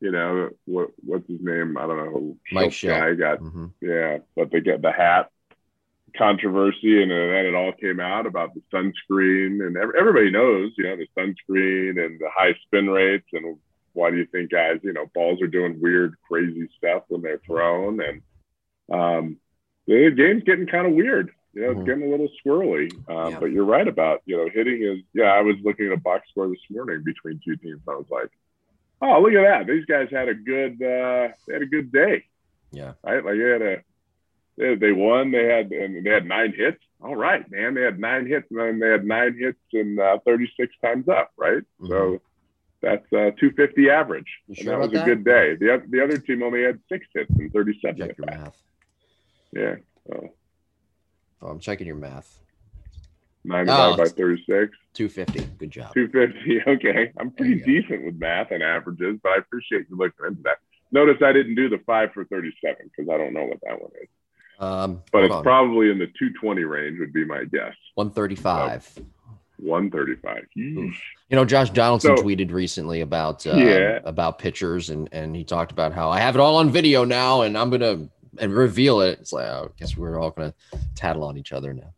You 0.00 0.12
know, 0.12 0.50
what 0.64 0.90
what's 1.04 1.26
his 1.28 1.40
name? 1.40 1.76
I 1.76 1.86
don't 1.86 1.96
know. 1.96 2.36
Mike 2.52 2.72
guy 3.00 3.14
got 3.14 3.40
Mhm. 3.40 3.72
yeah, 3.80 4.18
but 4.36 4.50
they 4.52 4.60
get 4.60 4.80
the 4.80 4.92
hat 4.92 5.30
controversy, 6.16 7.02
and 7.02 7.10
then 7.10 7.46
it 7.46 7.54
all 7.54 7.72
came 7.72 8.00
out 8.00 8.24
about 8.26 8.54
the 8.54 8.62
sunscreen, 8.72 9.66
and 9.66 9.76
everybody 9.76 10.30
knows, 10.30 10.72
you 10.78 10.84
know, 10.84 10.96
the 10.96 11.08
sunscreen 11.16 12.02
and 12.04 12.18
the 12.18 12.30
high 12.32 12.54
spin 12.64 12.88
rates, 12.88 13.26
and 13.32 13.58
why 13.92 14.10
do 14.10 14.16
you 14.16 14.26
think 14.26 14.50
guys, 14.50 14.78
you 14.82 14.92
know, 14.92 15.06
balls 15.14 15.42
are 15.42 15.48
doing 15.48 15.80
weird, 15.80 16.14
crazy 16.28 16.68
stuff 16.76 17.02
when 17.08 17.20
they're 17.20 17.38
thrown, 17.38 18.00
and 18.00 18.22
um, 18.90 19.36
the 19.86 20.10
game's 20.10 20.44
getting 20.44 20.66
kind 20.66 20.86
of 20.86 20.92
weird. 20.92 21.32
You 21.58 21.64
know, 21.64 21.70
it's 21.72 21.80
Mhm. 21.80 21.86
getting 21.86 22.02
a 22.04 22.06
little 22.06 22.28
squirrely. 22.44 22.92
Um, 23.10 23.32
Yeah. 23.32 23.40
But 23.40 23.50
you're 23.50 23.64
right 23.64 23.88
about, 23.88 24.22
you 24.26 24.36
know, 24.36 24.48
hitting 24.48 24.80
is, 24.82 25.00
yeah, 25.12 25.32
I 25.32 25.40
was 25.40 25.56
looking 25.64 25.86
at 25.86 25.92
a 25.92 25.96
box 25.96 26.28
score 26.30 26.46
this 26.48 26.60
morning 26.70 27.02
between 27.02 27.40
two 27.44 27.56
teams. 27.56 27.80
I 27.88 27.94
was 27.96 28.08
like, 28.10 28.30
oh, 29.02 29.20
look 29.20 29.32
at 29.32 29.42
that. 29.42 29.66
These 29.66 29.84
guys 29.86 30.08
had 30.10 30.28
a 30.28 30.34
good, 30.34 30.74
uh, 30.80 31.32
they 31.46 31.52
had 31.54 31.62
a 31.62 31.66
good 31.66 31.90
day 31.90 32.24
Yeah. 32.70 32.92
right? 33.02 33.24
Like 33.24 33.38
they 33.38 33.48
had 33.50 33.62
a 33.62 33.82
they, 34.56 34.74
they 34.74 34.92
won. 34.92 35.30
They 35.30 35.44
had 35.46 35.70
and 35.72 36.04
they 36.04 36.10
had 36.10 36.26
nine 36.26 36.52
hits. 36.52 36.82
All 37.00 37.14
right, 37.16 37.48
man. 37.50 37.74
They 37.74 37.82
had 37.82 37.98
nine 38.00 38.26
hits, 38.26 38.50
and 38.50 38.58
then 38.58 38.78
they 38.80 38.88
had 38.88 39.04
nine 39.04 39.36
hits 39.38 39.60
and 39.72 40.00
uh, 40.00 40.18
36 40.24 40.74
times 40.82 41.08
up, 41.08 41.30
right? 41.36 41.62
So 41.86 42.20
that's 42.80 43.04
uh, 43.12 43.30
250 43.38 43.88
average. 43.88 44.26
Sure 44.52 44.64
that 44.72 44.78
was 44.80 44.88
about 44.88 44.94
a 44.94 44.98
that? 44.98 45.06
good 45.06 45.24
day. 45.24 45.54
The 45.54 45.82
the 45.88 46.02
other 46.02 46.18
team 46.18 46.42
only 46.42 46.62
had 46.64 46.80
six 46.88 47.06
hits 47.14 47.30
and 47.38 47.52
37 47.52 47.98
Check 47.98 48.18
your 48.18 48.26
math. 48.26 48.56
Yeah. 49.52 49.76
So 50.08 50.34
Oh, 51.42 51.48
I'm 51.48 51.58
checking 51.60 51.86
your 51.86 51.96
math. 51.96 52.38
nine 53.44 53.68
Oh, 53.68 53.96
by 53.96 54.04
36, 54.06 54.76
250. 54.94 55.40
Good 55.58 55.70
job. 55.70 55.94
250. 55.94 56.62
Okay, 56.70 57.12
I'm 57.18 57.30
pretty 57.30 57.60
decent 57.62 58.04
with 58.04 58.16
math 58.18 58.50
and 58.50 58.62
averages, 58.62 59.18
but 59.22 59.30
I 59.32 59.36
appreciate 59.38 59.86
you 59.88 59.96
looking 59.96 60.26
into 60.26 60.42
that. 60.42 60.58
Notice 60.90 61.16
I 61.22 61.32
didn't 61.32 61.54
do 61.54 61.68
the 61.68 61.78
five 61.86 62.12
for 62.12 62.24
37 62.24 62.76
because 62.96 63.08
I 63.12 63.16
don't 63.18 63.32
know 63.34 63.44
what 63.44 63.58
that 63.62 63.80
one 63.80 63.90
is. 64.02 64.08
Um, 64.58 65.02
But 65.12 65.24
it's 65.24 65.34
on. 65.34 65.42
probably 65.44 65.90
in 65.90 65.98
the 65.98 66.06
220 66.06 66.64
range 66.64 66.98
would 66.98 67.12
be 67.12 67.24
my 67.24 67.44
guess. 67.44 67.74
135. 67.94 68.98
135. 69.58 70.44
Yeesh. 70.56 70.94
You 71.30 71.36
know, 71.36 71.44
Josh 71.44 71.70
Donaldson 71.70 72.16
So- 72.16 72.22
tweeted 72.22 72.52
recently 72.52 73.00
about 73.00 73.46
uh, 73.46 73.52
Yeah. 73.56 74.00
about 74.04 74.38
pitchers, 74.38 74.90
and 74.90 75.08
and 75.12 75.34
he 75.36 75.44
talked 75.44 75.72
about 75.72 75.92
how 75.92 76.10
I 76.10 76.20
have 76.20 76.34
it 76.34 76.40
all 76.40 76.56
on 76.56 76.70
video 76.70 77.04
now, 77.04 77.42
and 77.42 77.56
I'm 77.58 77.70
gonna 77.70 78.08
and 78.38 78.52
reveal 78.52 79.00
it. 79.00 79.18
It's 79.20 79.32
like, 79.32 79.46
oh, 79.46 79.70
I 79.70 79.78
guess 79.78 79.96
we're 79.96 80.20
all 80.20 80.30
gonna 80.30 80.54
tattle 80.94 81.24
on 81.24 81.36
each 81.36 81.52
other 81.52 81.72
now. 81.72 81.92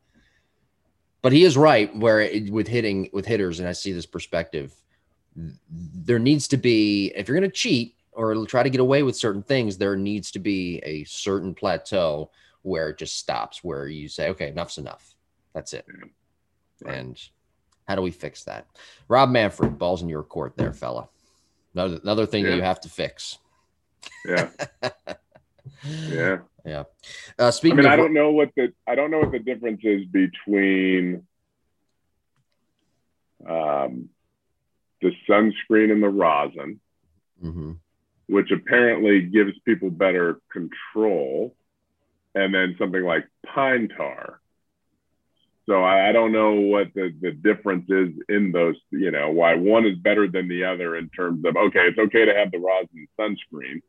But 1.22 1.32
he 1.32 1.44
is 1.44 1.56
right 1.56 1.94
where 1.96 2.20
it, 2.20 2.50
with 2.50 2.68
hitting 2.68 3.10
with 3.12 3.26
hitters, 3.26 3.60
and 3.60 3.68
I 3.68 3.72
see 3.72 3.92
this 3.92 4.06
perspective. 4.06 4.74
There 5.34 6.18
needs 6.18 6.48
to 6.48 6.56
be 6.56 7.12
if 7.14 7.28
you're 7.28 7.36
gonna 7.36 7.50
cheat 7.50 7.94
or 8.12 8.46
try 8.46 8.62
to 8.62 8.70
get 8.70 8.80
away 8.80 9.02
with 9.02 9.16
certain 9.16 9.42
things, 9.42 9.76
there 9.76 9.96
needs 9.96 10.30
to 10.32 10.38
be 10.38 10.78
a 10.78 11.04
certain 11.04 11.54
plateau 11.54 12.30
where 12.62 12.90
it 12.90 12.98
just 12.98 13.16
stops, 13.16 13.64
where 13.64 13.86
you 13.86 14.08
say, 14.08 14.28
okay, 14.30 14.48
enough's 14.48 14.78
enough. 14.78 15.14
That's 15.54 15.72
it. 15.72 15.86
Right. 16.82 16.98
And 16.98 17.20
how 17.88 17.94
do 17.94 18.02
we 18.02 18.10
fix 18.10 18.44
that? 18.44 18.66
Rob 19.08 19.30
Manfred, 19.30 19.78
balls 19.78 20.02
in 20.02 20.08
your 20.08 20.22
court 20.22 20.56
there, 20.56 20.72
fella. 20.72 21.08
Another, 21.74 22.00
another 22.02 22.26
thing 22.26 22.44
that 22.44 22.56
you 22.56 22.62
have 22.62 22.80
to 22.80 22.88
fix. 22.88 23.38
Yeah. 24.24 24.50
Yeah. 25.84 26.38
Yeah. 26.64 26.84
Uh, 27.38 27.50
I 27.64 27.72
mean, 27.74 27.86
I 27.86 27.96
don't 27.96 28.12
know 28.12 28.32
what 28.32 28.50
the 28.56 28.72
I 28.86 28.94
don't 28.94 29.10
know 29.10 29.18
what 29.20 29.32
the 29.32 29.38
difference 29.38 29.80
is 29.82 30.04
between 30.06 31.26
um, 33.46 34.10
the 35.00 35.12
sunscreen 35.28 35.90
and 35.90 36.02
the 36.02 36.08
rosin, 36.08 36.80
Mhm. 37.42 37.78
which 38.26 38.50
apparently 38.50 39.22
gives 39.22 39.58
people 39.60 39.90
better 39.90 40.40
control, 40.52 41.56
and 42.34 42.54
then 42.54 42.76
something 42.78 43.02
like 43.02 43.26
pine 43.46 43.88
tar. 43.88 44.40
So 45.66 45.82
I, 45.82 46.08
I 46.08 46.12
don't 46.12 46.32
know 46.32 46.54
what 46.60 46.92
the, 46.94 47.14
the 47.20 47.30
difference 47.32 47.88
is 47.88 48.10
in 48.28 48.50
those, 48.52 48.76
you 48.90 49.10
know, 49.10 49.30
why 49.30 49.54
one 49.54 49.86
is 49.86 49.96
better 49.96 50.26
than 50.26 50.48
the 50.48 50.64
other 50.64 50.96
in 50.96 51.08
terms 51.10 51.44
of 51.44 51.56
okay, 51.56 51.86
it's 51.88 51.98
okay 51.98 52.24
to 52.24 52.34
have 52.34 52.50
the 52.50 52.58
rosin 52.58 53.06
sunscreen. 53.18 53.80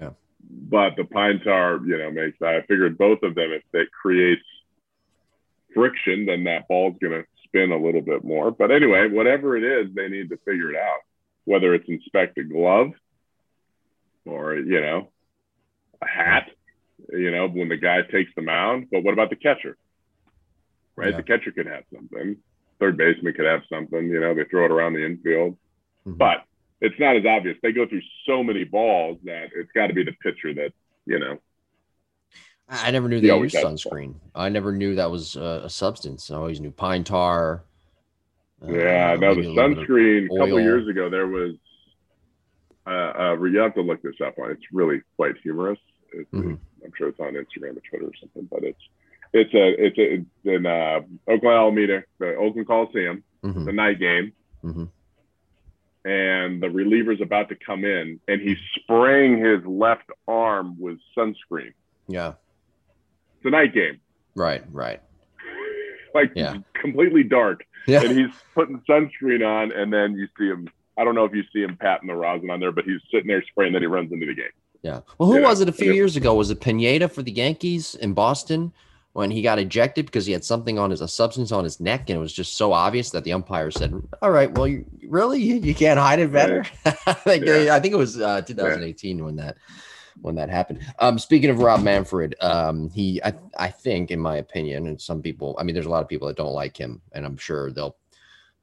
Yeah. 0.00 0.10
But 0.50 0.96
the 0.96 1.04
pine 1.04 1.40
tar, 1.40 1.80
you 1.84 1.98
know, 1.98 2.10
makes 2.10 2.40
I 2.42 2.62
figured 2.62 2.98
both 2.98 3.22
of 3.22 3.34
them, 3.34 3.52
if 3.52 3.62
it 3.72 3.90
creates 3.92 4.42
friction, 5.74 6.26
then 6.26 6.44
that 6.44 6.68
ball's 6.68 6.96
gonna 7.00 7.24
spin 7.44 7.72
a 7.72 7.76
little 7.76 8.00
bit 8.00 8.24
more. 8.24 8.50
But 8.50 8.70
anyway, 8.70 9.08
whatever 9.08 9.56
it 9.56 9.64
is, 9.64 9.94
they 9.94 10.08
need 10.08 10.30
to 10.30 10.36
figure 10.38 10.70
it 10.70 10.76
out. 10.76 11.00
Whether 11.44 11.74
it's 11.74 11.88
inspect 11.88 12.38
a 12.38 12.44
glove 12.44 12.92
or, 14.24 14.54
you 14.56 14.80
know, 14.80 15.10
a 16.00 16.06
hat, 16.06 16.50
you 17.12 17.30
know, 17.30 17.48
when 17.48 17.68
the 17.68 17.76
guy 17.76 18.02
takes 18.02 18.32
the 18.34 18.42
mound. 18.42 18.88
But 18.90 19.04
what 19.04 19.12
about 19.12 19.30
the 19.30 19.36
catcher? 19.36 19.76
Right? 20.96 21.10
Yeah. 21.10 21.18
The 21.18 21.22
catcher 21.22 21.52
could 21.52 21.66
have 21.66 21.84
something. 21.94 22.36
Third 22.80 22.96
baseman 22.96 23.34
could 23.34 23.46
have 23.46 23.62
something, 23.68 24.08
you 24.08 24.20
know, 24.20 24.34
they 24.34 24.44
throw 24.44 24.64
it 24.64 24.70
around 24.70 24.94
the 24.94 25.04
infield. 25.04 25.56
Mhm. 26.06 26.18
But 26.18 26.44
it's 26.84 26.98
not 27.00 27.16
as 27.16 27.24
obvious. 27.26 27.56
They 27.62 27.72
go 27.72 27.86
through 27.86 28.02
so 28.26 28.42
many 28.44 28.64
balls 28.64 29.18
that 29.24 29.48
it's 29.56 29.70
got 29.72 29.88
to 29.88 29.94
be 29.94 30.04
the 30.04 30.12
pitcher 30.22 30.52
that, 30.54 30.72
you 31.06 31.18
know, 31.18 31.38
I 32.68 32.90
never 32.90 33.08
knew 33.08 33.20
He 33.20 33.28
they 33.28 33.38
used 33.38 33.54
sunscreen. 33.56 34.14
I 34.34 34.48
never 34.48 34.72
knew 34.72 34.94
that 34.94 35.10
was 35.10 35.36
a 35.36 35.68
substance. 35.68 36.30
I 36.30 36.36
always 36.36 36.60
knew 36.60 36.70
pine 36.70 37.04
tar. 37.04 37.62
uh, 38.62 38.72
Yeah, 38.72 39.16
no, 39.20 39.34
the 39.34 39.40
maybe 39.42 39.46
a 39.46 39.50
little 39.50 39.68
bit 39.74 39.78
of- 39.78 39.84
sunscreen. 39.88 40.24
A 40.26 40.38
couple 40.38 40.60
years 40.60 40.88
ago, 40.88 41.10
there 41.10 41.26
was. 41.26 41.54
Uh, 42.86 42.90
uh, 43.40 43.42
you 43.44 43.58
have 43.60 43.74
to 43.74 43.82
look 43.82 44.00
this 44.02 44.14
up 44.24 44.38
on. 44.38 44.50
It's 44.50 44.62
really 44.72 45.00
quite 45.16 45.36
humorous. 45.42 45.78
It's, 46.12 46.30
Mhm. 46.30 46.58
I'm 46.84 46.92
sure 46.96 47.08
it's 47.08 47.20
on 47.20 47.32
Instagram 47.34 47.76
or 47.76 47.82
Twitter 47.88 48.06
or 48.06 48.14
something, 48.20 48.46
but 48.50 48.62
it's 48.62 48.80
it's 49.32 49.52
a 49.54 49.84
it's, 49.86 49.98
a, 49.98 50.12
it's 50.14 50.26
in 50.44 50.64
uh, 50.66 51.00
Oakland 51.26 51.56
Alameda, 51.56 52.04
the 52.18 52.34
Oakland 52.36 52.66
Coliseum, 52.68 53.24
Mhm, 53.42 53.64
the 53.64 53.72
night 53.72 53.98
game, 53.98 54.32
mhm. 54.62 54.88
And 56.04 56.62
the 56.62 56.68
reliever's 56.70 57.20
about 57.20 57.48
to 57.48 57.54
come 57.56 57.84
in, 57.84 58.20
and 58.28 58.40
he's 58.40 58.58
spraying 58.76 59.38
his 59.44 59.64
left 59.66 60.08
arm 60.28 60.76
with 60.78 60.98
sunscreen. 61.16 61.72
Yeah. 62.08 62.34
It's 63.36 63.46
a 63.46 63.50
night 63.50 63.72
game, 63.74 64.00
Right. 64.34 64.62
Right. 64.72 65.00
like 66.14 66.32
Yeah. 66.34 66.56
completely 66.74 67.22
dark. 67.22 67.64
Yeah. 67.86 68.02
and 68.02 68.18
he's 68.18 68.30
putting 68.54 68.80
sunscreen 68.88 69.46
on, 69.46 69.70
and 69.72 69.92
then 69.92 70.14
you 70.14 70.26
see 70.38 70.46
him. 70.46 70.68
I 70.96 71.04
don't 71.04 71.14
know 71.14 71.24
if 71.26 71.34
you 71.34 71.42
see 71.52 71.60
him 71.62 71.76
patting 71.76 72.06
the 72.08 72.14
rosin 72.14 72.48
on 72.50 72.58
there, 72.60 72.72
but 72.72 72.84
he's 72.84 73.00
sitting 73.10 73.26
there 73.26 73.42
spraying. 73.50 73.72
Then 73.74 73.82
he 73.82 73.86
runs 73.86 74.10
into 74.10 74.24
the 74.24 74.34
game. 74.34 74.46
Yeah. 74.82 75.00
Well, 75.18 75.30
who 75.30 75.40
Yeah, 75.40 75.48
was 75.48 75.60
it 75.60 75.68
a 75.68 75.72
few 75.72 75.90
it- 75.92 75.94
years 75.96 76.16
ago? 76.16 76.34
Was 76.34 76.50
it 76.50 76.60
Pineda 76.62 77.08
for 77.08 77.22
the 77.22 77.32
Yankees 77.32 77.94
in 77.94 78.14
Boston 78.14 78.72
when 79.14 79.30
he 79.30 79.42
got 79.42 79.60
ejected 79.60 80.06
because 80.06 80.26
he 80.26 80.32
had 80.32 80.44
something 80.44 80.76
on 80.76 80.90
his 80.90 81.00
a 81.00 81.06
substance 81.06 81.52
on 81.52 81.62
his 81.62 81.78
neck 81.78 82.10
and 82.10 82.16
it 82.16 82.20
was 82.20 82.32
just 82.32 82.56
so 82.56 82.72
obvious 82.72 83.10
that 83.10 83.24
the 83.24 83.32
umpire 83.32 83.70
said, 83.70 83.94
"All 84.20 84.30
right, 84.30 84.50
well, 84.52 84.66
you, 84.66 84.84
really, 85.06 85.40
you, 85.40 85.54
you 85.56 85.74
can't 85.74 85.98
hide 85.98 86.18
it 86.18 86.32
better." 86.32 86.64
I 86.84 87.12
think 87.14 87.46
Yeah. 87.46 87.74
I 87.74 87.80
think 87.80 87.94
it 87.94 87.98
was 87.98 88.20
uh, 88.20 88.42
2018 88.42 89.24
when 89.24 89.36
that 89.36 89.56
when 90.20 90.34
that 90.34 90.50
happened. 90.50 90.80
Um, 90.98 91.18
speaking 91.18 91.50
of 91.50 91.60
Rob 91.60 91.82
Manfred, 91.82 92.34
um, 92.40 92.90
he, 92.90 93.22
I, 93.22 93.34
I 93.58 93.68
think, 93.68 94.10
in 94.10 94.20
my 94.20 94.36
opinion, 94.36 94.86
and 94.86 95.00
some 95.00 95.22
people, 95.22 95.56
I 95.58 95.62
mean, 95.62 95.74
there's 95.74 95.86
a 95.86 95.90
lot 95.90 96.02
of 96.02 96.08
people 96.08 96.28
that 96.28 96.36
don't 96.36 96.52
like 96.52 96.76
him, 96.76 97.00
and 97.12 97.24
I'm 97.24 97.36
sure 97.36 97.70
they'll 97.70 97.96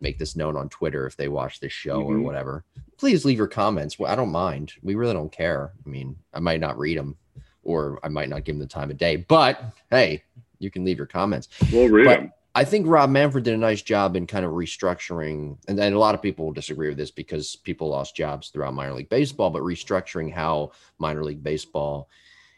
make 0.02 0.18
this 0.18 0.36
known 0.36 0.58
on 0.58 0.70
Twitter 0.70 1.06
if 1.06 1.16
they 1.16 1.28
watch 1.28 1.60
this 1.60 1.72
show 1.72 2.00
mm-hmm. 2.00 2.20
or 2.20 2.22
whatever. 2.22 2.66
Please 2.98 3.24
leave 3.24 3.38
your 3.38 3.48
comments. 3.48 4.00
Well, 4.00 4.12
I 4.12 4.16
don't 4.16 4.32
mind. 4.32 4.74
We 4.82 4.96
really 4.96 5.14
don't 5.14 5.32
care. 5.32 5.72
I 5.86 5.90
mean, 5.90 6.18
I 6.34 6.40
might 6.40 6.60
not 6.60 6.78
read 6.78 6.98
them, 6.98 7.18
or 7.64 8.00
I 8.04 8.10
might 8.10 8.30
not 8.30 8.44
give 8.44 8.56
them 8.56 8.62
the 8.62 8.68
time 8.68 8.92
of 8.92 8.98
day, 8.98 9.16
but 9.18 9.64
hey, 9.90 10.24
you 10.60 10.72
can 10.72 10.84
leave 10.84 10.98
your 10.98 11.08
comments. 11.08 11.50
We'll 11.72 11.90
read 11.90 12.06
but, 12.06 12.20
them. 12.20 12.34
I 12.54 12.66
think 12.66 12.86
Rob 12.86 13.10
Manfred 13.10 13.46
did 13.46 13.54
a 13.54 13.58
nice 13.58 13.82
job 13.82 14.18
in 14.18 14.28
kind 14.28 14.46
of 14.46 14.52
restructuring, 14.52 15.58
and, 15.70 15.80
and 15.80 15.96
a 15.96 16.00
lot 16.00 16.16
of 16.16 16.22
people 16.22 16.46
will 16.46 16.54
disagree 16.54 16.90
with 16.90 16.98
this 16.98 17.12
because 17.12 17.56
people 17.56 17.88
lost 17.88 18.16
jobs 18.16 18.50
throughout 18.50 18.74
minor 18.74 18.94
league 18.94 19.10
baseball, 19.10 19.50
but 19.50 19.62
restructuring 19.62 20.34
how 20.34 20.72
minor 21.00 21.24
league 21.24 21.44
baseball 21.44 22.10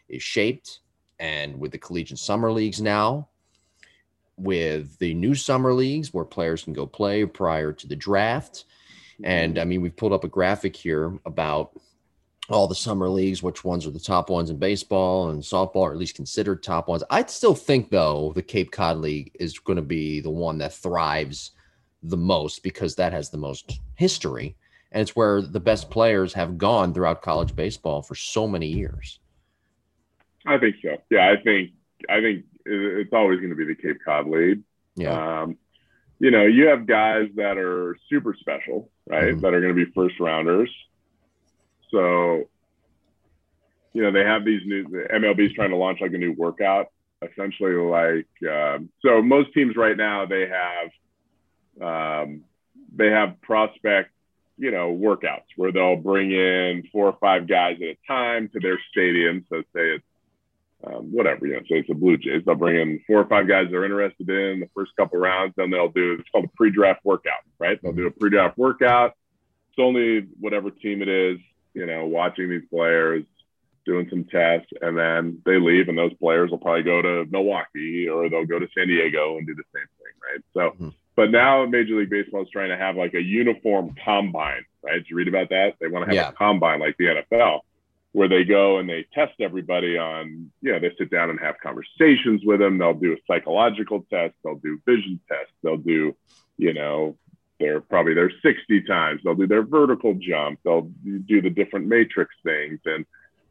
is 0.08 0.22
shaped. 0.22 0.80
And 1.20 1.60
with 1.60 1.70
the 1.70 1.78
collegiate 1.78 2.18
summer 2.18 2.50
leagues 2.50 2.82
now, 2.82 3.28
with 4.36 4.98
the 4.98 5.14
new 5.14 5.34
summer 5.34 5.72
leagues 5.72 6.12
where 6.12 6.24
players 6.24 6.64
can 6.64 6.72
go 6.72 6.86
play 6.86 7.24
prior 7.24 7.72
to 7.72 7.86
the 7.86 7.96
draft. 7.96 8.64
Mm-hmm. 9.14 9.24
And 9.26 9.58
I 9.58 9.64
mean, 9.64 9.80
we've 9.80 9.96
pulled 9.96 10.12
up 10.12 10.24
a 10.24 10.28
graphic 10.28 10.74
here 10.74 11.18
about 11.24 11.80
all 12.48 12.68
the 12.68 12.74
summer 12.74 13.08
leagues, 13.08 13.42
which 13.42 13.64
ones 13.64 13.86
are 13.86 13.90
the 13.90 13.98
top 13.98 14.28
ones 14.28 14.50
in 14.50 14.58
baseball 14.58 15.30
and 15.30 15.42
softball, 15.42 15.76
or 15.76 15.92
at 15.92 15.98
least 15.98 16.16
considered 16.16 16.62
top 16.62 16.88
ones. 16.88 17.02
I'd 17.10 17.30
still 17.30 17.54
think, 17.54 17.90
though, 17.90 18.32
the 18.34 18.42
Cape 18.42 18.70
Cod 18.70 18.98
League 18.98 19.30
is 19.40 19.58
going 19.58 19.76
to 19.76 19.82
be 19.82 20.20
the 20.20 20.30
one 20.30 20.58
that 20.58 20.74
thrives 20.74 21.52
the 22.02 22.16
most 22.16 22.62
because 22.62 22.94
that 22.96 23.12
has 23.12 23.30
the 23.30 23.38
most 23.38 23.80
history. 23.96 24.56
And 24.92 25.00
it's 25.00 25.16
where 25.16 25.40
the 25.40 25.60
best 25.60 25.90
players 25.90 26.34
have 26.34 26.58
gone 26.58 26.92
throughout 26.92 27.22
college 27.22 27.56
baseball 27.56 28.02
for 28.02 28.14
so 28.14 28.46
many 28.46 28.66
years. 28.68 29.18
I 30.46 30.58
think 30.58 30.76
so. 30.82 30.98
Yeah, 31.10 31.30
I 31.30 31.42
think 31.42 31.70
I 32.08 32.20
think 32.20 32.44
it's 32.66 33.12
always 33.12 33.38
going 33.38 33.50
to 33.50 33.56
be 33.56 33.64
the 33.64 33.74
Cape 33.74 33.98
Cod 34.04 34.28
League. 34.28 34.60
Yeah. 34.94 35.42
Um, 35.42 35.56
you 36.18 36.30
know, 36.30 36.44
you 36.44 36.68
have 36.68 36.86
guys 36.86 37.28
that 37.36 37.56
are 37.56 37.96
super 38.08 38.36
special, 38.38 38.90
right? 39.06 39.32
Mm-hmm. 39.32 39.40
That 39.40 39.54
are 39.54 39.60
going 39.60 39.74
to 39.74 39.84
be 39.84 39.90
first 39.92 40.20
rounders. 40.20 40.70
So, 41.94 42.48
you 43.92 44.02
know, 44.02 44.10
they 44.10 44.24
have 44.24 44.44
these 44.44 44.62
new 44.66 44.84
MLB 44.84 45.46
is 45.46 45.52
trying 45.52 45.70
to 45.70 45.76
launch 45.76 46.00
like 46.00 46.12
a 46.12 46.18
new 46.18 46.32
workout, 46.32 46.88
essentially 47.22 47.74
like 47.74 48.26
um, 48.52 48.90
so. 49.00 49.22
Most 49.22 49.54
teams 49.54 49.76
right 49.76 49.96
now 49.96 50.26
they 50.26 50.48
have 50.48 50.90
um, 51.80 52.40
they 52.94 53.10
have 53.10 53.40
prospect, 53.42 54.10
you 54.58 54.72
know, 54.72 54.92
workouts 54.92 55.46
where 55.56 55.70
they'll 55.70 55.96
bring 55.96 56.32
in 56.32 56.82
four 56.90 57.06
or 57.06 57.16
five 57.20 57.46
guys 57.46 57.76
at 57.76 57.82
a 57.82 57.96
time 58.08 58.48
to 58.54 58.58
their 58.58 58.80
stadium. 58.90 59.46
So 59.48 59.60
say 59.72 59.94
it's 59.94 60.04
um, 60.84 61.12
whatever, 61.12 61.46
you 61.46 61.52
know, 61.54 61.60
say 61.60 61.78
it's 61.78 61.88
the 61.88 61.94
Blue 61.94 62.16
Jays. 62.16 62.42
They'll 62.44 62.56
bring 62.56 62.76
in 62.76 63.00
four 63.06 63.20
or 63.20 63.26
five 63.26 63.46
guys 63.46 63.68
they're 63.70 63.84
interested 63.84 64.28
in 64.28 64.58
the 64.58 64.68
first 64.74 64.90
couple 64.96 65.20
rounds. 65.20 65.54
Then 65.56 65.70
they'll 65.70 65.90
do 65.90 66.16
it's 66.18 66.28
called 66.30 66.46
a 66.46 66.56
pre-draft 66.56 67.04
workout, 67.04 67.44
right? 67.60 67.80
They'll 67.80 67.92
do 67.92 68.08
a 68.08 68.10
pre-draft 68.10 68.58
workout. 68.58 69.14
It's 69.70 69.78
only 69.78 70.26
whatever 70.40 70.70
team 70.70 71.00
it 71.00 71.08
is 71.08 71.38
you 71.74 71.86
know, 71.86 72.06
watching 72.06 72.48
these 72.48 72.64
players, 72.70 73.24
doing 73.84 74.08
some 74.08 74.24
tests, 74.24 74.70
and 74.80 74.96
then 74.96 75.42
they 75.44 75.58
leave, 75.58 75.88
and 75.88 75.98
those 75.98 76.14
players 76.14 76.50
will 76.50 76.58
probably 76.58 76.82
go 76.82 77.02
to 77.02 77.26
Milwaukee 77.30 78.08
or 78.08 78.28
they'll 78.28 78.46
go 78.46 78.58
to 78.58 78.68
San 78.76 78.88
Diego 78.88 79.36
and 79.36 79.46
do 79.46 79.54
the 79.54 79.64
same 79.74 79.86
thing, 79.98 80.14
right? 80.22 80.44
So, 80.54 80.76
mm-hmm. 80.76 80.88
but 81.16 81.30
now 81.30 81.66
Major 81.66 81.98
League 81.98 82.10
Baseball 82.10 82.42
is 82.42 82.48
trying 82.50 82.70
to 82.70 82.76
have 82.76 82.96
like 82.96 83.14
a 83.14 83.22
uniform 83.22 83.94
combine, 84.02 84.64
right? 84.82 84.94
Did 84.94 85.06
you 85.10 85.16
read 85.16 85.28
about 85.28 85.50
that? 85.50 85.74
They 85.80 85.88
want 85.88 86.04
to 86.04 86.06
have 86.06 86.14
yeah. 86.14 86.28
a 86.30 86.32
combine 86.32 86.80
like 86.80 86.96
the 86.96 87.06
NFL 87.06 87.60
where 88.12 88.28
they 88.28 88.44
go 88.44 88.78
and 88.78 88.88
they 88.88 89.04
test 89.12 89.32
everybody 89.40 89.98
on, 89.98 90.48
you 90.62 90.70
know, 90.70 90.78
they 90.78 90.92
sit 90.96 91.10
down 91.10 91.30
and 91.30 91.40
have 91.40 91.56
conversations 91.60 92.42
with 92.44 92.60
them. 92.60 92.78
They'll 92.78 92.94
do 92.94 93.12
a 93.12 93.16
psychological 93.26 94.06
test, 94.08 94.34
they'll 94.44 94.54
do 94.54 94.80
vision 94.86 95.18
tests, 95.28 95.52
they'll 95.64 95.76
do, 95.76 96.14
you 96.56 96.72
know, 96.72 97.16
they're 97.60 97.80
probably 97.80 98.14
there 98.14 98.30
60 98.42 98.82
times. 98.82 99.20
They'll 99.24 99.34
do 99.34 99.46
their 99.46 99.62
vertical 99.62 100.14
jump. 100.14 100.60
They'll 100.64 100.90
do 101.04 101.40
the 101.40 101.50
different 101.50 101.86
matrix 101.86 102.34
things. 102.42 102.80
And 102.84 103.06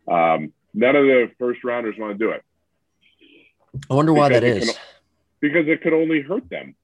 um, 0.07 0.53
none 0.73 0.95
of 0.95 1.05
the 1.05 1.31
first 1.39 1.63
rounders 1.63 1.95
want 1.97 2.17
to 2.17 2.17
do 2.17 2.31
it. 2.31 2.43
I 3.89 3.93
wonder 3.93 4.13
why 4.13 4.29
that 4.29 4.43
is. 4.43 4.65
Can, 4.65 4.75
because 5.39 5.67
it 5.67 5.81
could 5.81 5.93
only 5.93 6.21
hurt 6.21 6.49
them. 6.49 6.75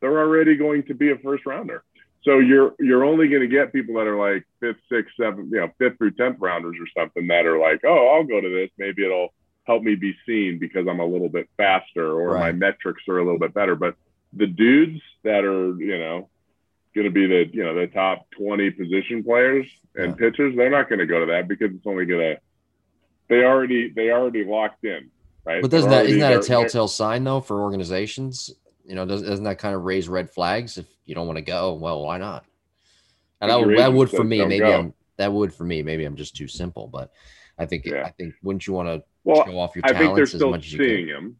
They're 0.00 0.18
already 0.18 0.56
going 0.56 0.84
to 0.84 0.94
be 0.94 1.10
a 1.10 1.18
first 1.18 1.44
rounder. 1.46 1.82
So 2.22 2.38
you're 2.38 2.74
you're 2.78 3.04
only 3.04 3.28
going 3.28 3.42
to 3.42 3.48
get 3.48 3.72
people 3.72 3.94
that 3.94 4.06
are 4.06 4.18
like 4.18 4.44
fifth, 4.60 4.80
sixth, 4.90 5.14
seventh, 5.18 5.50
you 5.52 5.60
know, 5.60 5.70
fifth 5.78 5.98
through 5.98 6.12
tenth 6.12 6.36
rounders 6.40 6.76
or 6.80 6.86
something 7.00 7.26
that 7.28 7.46
are 7.46 7.58
like, 7.58 7.80
oh, 7.84 8.08
I'll 8.08 8.24
go 8.24 8.40
to 8.40 8.48
this. 8.48 8.70
Maybe 8.76 9.04
it'll 9.04 9.32
help 9.64 9.82
me 9.82 9.94
be 9.94 10.14
seen 10.26 10.58
because 10.58 10.86
I'm 10.88 11.00
a 11.00 11.06
little 11.06 11.28
bit 11.28 11.48
faster 11.56 12.06
or 12.06 12.34
right. 12.34 12.40
my 12.40 12.52
metrics 12.52 13.02
are 13.08 13.18
a 13.18 13.24
little 13.24 13.38
bit 13.38 13.54
better. 13.54 13.76
But 13.76 13.94
the 14.32 14.46
dudes 14.46 15.00
that 15.24 15.44
are, 15.44 15.80
you 15.80 15.98
know, 15.98 16.28
going 16.94 17.04
to 17.06 17.10
be 17.10 17.26
the 17.26 17.48
you 17.52 17.64
know 17.64 17.74
the 17.74 17.86
top 17.86 18.26
20 18.32 18.70
position 18.70 19.22
players 19.22 19.66
and 19.94 20.10
yeah. 20.10 20.14
pitchers 20.14 20.54
they're 20.56 20.70
not 20.70 20.88
going 20.88 20.98
to 20.98 21.06
go 21.06 21.20
to 21.20 21.26
that 21.26 21.48
because 21.48 21.70
it's 21.72 21.86
only 21.86 22.06
going 22.06 22.20
to 22.20 22.40
they 23.28 23.44
already 23.44 23.90
they 23.90 24.10
already 24.10 24.44
locked 24.44 24.84
in 24.84 25.10
right 25.44 25.62
but 25.62 25.70
doesn't 25.70 25.90
that 25.90 26.06
isn't 26.06 26.20
that 26.20 26.38
a 26.38 26.42
telltale 26.42 26.88
sign 26.88 27.24
though 27.24 27.40
for 27.40 27.62
organizations 27.62 28.50
you 28.84 28.94
know 28.94 29.04
doesn't, 29.04 29.28
doesn't 29.28 29.44
that 29.44 29.58
kind 29.58 29.74
of 29.74 29.82
raise 29.82 30.08
red 30.08 30.30
flags 30.30 30.78
if 30.78 30.86
you 31.04 31.14
don't 31.14 31.26
want 31.26 31.36
to 31.36 31.42
go 31.42 31.74
well 31.74 32.02
why 32.02 32.18
not 32.18 32.44
and 33.40 33.50
that 33.50 33.60
would, 33.60 33.78
that 33.78 33.92
would 33.92 34.10
for 34.10 34.24
me 34.24 34.44
maybe 34.44 34.58
go. 34.58 34.78
i'm 34.78 34.94
that 35.16 35.32
would 35.32 35.52
for 35.52 35.64
me 35.64 35.82
maybe 35.82 36.04
i'm 36.04 36.16
just 36.16 36.34
too 36.34 36.48
simple 36.48 36.86
but 36.86 37.12
i 37.58 37.66
think 37.66 37.84
yeah. 37.84 38.02
i 38.04 38.10
think 38.10 38.34
wouldn't 38.42 38.66
you 38.66 38.72
want 38.72 38.88
to 38.88 39.02
well, 39.24 39.44
show 39.44 39.58
off 39.58 39.76
your 39.76 39.82
talents 39.82 40.00
I 40.00 40.04
think 40.04 40.16
they're 40.16 40.26
still 40.26 40.48
as 40.48 40.52
much 40.52 40.66
as 40.66 40.72
you 40.72 40.78
seeing 40.78 41.06
can? 41.06 41.16
him 41.16 41.36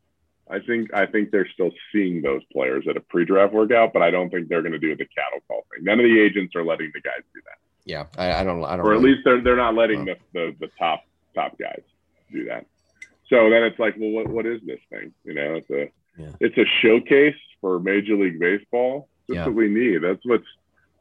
I 0.51 0.61
think 0.61 0.93
I 0.95 1.07
think 1.07 1.31
they're 1.31 1.49
still 1.53 1.71
seeing 1.93 2.23
those 2.23 2.43
players 2.53 2.87
at 2.89 2.97
a 2.97 3.01
pre-draft 3.01 3.53
workout, 3.53 3.93
but 3.93 4.03
I 4.03 4.11
don't 4.11 4.31
think 4.31 4.49
they're 4.49 4.63
going 4.63 4.73
to 4.73 4.79
do 4.79 4.97
the 4.97 5.07
cattle 5.07 5.41
call 5.47 5.67
thing. 5.73 5.85
None 5.85 6.01
of 6.01 6.05
the 6.05 6.21
agents 6.21 6.55
are 6.57 6.65
letting 6.65 6.91
the 6.95 7.01
guys 7.01 7.23
do 7.35 7.41
that. 7.45 7.59
Yeah, 7.85 8.05
I, 8.17 8.41
I 8.41 8.45
don't. 8.45 8.65
I 8.65 8.77
don't. 8.77 8.87
Or 8.87 8.93
at 8.93 8.99
really, 8.99 9.15
least 9.15 9.23
they're 9.25 9.41
they're 9.43 9.57
not 9.57 9.75
letting 9.75 10.05
the, 10.05 10.17
the 10.33 10.55
the 10.61 10.69
top 10.79 11.05
top 11.35 11.59
guys 11.59 11.83
do 12.31 12.45
that. 12.47 12.67
So 13.29 13.51
then 13.51 13.63
it's 13.63 13.79
like, 13.79 13.95
well, 13.99 14.11
what 14.11 14.29
what 14.29 14.47
is 14.47 14.61
this 14.67 14.81
thing? 14.91 15.13
You 15.25 15.35
know, 15.35 15.55
it's 15.55 15.71
a 15.71 15.91
yeah. 16.21 16.33
it's 16.41 16.57
a 16.59 16.65
showcase 16.83 17.37
for 17.61 17.79
Major 17.81 18.17
League 18.17 18.39
Baseball. 18.39 19.09
That's 19.29 19.37
yeah. 19.37 19.47
what 19.47 19.55
we 19.55 19.69
need. 19.69 20.03
That's 20.03 20.21
what's 20.25 20.47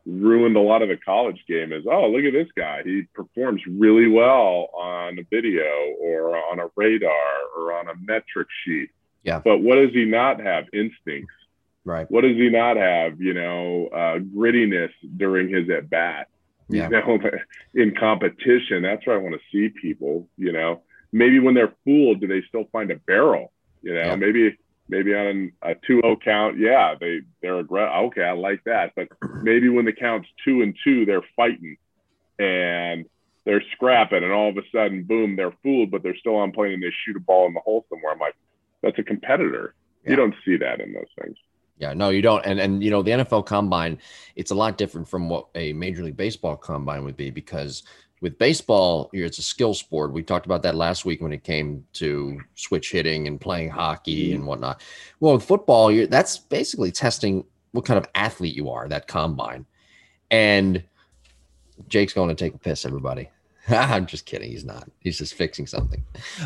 ruined 0.05 0.55
a 0.55 0.61
lot 0.61 0.81
of 0.81 0.89
the 0.89 0.97
college 0.97 1.43
game. 1.47 1.73
Is 1.73 1.85
oh, 1.89 2.07
look 2.09 2.23
at 2.23 2.33
this 2.33 2.51
guy. 2.55 2.83
He 2.83 3.03
performs 3.13 3.61
really 3.67 4.07
well 4.07 4.69
on 4.73 5.19
a 5.19 5.23
video 5.29 5.65
or 5.99 6.37
on 6.37 6.59
a 6.59 6.67
radar 6.75 7.37
or 7.57 7.73
on 7.73 7.89
a 7.89 7.93
metric 7.99 8.47
sheet 8.63 8.89
yeah. 9.27 9.41
But 9.43 9.57
what 9.57 9.75
does 9.75 9.91
he 9.91 10.05
not 10.05 10.39
have? 10.39 10.65
Instincts. 10.71 11.33
Right. 11.83 12.09
What 12.09 12.21
does 12.21 12.37
he 12.37 12.49
not 12.49 12.77
have? 12.77 13.19
You 13.19 13.33
know, 13.33 13.87
uh, 13.87 14.19
grittiness 14.19 14.91
during 15.17 15.49
his 15.49 15.69
at 15.69 15.89
bat. 15.89 16.29
Yeah. 16.69 16.89
You 16.89 17.01
know, 17.01 17.19
in 17.73 17.93
competition, 17.93 18.83
that's 18.83 19.05
where 19.05 19.17
I 19.17 19.21
want 19.21 19.35
to 19.35 19.41
see 19.51 19.67
people. 19.69 20.29
You 20.37 20.53
know, 20.53 20.81
maybe 21.11 21.39
when 21.39 21.55
they're 21.55 21.75
fooled, 21.83 22.21
do 22.21 22.27
they 22.27 22.41
still 22.47 22.69
find 22.71 22.89
a 22.89 22.95
barrel? 22.95 23.51
You 23.81 23.95
know, 23.95 24.05
yeah. 24.05 24.15
maybe 24.15 24.57
maybe 24.87 25.13
on 25.13 25.51
a 25.61 25.75
2-0 25.75 26.21
count, 26.23 26.57
yeah, 26.57 26.95
they 26.97 27.19
they're 27.41 27.59
aggressive. 27.59 28.05
Okay, 28.05 28.23
I 28.23 28.31
like 28.31 28.63
that. 28.63 28.93
But 28.95 29.09
maybe 29.43 29.67
when 29.67 29.83
the 29.83 29.93
count's 29.93 30.29
two 30.45 30.61
and 30.61 30.73
two, 30.85 31.05
they're 31.05 31.21
fighting 31.35 31.75
and 32.39 33.05
they're 33.43 33.63
scrapping, 33.73 34.23
and 34.23 34.31
all 34.31 34.49
of 34.49 34.57
a 34.57 34.61
sudden, 34.73 35.03
boom, 35.03 35.35
they're 35.35 35.55
fooled, 35.63 35.91
but 35.91 36.01
they're 36.01 36.15
still 36.15 36.35
on 36.37 36.53
plane 36.53 36.73
and 36.73 36.83
they 36.83 36.93
shoot 37.05 37.17
a 37.17 37.19
ball 37.19 37.47
in 37.47 37.53
the 37.53 37.59
hole 37.59 37.85
somewhere. 37.89 38.13
I'm 38.13 38.19
like, 38.19 38.35
that's 38.81 38.99
a 38.99 39.03
competitor. 39.03 39.75
Yeah. 40.03 40.11
You 40.11 40.15
don't 40.15 40.35
see 40.45 40.57
that 40.57 40.79
in 40.79 40.93
those 40.93 41.09
things. 41.21 41.37
Yeah, 41.79 41.93
no, 41.93 42.09
you 42.09 42.21
don't. 42.21 42.43
And 42.45 42.59
and 42.59 42.83
you 42.83 42.89
know, 42.89 43.03
the 43.03 43.11
NFL 43.11 43.45
combine, 43.45 43.99
it's 44.35 44.51
a 44.51 44.55
lot 44.55 44.77
different 44.77 45.07
from 45.07 45.29
what 45.29 45.47
a 45.55 45.73
major 45.73 46.03
league 46.03 46.17
baseball 46.17 46.55
combine 46.55 47.03
would 47.03 47.17
be 47.17 47.29
because 47.29 47.83
with 48.19 48.37
baseball, 48.39 49.11
it's 49.13 49.37
a 49.37 49.43
skill 49.43 49.75
sport. 49.75 50.11
We 50.11 50.23
talked 50.23 50.47
about 50.47 50.63
that 50.63 50.73
last 50.73 51.05
week 51.05 51.21
when 51.21 51.31
it 51.31 51.43
came 51.43 51.85
to 51.93 52.41
switch 52.55 52.91
hitting 52.91 53.27
and 53.27 53.39
playing 53.39 53.69
hockey 53.69 54.29
mm-hmm. 54.29 54.35
and 54.35 54.47
whatnot. 54.47 54.81
Well, 55.19 55.33
with 55.33 55.43
football, 55.43 55.91
you're 55.91 56.07
that's 56.07 56.37
basically 56.37 56.91
testing 56.91 57.45
what 57.71 57.85
kind 57.85 57.97
of 57.97 58.07
athlete 58.15 58.55
you 58.55 58.71
are, 58.71 58.87
that 58.87 59.07
combine. 59.07 59.65
And 60.31 60.83
Jake's 61.87 62.13
going 62.13 62.29
to 62.29 62.35
take 62.35 62.55
a 62.55 62.57
piss, 62.57 62.85
everybody. 62.85 63.29
I'm 63.69 64.05
just 64.05 64.25
kidding. 64.25 64.51
He's 64.51 64.65
not. 64.65 64.89
He's 64.99 65.17
just 65.17 65.33
fixing 65.33 65.67
something. 65.67 66.03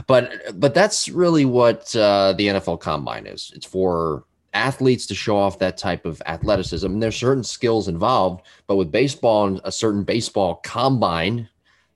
But 0.08 0.60
but 0.60 0.74
that's 0.74 1.10
really 1.10 1.46
what 1.46 1.96
uh, 1.96 2.34
the 2.34 2.48
NFL 2.48 2.80
Combine 2.80 3.28
is. 3.28 3.52
It's 3.56 3.66
for 3.66 4.24
athletes 4.54 5.06
to 5.08 5.16
show 5.16 5.38
off 5.38 5.60
that 5.60 5.78
type 5.78 6.06
of 6.06 6.22
athleticism. 6.26 6.86
And 6.86 7.02
there's 7.02 7.16
certain 7.16 7.44
skills 7.44 7.88
involved, 7.88 8.46
but 8.68 8.76
with 8.76 8.92
baseball 8.92 9.48
and 9.48 9.62
a 9.64 9.72
certain 9.72 10.04
baseball 10.04 10.56
combine, 10.56 11.48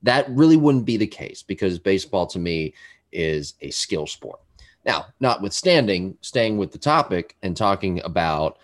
that 0.04 0.30
really 0.30 0.56
wouldn't 0.56 0.86
be 0.86 0.96
the 0.96 1.08
case 1.08 1.44
because 1.44 1.80
baseball 1.80 2.26
to 2.28 2.40
me 2.40 2.74
is 3.12 3.56
a 3.62 3.72
skill 3.72 4.08
sport. 4.08 4.40
Now, 4.86 5.08
notwithstanding, 5.20 6.18
staying 6.22 6.58
with 6.58 6.72
the 6.72 6.78
topic 6.78 7.36
and 7.42 7.58
talking 7.58 8.02
about 8.06 8.60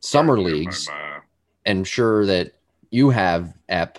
summer 0.00 0.38
leagues, 0.38 0.88
and 1.64 1.86
sure 1.86 2.26
that 2.26 2.52
you 2.90 3.10
have 3.10 3.56
Ep 3.68 3.98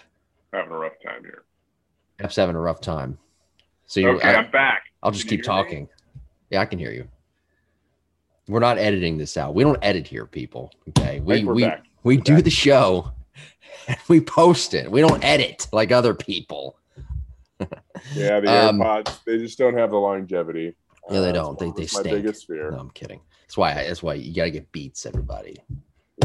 having 0.54 0.72
a 0.72 0.78
rough 0.78 0.94
time 1.04 1.24
here. 1.24 1.43
F's 2.20 2.36
having 2.36 2.56
a 2.56 2.60
rough 2.60 2.82
time. 2.82 3.18
So 3.88 4.00
you, 4.00 4.10
Okay, 4.10 4.28
I, 4.30 4.36
I'm 4.36 4.52
back. 4.52 4.84
I'll 5.02 5.12
just 5.12 5.24
Can 5.28 5.38
keep 5.38 5.46
hear 5.46 5.54
me? 5.56 5.64
talking. 5.64 5.90
Yeah, 6.50 6.62
I 6.62 6.66
can 6.66 6.80
hear 6.80 6.92
you. 6.92 7.08
We're 8.48 8.60
not 8.60 8.78
editing 8.78 9.18
this 9.18 9.38
out. 9.38 9.56
We 9.56 9.64
don't 9.64 9.80
edit 9.84 10.08
here, 10.08 10.26
people. 10.26 10.72
Okay. 10.90 11.20
We 11.22 11.44
we 11.46 11.64
back. 11.64 11.84
we 12.04 12.18
We're 12.18 12.24
do 12.24 12.36
back. 12.36 12.44
the 12.44 12.50
show 12.50 13.12
and 13.88 13.98
we 14.08 14.20
post 14.22 14.74
it. 14.74 14.90
We 14.92 15.02
don't 15.02 15.24
edit 15.24 15.68
like 15.72 15.92
other 15.92 16.14
people. 16.14 16.78
Yeah, 18.14 18.40
the 18.42 18.48
Um, 18.70 18.80
AirPods, 18.80 19.24
they 19.26 19.38
just 19.38 19.58
don't 19.58 19.78
have 19.78 19.92
the 19.92 19.98
longevity. 19.98 20.76
Yeah, 21.10 21.22
they 21.22 21.30
Uh, 21.30 21.34
don't. 21.34 21.60
They- 21.60 21.72
they 21.72 21.82
my 21.84 21.86
stink. 21.88 22.10
biggest 22.10 22.48
fear. 22.48 22.72
No, 22.72 22.78
I'm 22.80 22.90
kidding. 22.92 23.22
That's 23.42 23.58
why 23.58 23.72
I, 23.72 23.88
that's 23.88 24.04
why 24.04 24.16
you 24.16 24.34
gotta 24.34 24.52
get 24.52 24.72
beats, 24.72 25.06
everybody. 25.06 25.58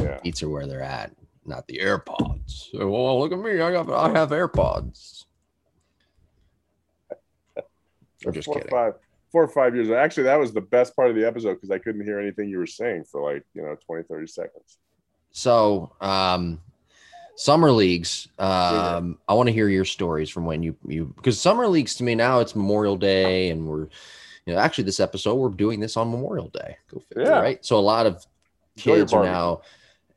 Yeah. 0.01 0.19
Beats 0.23 0.43
are 0.43 0.49
where 0.49 0.67
they're 0.67 0.83
at, 0.83 1.13
not 1.47 1.67
the 1.69 1.79
AirPods. 1.79 2.69
Oh, 2.75 2.89
well, 2.89 3.21
look 3.21 3.33
at 3.33 3.39
me. 3.39 3.61
I 3.61 3.71
got 3.73 3.91
I 3.91 4.11
have 4.19 4.31
AirPods. 4.31 5.25
I'm 8.27 8.33
just 8.33 8.47
four 8.47 8.55
kidding. 8.55 8.69
Or 8.73 8.93
five, 8.93 9.01
four 9.31 9.43
or 9.43 9.49
five 9.49 9.75
years. 9.75 9.91
Actually, 9.91 10.25
that 10.25 10.39
was 10.39 10.53
the 10.53 10.61
best 10.61 10.95
part 10.97 11.11
of 11.11 11.17
the 11.17 11.27
episode 11.27 11.55
because 11.55 11.71
I 11.71 11.79
couldn't 11.79 12.05
hear 12.05 12.19
anything 12.19 12.49
you 12.49 12.59
were 12.59 12.67
saying 12.67 13.05
for 13.05 13.23
like, 13.33 13.45
you 13.55 13.63
know, 13.63 13.77
20, 13.87 14.05
30 14.05 14.27
seconds. 14.27 14.79
So, 15.31 15.93
um, 16.01 16.61
summer 17.37 17.71
leagues. 17.71 18.29
Um, 18.39 19.19
I 19.29 19.35
want 19.35 19.49
to 19.49 19.53
hear 19.53 19.69
your 19.69 19.85
stories 19.85 20.31
from 20.31 20.45
when 20.45 20.63
you 20.63 20.77
you 20.87 21.13
because 21.17 21.41
summer 21.41 21.69
leagues 21.69 21.95
to 21.97 22.05
me 22.05 22.15
now 22.15 22.41
it's 22.41 22.57
Memorial 22.57 22.97
Day 22.97 23.51
and 23.51 23.67
we're 23.67 23.89
you 24.45 24.55
know 24.55 24.59
actually 24.59 24.85
this 24.85 24.99
episode 24.99 25.37
we're 25.37 25.51
doing 25.51 25.79
this 25.79 25.97
on 25.97 26.11
Memorial 26.11 26.49
Day. 26.49 26.77
Go 26.93 26.99
figure, 27.01 27.25
Yeah. 27.25 27.39
right? 27.41 27.65
So 27.65 27.79
a 27.79 27.81
lot 27.81 28.07
of 28.07 28.27
kids 28.77 29.13
are 29.13 29.23
now 29.25 29.61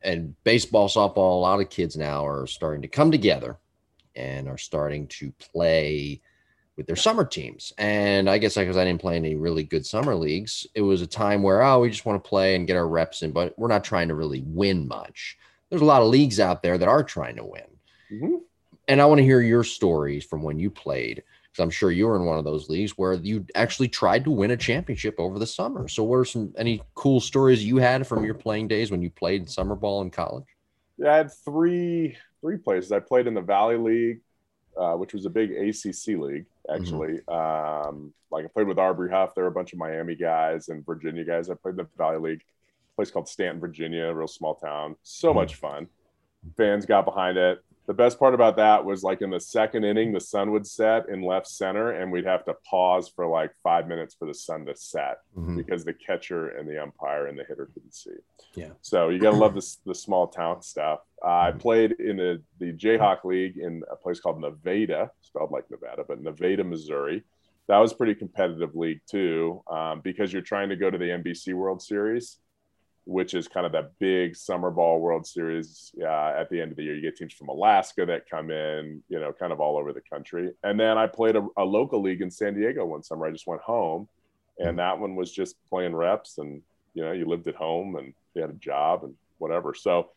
and 0.04 0.34
baseball, 0.43 0.88
softball. 0.88 1.36
A 1.38 1.41
lot 1.41 1.60
of 1.62 1.70
kids 1.70 1.95
now 1.95 2.26
are 2.26 2.47
starting 2.47 2.82
to 2.82 2.88
come 2.88 3.12
together 3.12 3.58
and 4.16 4.47
are 4.47 4.58
starting 4.58 5.06
to 5.08 5.32
play 5.34 6.22
with 6.82 6.88
their 6.88 6.96
summer 6.96 7.24
teams. 7.24 7.74
And 7.78 8.28
I 8.28 8.40
guess 8.40 8.56
because 8.56 8.76
I 8.76 8.84
didn't 8.84 9.02
play 9.02 9.16
any 9.16 9.36
really 9.36 9.64
good 9.64 9.86
summer 9.86 10.16
leagues, 10.16 10.66
it 10.74 10.82
was 10.82 11.02
a 11.02 11.08
time 11.08 11.44
where 11.44 11.62
oh, 11.62 11.80
we 11.80 11.90
just 11.90 12.06
want 12.06 12.22
to 12.22 12.28
play 12.28 12.56
and 12.56 12.66
get 12.66 12.76
our 12.76 12.88
reps 12.88 13.22
in, 13.22 13.32
but 13.32 13.58
we're 13.58 13.68
not 13.68 13.84
trying 13.84 14.08
to 14.08 14.16
really 14.16 14.44
win 14.46 14.88
much. 14.88 15.38
There's 15.70 15.84
a 15.84 15.86
lot 15.86 16.02
of 16.02 16.10
leagues 16.10 16.40
out 16.40 16.64
there 16.64 16.78
that 16.78 16.88
are 16.88 17.04
trying 17.04 17.36
to 17.36 17.46
win. 17.46 17.64
Mhm. 18.12 18.42
And 18.88 19.00
I 19.00 19.06
want 19.06 19.20
to 19.20 19.24
hear 19.24 19.42
your 19.42 19.64
stories 19.64 20.26
from 20.26 20.42
when 20.42 20.58
you 20.58 20.72
played, 20.72 21.24
because 21.44 21.64
I'm 21.64 21.70
sure 21.70 21.92
you 21.92 22.08
were 22.08 22.16
in 22.16 22.26
one 22.26 22.40
of 22.40 22.46
those 22.46 22.68
leagues 22.68 22.98
where 22.98 23.14
you 23.14 23.46
actually 23.54 23.88
tried 23.88 24.24
to 24.24 24.32
win 24.32 24.52
a 24.52 24.58
championship 24.58 25.16
over 25.20 25.38
the 25.38 25.48
summer. 25.48 25.88
So, 25.88 26.04
what 26.04 26.18
are 26.18 26.26
some 26.26 26.54
any 26.58 26.82
cool 26.96 27.20
stories 27.20 27.64
you 27.64 27.78
had 27.78 28.08
from 28.08 28.26
your 28.26 28.34
playing 28.34 28.68
days 28.68 28.90
when 28.90 29.04
you 29.04 29.12
played 29.12 29.50
summer 29.50 29.76
ball 29.76 30.02
in 30.02 30.10
college? 30.10 30.48
Yeah, 30.98 31.14
I 31.14 31.18
had 31.18 31.32
three 31.32 32.18
three 32.42 32.58
places. 32.58 32.92
I 32.92 33.00
played 33.00 33.28
in 33.28 33.36
the 33.36 33.42
Valley 33.42 33.78
League, 33.78 34.22
uh, 34.76 34.96
which 34.96 35.14
was 35.14 35.26
a 35.26 35.30
big 35.30 35.52
ACC 35.52 36.18
league, 36.18 36.46
actually. 36.74 37.20
Um, 37.28 38.14
like 38.32 38.46
I 38.46 38.48
played 38.48 38.68
with 38.68 38.80
Aubrey 38.80 39.10
Huff. 39.12 39.36
There 39.36 39.44
were 39.44 39.50
a 39.50 39.54
bunch 39.54 39.74
of 39.74 39.80
Miami 39.80 40.16
guys 40.16 40.70
and 40.70 40.86
Virginia 40.86 41.24
guys. 41.24 41.50
I 41.50 41.56
played 41.56 41.74
in 41.74 41.78
the 41.78 41.88
Valley 41.98 42.18
League, 42.18 42.42
a 42.42 42.96
place 42.96 43.12
called 43.12 43.28
Staunton, 43.28 43.60
Virginia, 43.60 44.06
a 44.06 44.14
real 44.14 44.28
small 44.28 44.56
town. 44.56 44.96
So 45.04 45.32
Mhm. 45.32 45.36
much 45.36 45.56
fun. 45.56 45.88
Fans 46.58 46.86
got 46.86 47.06
behind 47.06 47.38
it. 47.38 47.60
The 47.92 47.96
best 47.96 48.20
part 48.20 48.34
about 48.34 48.56
that 48.56 48.86
was 48.86 49.04
like 49.04 49.22
in 49.22 49.32
the 49.32 49.39
second 49.42 49.84
inning, 49.84 50.14
the 50.14 50.22
sun 50.22 50.52
would 50.52 50.66
set 50.66 51.10
in 51.10 51.22
left 51.24 51.46
center, 51.46 51.92
and 51.92 52.10
we'd 52.10 52.24
have 52.26 52.46
to 52.46 52.54
pause 52.66 53.10
for 53.10 53.28
like 53.28 53.52
five 53.62 53.86
minutes 53.86 54.16
for 54.16 54.26
the 54.30 54.34
sun 54.34 54.66
to 54.68 54.76
set 54.78 55.18
Mhm. 55.38 55.58
because 55.58 55.84
the 55.84 55.92
catcher 55.94 56.48
and 56.58 56.70
the 56.70 56.82
umpire 56.82 57.28
and 57.28 57.38
the 57.38 57.44
hitter 57.44 57.66
couldn't 57.74 57.94
see. 57.94 58.16
Yeah. 58.56 58.70
So 58.82 59.10
you 59.10 59.20
gotta 59.20 59.36
love 59.36 59.54
this 59.56 59.76
the 59.86 59.94
small 59.94 60.28
town 60.30 60.62
stuff. 60.62 61.02
Uh, 61.22 61.28
I 61.28 61.52
played 61.52 61.92
in 62.00 62.16
the 62.16 62.42
the 62.60 62.72
Jayhawk 62.72 63.26
League 63.26 63.58
in 63.58 63.84
a 63.92 63.98
place 63.98 64.22
called 64.22 64.39
Nevada, 64.39 65.12
spelled 65.20 65.52
like 65.52 65.70
Nevada, 65.70 66.06
but 66.08 66.22
Nevada, 66.22 66.64
Missouri. 66.64 67.24
That 67.68 67.80
was 67.80 67.94
pretty 67.94 68.16
competitive 68.16 68.74
league 68.74 69.02
too, 69.06 69.64
um, 69.70 70.00
because 70.00 70.32
you're 70.32 70.42
trying 70.54 70.70
to 70.70 70.78
go 70.78 70.89
to 70.89 70.98
the 70.98 71.12
NBC 71.12 71.52
World 71.54 71.82
Series, 71.82 72.38
which 73.06 73.34
is 73.34 73.47
kind 73.47 73.66
of 73.66 73.72
that 73.72 73.97
big 73.99 74.36
summer 74.36 74.70
ball 74.70 74.99
World 74.99 75.26
Series. 75.26 75.91
Uh, 76.02 76.34
at 76.38 76.49
the 76.49 76.62
end 76.62 76.72
of 76.72 76.78
the 76.78 76.84
year, 76.84 76.95
you 76.95 77.02
get 77.02 77.18
teams 77.18 77.34
from 77.34 77.49
Alaska 77.49 78.06
that 78.06 78.30
come 78.30 78.52
in, 78.52 79.02
you 79.10 79.20
know, 79.20 79.34
kind 79.34 79.52
of 79.52 79.60
all 79.60 79.78
over 79.78 79.91
the 79.93 80.02
country. 80.02 80.52
And 80.64 80.80
then 80.80 80.97
I 80.97 81.08
played 81.08 81.36
a, 81.36 81.47
a 81.58 81.64
local 81.64 82.02
league 82.02 82.22
in 82.22 82.32
San 82.32 82.54
Diego 82.54 82.86
one 82.86 83.04
summer. 83.04 83.26
I 83.26 83.32
just 83.32 83.47
went 83.47 83.62
home, 83.62 84.08
and 84.60 84.78
that 84.80 84.99
one 84.99 85.16
was 85.16 85.32
just 85.32 85.56
playing 85.70 85.95
reps, 85.95 86.38
and 86.38 86.62
you 86.93 87.04
know, 87.04 87.12
you 87.12 87.26
lived 87.26 87.47
at 87.47 87.56
home 87.56 87.95
and 87.95 88.14
you 88.34 88.41
had 88.41 88.52
a 88.52 88.56
job 88.56 89.04
and 89.04 89.16
whatever. 89.38 89.74
So 89.74 90.10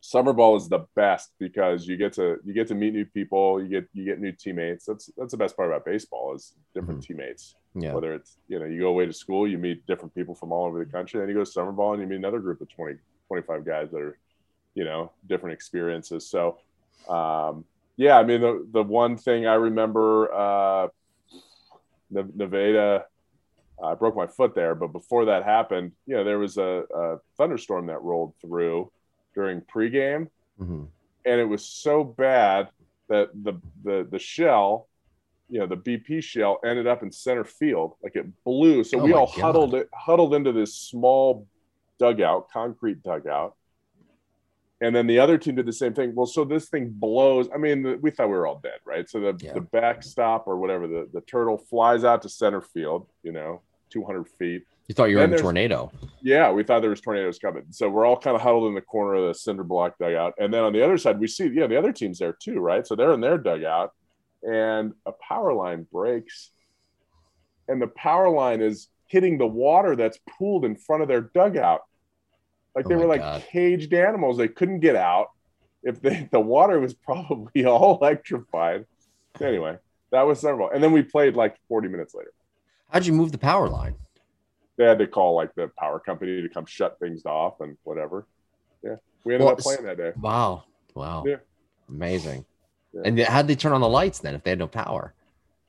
summer 0.00 0.32
ball 0.32 0.56
is 0.56 0.68
the 0.68 0.86
best 0.94 1.32
because 1.38 1.86
you 1.86 1.96
get 1.96 2.12
to 2.14 2.36
you 2.44 2.52
get 2.52 2.68
to 2.68 2.74
meet 2.74 2.92
new 2.92 3.06
people, 3.06 3.62
you 3.62 3.68
get 3.68 3.88
you 3.92 4.04
get 4.04 4.20
new 4.20 4.32
teammates. 4.32 4.84
That's 4.86 5.10
that's 5.16 5.30
the 5.30 5.38
best 5.38 5.56
part 5.56 5.70
about 5.70 5.84
baseball 5.84 6.34
is 6.34 6.52
different 6.74 7.02
teammates. 7.02 7.54
Yeah. 7.76 7.92
Whether 7.92 8.14
it's 8.14 8.36
you 8.48 8.58
know 8.60 8.66
you 8.66 8.80
go 8.80 8.88
away 8.88 9.06
to 9.06 9.12
school, 9.12 9.48
you 9.48 9.58
meet 9.58 9.84
different 9.86 10.14
people 10.14 10.34
from 10.34 10.52
all 10.52 10.66
over 10.66 10.84
the 10.84 10.90
country, 10.90 11.18
then 11.18 11.28
you 11.28 11.34
go 11.34 11.40
to 11.44 11.50
summer 11.50 11.72
ball 11.72 11.92
and 11.94 12.00
you 12.02 12.06
meet 12.08 12.16
another 12.16 12.38
group 12.38 12.60
of 12.60 12.68
20, 12.68 12.98
25 13.28 13.64
guys 13.64 13.90
that 13.90 14.00
are 14.00 14.16
you 14.74 14.84
know 14.84 15.10
different 15.28 15.54
experiences. 15.54 16.28
So 16.28 16.58
um, 17.08 17.64
yeah, 17.96 18.16
I 18.18 18.22
mean 18.24 18.40
the 18.40 18.66
the 18.70 18.82
one 18.82 19.16
thing 19.16 19.46
I 19.46 19.54
remember 19.54 20.32
uh, 20.32 20.88
Nevada. 22.10 23.06
I 23.82 23.94
broke 23.94 24.14
my 24.14 24.28
foot 24.28 24.54
there, 24.54 24.74
but 24.76 24.92
before 24.92 25.24
that 25.24 25.42
happened, 25.44 25.92
you 26.06 26.14
know, 26.14 26.22
there 26.22 26.38
was 26.38 26.58
a, 26.58 26.84
a 26.94 27.16
thunderstorm 27.36 27.86
that 27.86 28.00
rolled 28.02 28.32
through 28.40 28.90
during 29.34 29.60
pregame, 29.62 30.28
Mhm. 30.60 30.86
and 31.26 31.40
it 31.40 31.44
was 31.44 31.66
so 31.66 32.04
bad 32.04 32.68
that 33.08 33.30
the 33.34 33.60
the 33.82 34.06
the 34.08 34.18
shell, 34.18 34.86
you 35.48 35.60
know, 35.60 35.66
the 35.66 35.76
BP 35.76 36.22
shell 36.22 36.58
ended 36.64 36.86
up 36.86 37.02
in 37.02 37.12
center 37.12 37.44
field, 37.44 37.94
like 38.02 38.16
it 38.16 38.26
blew. 38.44 38.82
So 38.84 39.00
Oh 39.00 39.04
we 39.04 39.12
all 39.12 39.26
God. 39.26 39.40
huddled 39.40 39.74
it 39.74 39.88
huddled 39.94 40.34
into 40.34 40.52
this 40.52 40.74
small 40.74 41.46
dugout, 41.98 42.50
concrete 42.50 43.02
dugout. 43.02 43.54
And 44.80 44.94
then 44.94 45.06
the 45.06 45.18
other 45.18 45.38
team 45.38 45.54
did 45.54 45.66
the 45.66 45.72
same 45.72 45.94
thing. 45.94 46.14
Well, 46.14 46.26
so 46.26 46.44
this 46.44 46.68
thing 46.68 46.90
blows. 46.92 47.48
I 47.54 47.58
mean, 47.58 47.98
we 48.02 48.10
thought 48.10 48.26
we 48.26 48.34
were 48.34 48.46
all 48.46 48.60
dead, 48.62 48.80
right? 48.84 49.08
So 49.08 49.20
the, 49.20 49.38
Yeah. 49.40 49.52
the 49.54 49.60
backstop 49.60 50.46
or 50.46 50.58
whatever, 50.58 50.86
the, 50.86 51.08
the 51.12 51.20
turtle 51.22 51.56
flies 51.56 52.04
out 52.04 52.22
to 52.22 52.28
center 52.28 52.60
field, 52.60 53.06
you 53.22 53.32
know, 53.32 53.62
200 53.90 54.28
feet. 54.28 54.64
You 54.88 54.94
thought 54.94 55.04
you 55.04 55.16
were 55.16 55.24
in 55.24 55.32
a 55.32 55.38
tornado. 55.38 55.90
Yeah, 56.20 56.50
we 56.52 56.64
thought 56.64 56.80
there 56.80 56.90
was 56.90 57.00
tornadoes 57.00 57.38
coming. 57.38 57.62
So 57.70 57.88
we're 57.88 58.04
all 58.04 58.18
kind 58.18 58.34
of 58.36 58.42
huddled 58.42 58.68
in 58.68 58.74
the 58.74 58.82
corner 58.82 59.14
of 59.14 59.28
the 59.28 59.34
cinder 59.34 59.64
block 59.64 59.96
dugout. 59.98 60.34
And 60.38 60.52
then 60.52 60.62
on 60.64 60.72
the 60.74 60.84
other 60.84 60.98
side, 60.98 61.18
we 61.18 61.28
see, 61.28 61.48
yeah, 61.54 61.66
the 61.66 61.78
other 61.78 61.92
team's 61.92 62.18
there 62.18 62.36
too, 62.38 62.58
right? 62.58 62.86
So 62.86 62.94
they're 62.96 63.12
in 63.12 63.20
their 63.20 63.38
dugout 63.38 63.92
and 64.44 64.92
a 65.06 65.12
power 65.12 65.52
line 65.54 65.86
breaks. 65.92 66.50
And 67.68 67.80
the 67.80 67.88
power 67.88 68.28
line 68.30 68.60
is 68.60 68.88
hitting 69.08 69.38
the 69.38 69.46
water 69.46 69.96
that's 69.96 70.18
pooled 70.38 70.64
in 70.64 70.76
front 70.76 71.02
of 71.02 71.08
their 71.08 71.20
dugout. 71.34 71.80
Like 72.74 72.86
Oh 72.86 72.88
they 72.88 72.96
my 72.96 73.00
were 73.00 73.06
like 73.06 73.20
God. 73.20 73.42
caged 73.52 73.92
animals. 73.94 74.36
They 74.38 74.48
couldn't 74.48 74.80
get 74.80 74.96
out. 74.96 75.28
If 75.82 76.00
they, 76.00 76.28
the 76.32 76.40
water 76.40 76.80
was 76.80 76.94
probably 76.94 77.64
all 77.66 77.98
electrified. 78.00 78.86
Anyway, 79.40 79.78
that 80.12 80.22
was 80.22 80.40
several. 80.40 80.70
And 80.70 80.82
then 80.82 80.92
we 80.92 81.02
played 81.02 81.36
like 81.36 81.56
40 81.68 81.88
minutes 81.88 82.14
later 82.14 82.32
How'd 82.90 83.04
you 83.06 83.12
move 83.12 83.32
the 83.32 83.38
power 83.38 83.68
line? 83.68 83.96
they 84.76 84.84
had 84.84 84.98
to 84.98 85.06
call 85.06 85.34
like 85.36 85.54
the 85.54 85.70
power 85.78 86.00
company 86.00 86.42
to 86.42 86.48
come 86.48 86.66
shut 86.66 86.98
things 86.98 87.24
off 87.26 87.60
and 87.60 87.76
whatever. 87.84 88.26
Yeah, 88.82 88.96
we 89.24 89.34
ended 89.34 89.46
Well, 89.46 89.54
up 89.54 89.58
playing 89.58 89.84
that 89.84 89.96
day. 89.96 90.12
Wow. 90.20 90.64
Wow. 90.94 91.24
Yeah. 91.26 91.36
Amazing. 91.88 92.44
Yeah. 92.94 93.02
And 93.04 93.18
how'd 93.20 93.48
they 93.48 93.56
turn 93.56 93.72
on 93.72 93.80
the 93.80 93.88
lights 93.88 94.20
then 94.20 94.34
if 94.34 94.42
they 94.44 94.50
had 94.50 94.58
no 94.58 94.68
power? 94.68 95.12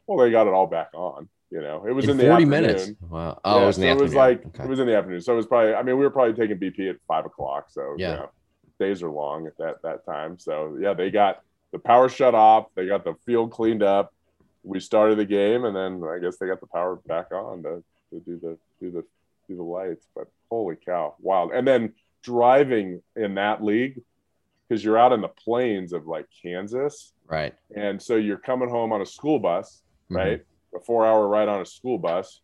Well, 0.07 0.17
they 0.19 0.31
got 0.31 0.47
it 0.47 0.53
all 0.53 0.67
back 0.67 0.89
on. 0.93 1.27
You 1.51 1.61
know, 1.61 1.85
it 1.87 1.91
was 1.91 2.05
in, 2.05 2.11
in 2.11 2.17
the 2.17 2.23
40 2.23 2.33
afternoon. 2.43 2.49
minutes. 2.49 2.91
Wow. 3.09 3.39
Oh, 3.45 3.57
Yeah, 3.57 3.63
it 3.63 3.67
was 3.67 3.75
so 3.77 3.81
it 3.83 3.97
was 3.97 4.13
like 4.15 4.45
Okay. 4.47 4.63
it 4.63 4.69
was 4.69 4.79
in 4.79 4.87
the 4.87 4.95
afternoon. 4.97 5.21
So 5.21 5.33
it 5.33 5.37
was 5.37 5.45
probably. 5.47 5.73
I 5.73 5.83
mean, 5.83 5.97
we 5.97 6.03
were 6.03 6.09
probably 6.11 6.33
taking 6.33 6.57
BP 6.57 6.89
at 6.89 6.97
five 7.07 7.25
o'clock. 7.25 7.67
So 7.69 7.95
Yeah. 7.97 8.11
you 8.11 8.17
know, 8.17 8.29
days 8.79 9.01
are 9.03 9.09
long 9.09 9.47
at 9.47 9.57
that 9.57 9.81
that 9.83 10.05
time. 10.05 10.37
So 10.39 10.77
yeah, 10.81 10.93
they 10.93 11.09
got 11.11 11.41
the 11.71 11.79
power 11.79 12.09
shut 12.09 12.35
off. 12.35 12.67
They 12.75 12.87
got 12.87 13.03
the 13.03 13.15
field 13.25 13.51
cleaned 13.51 13.83
up. 13.83 14.13
We 14.63 14.79
started 14.79 15.17
the 15.17 15.25
game, 15.25 15.65
and 15.65 15.75
then 15.75 16.03
I 16.03 16.19
guess 16.19 16.37
they 16.37 16.47
got 16.47 16.59
the 16.59 16.67
power 16.67 16.95
back 17.05 17.31
on 17.31 17.63
to, 17.63 17.83
to 18.11 18.19
do 18.21 18.37
the 18.39 18.57
do 18.81 18.91
the 18.91 19.03
do 19.47 19.55
the 19.55 19.63
lights. 19.63 20.07
But 20.15 20.27
holy 20.49 20.75
cow, 20.75 21.15
wild! 21.19 21.51
And 21.51 21.65
then 21.67 21.93
driving 22.23 23.01
in 23.15 23.35
that 23.35 23.63
league 23.63 24.01
because 24.67 24.83
you're 24.83 24.97
out 24.97 25.13
in 25.13 25.21
the 25.21 25.27
plains 25.27 25.93
of 25.93 26.07
like 26.07 26.25
Kansas, 26.41 27.13
right. 27.27 27.53
and 27.75 28.01
so 28.01 28.15
you're 28.15 28.37
coming 28.37 28.69
home 28.69 28.91
on 28.91 29.01
a 29.01 29.05
school 29.05 29.39
bus 29.39 29.81
Mhm. 30.11 30.15
right? 30.17 30.45
A 30.75 30.79
four 30.79 31.05
hour 31.05 31.27
ride 31.27 31.47
on 31.47 31.61
a 31.61 31.65
school 31.65 31.97
bus. 31.97 32.41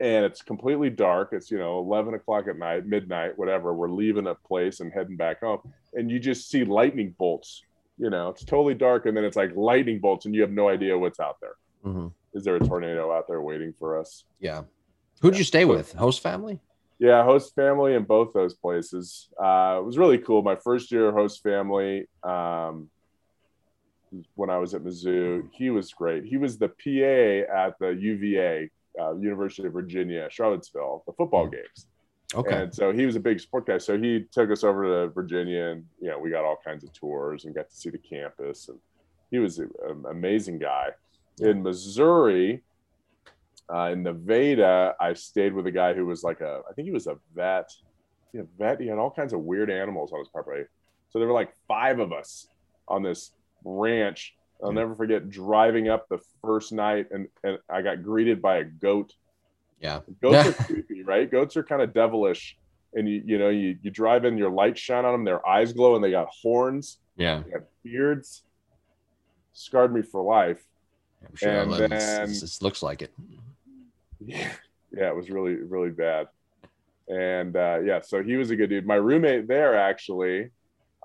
And 0.00 0.24
it's 0.24 0.40
completely 0.42 0.88
dark. 0.90 1.32
It's, 1.32 1.50
you 1.50 1.58
know, 1.58 1.78
11 1.78 2.14
o'clock 2.14 2.46
at 2.48 2.56
night, 2.56 2.86
midnight, 2.86 3.36
whatever. 3.38 3.74
We're 3.74 3.90
leaving 3.90 4.26
a 4.28 4.34
place 4.34 4.80
and 4.80 4.90
heading 4.92 5.16
back 5.16 5.40
home. 5.40 5.60
And 5.94 6.10
you 6.10 6.18
just 6.18 6.48
see 6.48 6.64
lightning 6.64 7.14
bolts. 7.18 7.62
You 7.98 8.08
know, 8.08 8.30
it's 8.30 8.42
totally 8.44 8.72
dark. 8.74 9.04
And 9.06 9.14
then 9.16 9.24
it's 9.24 9.36
like 9.36 9.54
lightning 9.54 9.98
bolts, 9.98 10.24
and 10.24 10.34
you 10.34 10.40
have 10.40 10.50
no 10.52 10.68
idea 10.70 10.98
what's 10.98 11.20
out 11.20 11.36
there. 11.40 11.56
Mhm. 11.84 12.12
Is 12.32 12.44
there 12.44 12.56
a 12.56 12.60
tornado 12.60 13.12
out 13.12 13.28
there 13.28 13.42
waiting 13.42 13.74
for 13.78 13.98
us? 13.98 14.24
Yeah. 14.40 14.62
Who'd 15.20 15.34
Yeah. 15.34 15.38
you 15.38 15.44
stay 15.44 15.64
with? 15.66 15.92
Host 15.92 16.22
family? 16.22 16.60
Yeah, 16.98 17.22
host 17.24 17.54
family 17.54 17.94
in 17.94 18.04
both 18.04 18.32
those 18.32 18.54
places. 18.54 19.28
Uh, 19.38 19.76
it 19.80 19.84
was 19.84 19.98
really 19.98 20.18
cool. 20.18 20.42
My 20.42 20.56
first 20.56 20.90
year 20.90 21.12
host 21.12 21.42
family, 21.42 22.08
um, 22.22 22.88
when 24.34 24.50
I 24.50 24.58
was 24.58 24.74
at 24.74 24.82
Mizzou. 24.82 25.48
He 25.52 25.70
was 25.70 25.92
great. 25.92 26.24
He 26.24 26.36
was 26.36 26.58
the 26.58 26.68
PA 26.68 27.52
at 27.66 27.78
the 27.78 27.88
UVA, 27.90 28.70
uh, 29.00 29.14
University 29.16 29.66
of 29.66 29.72
Virginia, 29.72 30.28
Charlottesville, 30.30 31.02
the 31.06 31.12
football 31.12 31.46
Hmm. 31.46 31.52
games. 31.52 31.86
Okay. 32.34 32.62
And 32.62 32.72
so 32.74 32.92
he 32.92 33.06
was 33.06 33.16
a 33.16 33.20
big 33.20 33.40
sport 33.40 33.66
guy. 33.66 33.78
So 33.78 33.98
he 33.98 34.24
took 34.30 34.50
us 34.50 34.62
over 34.62 34.84
to 34.84 35.12
Virginia, 35.12 35.64
and 35.70 35.84
you 36.00 36.08
know 36.10 36.18
we 36.18 36.30
got 36.30 36.44
all 36.44 36.56
kinds 36.64 36.84
of 36.84 36.92
tours 36.92 37.44
and 37.44 37.54
got 37.54 37.68
to 37.68 37.74
see 37.74 37.90
the 37.90 37.98
campus. 37.98 38.68
And 38.68 38.78
he 39.32 39.38
was 39.40 39.58
an 39.58 39.70
amazing 40.08 40.58
guy. 40.58 40.90
In 41.40 41.62
Missouri, 41.62 42.62
uh, 43.72 43.90
in 43.92 44.02
Nevada, 44.02 44.94
I 45.00 45.12
stayed 45.14 45.52
with 45.54 45.66
a 45.66 45.70
guy 45.72 45.92
who 45.94 46.06
was 46.06 46.22
like 46.22 46.40
a, 46.40 46.60
I 46.68 46.72
think 46.74 46.86
he 46.86 46.92
was 46.92 47.06
a 47.08 47.16
vet. 47.34 47.72
He 48.30 48.38
had 48.38 48.48
vet. 48.58 48.80
He 48.80 48.86
had 48.86 48.98
all 48.98 49.10
kinds 49.10 49.32
of 49.32 49.40
weird 49.40 49.70
animals 49.70 50.12
on 50.12 50.18
his 50.20 50.28
property. 50.28 50.64
So 51.10 51.18
there 51.18 51.26
were 51.26 51.34
like 51.34 51.52
five 51.66 51.98
of 51.98 52.12
us 52.12 52.46
on 52.86 53.02
this 53.02 53.32
ranch. 53.64 54.34
I'll 54.62 54.72
never 54.72 54.94
forget 54.94 55.30
driving 55.30 55.88
up 55.88 56.06
the 56.08 56.18
first 56.42 56.70
night, 56.72 57.06
and, 57.12 57.28
and 57.42 57.58
I 57.70 57.80
got 57.80 58.02
greeted 58.02 58.42
by 58.42 58.58
a 58.58 58.64
goat 58.64 59.14
yeah. 59.80 60.00
Goats 60.20 60.48
are 60.60 60.64
creepy, 60.64 61.02
right? 61.02 61.30
Goats 61.30 61.56
are 61.56 61.62
kind 61.62 61.80
of 61.80 61.94
devilish, 61.94 62.58
and 62.92 63.08
you 63.08 63.22
you 63.24 63.38
know 63.38 63.48
you 63.48 63.78
you 63.82 63.90
drive 63.90 64.26
in, 64.26 64.36
your 64.36 64.50
lights 64.50 64.78
shine 64.80 65.06
on 65.06 65.12
them, 65.12 65.24
their 65.24 65.46
eyes 65.48 65.72
glow, 65.72 65.94
and 65.94 66.04
they 66.04 66.10
got 66.10 66.28
horns, 66.28 66.98
Yeah. 67.16 67.42
they 67.44 67.50
got 67.52 67.62
beards. 67.82 68.42
Scarred 69.54 69.92
me 69.94 70.02
for 70.02 70.22
life. 70.22 70.62
I'm 71.26 71.34
sure 71.34 71.50
And 71.50 71.72
then- 71.72 71.92
it 71.92 72.58
looks 72.60 72.82
like 72.82 73.00
it. 73.02 73.12
Yeah, 74.22 74.52
yeah, 74.94 75.08
it 75.08 75.16
was 75.16 75.30
really 75.30 75.54
really 75.54 75.90
bad. 75.90 76.28
And 77.08 77.56
uh, 77.56 77.78
yeah, 77.82 78.00
so 78.02 78.22
he 78.22 78.36
was 78.36 78.50
a 78.50 78.56
good 78.56 78.68
dude. 78.68 78.86
My 78.86 78.96
roommate 78.96 79.48
there 79.48 79.76
actually, 79.76 80.50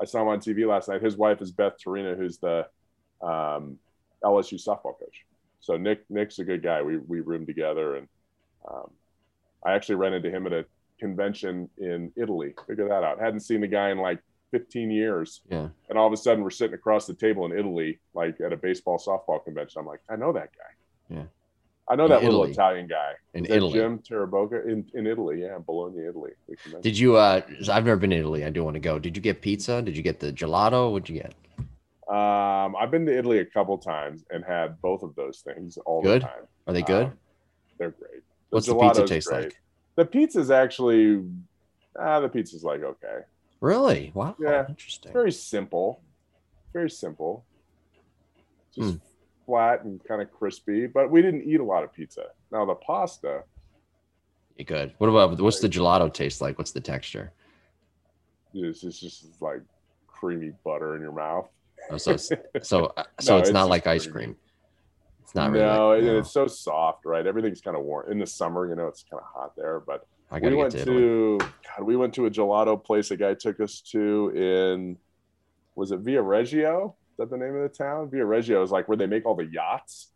I 0.02 0.06
saw 0.06 0.22
him 0.22 0.28
on 0.28 0.40
TV 0.40 0.68
last 0.68 0.90
night. 0.90 1.02
His 1.02 1.18
wife 1.18 1.42
is 1.42 1.52
Beth 1.52 1.74
Torina, 1.84 2.18
who's 2.18 2.38
the 2.38 2.68
um, 3.22 3.78
LSU 4.24 4.56
softball 4.64 4.98
coach. 5.00 5.26
So 5.62 5.78
Nick 5.78 6.04
Nick's 6.10 6.40
a 6.40 6.44
good 6.44 6.62
guy. 6.62 6.82
We 6.82 6.98
we 6.98 7.22
roomed 7.22 7.48
together, 7.48 7.96
and 7.96 8.08
um, 8.70 8.90
I 9.66 9.74
actually 9.74 9.96
ran 9.96 10.14
into 10.14 10.30
him 10.30 10.46
at 10.46 10.54
a 10.54 10.66
convention 11.00 11.70
in 11.78 12.12
Italy. 12.16 12.54
Figure 12.68 12.88
that 12.90 13.04
out. 13.04 13.20
Hadn't 13.20 13.40
seen 13.42 13.62
the 13.62 13.68
guy 13.68 13.90
in 13.90 13.98
like 13.98 14.20
15 14.52 14.92
years, 14.92 15.42
Yeah. 15.50 15.70
and 15.90 15.98
all 15.98 16.08
of 16.08 16.14
a 16.14 16.18
sudden 16.18 16.44
we're 16.44 16.50
sitting 16.52 16.76
across 16.76 17.08
the 17.08 17.14
table 17.14 17.46
in 17.46 17.58
Italy, 17.58 18.00
like 18.14 18.40
at 18.42 18.54
a 18.54 18.58
baseball 18.58 18.98
softball 18.98 19.44
convention. 19.44 19.80
I'm 19.80 19.86
like, 19.88 20.02
I 20.10 20.16
know 20.16 20.32
that 20.34 20.50
guy. 20.56 21.16
Yeah. 21.16 21.24
I 21.88 21.96
know 21.96 22.08
that 22.08 22.24
little 22.24 22.44
Italian 22.46 22.88
guy. 22.88 23.14
In 23.36 23.46
Italy. 23.46 23.74
Jim 23.74 24.00
Taraboca 24.00 24.66
in, 24.66 24.90
in 24.96 25.06
Italy, 25.06 25.42
yeah, 25.42 25.60
Bologna, 25.60 26.06
Italy. 26.08 26.32
Did 26.82 26.98
you? 26.98 27.16
uh 27.18 27.42
I've 27.72 27.86
never 27.86 27.98
been 27.98 28.10
to 28.10 28.16
Italy. 28.18 28.44
I 28.44 28.50
do 28.50 28.64
want 28.64 28.74
to 28.76 28.80
go. 28.80 28.98
Did 28.98 29.16
you 29.16 29.22
get 29.22 29.42
pizza? 29.42 29.82
Did 29.82 29.96
you 29.96 30.02
get 30.02 30.20
the 30.20 30.34
gelato? 30.34 30.92
What'd 30.92 31.10
you 31.10 31.22
get? 31.22 31.34
Um, 32.08 32.76
I've 32.76 32.92
been 32.92 33.06
to 33.08 33.18
Italy 33.18 33.40
a 33.40 33.46
couple 33.46 33.78
times 33.78 34.24
and 34.30 34.44
had 34.44 34.80
both 34.82 35.02
of 35.02 35.16
those 35.16 35.40
things 35.40 35.78
all 35.86 36.04
Good? 36.04 36.22
the 36.22 36.28
time. 36.28 36.44
Are 36.68 36.74
they 36.74 36.84
good? 36.84 37.08
Um, 37.08 37.14
they're 37.80 37.92
great. 37.92 38.22
What's 38.50 38.68
the 38.68 38.76
pizza 38.76 39.06
taste 39.06 39.28
great. 39.28 39.46
like? 39.46 39.62
The 39.96 40.06
pizza's 40.06 40.52
actually, 40.52 41.24
ah, 42.00 42.20
the 42.20 42.30
pizza's 42.30 42.64
like 42.64 42.84
okay. 42.84 43.20
Really? 43.60 44.12
Wow. 44.14 44.36
Yeah. 44.40 44.66
Interesting. 44.70 45.14
Very 45.14 45.32
simple, 45.32 46.02
very 46.74 46.90
simple. 46.90 47.44
Just 48.74 48.94
Hmm. 48.94 48.98
Flat 49.46 49.84
and 49.84 50.04
kind 50.04 50.22
of 50.22 50.32
crispy. 50.32 50.88
But 50.88 51.12
we 51.12 51.22
didn't 51.22 51.44
eat 51.44 51.60
a 51.60 51.64
lot 51.64 51.84
of 51.84 51.94
pizza. 51.94 52.28
Now 52.52 52.66
the 52.66 52.76
pasta, 52.76 53.44
good. 54.66 54.94
What 54.98 55.08
about 55.10 55.40
what's 55.40 55.60
the 55.60 55.70
gelato 55.70 56.14
taste 56.14 56.42
like? 56.42 56.58
What's 56.58 56.72
the 56.72 56.82
texture? 56.82 57.34
is 58.54 58.84
it's 58.84 59.00
just 59.00 59.42
like 59.42 59.62
creamy 60.08 60.54
butter 60.64 60.96
in 60.96 61.02
your 61.02 61.12
mouth. 61.12 61.50
Oh, 61.92 61.98
so 61.98 62.12
it's, 62.12 62.32
so 62.62 62.94
uh, 62.98 63.04
so 63.20 63.34
No, 63.34 63.40
it's 63.40 63.50
it's 63.50 63.54
not 63.54 63.62
just 63.62 63.70
like 63.70 63.88
ice 63.88 64.08
cream. 64.08 64.36
It's 65.22 65.36
not 65.36 65.52
really. 65.52 65.66
no, 65.66 65.90
like- 65.90 66.04
no. 66.04 66.20
it's 66.20 66.32
so 66.32 66.48
soft, 66.48 67.06
right? 67.06 67.26
Everything's 67.26 67.62
kind 67.62 67.76
of 67.76 67.84
warm 67.84 68.10
in 68.12 68.20
the 68.20 68.28
summer. 68.28 68.70
You 68.70 68.76
know, 68.76 68.88
it's 68.88 69.04
kind 69.04 69.22
of 69.22 69.28
hot 69.34 69.56
there, 69.58 69.82
but 69.82 70.08
I 70.32 70.40
we 70.40 70.56
went 70.56 70.72
to 70.72 70.86
to, 70.86 71.38
God, 71.40 71.86
we 71.86 71.96
went 71.96 72.14
to 72.16 72.26
a 72.26 72.32
gelato 72.32 72.82
place 72.82 73.12
a 73.12 73.18
guy 73.18 73.34
took 73.34 73.60
us 73.60 73.82
to 73.92 74.30
in 74.30 74.98
was 75.76 75.92
it 75.92 76.04
Viareggio? 76.04 76.94
That 77.18 77.30
the 77.30 77.38
name 77.38 77.56
of 77.56 77.64
the 77.64 77.70
town? 77.70 78.10
Viareggio 78.10 78.64
is 78.64 78.72
like 78.72 78.88
where 78.88 78.98
they 78.98 79.06
make 79.06 79.26
all 79.26 79.36
the 79.36 79.46
yachts, 79.46 80.10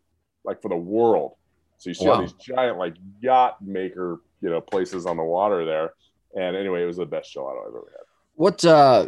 like 0.44 0.60
for 0.60 0.68
the 0.68 0.76
world. 0.76 1.32
So 1.78 1.88
you 1.88 1.94
see 1.94 2.08
all 2.08 2.20
these 2.20 2.34
giant 2.34 2.76
like 2.76 2.94
yacht 3.22 3.56
maker, 3.62 4.20
you 4.42 4.50
know, 4.50 4.60
places 4.60 5.06
on 5.06 5.16
the 5.16 5.22
water 5.22 5.64
there. 5.64 5.94
And 6.36 6.54
anyway, 6.54 6.82
it 6.82 6.86
was 6.86 6.98
the 6.98 7.06
best 7.06 7.34
gelato 7.34 7.62
I've 7.62 7.68
ever 7.68 7.92
had. 7.92 8.06
What 8.34 8.64
uh 8.64 9.06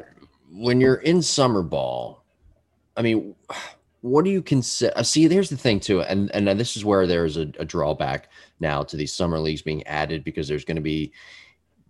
when 0.51 0.80
you're 0.80 0.97
in 0.97 1.22
summer 1.22 1.62
ball, 1.62 2.24
I 2.97 3.03
mean, 3.03 3.34
what 4.01 4.24
do 4.24 4.30
you 4.30 4.43
consider? 4.43 5.05
See, 5.05 5.26
there's 5.26 5.51
the 5.51 5.57
thing 5.57 5.80
too, 5.80 6.03
and 6.03 6.30
and 6.34 6.49
this 6.59 6.76
is 6.76 6.84
where 6.84 7.07
there's 7.07 7.36
a, 7.36 7.53
a 7.59 7.64
drawback 7.64 8.28
now 8.59 8.82
to 8.84 8.97
these 8.97 9.12
summer 9.12 9.38
leagues 9.38 9.62
being 9.62 9.86
added 9.86 10.24
because 10.24 10.49
there's 10.49 10.64
going 10.64 10.76
to 10.76 10.82
be 10.82 11.12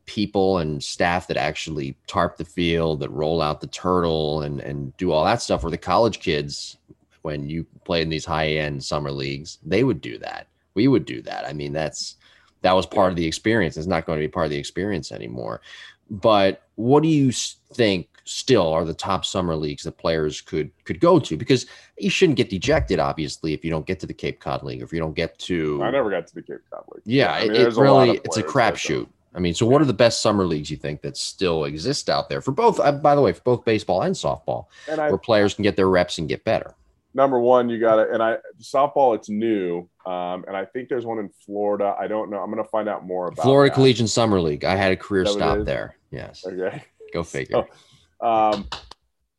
people 0.07 0.59
and 0.59 0.83
staff 0.83 1.29
that 1.29 1.37
actually 1.37 1.97
tarp 2.07 2.37
the 2.37 2.45
field, 2.45 3.01
that 3.01 3.11
roll 3.11 3.41
out 3.41 3.61
the 3.61 3.67
turtle, 3.69 4.43
and 4.43 4.61
and 4.61 4.97
do 4.97 5.13
all 5.13 5.25
that 5.25 5.43
stuff. 5.43 5.63
Where 5.63 5.71
the 5.71 5.79
college 5.79 6.21
kids, 6.21 6.77
when 7.23 7.49
you 7.49 7.67
play 7.85 8.03
in 8.03 8.09
these 8.09 8.25
high 8.25 8.49
end 8.49 8.83
summer 8.85 9.11
leagues, 9.11 9.59
they 9.65 9.85
would 9.85 10.01
do 10.01 10.19
that. 10.19 10.47
We 10.75 10.89
would 10.89 11.05
do 11.05 11.23
that. 11.23 11.47
I 11.47 11.53
mean, 11.53 11.73
that's 11.73 12.17
that 12.63 12.73
was 12.73 12.87
part 12.87 13.11
of 13.11 13.17
the 13.17 13.27
experience. 13.27 13.77
It's 13.77 13.87
not 13.87 14.07
going 14.07 14.19
to 14.19 14.25
be 14.25 14.31
part 14.31 14.47
of 14.47 14.51
the 14.51 14.59
experience 14.59 15.13
anymore. 15.13 15.61
But 16.11 16.63
what 16.77 17.03
do 17.03 17.09
you 17.09 17.33
think 17.33 18.09
still 18.25 18.69
are 18.69 18.85
the 18.85 18.95
top 18.95 19.25
summer 19.25 19.57
leagues 19.57 19.83
that 19.83 19.99
players 19.99 20.41
could 20.41 20.71
could 20.85 21.01
go 21.01 21.19
to? 21.19 21.37
Because 21.37 21.67
you 21.99 22.11
shouldn't 22.11 22.37
get 22.37 22.51
dejected, 22.51 22.99
obviously, 22.99 23.53
if 23.53 23.65
you 23.65 23.71
don't 23.71 23.87
get 23.87 24.01
to 24.01 24.07
the 24.07 24.15
Cape 24.15 24.41
Cod 24.41 24.63
League, 24.63 24.83
or 24.83 24.85
if 24.85 24.93
you 24.93 24.99
don't 24.99 25.15
get 25.15 25.39
to. 25.41 25.83
I 25.83 25.91
never 25.91 26.11
got 26.11 26.27
to 26.27 26.35
the 26.35 26.43
Cape 26.43 26.61
Cod 26.71 26.85
League. 26.93 27.03
Yeah, 27.05 27.33
I 27.33 27.43
mean, 27.43 27.51
it, 27.51 27.55
it 27.55 27.59
there's 27.63 27.79
a 27.79 27.83
really 27.83 28.21
it's 28.25 28.37
a 28.37 28.43
crapshoot. 28.43 29.09
I 29.35 29.41
mean, 29.41 29.55
so 29.55 29.65
what 29.67 29.81
are 29.81 29.87
the 29.87 29.95
best 29.95 30.21
summer 30.21 30.45
leagues 30.45 30.71
you 30.71 30.77
think 30.77 31.01
that 31.03 31.17
still 31.17 31.65
exist 31.65 32.11
out 32.11 32.29
there 32.29 32.41
for 32.43 32.51
both? 32.53 32.79
Uh, 32.79 32.93
by 32.93 33.15
the 33.15 33.21
way, 33.23 33.33
for 33.33 33.41
both 33.43 33.65
baseball 33.65 34.03
and 34.03 34.15
softball. 34.15 34.67
And 34.89 35.01
I 35.01 35.09
where 35.09 35.19
players 35.19 35.55
can 35.55 35.63
get 35.63 35.75
their 35.77 35.89
reps 35.89 36.19
and 36.19 36.29
get 36.29 36.45
better. 36.45 36.75
number 37.15 37.39
one, 37.41 37.69
you 37.69 37.81
got 37.81 37.97
to, 37.97 38.13
and 38.13 38.23
I 38.23 38.37
softball, 38.61 39.15
it's 39.15 39.29
new, 39.31 39.89
um, 40.07 40.45
and 40.47 40.57
I 40.57 40.65
think 40.67 40.89
there's 40.89 41.07
one 41.07 41.19
in 41.19 41.31
Florida. 41.47 41.95
I 41.99 42.07
don't 42.09 42.31
know. 42.31 42.39
I'm 42.39 42.51
going 42.51 42.63
to 42.63 42.69
find 42.71 42.89
out 42.89 43.07
more 43.07 43.29
about 43.29 43.43
Florida 43.43 43.71
that. 43.71 43.75
Collegiate 43.75 44.09
Summer 44.11 44.41
League. 44.41 44.65
I 44.65 44.77
had 44.77 44.93
a 44.93 44.97
career 44.97 45.23
Is 45.23 45.35
that 45.37 45.41
what 45.41 45.49
it 45.49 45.55
stop 45.57 45.67
there. 45.67 45.97
Yes, 46.11 46.45
Okay. 46.47 46.83
go 47.15 47.23
figure. 47.37 47.65
Um, 48.21 48.67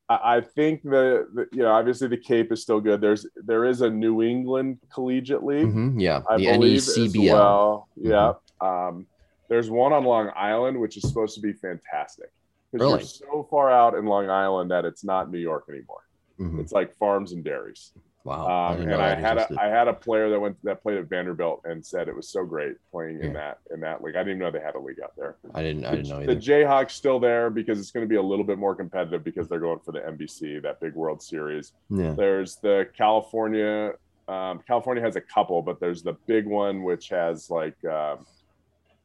I, 0.09 0.41
think 0.41 0.83
the, 0.83 1.27
the, 1.33 1.47
you 1.51 1.63
know, 1.63 1.71
obviously 1.71 2.07
the 2.07 2.17
Cape 2.17 2.51
is 2.51 2.61
still 2.61 2.79
good. 2.79 3.01
There's, 3.01 3.25
there 3.35 3.65
is 3.65 3.81
a 3.81 3.89
New 3.89 4.21
England 4.21 4.77
Collegiate 4.93 5.43
League. 5.43 5.67
Mhm, 5.67 5.99
yeah, 5.99 6.21
I 6.29 6.37
the 6.37 6.45
believe 6.51 6.77
as 6.77 6.97
NECBL. 6.97 7.31
well. 7.31 7.87
Mm-hmm. 7.97 8.09
Yeah. 8.11 8.33
Um, 8.61 9.07
there's 9.49 9.69
one 9.69 9.93
on 9.93 10.03
Long 10.03 10.31
Island, 10.35 10.79
which 10.79 10.97
is 10.97 11.03
supposed 11.07 11.35
to 11.35 11.41
be 11.41 11.53
fantastic. 11.53 12.31
Because 12.71 12.85
Really? 12.87 12.99
you're 12.99 13.43
so 13.43 13.47
far 13.49 13.69
out 13.69 13.93
in 13.95 14.05
Long 14.05 14.29
Island 14.29 14.71
that 14.71 14.85
it's 14.85 15.03
not 15.03 15.31
New 15.31 15.37
York 15.39 15.65
anymore. 15.69 16.01
Mhm. 16.39 16.59
It's 16.59 16.71
like 16.71 16.93
farms 16.95 17.31
and 17.33 17.43
dairies. 17.43 17.93
Wow, 18.23 18.47
Um, 18.71 18.77
didn't 18.77 18.93
and 18.93 19.01
I 19.01 19.15
had 19.15 19.33
existed. 19.37 19.57
a 19.57 19.61
I 19.63 19.67
had 19.67 19.87
a 19.89 19.93
player 19.93 20.29
that 20.29 20.39
went 20.39 20.55
that 20.63 20.81
played 20.81 20.97
at 20.97 21.05
Vanderbilt 21.09 21.59
and 21.65 21.85
said 21.85 22.07
it 22.07 22.15
was 22.15 22.29
so 22.29 22.45
great 22.45 22.77
playing 22.89 23.21
in 23.21 23.33
that 23.33 23.59
in 23.73 23.81
that 23.81 24.01
league. 24.01 24.15
I 24.15 24.19
didn't 24.19 24.37
even 24.37 24.39
know 24.39 24.49
they 24.49 24.61
had 24.65 24.75
a 24.75 24.79
league 24.79 25.01
out 25.03 25.11
there. 25.17 25.35
I 25.53 25.61
didn't. 25.61 25.83
I 25.85 25.91
didn't 25.97 26.07
know 26.09 26.25
the. 26.25 26.33
Jayhawks 26.37 26.91
still 26.91 27.19
there 27.19 27.49
because 27.49 27.79
it's 27.81 27.91
going 27.91 28.05
to 28.05 28.07
be 28.07 28.15
a 28.15 28.21
little 28.21 28.45
bit 28.45 28.57
more 28.57 28.75
competitive 28.75 29.25
because 29.25 29.49
they're 29.49 29.59
going 29.59 29.79
for 29.79 29.91
the 29.91 29.99
NBC, 29.99 30.61
that 30.61 30.79
big 30.79 30.95
World 30.95 31.21
Series. 31.21 31.73
Yeah. 31.89 32.13
There's 32.13 32.55
the 32.55 32.87
California. 32.97 33.91
Um, 34.29 34.61
California 34.65 35.03
has 35.03 35.17
a 35.17 35.21
couple, 35.21 35.61
but 35.61 35.81
there's 35.81 36.01
the 36.01 36.13
big 36.25 36.45
one 36.47 36.83
which 36.83 37.09
has 37.09 37.51
like 37.51 37.75
um, 37.83 38.25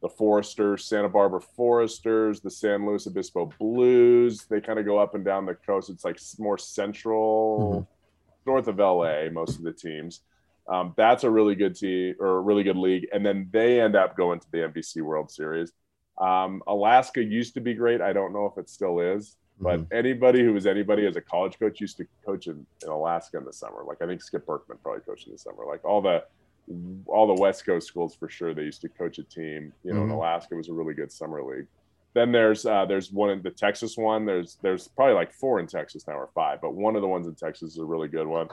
the 0.00 0.08
Foresters, 0.08 0.84
Santa 0.84 1.08
Barbara 1.08 1.40
Foresters, 1.40 2.40
the 2.40 2.50
San 2.50 2.86
Luis 2.86 3.06
Obispo 3.06 3.50
Blues. 3.58 4.44
They 4.48 4.60
kind 4.60 4.78
of 4.78 4.84
go 4.84 4.98
up 4.98 5.14
and 5.14 5.24
down 5.24 5.44
the 5.46 5.54
coast. 5.54 5.90
It's 5.90 6.04
like 6.04 6.18
more 6.38 6.56
central, 6.58 7.86
north 8.46 8.68
of 8.68 8.78
LA. 8.78 9.28
Most 9.30 9.56
of 9.58 9.64
the 9.64 9.72
teams. 9.72 10.20
Um, 10.68 10.92
that's 10.96 11.24
a 11.24 11.30
really 11.30 11.54
good 11.54 11.74
team 11.74 12.14
or 12.20 12.36
a 12.36 12.40
really 12.40 12.62
good 12.62 12.76
league, 12.76 13.08
and 13.12 13.24
then 13.24 13.48
they 13.52 13.80
end 13.80 13.96
up 13.96 14.16
going 14.16 14.38
to 14.38 14.46
the 14.52 14.58
NBC 14.58 15.00
World 15.02 15.30
Series. 15.30 15.72
Um, 16.20 16.62
Alaska 16.66 17.22
used 17.22 17.54
to 17.54 17.60
be 17.60 17.72
great. 17.74 18.00
I 18.02 18.12
don't 18.12 18.32
know 18.34 18.44
if 18.46 18.58
it 18.58 18.68
still 18.68 19.00
is, 19.00 19.36
but 19.60 19.80
Mhm. 19.80 19.86
anybody 19.92 20.44
who 20.44 20.52
was 20.52 20.66
anybody 20.66 21.06
as 21.06 21.16
a 21.16 21.22
college 21.22 21.58
coach 21.58 21.80
used 21.80 21.96
to 21.96 22.06
coach 22.26 22.48
in, 22.48 22.66
in 22.82 22.88
Alaska 22.90 23.38
in 23.38 23.44
the 23.46 23.52
summer. 23.52 23.82
Like 23.82 24.02
I 24.02 24.06
think 24.06 24.20
Skip 24.22 24.44
Bertman 24.44 24.76
probably 24.82 25.00
coached 25.00 25.26
in 25.26 25.32
the 25.32 25.38
summer. 25.38 25.64
Like 25.66 25.84
all 25.86 26.02
the 26.02 26.22
all 27.06 27.26
the 27.26 27.40
West 27.40 27.64
Coast 27.64 27.86
schools 27.86 28.14
for 28.14 28.28
sure, 28.28 28.54
they 28.54 28.62
used 28.62 28.80
to 28.82 28.88
coach 28.88 29.18
a 29.18 29.22
team. 29.24 29.72
You 29.84 29.94
know, 29.94 30.02
in 30.02 30.08
Mhm. 30.08 30.14
Alaska 30.14 30.54
was 30.54 30.68
a 30.68 30.72
really 30.72 30.94
good 30.94 31.10
summer 31.10 31.42
league. 31.42 31.66
Then 32.14 32.32
there's 32.32 32.66
uh, 32.66 32.84
there's 32.86 33.12
one 33.12 33.30
in 33.30 33.42
the 33.42 33.50
Texas 33.50 33.96
one. 33.96 34.24
There's 34.26 34.56
there's 34.62 34.88
probably 34.88 35.14
like 35.14 35.32
four 35.32 35.60
in 35.60 35.66
Texas 35.66 36.06
now 36.06 36.14
or 36.14 36.28
five, 36.34 36.60
but 36.60 36.74
one 36.74 36.96
of 36.96 37.02
the 37.02 37.08
ones 37.08 37.26
in 37.26 37.34
Texas 37.34 37.72
is 37.72 37.78
a 37.78 37.84
really 37.84 38.08
good 38.08 38.26
one, 38.26 38.48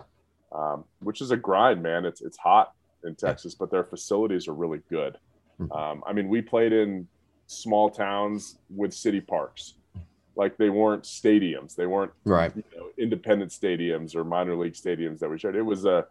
um, 0.52 0.84
which 1.00 1.22
is 1.22 1.32
a 1.32 1.38
grind, 1.38 1.82
man. 1.82 2.06
It's 2.06 2.22
it's 2.22 2.38
hot 2.38 2.74
in 3.04 3.16
Texas, 3.16 3.56
but 3.56 3.70
their 3.72 3.84
facilities 3.84 4.48
are 4.48 4.54
really 4.54 4.82
good. 4.90 5.18
Mhm. 5.60 5.76
Um, 5.76 6.04
I 6.06 6.14
mean, 6.14 6.28
we 6.28 6.42
played 6.42 6.74
in 6.74 7.08
small 7.48 7.90
towns 7.90 8.58
with 8.70 8.94
city 8.94 9.22
parks. 9.22 9.76
like 10.38 10.58
they 10.58 10.70
weren't 10.70 11.04
stadiums. 11.04 11.76
They 11.78 11.86
weren't 11.86 12.12
right. 12.26 12.54
You 12.54 12.64
know, 12.76 12.90
independent 12.98 13.52
stadiums 13.52 14.18
or 14.18 14.26
minor 14.26 14.54
league 14.58 14.74
stadiums 14.74 15.20
that 15.20 15.30
we 15.30 15.38
shared. 15.40 15.56
It 15.56 15.62
was 15.62 15.86
a 15.86 16.08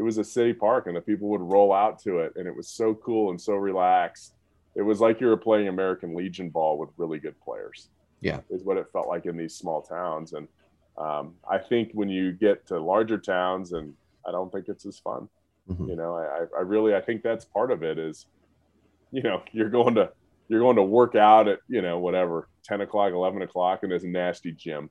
it 0.00 0.02
was 0.02 0.16
a 0.16 0.24
city 0.24 0.54
park, 0.54 0.86
and 0.86 0.96
the 0.96 1.00
people 1.02 1.28
would 1.28 1.42
roll 1.42 1.74
out 1.74 1.98
to 1.98 2.20
it, 2.20 2.32
and 2.36 2.46
it 2.46 2.56
was 2.56 2.68
so 2.68 2.94
cool 2.94 3.28
and 3.28 3.38
so 3.38 3.52
relaxed. 3.52 4.32
It 4.74 4.80
was 4.80 4.98
like 4.98 5.20
you 5.20 5.26
were 5.26 5.36
playing 5.36 5.68
American 5.68 6.14
Legion 6.14 6.48
ball 6.48 6.78
with 6.78 6.88
really 6.96 7.18
good 7.18 7.38
players. 7.38 7.90
Yeah, 8.22 8.40
is 8.48 8.64
what 8.64 8.78
it 8.78 8.86
felt 8.94 9.08
like 9.08 9.26
in 9.26 9.36
these 9.36 9.54
small 9.54 9.82
towns, 9.82 10.32
and 10.32 10.48
um, 10.96 11.34
I 11.50 11.58
think 11.58 11.90
when 11.92 12.08
you 12.08 12.32
get 12.32 12.66
to 12.68 12.80
larger 12.80 13.18
towns, 13.18 13.72
and 13.72 13.92
I 14.26 14.32
don't 14.32 14.50
think 14.50 14.68
it's 14.68 14.86
as 14.86 14.98
fun. 14.98 15.28
Mm-hmm. 15.68 15.90
You 15.90 15.96
know, 15.96 16.14
I, 16.14 16.46
I 16.56 16.62
really 16.62 16.94
I 16.94 17.02
think 17.02 17.22
that's 17.22 17.44
part 17.44 17.70
of 17.70 17.82
it 17.82 17.98
is, 17.98 18.24
you 19.12 19.22
know, 19.22 19.42
you're 19.52 19.68
going 19.68 19.96
to 19.96 20.10
you're 20.48 20.60
going 20.60 20.76
to 20.76 20.82
work 20.82 21.14
out 21.14 21.46
at 21.46 21.58
you 21.68 21.82
know 21.82 21.98
whatever 21.98 22.48
10 22.64 22.80
o'clock 22.80 23.12
11 23.12 23.42
o'clock 23.42 23.82
in 23.82 23.90
this 23.90 24.02
nasty 24.02 24.52
gym 24.52 24.88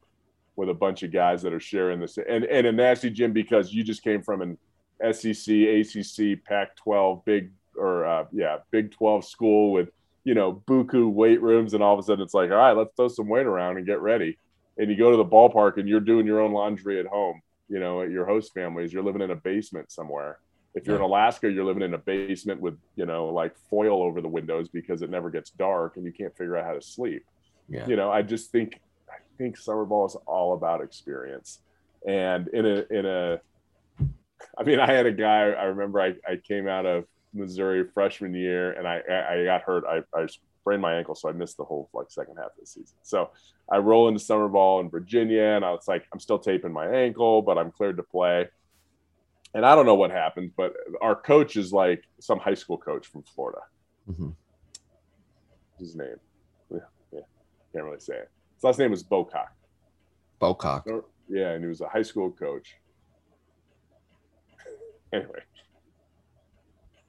with 0.55 0.69
a 0.69 0.73
bunch 0.73 1.01
of 1.01 1.11
guys 1.11 1.41
that 1.41 1.51
are 1.51 1.59
sharing 1.59 1.99
this 1.99 2.19
and, 2.19 2.45
and 2.45 2.67
a 2.67 2.71
nasty 2.71 3.09
gym 3.09 3.33
because 3.33 3.73
you 3.73 3.83
just 3.83 4.03
came 4.03 4.21
from 4.21 4.41
an 4.43 4.57
sec 5.01 5.35
acc 5.49 6.43
pac 6.45 6.75
12 6.75 7.25
big 7.25 7.51
or 7.75 8.05
uh, 8.05 8.25
yeah 8.31 8.57
big 8.71 8.91
12 8.91 9.25
school 9.25 9.71
with 9.71 9.89
you 10.23 10.33
know 10.33 10.61
buku 10.67 11.09
weight 11.11 11.41
rooms 11.41 11.73
and 11.73 11.83
all 11.83 11.93
of 11.93 11.99
a 11.99 12.03
sudden 12.03 12.23
it's 12.23 12.33
like 12.33 12.51
all 12.51 12.57
right 12.57 12.77
let's 12.77 12.91
throw 12.95 13.07
some 13.07 13.27
weight 13.27 13.45
around 13.45 13.77
and 13.77 13.85
get 13.85 14.01
ready 14.01 14.37
and 14.77 14.89
you 14.89 14.97
go 14.97 15.11
to 15.11 15.17
the 15.17 15.25
ballpark 15.25 15.77
and 15.77 15.87
you're 15.87 15.99
doing 15.99 16.25
your 16.25 16.41
own 16.41 16.51
laundry 16.51 16.99
at 16.99 17.05
home 17.05 17.41
you 17.69 17.79
know 17.79 18.01
at 18.01 18.09
your 18.09 18.25
host 18.25 18.53
families 18.53 18.91
you're 18.91 19.03
living 19.03 19.21
in 19.21 19.31
a 19.31 19.35
basement 19.35 19.91
somewhere 19.91 20.39
if 20.75 20.85
you're 20.85 20.95
in 20.95 21.01
Alaska, 21.01 21.51
you're 21.51 21.65
living 21.65 21.83
in 21.83 21.93
a 21.93 21.97
basement 21.97 22.61
with, 22.61 22.77
you 22.95 23.05
know, 23.05 23.25
like 23.25 23.55
foil 23.69 24.03
over 24.03 24.21
the 24.21 24.27
windows 24.27 24.69
because 24.69 25.01
it 25.01 25.09
never 25.09 25.29
gets 25.29 25.49
dark 25.49 25.97
and 25.97 26.05
you 26.05 26.11
can't 26.11 26.35
figure 26.37 26.57
out 26.57 26.65
how 26.65 26.73
to 26.73 26.81
sleep. 26.81 27.25
Yeah. 27.67 27.87
You 27.87 27.95
know, 27.95 28.11
I 28.11 28.21
just 28.21 28.51
think 28.51 28.79
I 29.09 29.17
think 29.37 29.57
summer 29.57 29.85
ball 29.85 30.05
is 30.05 30.15
all 30.25 30.53
about 30.53 30.81
experience. 30.81 31.59
And 32.07 32.47
in 32.49 32.65
a 32.65 32.85
in 32.91 33.05
a 33.05 33.41
I 34.59 34.63
mean, 34.63 34.79
I 34.79 34.91
had 34.91 35.05
a 35.05 35.11
guy 35.11 35.51
I 35.51 35.65
remember 35.65 36.01
I, 36.01 36.15
I 36.27 36.35
came 36.35 36.67
out 36.67 36.85
of 36.85 37.05
Missouri 37.33 37.85
freshman 37.93 38.33
year 38.33 38.73
and 38.73 38.87
I 38.87 38.97
I 38.97 39.43
got 39.45 39.61
hurt. 39.61 39.85
I, 39.87 40.01
I 40.17 40.27
sprained 40.61 40.81
my 40.81 40.95
ankle, 40.95 41.15
so 41.15 41.29
I 41.29 41.31
missed 41.31 41.57
the 41.57 41.63
whole 41.63 41.89
like 41.93 42.07
second 42.09 42.35
half 42.37 42.47
of 42.47 42.59
the 42.59 42.65
season. 42.65 42.97
So 43.03 43.29
I 43.71 43.77
roll 43.77 44.07
into 44.07 44.19
summer 44.19 44.49
ball 44.49 44.81
in 44.81 44.89
Virginia 44.89 45.43
and 45.43 45.63
I 45.63 45.71
was 45.71 45.87
like, 45.87 46.05
I'm 46.11 46.19
still 46.19 46.39
taping 46.39 46.73
my 46.73 46.87
ankle, 46.87 47.41
but 47.41 47.57
I'm 47.57 47.71
cleared 47.71 47.97
to 47.97 48.03
play 48.03 48.49
and 49.53 49.65
I 49.65 49.75
don't 49.75 49.85
know 49.85 49.95
what 49.95 50.11
happened, 50.11 50.51
but 50.55 50.75
our 51.01 51.15
coach 51.15 51.55
is 51.55 51.73
like 51.73 52.03
some 52.19 52.39
high 52.39 52.53
school 52.53 52.77
coach 52.77 53.07
from 53.07 53.23
Florida. 53.23 53.61
Mm-hmm. 54.09 54.29
His 55.79 55.95
name, 55.95 56.15
yeah, 56.71 56.79
yeah, 57.13 57.19
can't 57.73 57.85
really 57.85 57.99
say 57.99 58.15
it. 58.15 58.29
His 58.55 58.63
last 58.63 58.79
name 58.79 58.91
was 58.91 59.03
Bocock. 59.03 59.47
Bocock. 60.41 61.03
Yeah, 61.29 61.51
and 61.51 61.63
he 61.63 61.67
was 61.67 61.81
a 61.81 61.87
high 61.87 62.01
school 62.01 62.31
coach. 62.31 62.75
Anyway, 65.13 65.39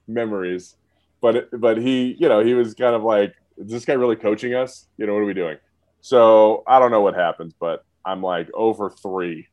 memories. 0.07 0.75
But 1.21 1.49
but 1.59 1.77
he, 1.77 2.15
you 2.19 2.29
know, 2.29 2.43
he 2.43 2.53
was 2.53 2.73
kind 2.73 2.95
of 2.95 3.03
like, 3.03 3.35
is 3.57 3.71
this 3.71 3.85
guy 3.85 3.93
really 3.93 4.15
coaching 4.15 4.53
us? 4.53 4.87
You 4.97 5.05
know, 5.05 5.13
what 5.13 5.21
are 5.21 5.25
we 5.25 5.33
doing? 5.33 5.57
So 6.01 6.63
I 6.65 6.79
don't 6.79 6.91
know 6.91 7.01
what 7.01 7.15
happens, 7.15 7.53
but 7.59 7.85
I'm 8.03 8.23
like 8.23 8.49
over 8.53 8.89
three, 8.89 9.47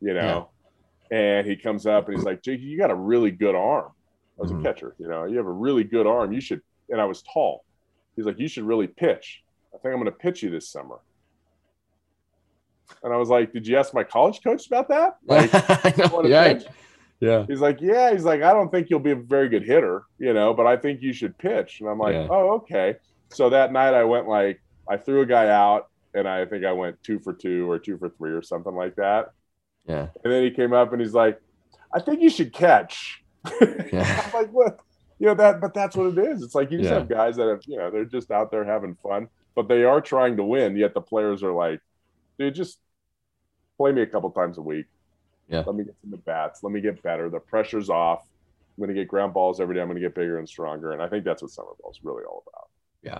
you 0.00 0.14
know. 0.14 0.20
Yeah 0.20 0.44
and 1.10 1.46
he 1.46 1.56
comes 1.56 1.86
up 1.86 2.08
and 2.08 2.16
he's 2.16 2.24
like, 2.24 2.42
Jake, 2.42 2.60
you 2.60 2.78
got 2.78 2.90
a 2.90 2.94
really 2.94 3.30
good 3.30 3.54
arm. 3.54 3.90
I 4.38 4.42
was 4.42 4.52
mm-hmm. 4.52 4.60
a 4.60 4.72
catcher, 4.72 4.94
you 4.98 5.08
know, 5.08 5.24
you 5.24 5.36
have 5.36 5.46
a 5.46 5.52
really 5.52 5.84
good 5.84 6.06
arm. 6.06 6.32
You 6.32 6.40
should, 6.40 6.62
and 6.88 7.00
I 7.00 7.04
was 7.04 7.22
tall. 7.22 7.64
He's 8.16 8.24
like, 8.24 8.38
you 8.38 8.48
should 8.48 8.64
really 8.64 8.86
pitch. 8.86 9.42
I 9.74 9.78
think 9.78 9.92
I'm 9.92 10.00
going 10.00 10.06
to 10.06 10.12
pitch 10.12 10.42
you 10.42 10.50
this 10.50 10.68
summer. 10.68 10.98
And 13.02 13.12
I 13.12 13.16
was 13.16 13.28
like, 13.28 13.52
did 13.52 13.66
you 13.66 13.76
ask 13.76 13.94
my 13.94 14.04
college 14.04 14.42
coach 14.42 14.66
about 14.66 14.88
that? 14.88 15.18
Like, 15.26 15.52
yeah. 16.26 16.54
Pitch? 16.54 16.64
Yeah. 17.20 17.44
He's 17.46 17.60
like, 17.60 17.80
yeah. 17.80 18.12
He's 18.12 18.24
like, 18.24 18.42
I 18.42 18.52
don't 18.52 18.70
think 18.70 18.88
you'll 18.88 18.98
be 18.98 19.10
a 19.10 19.16
very 19.16 19.48
good 19.48 19.62
hitter, 19.62 20.04
you 20.18 20.32
know, 20.32 20.54
but 20.54 20.66
I 20.66 20.76
think 20.76 21.02
you 21.02 21.12
should 21.12 21.36
pitch. 21.36 21.80
And 21.80 21.88
I'm 21.88 21.98
like, 21.98 22.14
yeah. 22.14 22.28
oh, 22.30 22.52
okay. 22.52 22.96
So 23.28 23.50
that 23.50 23.72
night 23.72 23.94
I 23.94 24.04
went 24.04 24.26
like, 24.26 24.60
I 24.88 24.96
threw 24.96 25.20
a 25.20 25.26
guy 25.26 25.48
out 25.48 25.88
and 26.14 26.26
I 26.26 26.46
think 26.46 26.64
I 26.64 26.72
went 26.72 27.02
two 27.02 27.18
for 27.18 27.32
two 27.32 27.70
or 27.70 27.78
two 27.78 27.98
for 27.98 28.08
three 28.08 28.32
or 28.32 28.42
something 28.42 28.74
like 28.74 28.96
that. 28.96 29.32
Yeah. 29.86 30.08
And 30.24 30.32
then 30.32 30.42
he 30.42 30.50
came 30.50 30.72
up 30.72 30.92
and 30.92 31.00
he's 31.00 31.14
like, 31.14 31.40
I 31.92 32.00
think 32.00 32.22
you 32.22 32.30
should 32.30 32.52
catch. 32.52 33.22
Yeah. 33.92 34.22
I'm 34.26 34.32
like, 34.32 34.50
what? 34.50 34.78
You 35.18 35.26
know, 35.26 35.34
that, 35.34 35.60
but 35.60 35.74
that's 35.74 35.96
what 35.96 36.16
it 36.16 36.18
is. 36.18 36.42
It's 36.42 36.54
like 36.54 36.70
you 36.70 36.78
just 36.78 36.90
yeah. 36.90 36.98
have 36.98 37.08
guys 37.08 37.36
that 37.36 37.48
have, 37.48 37.60
you 37.66 37.76
know, 37.76 37.90
they're 37.90 38.04
just 38.04 38.30
out 38.30 38.50
there 38.50 38.64
having 38.64 38.94
fun, 39.02 39.28
but 39.54 39.68
they 39.68 39.82
are 39.84 40.00
trying 40.00 40.36
to 40.36 40.44
win. 40.44 40.76
Yet 40.76 40.94
the 40.94 41.00
players 41.00 41.42
are 41.42 41.52
like, 41.52 41.80
dude, 42.38 42.54
just 42.54 42.78
play 43.76 43.92
me 43.92 44.02
a 44.02 44.06
couple 44.06 44.30
times 44.30 44.58
a 44.58 44.62
week. 44.62 44.86
Yeah. 45.50 45.64
Let 45.66 45.74
me 45.74 45.84
get 45.84 45.94
some 46.02 46.14
at 46.14 46.24
bats. 46.24 46.62
Let 46.62 46.72
me 46.72 46.80
get 46.80 47.02
better. 47.02 47.28
The 47.28 47.40
pressure's 47.40 47.90
off. 47.90 48.22
I'm 48.76 48.84
going 48.84 48.94
to 48.94 49.00
get 49.00 49.08
ground 49.08 49.34
balls 49.34 49.60
every 49.60 49.74
day. 49.74 49.80
I'm 49.80 49.88
going 49.88 49.96
to 49.96 50.00
get 50.00 50.14
bigger 50.14 50.38
and 50.38 50.48
stronger. 50.48 50.92
And 50.92 51.02
I 51.02 51.08
think 51.08 51.24
that's 51.24 51.42
what 51.42 51.50
summer 51.50 51.70
ball 51.80 51.90
is 51.90 51.98
really 52.02 52.24
all 52.24 52.44
about. 52.46 52.68
Yeah. 53.02 53.18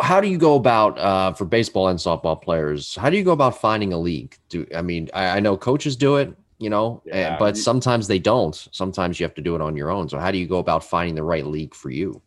How 0.00 0.20
do 0.20 0.28
you 0.28 0.38
go 0.38 0.56
about 0.56 0.98
uh, 0.98 1.32
for 1.34 1.44
baseball 1.44 1.88
and 1.88 1.98
softball 1.98 2.40
players? 2.40 2.94
How 2.96 3.10
do 3.10 3.16
you 3.16 3.24
go 3.24 3.32
about 3.32 3.58
finding 3.60 3.92
a 3.92 3.98
league? 3.98 4.36
Do 4.48 4.66
I 4.74 4.82
mean 4.82 5.10
I, 5.12 5.36
I 5.36 5.40
know 5.40 5.56
coaches 5.56 5.96
do 5.96 6.16
it, 6.16 6.34
you 6.58 6.70
know, 6.70 7.02
yeah, 7.04 7.36
but 7.38 7.56
you, 7.56 7.62
sometimes 7.62 8.08
they 8.08 8.18
don't. 8.18 8.54
Sometimes 8.72 9.20
you 9.20 9.24
have 9.24 9.34
to 9.34 9.42
do 9.42 9.54
it 9.54 9.60
on 9.60 9.76
your 9.76 9.90
own. 9.90 10.08
So 10.08 10.18
how 10.18 10.30
do 10.30 10.38
you 10.38 10.46
go 10.46 10.58
about 10.58 10.82
finding 10.82 11.14
the 11.14 11.22
right 11.22 11.46
league 11.46 11.74
for 11.74 11.90
you? 11.90 12.22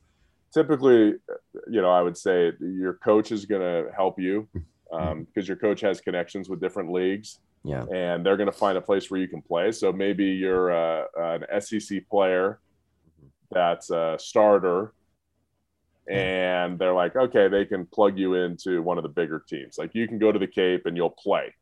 Typically, 0.53 1.15
you 1.69 1.81
know, 1.81 1.89
I 1.89 2.01
would 2.01 2.17
say 2.17 2.51
your 2.59 2.93
coach 2.93 3.31
is 3.31 3.45
going 3.45 3.61
to 3.61 3.91
help 3.91 4.19
you 4.19 4.47
because 4.53 5.11
um, 5.11 5.27
your 5.33 5.57
coach 5.57 5.81
has 5.81 5.99
connections 6.01 6.49
with 6.49 6.61
different 6.61 6.91
leagues. 6.91 7.39
Yeah, 7.66 7.86
and 7.91 8.26
they're 8.26 8.38
going 8.38 8.51
to 8.51 8.57
find 8.57 8.78
a 8.78 8.82
place 8.82 9.09
where 9.09 9.20
you 9.20 9.28
can 9.28 9.41
play. 9.41 9.72
So 9.72 9.91
maybe 9.91 10.26
you're 10.26 10.72
uh, 10.72 11.05
an 11.18 11.61
SEC 11.61 12.07
player 12.09 12.59
that's 13.51 13.89
a 13.89 14.18
starter 14.20 14.93
and 16.07 16.78
they're 16.78 16.93
like, 16.93 17.16
okay, 17.16 17.47
they 17.47 17.66
can 17.66 17.86
plug 17.86 18.18
you 18.18 18.36
into 18.36 18.82
one 18.82 18.97
of 18.97 19.03
the 19.03 19.09
bigger 19.09 19.43
teams. 19.47 19.78
Like 19.78 19.95
you 19.95 20.07
can 20.07 20.20
go 20.20 20.32
to 20.32 20.38
the 20.38 20.47
Cape 20.47 20.86
and 20.86 20.95
you'll 20.95 21.09
play, 21.09 21.53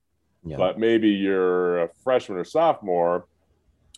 yeah. 0.44 0.58
but 0.58 0.78
maybe 0.78 1.10
you're 1.10 1.84
a 1.84 1.90
freshman 2.04 2.38
or 2.38 2.44
sophomore, 2.44 3.26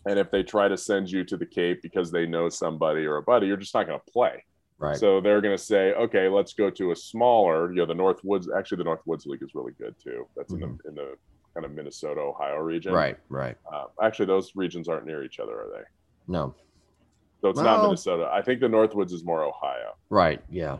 and 0.05 0.19
if 0.19 0.29
they 0.29 0.43
try 0.43 0.67
to 0.67 0.77
send 0.77 1.09
you 1.09 1.23
to 1.23 1.37
the 1.37 1.45
Cape 1.45 1.81
because 1.81 2.11
they 2.11 2.27
know 2.27 2.49
somebody 2.49 3.05
or 3.05 3.17
a 3.17 3.23
buddy, 3.23 3.47
you're 3.47 3.57
just 3.57 3.73
not 3.73 3.87
going 3.87 3.99
to 3.99 4.11
play. 4.11 4.43
Right. 4.77 4.97
So 4.97 5.21
they're 5.21 5.41
going 5.41 5.57
to 5.57 5.63
say, 5.63 5.93
okay, 5.93 6.27
let's 6.27 6.53
go 6.53 6.69
to 6.69 6.91
a 6.91 6.95
smaller. 6.95 7.69
You 7.69 7.77
know, 7.77 7.85
the 7.85 7.95
North 7.95 8.19
Woods. 8.23 8.49
Actually, 8.55 8.79
the 8.79 8.83
North 8.83 8.99
Woods 9.05 9.25
League 9.25 9.41
is 9.41 9.55
really 9.55 9.71
good 9.79 9.95
too. 10.03 10.27
That's 10.35 10.53
mm-hmm. 10.53 10.63
in 10.63 10.77
the 10.77 10.89
in 10.89 10.95
the 10.95 11.15
kind 11.55 11.65
of 11.65 11.71
Minnesota 11.71 12.21
Ohio 12.21 12.57
region. 12.57 12.93
Right. 12.93 13.17
Right. 13.29 13.57
Uh, 13.71 13.85
actually, 14.03 14.27
those 14.27 14.51
regions 14.55 14.87
aren't 14.87 15.05
near 15.05 15.23
each 15.23 15.39
other, 15.39 15.53
are 15.53 15.69
they? 15.73 15.83
No. 16.27 16.53
So 17.41 17.49
it's 17.49 17.57
well, 17.57 17.65
not 17.65 17.83
Minnesota. 17.83 18.29
I 18.31 18.41
think 18.41 18.59
the 18.59 18.67
Northwoods 18.67 19.13
is 19.13 19.23
more 19.23 19.43
Ohio. 19.43 19.95
Right. 20.09 20.41
Yeah. 20.49 20.77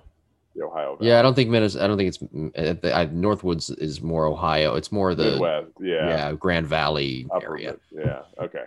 The 0.56 0.66
Ohio. 0.66 0.96
Valley. 0.96 1.10
Yeah, 1.10 1.20
I 1.20 1.22
don't 1.22 1.34
think 1.34 1.50
Minnesota. 1.50 1.84
I 1.84 1.88
don't 1.88 1.98
think 1.98 2.16
it's 2.56 2.84
uh, 2.84 2.96
I, 2.96 3.06
Northwoods 3.08 3.76
is 3.82 4.02
more 4.02 4.26
Ohio. 4.26 4.76
It's 4.76 4.92
more 4.92 5.16
the 5.16 5.32
Midwest. 5.32 5.68
Yeah. 5.80 6.08
Yeah. 6.08 6.34
Grand 6.34 6.68
Valley 6.68 7.28
Upper 7.34 7.54
area. 7.54 7.78
Mid, 7.92 8.06
yeah. 8.06 8.22
Okay. 8.40 8.64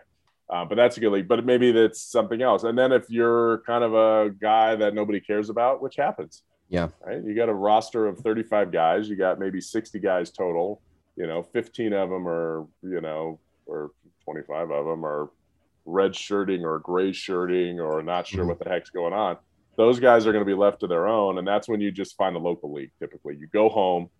Uh, 0.51 0.65
but 0.65 0.77
that's 0.77 0.97
a 0.97 1.01
good 1.01 1.13
league. 1.13 1.29
But 1.29 1.45
maybe 1.45 1.73
that's 1.73 2.01
something 2.01 2.41
else. 2.41 2.65
And 2.65 2.79
then 2.79 2.91
if 2.93 3.11
you're 3.11 3.59
kind 3.67 3.85
of 3.85 3.95
a 3.95 4.31
guy 4.31 4.77
that 4.77 4.95
nobody 4.95 5.21
cares 5.21 5.51
about, 5.51 5.83
which 5.83 5.97
happens. 5.97 6.43
Yeah. 6.71 6.89
Right. 7.05 7.23
You 7.23 7.35
got 7.35 7.49
a 7.49 7.55
roster 7.55 8.07
of 8.07 8.19
35 8.19 8.71
guys. 8.71 9.09
You 9.09 9.17
got 9.17 9.39
maybe 9.39 9.61
60 9.61 9.99
guys 9.99 10.31
total. 10.31 10.81
You 11.19 11.27
know, 11.27 11.43
15 11.43 11.93
of 11.95 12.11
them 12.11 12.29
are, 12.29 12.65
you 12.81 13.01
know, 13.01 13.41
or 13.67 13.91
25 14.25 14.71
of 14.71 14.87
them 14.87 15.05
are 15.05 15.31
red 15.85 16.15
shirting 16.15 16.65
or 16.65 16.79
gray 16.79 17.11
shirting 17.11 17.81
or 17.81 18.05
not 18.05 18.25
sure 18.25 18.41
mm-hmm. 18.41 18.51
what 18.51 18.61
the 18.61 18.69
heck's 18.69 18.91
going 18.91 19.13
on. 19.13 19.37
Those 19.77 19.99
guys 19.99 20.27
are 20.27 20.33
going 20.33 20.45
to 20.45 20.49
be 20.49 20.57
left 20.57 20.79
to 20.81 20.87
their 20.87 21.09
own, 21.09 21.39
and 21.39 21.47
that's 21.47 21.69
when 21.69 21.81
you 21.81 21.91
just 21.91 22.17
find 22.17 22.37
a 22.37 22.39
local 22.39 22.73
league. 22.73 22.93
Typically, 23.01 23.37
you 23.37 23.49
go 23.49 23.69
home, 23.69 24.11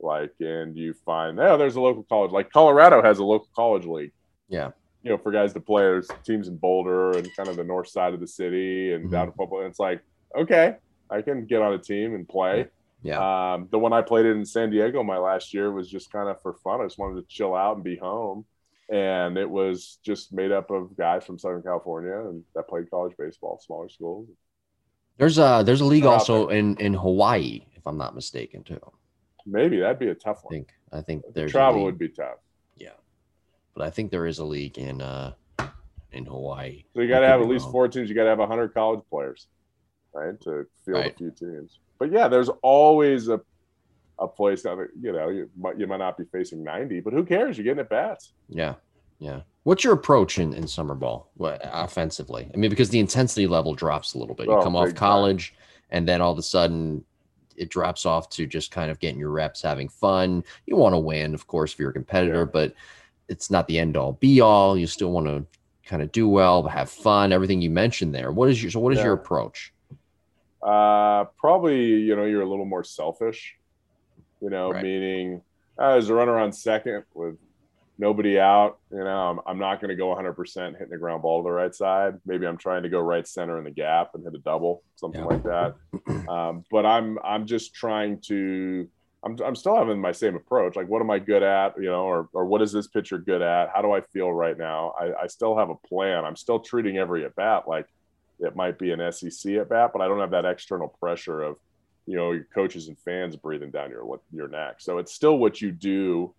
like, 0.00 0.32
and 0.40 0.74
you 0.74 0.94
find 1.04 1.38
oh, 1.38 1.58
there's 1.58 1.76
a 1.76 1.80
local 1.80 2.04
college. 2.04 2.32
Like 2.32 2.50
Colorado 2.50 3.02
has 3.02 3.18
a 3.18 3.24
local 3.24 3.48
college 3.54 3.84
league. 3.84 4.12
Yeah, 4.48 4.70
you 5.02 5.10
know, 5.10 5.18
for 5.18 5.30
guys 5.30 5.52
to 5.52 5.60
play. 5.60 5.82
There's 5.82 6.08
teams 6.24 6.48
in 6.48 6.56
Boulder 6.56 7.12
and 7.12 7.28
kind 7.36 7.48
of 7.50 7.56
the 7.56 7.64
north 7.64 7.88
side 7.88 8.14
of 8.14 8.20
the 8.20 8.26
city 8.26 8.92
and 8.92 9.04
mm-hmm. 9.04 9.12
down 9.12 9.26
to 9.26 9.32
football 9.32 9.60
And 9.60 9.68
it's 9.68 9.78
like, 9.78 10.00
okay, 10.36 10.76
I 11.10 11.22
can 11.22 11.44
get 11.44 11.62
on 11.62 11.74
a 11.74 11.78
team 11.78 12.14
and 12.14 12.26
play. 12.28 12.66
Yeah. 13.02 13.54
Um, 13.54 13.68
the 13.70 13.78
one 13.78 13.92
I 13.92 14.02
played 14.02 14.26
in 14.26 14.44
San 14.44 14.70
Diego 14.70 15.02
my 15.02 15.18
last 15.18 15.54
year 15.54 15.70
was 15.70 15.88
just 15.88 16.10
kind 16.10 16.28
of 16.28 16.40
for 16.42 16.54
fun. 16.54 16.80
I 16.80 16.84
just 16.84 16.98
wanted 16.98 17.20
to 17.20 17.26
chill 17.28 17.54
out 17.54 17.76
and 17.76 17.84
be 17.84 17.96
home 17.96 18.44
and 18.88 19.36
it 19.36 19.48
was 19.48 19.98
just 20.04 20.32
made 20.32 20.52
up 20.52 20.70
of 20.70 20.96
guys 20.96 21.24
from 21.24 21.38
Southern 21.38 21.62
California 21.62 22.18
and 22.28 22.44
that 22.54 22.68
played 22.68 22.88
college 22.90 23.14
baseball, 23.18 23.60
smaller 23.64 23.88
schools. 23.88 24.28
There's 25.18 25.38
a 25.38 25.62
there's 25.64 25.80
a 25.80 25.84
league 25.84 26.04
also 26.04 26.48
in 26.48 26.76
in 26.76 26.94
Hawaii, 26.94 27.62
if 27.74 27.86
I'm 27.86 27.96
not 27.96 28.14
mistaken, 28.14 28.62
too. 28.62 28.80
Maybe 29.46 29.80
that'd 29.80 29.98
be 29.98 30.08
a 30.08 30.14
tough 30.14 30.44
one. 30.44 30.52
I 30.52 30.56
think 30.56 30.68
I 30.92 31.00
think 31.00 31.22
there's 31.34 31.50
travel 31.50 31.84
would 31.84 31.98
be 31.98 32.08
tough. 32.08 32.38
Yeah, 32.76 32.90
but 33.74 33.86
I 33.86 33.90
think 33.90 34.10
there 34.10 34.26
is 34.26 34.38
a 34.38 34.44
league 34.44 34.76
in 34.76 35.00
uh 35.00 35.32
in 36.12 36.26
Hawaii. 36.26 36.84
So 36.94 37.00
you 37.00 37.08
got 37.08 37.20
to 37.20 37.26
have 37.26 37.40
at 37.40 37.48
least 37.48 37.70
four 37.70 37.88
teams. 37.88 38.08
You 38.10 38.14
got 38.14 38.24
to 38.24 38.30
have 38.30 38.38
hundred 38.40 38.74
college 38.74 39.00
players, 39.08 39.46
right, 40.12 40.38
to 40.42 40.66
field 40.84 40.98
right. 40.98 41.12
a 41.12 41.16
few 41.16 41.30
teams. 41.30 41.78
But 41.98 42.12
yeah, 42.12 42.28
there's 42.28 42.50
always 42.62 43.28
a 43.28 43.40
a 44.18 44.26
place 44.26 44.62
that 44.62 44.76
you 45.00 45.12
know 45.12 45.28
you 45.28 45.50
might 45.58 45.78
you 45.78 45.86
might 45.86 45.98
not 45.98 46.16
be 46.16 46.24
facing 46.32 46.64
90, 46.64 47.00
but 47.00 47.12
who 47.12 47.24
cares? 47.24 47.58
You're 47.58 47.64
getting 47.64 47.80
at 47.80 47.90
bats. 47.90 48.32
Yeah, 48.48 48.74
yeah. 49.18 49.40
What's 49.64 49.84
your 49.84 49.92
approach 49.92 50.38
in, 50.38 50.54
in 50.54 50.66
summer 50.68 50.94
ball 50.94 51.30
what, 51.36 51.60
offensively? 51.64 52.48
I 52.54 52.56
mean, 52.56 52.70
because 52.70 52.88
the 52.88 53.00
intensity 53.00 53.46
level 53.46 53.74
drops 53.74 54.14
a 54.14 54.18
little 54.18 54.34
bit. 54.34 54.46
You 54.46 54.52
Oh, 54.54 54.62
come 54.62 54.76
off 54.76 54.86
big 54.86 54.94
time. 54.94 55.08
college, 55.08 55.54
and 55.90 56.08
then 56.08 56.20
all 56.22 56.32
of 56.32 56.38
a 56.38 56.42
sudden, 56.42 57.04
it 57.56 57.68
drops 57.68 58.06
off 58.06 58.30
to 58.30 58.46
just 58.46 58.70
kind 58.70 58.90
of 58.90 59.00
getting 59.00 59.18
your 59.18 59.30
reps, 59.30 59.60
having 59.60 59.88
fun. 59.88 60.44
You 60.66 60.76
want 60.76 60.94
to 60.94 60.98
win, 60.98 61.34
of 61.34 61.46
course, 61.46 61.72
if 61.72 61.78
you're 61.78 61.90
a 61.90 61.92
competitor, 61.92 62.40
Yeah. 62.40 62.50
but 62.52 62.74
it's 63.28 63.50
not 63.50 63.66
the 63.66 63.78
end 63.78 63.96
all 63.96 64.12
be 64.12 64.40
all. 64.40 64.78
You 64.78 64.86
still 64.86 65.10
want 65.10 65.26
to 65.26 65.44
kind 65.84 66.00
of 66.00 66.10
do 66.12 66.28
well, 66.28 66.62
have 66.68 66.88
fun, 66.88 67.32
everything 67.32 67.60
you 67.60 67.70
mentioned 67.70 68.14
there. 68.14 68.30
What 68.32 68.48
is 68.48 68.62
your 68.62 68.70
so? 68.70 68.80
What 68.80 68.92
is 68.94 69.00
your 69.02 69.12
approach? 69.14 69.74
Uh, 70.66 71.26
probably, 71.38 71.84
you 71.84 72.16
know, 72.16 72.24
you're 72.24 72.42
a 72.42 72.48
little 72.48 72.64
more 72.64 72.82
selfish, 72.84 73.54
you 74.40 74.50
know, 74.50 74.72
Right. 74.72 74.82
meaning 74.82 75.42
as 75.78 76.08
a 76.08 76.14
runner 76.14 76.38
on 76.38 76.52
second 76.52 77.04
with 77.14 77.36
nobody 77.98 78.38
out, 78.38 78.78
you 78.90 78.98
know, 78.98 79.30
I'm, 79.30 79.40
I'm 79.46 79.58
not 79.58 79.80
going 79.80 79.90
to 79.90 79.94
go 79.96 80.14
100% 80.14 80.72
hitting 80.72 80.88
the 80.90 80.98
ground 80.98 81.22
ball 81.22 81.42
to 81.42 81.46
the 81.46 81.52
right 81.52 81.74
side. 81.74 82.14
Maybe 82.26 82.46
I'm 82.46 82.56
trying 82.58 82.82
to 82.82 82.88
go 82.88 82.98
right 83.00 83.26
center 83.26 83.58
in 83.58 83.64
the 83.64 83.70
gap 83.70 84.10
and 84.14 84.24
hit 84.24 84.34
a 84.34 84.38
double, 84.38 84.82
something 84.96 85.20
Yeah. 85.20 85.26
like 85.26 85.42
that. 85.44 85.74
Um, 86.28 86.64
but 86.72 86.84
I'm, 86.84 87.20
I'm 87.22 87.46
just 87.46 87.72
trying 87.72 88.20
to, 88.26 88.88
I'm, 89.24 89.36
I'm 89.44 89.54
still 89.54 89.76
having 89.76 90.00
my 90.00 90.10
same 90.10 90.34
approach. 90.34 90.74
Like, 90.74 90.88
what 90.88 91.00
am 91.00 91.08
I 91.10 91.20
good 91.20 91.44
at? 91.44 91.74
You 91.78 91.84
know, 91.84 92.02
or, 92.02 92.28
or 92.32 92.46
what 92.46 92.62
is 92.62 92.72
this 92.72 92.88
pitcher 92.88 93.18
good 93.18 93.42
at? 93.42 93.70
How 93.72 93.80
do 93.80 93.92
I 93.92 94.00
feel 94.12 94.32
right 94.32 94.58
now? 94.58 94.92
I, 95.00 95.22
I 95.22 95.26
still 95.28 95.56
have 95.56 95.70
a 95.70 95.76
plan. 95.88 96.24
I'm 96.24 96.34
still 96.34 96.58
treating 96.58 96.98
every 96.98 97.24
at 97.24 97.36
bat 97.36 97.68
like 97.68 97.86
it 98.38 98.56
might 98.56 98.78
be 98.78 98.92
an 98.92 99.12
SEC 99.12 99.54
at 99.54 99.68
bat, 99.68 99.90
but 99.92 100.02
I 100.02 100.08
don't 100.08 100.20
have 100.20 100.30
that 100.32 100.44
external 100.44 100.88
pressure 101.00 101.42
of, 101.42 101.56
you 102.06 102.16
know, 102.16 102.32
your 102.32 102.46
coaches 102.54 102.88
and 102.88 102.98
fans 102.98 103.36
breathing 103.36 103.70
down 103.70 103.90
your 103.90 104.20
your 104.32 104.48
neck. 104.48 104.76
So 104.80 104.98
it's 104.98 105.12
still 105.12 105.38
what 105.38 105.60
you 105.60 105.72
do 105.72 106.34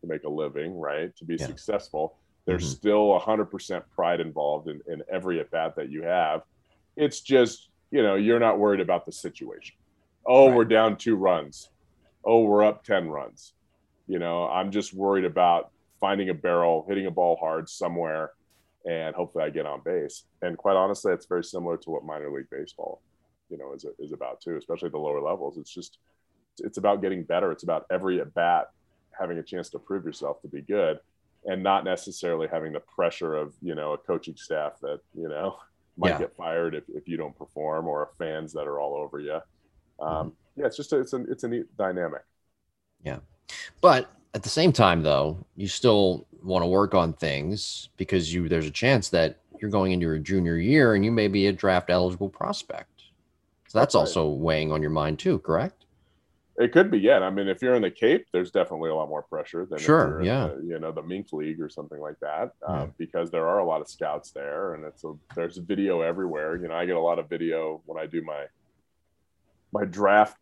to 0.00 0.06
make 0.06 0.24
a 0.24 0.28
living, 0.30 0.78
right? 0.78 1.14
To 1.16 1.24
be 1.24 1.34
Yeah. 1.34 1.46
successful. 1.46 2.18
There's 2.46 2.64
Mhm. 2.64 2.76
still 2.76 3.12
100% 3.12 3.88
pride 3.90 4.20
involved 4.20 4.68
in, 4.68 4.80
in 4.86 5.02
every 5.10 5.40
at 5.40 5.50
bat 5.50 5.76
that 5.76 5.90
you 5.90 6.02
have. 6.02 6.42
It's 6.96 7.20
just, 7.20 7.70
you 7.90 8.02
know, 8.02 8.14
you're 8.14 8.38
not 8.40 8.58
worried 8.58 8.80
about 8.80 9.04
the 9.06 9.12
situation. 9.12 9.76
Oh, 10.24 10.48
Right. 10.48 10.56
we're 10.56 10.64
down 10.64 10.96
two 10.96 11.16
runs. 11.16 11.70
Oh, 12.24 12.44
we're 12.44 12.64
up 12.64 12.82
10 12.84 13.08
runs. 13.08 13.54
You 14.06 14.18
know, 14.18 14.48
I'm 14.48 14.70
just 14.70 14.94
worried 14.94 15.24
about 15.24 15.72
finding 16.00 16.28
a 16.28 16.34
barrel, 16.34 16.84
hitting 16.88 17.06
a 17.06 17.10
ball 17.10 17.36
hard 17.36 17.68
somewhere, 17.68 18.32
and 18.86 19.14
hopefully 19.14 19.44
I 19.44 19.50
get 19.50 19.66
on 19.66 19.80
base. 19.84 20.24
And 20.42 20.56
quite 20.56 20.76
honestly, 20.76 21.12
it's 21.12 21.26
very 21.26 21.44
similar 21.44 21.76
to 21.78 21.90
what 21.90 22.04
minor 22.04 22.30
league 22.30 22.50
baseball, 22.50 23.02
you 23.50 23.58
know, 23.58 23.72
is 23.74 23.84
is 23.98 24.12
about 24.12 24.40
too, 24.40 24.56
especially 24.56 24.90
the 24.90 24.98
lower 24.98 25.20
levels. 25.20 25.58
It's 25.58 25.72
just 25.72 25.98
it's 26.60 26.78
about 26.78 27.02
getting 27.02 27.22
better. 27.24 27.52
It's 27.52 27.64
about 27.64 27.86
every 27.90 28.20
at 28.20 28.32
bat 28.34 28.68
having 29.18 29.38
a 29.38 29.42
chance 29.42 29.68
to 29.70 29.78
prove 29.78 30.04
yourself 30.04 30.40
to 30.42 30.48
be 30.48 30.62
good, 30.62 30.98
and 31.44 31.62
not 31.62 31.84
necessarily 31.84 32.48
having 32.50 32.72
the 32.72 32.80
pressure 32.80 33.34
of 33.34 33.54
you 33.60 33.74
know 33.74 33.92
a 33.92 33.98
coaching 33.98 34.36
staff 34.36 34.74
that 34.82 35.00
you 35.14 35.28
know 35.28 35.56
might 35.98 36.10
Yeah. 36.10 36.18
get 36.18 36.36
fired 36.36 36.74
if, 36.74 36.84
if 36.88 37.08
you 37.08 37.16
don't 37.16 37.36
perform 37.36 37.88
or 37.88 38.10
fans 38.18 38.52
that 38.52 38.66
are 38.66 38.78
all 38.78 38.94
over 38.94 39.18
you. 39.18 39.40
Um, 39.98 40.34
yeah, 40.56 40.66
it's 40.66 40.76
just 40.76 40.92
a, 40.92 41.00
it's 41.00 41.12
a 41.12 41.22
it's 41.30 41.44
a 41.44 41.48
neat 41.48 41.74
dynamic. 41.76 42.22
Yeah. 43.02 43.18
But 43.80 44.10
at 44.36 44.42
the 44.42 44.48
same 44.50 44.70
time, 44.70 45.02
though, 45.02 45.38
you 45.56 45.66
still 45.66 46.26
want 46.42 46.62
to 46.62 46.66
work 46.66 46.94
on 46.94 47.14
things 47.14 47.88
because 47.96 48.32
you 48.32 48.48
there's 48.48 48.66
a 48.66 48.70
chance 48.70 49.08
that 49.08 49.40
you're 49.58 49.70
going 49.70 49.92
into 49.92 50.04
your 50.04 50.18
junior 50.18 50.58
year 50.58 50.94
and 50.94 51.02
you 51.04 51.10
may 51.10 51.26
be 51.26 51.46
a 51.46 51.52
draft 51.52 51.88
eligible 51.88 52.28
prospect. 52.28 53.00
So 53.68 53.78
that's 53.78 53.94
That's 53.94 53.94
right. 53.94 54.00
also 54.00 54.28
weighing 54.28 54.70
on 54.70 54.82
your 54.82 54.90
mind 54.90 55.18
too, 55.18 55.38
correct? 55.38 55.86
It 56.58 56.72
could 56.72 56.90
be, 56.90 56.98
yeah. 56.98 57.20
I 57.20 57.30
mean, 57.30 57.48
if 57.48 57.62
you're 57.62 57.74
in 57.74 57.82
the 57.82 57.90
Cape, 57.90 58.26
there's 58.32 58.50
definitely 58.50 58.90
a 58.90 58.94
lot 58.94 59.08
more 59.08 59.22
pressure 59.22 59.64
than 59.64 59.78
Sure, 59.78 60.02
if 60.02 60.08
you're 60.08 60.20
in 60.20 60.26
yeah. 60.26 60.46
the, 60.48 60.62
you 60.66 60.78
know, 60.78 60.92
the 60.92 61.02
Mink 61.02 61.32
League 61.32 61.60
or 61.60 61.70
something 61.70 62.00
like 62.00 62.18
that, 62.20 62.52
Yeah. 62.68 62.82
um, 62.82 62.94
because 62.98 63.30
there 63.30 63.46
are 63.48 63.58
a 63.60 63.64
lot 63.64 63.80
of 63.80 63.88
scouts 63.88 64.32
there, 64.32 64.74
and 64.74 64.84
it's 64.84 65.02
a 65.04 65.14
there's 65.34 65.56
video 65.56 66.02
everywhere. 66.02 66.56
You 66.56 66.68
know, 66.68 66.74
I 66.74 66.84
get 66.84 66.96
a 66.96 67.00
lot 67.00 67.18
of 67.18 67.28
video 67.30 67.80
when 67.86 67.98
I 68.02 68.06
do 68.06 68.20
my 68.22 68.44
my 69.72 69.84
draft 69.86 70.36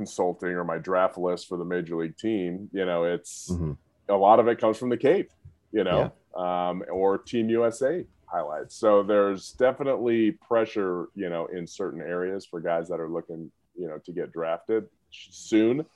consulting 0.00 0.50
or 0.50 0.62
my 0.62 0.76
draft 0.76 1.16
list 1.16 1.48
for 1.48 1.56
the 1.56 1.64
major 1.64 1.96
league 1.96 2.16
team. 2.18 2.68
You 2.72 2.84
know, 2.84 3.04
it's 3.04 3.50
Mhm. 3.50 3.76
a 4.10 4.14
lot 4.14 4.38
of 4.38 4.46
it 4.46 4.58
comes 4.58 4.76
from 4.76 4.90
the 4.90 4.96
Cape, 4.98 5.30
you 5.72 5.82
know, 5.84 6.12
um, 6.40 6.84
or 6.92 7.16
Team 7.16 7.48
USA 7.48 8.06
highlights. 8.26 8.74
So 8.76 9.02
there's 9.02 9.52
definitely 9.52 10.32
pressure, 10.32 11.08
you 11.14 11.30
know, 11.30 11.46
in 11.46 11.66
certain 11.66 12.02
areas 12.02 12.44
for 12.44 12.60
guys 12.60 12.88
that 12.88 13.00
are 13.00 13.08
looking, 13.08 13.50
you 13.74 13.88
know, 13.88 13.98
to 14.04 14.12
get 14.12 14.32
drafted 14.32 14.86
soon. 15.10 15.86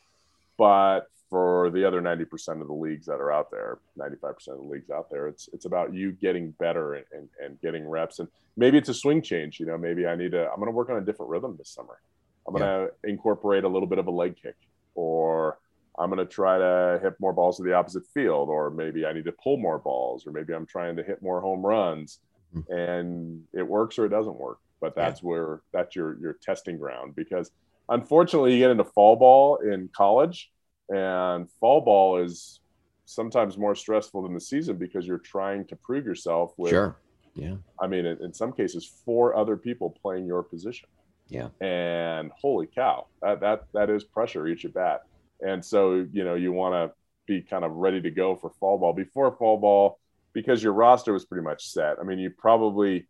But 0.56 1.08
for 1.28 1.70
the 1.70 1.84
other 1.84 2.00
90% 2.00 2.60
of 2.62 2.66
the 2.68 2.72
leagues 2.74 3.06
that 3.06 3.20
are 3.20 3.30
out 3.30 3.50
there, 3.50 3.78
95% 3.96 4.56
of 4.58 4.64
the 4.64 4.70
leagues 4.72 4.90
out 4.90 5.10
there, 5.10 5.28
it's 5.28 5.48
it's 5.52 5.66
about 5.66 5.92
you 5.92 6.10
getting 6.12 6.52
better 6.52 6.94
and, 6.94 7.04
and, 7.12 7.28
and 7.44 7.60
getting 7.60 7.86
reps. 7.88 8.18
And 8.18 8.28
maybe 8.56 8.78
it's 8.78 8.88
a 8.88 8.94
swing 8.94 9.20
change. 9.22 9.60
You 9.60 9.66
know, 9.66 9.76
maybe 9.78 10.06
I 10.06 10.16
need 10.16 10.32
to, 10.32 10.48
I'm 10.50 10.56
going 10.56 10.66
to 10.66 10.72
work 10.72 10.88
on 10.90 10.96
a 10.96 11.02
different 11.04 11.30
rhythm 11.30 11.54
this 11.56 11.68
summer. 11.68 11.98
I'm 12.46 12.54
going 12.54 12.62
to 12.62 12.90
incorporate 13.08 13.64
a 13.64 13.68
little 13.68 13.88
bit 13.88 13.98
of 13.98 14.06
a 14.06 14.10
leg 14.10 14.36
kick, 14.40 14.56
or 14.94 15.58
I'm 15.98 16.10
going 16.10 16.26
to 16.26 16.32
try 16.32 16.58
to 16.58 16.98
hit 17.02 17.14
more 17.20 17.32
balls 17.32 17.58
to 17.58 17.62
the 17.62 17.74
opposite 17.74 18.06
field, 18.14 18.48
or 18.48 18.70
maybe 18.70 19.04
I 19.04 19.12
need 19.12 19.24
to 19.26 19.32
pull 19.32 19.56
more 19.58 19.78
balls, 19.78 20.26
or 20.26 20.32
maybe 20.32 20.54
I'm 20.54 20.66
trying 20.66 20.96
to 20.96 21.02
hit 21.02 21.22
more 21.22 21.40
home 21.40 21.64
runs. 21.64 22.20
Mhm. 22.54 22.68
And 22.68 23.44
it 23.52 23.62
works 23.62 23.98
or 23.98 24.06
it 24.06 24.08
doesn't 24.08 24.36
work. 24.36 24.58
But 24.80 24.96
that's 24.96 25.22
where 25.22 25.60
that's 25.72 25.94
your 25.94 26.18
your 26.20 26.32
testing 26.32 26.78
ground 26.78 27.14
because 27.14 27.50
unfortunately 27.90 28.54
you 28.54 28.58
get 28.60 28.70
into 28.70 28.84
fall 28.84 29.14
ball 29.14 29.56
in 29.58 29.88
college 29.94 30.50
and 30.88 31.50
fall 31.60 31.82
ball 31.82 32.16
is 32.16 32.60
sometimes 33.04 33.58
more 33.58 33.74
stressful 33.74 34.22
than 34.22 34.32
the 34.32 34.40
season 34.40 34.76
because 34.78 35.06
you're 35.06 35.18
trying 35.18 35.66
to 35.66 35.76
prove 35.76 36.06
yourself 36.06 36.54
with 36.56 36.70
Sure. 36.70 36.96
Yeah. 37.34 37.56
I 37.78 37.86
mean, 37.86 38.06
in, 38.06 38.22
in 38.22 38.32
some 38.32 38.52
cases, 38.52 38.86
four 39.04 39.36
other 39.36 39.56
people 39.56 39.90
playing 40.02 40.26
your 40.26 40.42
position. 40.42 40.88
Yeah. 41.30 41.48
And 41.60 42.30
holy 42.38 42.66
cow, 42.66 43.06
that 43.22 43.40
that 43.40 43.64
that 43.72 43.88
is 43.88 44.04
pressure 44.04 44.46
each 44.46 44.64
at 44.64 44.74
bat. 44.74 45.02
And 45.40 45.64
so 45.64 46.06
you 46.12 46.24
know 46.24 46.34
you 46.34 46.52
want 46.52 46.74
to 46.74 46.94
be 47.26 47.40
kind 47.40 47.64
of 47.64 47.72
ready 47.72 48.02
to 48.02 48.10
go 48.10 48.36
for 48.36 48.50
fall 48.60 48.78
ball 48.78 48.92
before 48.92 49.34
fall 49.36 49.56
ball 49.56 49.98
because 50.32 50.62
your 50.62 50.72
roster 50.72 51.12
was 51.12 51.24
pretty 51.24 51.44
much 51.44 51.68
set. 51.68 51.96
I 52.00 52.02
mean, 52.02 52.18
you 52.18 52.30
probably, 52.30 53.06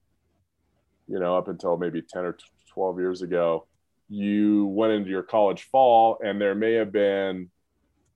you 1.09 1.19
know, 1.19 1.37
up 1.37 1.49
until 1.49 1.77
maybe 1.77 2.03
ten 2.03 2.25
or 2.25 2.37
twelve 2.73 2.99
years 2.99 3.23
ago, 3.23 3.67
you 4.09 4.67
went 4.67 4.93
into 4.93 5.11
your 5.11 5.23
college 5.23 5.63
fall, 5.65 6.21
and 6.23 6.41
there 6.41 6.55
may 6.55 6.75
have 6.75 6.93
been, 6.93 7.51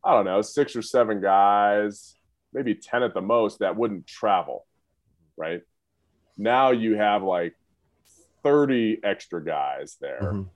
I 0.04 0.12
don't 0.12 0.26
know, 0.26 0.42
six 0.42 0.76
or 0.76 0.82
seven 0.82 1.20
guys, 1.20 2.16
maybe 2.52 2.74
ten 2.74 3.02
at 3.02 3.14
the 3.14 3.22
most, 3.22 3.60
that 3.60 3.74
wouldn't 3.76 4.06
travel, 4.06 4.66
right? 5.36 5.62
now 6.36 6.70
you 6.70 6.96
have 6.96 7.22
like 7.22 7.54
30 8.44 9.00
extra 9.02 9.42
guys 9.44 9.96
there 10.00 10.20
Mhm. 10.22 10.48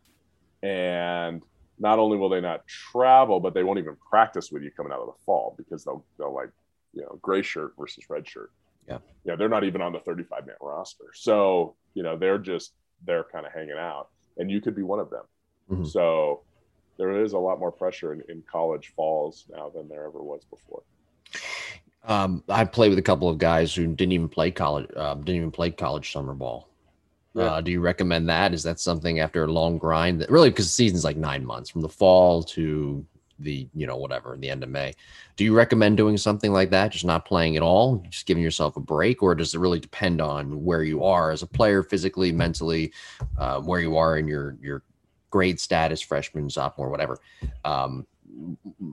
and 0.62 1.42
not 1.78 1.98
only 1.98 2.16
will 2.16 2.28
they 2.28 2.40
not 2.40 2.66
travel 2.66 3.40
but 3.40 3.54
they 3.54 3.62
won't 3.64 3.78
even 3.78 3.96
practice 4.10 4.50
with 4.52 4.62
you 4.62 4.70
coming 4.70 4.92
out 4.92 5.00
of 5.00 5.06
the 5.06 5.24
fall 5.24 5.54
because 5.56 5.84
they'll 5.84 6.04
they'll 6.18 6.32
like 6.34 6.50
you 6.92 7.02
know 7.02 7.18
gray 7.22 7.42
shirt 7.42 7.72
versus 7.78 8.08
red 8.10 8.26
shirt 8.28 8.50
Yeah. 8.86 8.98
yeah 9.24 9.36
they're 9.36 9.48
not 9.48 9.64
even 9.64 9.80
on 9.82 9.92
the 9.92 10.00
35 10.00 10.46
man 10.46 10.56
roster 10.60 11.06
so 11.14 11.74
you 11.94 12.02
know 12.02 12.16
they're 12.16 12.38
just 12.38 12.74
they're 13.06 13.24
kind 13.24 13.46
of 13.46 13.52
hanging 13.52 13.78
out 13.78 14.08
and 14.36 14.50
you 14.50 14.60
could 14.60 14.74
be 14.76 14.82
one 14.82 15.00
of 15.00 15.10
them 15.10 15.24
Mhm. 15.70 15.86
so 15.86 16.42
there 16.98 17.22
is 17.22 17.32
a 17.32 17.38
lot 17.38 17.58
more 17.60 17.70
pressure 17.72 18.12
in, 18.12 18.22
in 18.28 18.42
college 18.50 18.92
falls 18.96 19.46
now 19.50 19.68
than 19.70 19.88
there 19.88 20.04
ever 20.06 20.22
was 20.22 20.44
before 20.44 20.82
Um, 22.04 22.42
I 22.48 22.64
played 22.64 22.88
with 22.90 22.98
a 22.98 23.02
couple 23.02 23.28
of 23.28 23.36
guys 23.38 23.74
who 23.74 23.86
didn't 23.86 24.12
even 24.12 24.28
play 24.30 24.50
college, 24.50 24.88
uh, 24.96 25.14
didn't 25.14 25.36
even 25.36 25.50
play 25.50 25.70
college 25.70 26.10
summer 26.10 26.32
ball. 26.32 26.68
Yeah. 27.34 27.44
Uh, 27.44 27.60
do 27.60 27.70
you 27.70 27.80
recommend 27.80 28.28
that? 28.28 28.54
Is 28.54 28.62
that 28.62 28.80
something 28.80 29.20
after 29.20 29.44
a 29.44 29.52
long 29.52 29.78
grind 29.78 30.20
that 30.20 30.30
really 30.30 30.50
because 30.50 30.66
the 30.66 30.72
season's 30.72 31.04
like 31.04 31.16
nine 31.16 31.44
months 31.44 31.70
from 31.70 31.82
the 31.82 31.88
fall 31.88 32.42
to 32.44 33.04
the 33.38 33.68
you 33.74 33.86
know 33.86 33.96
whatever 33.96 34.36
the 34.36 34.50
end 34.50 34.62
of 34.62 34.70
May? 34.70 34.94
Do 35.36 35.44
you 35.44 35.54
recommend 35.54 35.96
doing 35.96 36.16
something 36.16 36.52
like 36.52 36.70
that, 36.70 36.90
just 36.90 37.04
not 37.04 37.24
playing 37.26 37.56
at 37.56 37.62
all, 37.62 38.02
just 38.08 38.26
giving 38.26 38.42
yourself 38.42 38.76
a 38.76 38.80
break, 38.80 39.22
or 39.22 39.34
does 39.34 39.54
it 39.54 39.58
really 39.60 39.78
depend 39.78 40.20
on 40.20 40.64
where 40.64 40.82
you 40.82 41.04
are 41.04 41.30
as 41.30 41.42
a 41.42 41.46
player, 41.46 41.82
physically, 41.82 42.32
mentally, 42.32 42.92
uh, 43.38 43.60
where 43.60 43.80
you 43.80 43.96
are 43.96 44.18
in 44.18 44.26
your 44.26 44.56
your 44.60 44.82
grade 45.30 45.60
status, 45.60 46.00
freshman, 46.00 46.48
sophomore, 46.50 46.88
whatever? 46.88 47.18
Um, 47.64 48.06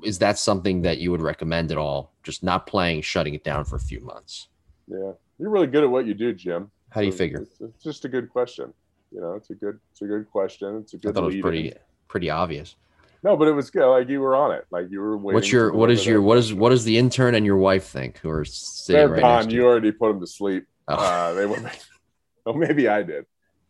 is 0.04 0.20
that 0.20 0.38
something 0.38 0.82
that 0.84 0.98
you 0.98 1.10
would 1.12 1.22
recommend 1.22 1.72
at 1.72 1.78
all? 1.78 2.14
Just 2.24 2.44
not 2.44 2.68
playing, 2.68 3.02
shutting 3.02 3.34
it 3.34 3.44
down 3.44 3.64
for 3.66 3.76
a 3.78 3.80
few 3.80 4.02
months. 4.02 4.50
yeah 4.88 5.12
you're 5.38 5.50
really 5.50 5.68
good 5.68 5.84
at 5.84 5.90
what 5.90 6.06
you 6.06 6.14
do 6.14 6.34
jim 6.34 6.72
How 6.96 7.02
do 7.02 7.08
you 7.08 7.14
figure? 7.14 7.42
It's, 7.42 7.60
it's 7.60 7.84
just 7.84 8.06
a 8.06 8.10
good 8.10 8.30
question. 8.30 8.74
You 9.12 9.20
know, 9.20 9.34
it's 9.34 9.50
a 9.50 9.54
good, 9.54 9.78
it's 9.92 10.02
a 10.02 10.06
good 10.06 10.32
question. 10.32 10.78
It's 10.78 10.94
a 10.94 10.98
good. 10.98 11.10
I 11.10 11.14
thought 11.14 11.24
it 11.24 11.36
was 11.36 11.42
pretty 11.42 11.74
pretty 12.08 12.30
obvious. 12.30 12.78
No, 13.22 13.36
but 13.36 13.50
it 13.50 13.52
was 13.52 13.70
good. 13.70 13.86
Like 13.86 14.08
you 14.08 14.22
were 14.22 14.34
on 14.36 14.54
it. 14.54 14.66
Like 14.72 14.90
you 14.90 15.02
were 15.02 15.18
waiting. 15.18 15.36
What's 15.36 15.52
your 15.52 15.74
what 15.74 15.92
is 15.92 16.06
your 16.06 16.22
what 16.22 16.38
is 16.38 16.54
what 16.54 16.70
does 16.70 16.86
the 16.86 16.98
intern 16.98 17.36
and 17.36 17.46
your 17.46 17.58
wife 17.58 17.84
think 17.86 18.20
who 18.20 18.30
are 18.30 18.46
sitting 18.46 18.98
They're 19.00 19.10
right 19.10 19.20
gone. 19.22 19.36
next 19.40 19.48
to 19.48 19.54
You 19.54 19.62
you? 19.62 19.68
already 19.68 19.92
put 19.92 20.08
them 20.08 20.22
to 20.22 20.28
sleep. 20.28 20.66
Oh. 20.88 20.96
Uh, 20.96 21.34
they 21.34 21.46
were. 21.46 21.72
oh, 22.46 22.54
maybe 22.54 22.88
I 22.88 23.04
did. 23.04 23.26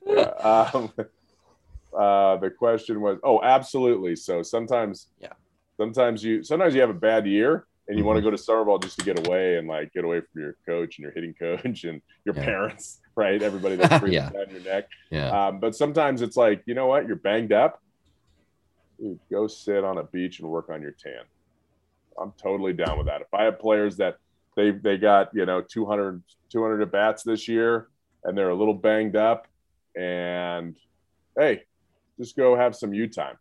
Yeah. 0.05 0.21
Um, 0.73 0.93
Uh, 1.97 2.35
the 2.37 2.49
question 2.49 2.99
was, 2.99 3.17
oh, 3.23 3.41
absolutely. 3.41 4.17
So 4.17 4.43
sometimes, 4.43 5.07
Yeah. 5.21 5.31
sometimes 5.77 6.21
you 6.23 6.43
sometimes 6.43 6.75
you 6.75 6.81
have 6.81 6.89
a 6.89 6.93
bad 7.09 7.25
year 7.25 7.65
and 7.87 7.97
you 7.97 8.03
want 8.05 8.17
to 8.17 8.21
Mm-hmm. 8.21 8.27
go 8.27 8.31
to 8.31 8.37
summer 8.37 8.65
ball 8.65 8.79
just 8.79 8.97
to 8.99 9.05
get 9.05 9.27
away 9.27 9.57
and 9.57 9.67
like 9.67 9.93
get 9.93 10.03
away 10.03 10.21
from 10.21 10.41
your 10.41 10.55
coach 10.67 10.97
and 10.97 11.03
your 11.03 11.11
hitting 11.11 11.33
coach 11.39 11.83
and 11.83 12.01
your 12.25 12.35
Yeah. 12.35 12.43
parents, 12.45 12.99
right? 13.15 13.41
Everybody 13.41 13.75
that's 13.77 13.99
breathing 13.99 14.13
Yeah. 14.23 14.29
down 14.31 14.49
your 14.51 14.61
neck. 14.61 14.85
Yeah. 15.11 15.47
Um, 15.47 15.59
but 15.59 15.75
sometimes 15.75 16.21
it's 16.21 16.35
like, 16.37 16.63
you 16.65 16.73
know 16.73 16.87
what? 16.87 17.07
You're 17.07 17.15
banged 17.17 17.51
up. 17.53 17.81
Dude, 18.99 19.19
go 19.29 19.47
sit 19.47 19.83
on 19.83 19.97
a 19.97 20.03
beach 20.03 20.39
and 20.39 20.49
work 20.49 20.69
on 20.69 20.81
your 20.81 20.91
tan. 20.93 21.23
I'm 22.19 22.31
totally 22.41 22.71
down 22.73 22.97
with 22.97 23.07
that. 23.07 23.21
If 23.21 23.33
I 23.33 23.43
have 23.43 23.59
players 23.59 23.97
that 23.97 24.17
they 24.55 24.71
they 24.71 24.97
got 24.97 25.31
you 25.33 25.45
know 25.45 25.61
200 25.61 26.23
200 26.49 26.81
at 26.81 26.91
bats 26.93 27.23
this 27.23 27.45
year 27.49 27.89
and 28.23 28.37
they're 28.37 28.49
a 28.51 28.55
little 28.55 28.73
banged 28.73 29.17
up, 29.17 29.47
and 29.97 30.77
hey, 31.37 31.63
just 32.17 32.37
go 32.37 32.55
have 32.55 32.73
some 32.73 32.93
U 32.93 33.07
time. 33.09 33.35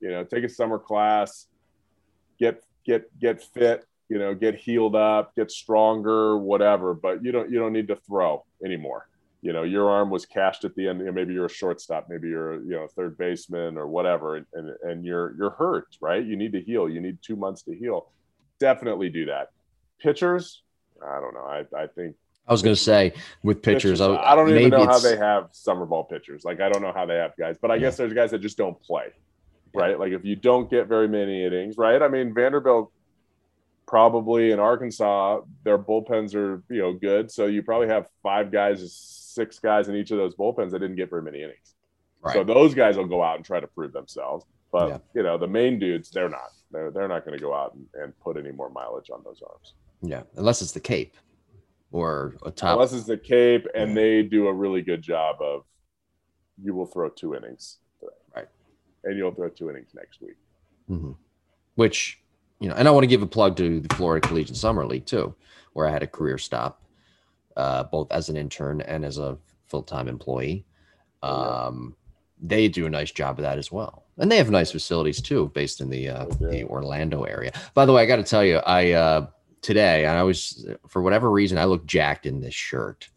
You 0.00 0.10
know, 0.12 0.24
take 0.24 0.44
a 0.44 0.48
summer 0.48 0.78
class, 0.78 1.46
get 2.40 2.62
get 2.86 3.18
get 3.18 3.42
fit. 3.42 3.84
You 4.08 4.18
know, 4.18 4.34
get 4.34 4.54
healed 4.54 4.94
up, 4.94 5.34
get 5.34 5.50
stronger, 5.50 6.38
whatever. 6.38 6.94
But 6.94 7.24
you 7.24 7.32
don't 7.32 7.50
you 7.50 7.58
don't 7.58 7.72
need 7.72 7.88
to 7.88 7.96
throw 7.96 8.44
anymore. 8.64 9.08
You 9.42 9.52
know 9.52 9.64
your 9.64 9.90
arm 9.90 10.10
was 10.10 10.26
cashed 10.26 10.64
at 10.64 10.74
the 10.74 10.88
end 10.88 11.00
you 11.00 11.06
know, 11.06 11.12
maybe 11.12 11.34
you're 11.34 11.46
a 11.46 11.50
shortstop 11.50 12.06
maybe 12.08 12.28
you're 12.28 12.54
you 12.62 12.70
know 12.70 12.88
third 12.96 13.16
baseman 13.18 13.76
or 13.76 13.86
whatever 13.86 14.36
and, 14.36 14.46
and 14.54 14.74
and 14.82 15.04
you're 15.04 15.36
you're 15.36 15.50
hurt 15.50 15.96
right? 16.00 16.24
You 16.24 16.36
need 16.36 16.52
to 16.52 16.60
heal. 16.60 16.88
You 16.88 17.00
need 17.00 17.18
two 17.22 17.36
months 17.36 17.62
to 17.62 17.74
heal. 17.74 18.10
Definitely 18.58 19.10
do 19.10 19.26
that. 19.26 19.50
Pitchers 20.00 20.62
i 21.04 21.20
don't 21.20 21.34
know. 21.34 21.40
I 21.40 21.64
i 21.76 21.86
think 21.86 22.16
I 22.48 22.52
was 22.52 22.62
going 22.62 22.76
to 22.76 22.80
say 22.80 23.12
with 23.42 23.60
pitchers, 23.60 23.98
pitchers, 23.98 24.00
i 24.00 24.36
don't 24.36 24.48
even 24.50 24.70
know 24.70 24.86
how 24.86 25.00
they 25.00 25.16
have 25.16 25.48
summer 25.50 25.84
ball 25.84 26.04
pitchers. 26.04 26.44
Like 26.44 26.60
i 26.60 26.68
don't 26.68 26.82
know 26.82 26.92
how 26.92 27.06
they 27.06 27.16
have 27.16 27.36
guys 27.36 27.56
but 27.60 27.70
i 27.70 27.78
guess 27.78 27.96
there's 27.96 28.12
guys 28.12 28.30
that 28.30 28.38
just 28.38 28.56
don't 28.56 28.80
play 28.82 29.12
right 29.76 29.98
like 29.98 30.12
if 30.12 30.24
you 30.24 30.34
don't 30.36 30.70
get 30.70 30.86
very 30.88 31.08
many 31.08 31.44
innings 31.44 31.76
right 31.78 32.02
i 32.02 32.08
mean 32.08 32.32
vanderbilt 32.34 32.90
probably 33.86 34.50
in 34.50 34.58
arkansas 34.58 35.40
their 35.64 35.78
bullpens 35.78 36.34
are 36.34 36.62
you 36.68 36.80
know 36.82 36.92
good 36.92 37.30
so 37.30 37.46
you 37.46 37.62
probably 37.62 37.86
have 37.88 38.06
five 38.22 38.50
guys 38.50 38.92
six 38.92 39.58
guys 39.58 39.88
in 39.88 39.94
each 39.94 40.10
of 40.10 40.18
those 40.18 40.34
bullpens 40.34 40.70
that 40.70 40.80
didn't 40.80 40.96
get 40.96 41.10
very 41.10 41.22
many 41.22 41.38
innings 41.42 41.74
Right. 42.22 42.32
so 42.34 42.42
those 42.44 42.74
guys 42.74 42.96
will 42.96 43.06
go 43.06 43.22
out 43.22 43.36
and 43.36 43.44
try 43.44 43.60
to 43.60 43.66
prove 43.68 43.92
themselves 43.92 44.44
but 44.72 44.88
Yeah. 44.88 44.98
you 45.14 45.22
know 45.22 45.38
the 45.38 45.46
main 45.46 45.78
dudes 45.78 46.10
they're 46.10 46.28
not 46.28 46.48
they're, 46.72 46.90
they're 46.90 47.06
not 47.08 47.24
going 47.24 47.38
to 47.38 47.42
go 47.42 47.54
out 47.54 47.74
and, 47.74 47.86
and 48.02 48.18
put 48.18 48.36
any 48.36 48.50
more 48.50 48.70
mileage 48.70 49.10
on 49.12 49.22
those 49.24 49.40
arms 49.48 49.74
yeah, 50.02 50.22
unless 50.36 50.60
it's 50.62 50.72
the 50.72 50.80
Cape 50.80 51.16
or 51.92 52.34
a 52.44 52.50
top. 52.50 52.72
unless 52.74 52.92
it's 52.92 53.06
the 53.06 53.16
cape 53.16 53.66
and 53.74 53.96
they 53.96 54.22
do 54.22 54.48
a 54.48 54.52
really 54.52 54.82
good 54.82 55.00
job 55.00 55.36
of 55.40 55.62
you 56.62 56.74
will 56.74 56.84
throw 56.86 57.08
two 57.08 57.34
innings. 57.34 57.78
And 59.06 59.16
you'll 59.16 59.32
throw 59.32 59.48
two 59.48 59.70
innings 59.70 59.90
next 59.94 60.20
week 60.20 60.36
Mhm. 60.90 61.16
Which, 61.74 62.20
you 62.60 62.68
know, 62.68 62.74
and 62.76 62.86
I 62.86 62.90
want 62.92 63.02
to 63.02 63.08
give 63.08 63.22
a 63.22 63.26
plug 63.26 63.56
to 63.56 63.80
the 63.80 63.94
Florida 63.96 64.26
Collegiate 64.26 64.56
Summer 64.56 64.86
League 64.86 65.04
too, 65.04 65.34
where 65.72 65.86
I 65.88 65.90
had 65.90 66.02
a 66.04 66.06
career 66.06 66.38
stop, 66.38 66.80
uh, 67.56 67.82
both 67.84 68.10
as 68.12 68.28
an 68.28 68.36
intern 68.36 68.80
and 68.82 69.04
as 69.04 69.18
a 69.18 69.36
full 69.66 69.82
time 69.82 70.06
employee. 70.08 70.64
Oh, 71.22 71.28
Um, 71.68 71.96
they 72.40 72.68
do 72.68 72.86
a 72.86 72.90
nice 72.90 73.10
job 73.10 73.38
of 73.38 73.42
that 73.42 73.58
as 73.58 73.72
well, 73.72 74.04
and 74.18 74.30
they 74.30 74.36
have 74.36 74.50
nice 74.50 74.70
facilities 74.70 75.20
too, 75.20 75.50
based 75.54 75.80
in 75.80 75.90
the 75.90 76.08
uh, 76.08 76.24
Okay. 76.26 76.62
the 76.62 76.64
Orlando 76.68 77.24
area. 77.24 77.50
By 77.74 77.84
the 77.84 77.92
way, 77.92 78.02
I 78.02 78.06
got 78.06 78.16
to 78.16 78.22
tell 78.22 78.44
you, 78.44 78.58
I 78.58 78.92
uh, 78.92 79.26
today 79.62 80.06
I 80.06 80.22
was 80.22 80.66
for 80.86 81.02
whatever 81.02 81.30
reason 81.30 81.58
I 81.58 81.64
look 81.64 81.84
jacked 81.86 82.26
in 82.26 82.40
this 82.40 82.54
shirt. 82.54 83.08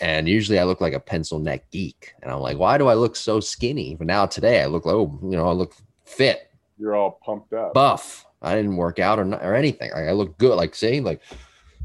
And 0.00 0.28
usually 0.28 0.58
I 0.58 0.64
look 0.64 0.80
like 0.80 0.92
a 0.94 1.00
pencil 1.00 1.38
neck 1.38 1.70
geek. 1.70 2.14
And 2.22 2.30
I'm 2.32 2.40
like, 2.40 2.58
why 2.58 2.78
do 2.78 2.88
I 2.88 2.94
look 2.94 3.14
so 3.16 3.38
skinny? 3.40 3.94
But 3.94 4.06
now 4.06 4.26
today 4.26 4.62
I 4.62 4.66
look, 4.66 4.86
like, 4.86 4.94
oh, 4.94 5.18
you 5.22 5.36
know, 5.36 5.48
I 5.48 5.52
look 5.52 5.74
fit 6.04 6.48
you're 6.78 6.96
all 6.96 7.20
pumped 7.24 7.52
up 7.52 7.72
buff. 7.74 8.26
I 8.40 8.56
didn't 8.56 8.76
work 8.76 8.98
out 8.98 9.20
or 9.20 9.24
not, 9.24 9.44
or 9.44 9.54
anything. 9.54 9.92
Like, 9.92 10.08
I 10.08 10.12
look 10.12 10.36
good. 10.36 10.56
Like 10.56 10.74
see, 10.74 11.00
like 11.00 11.20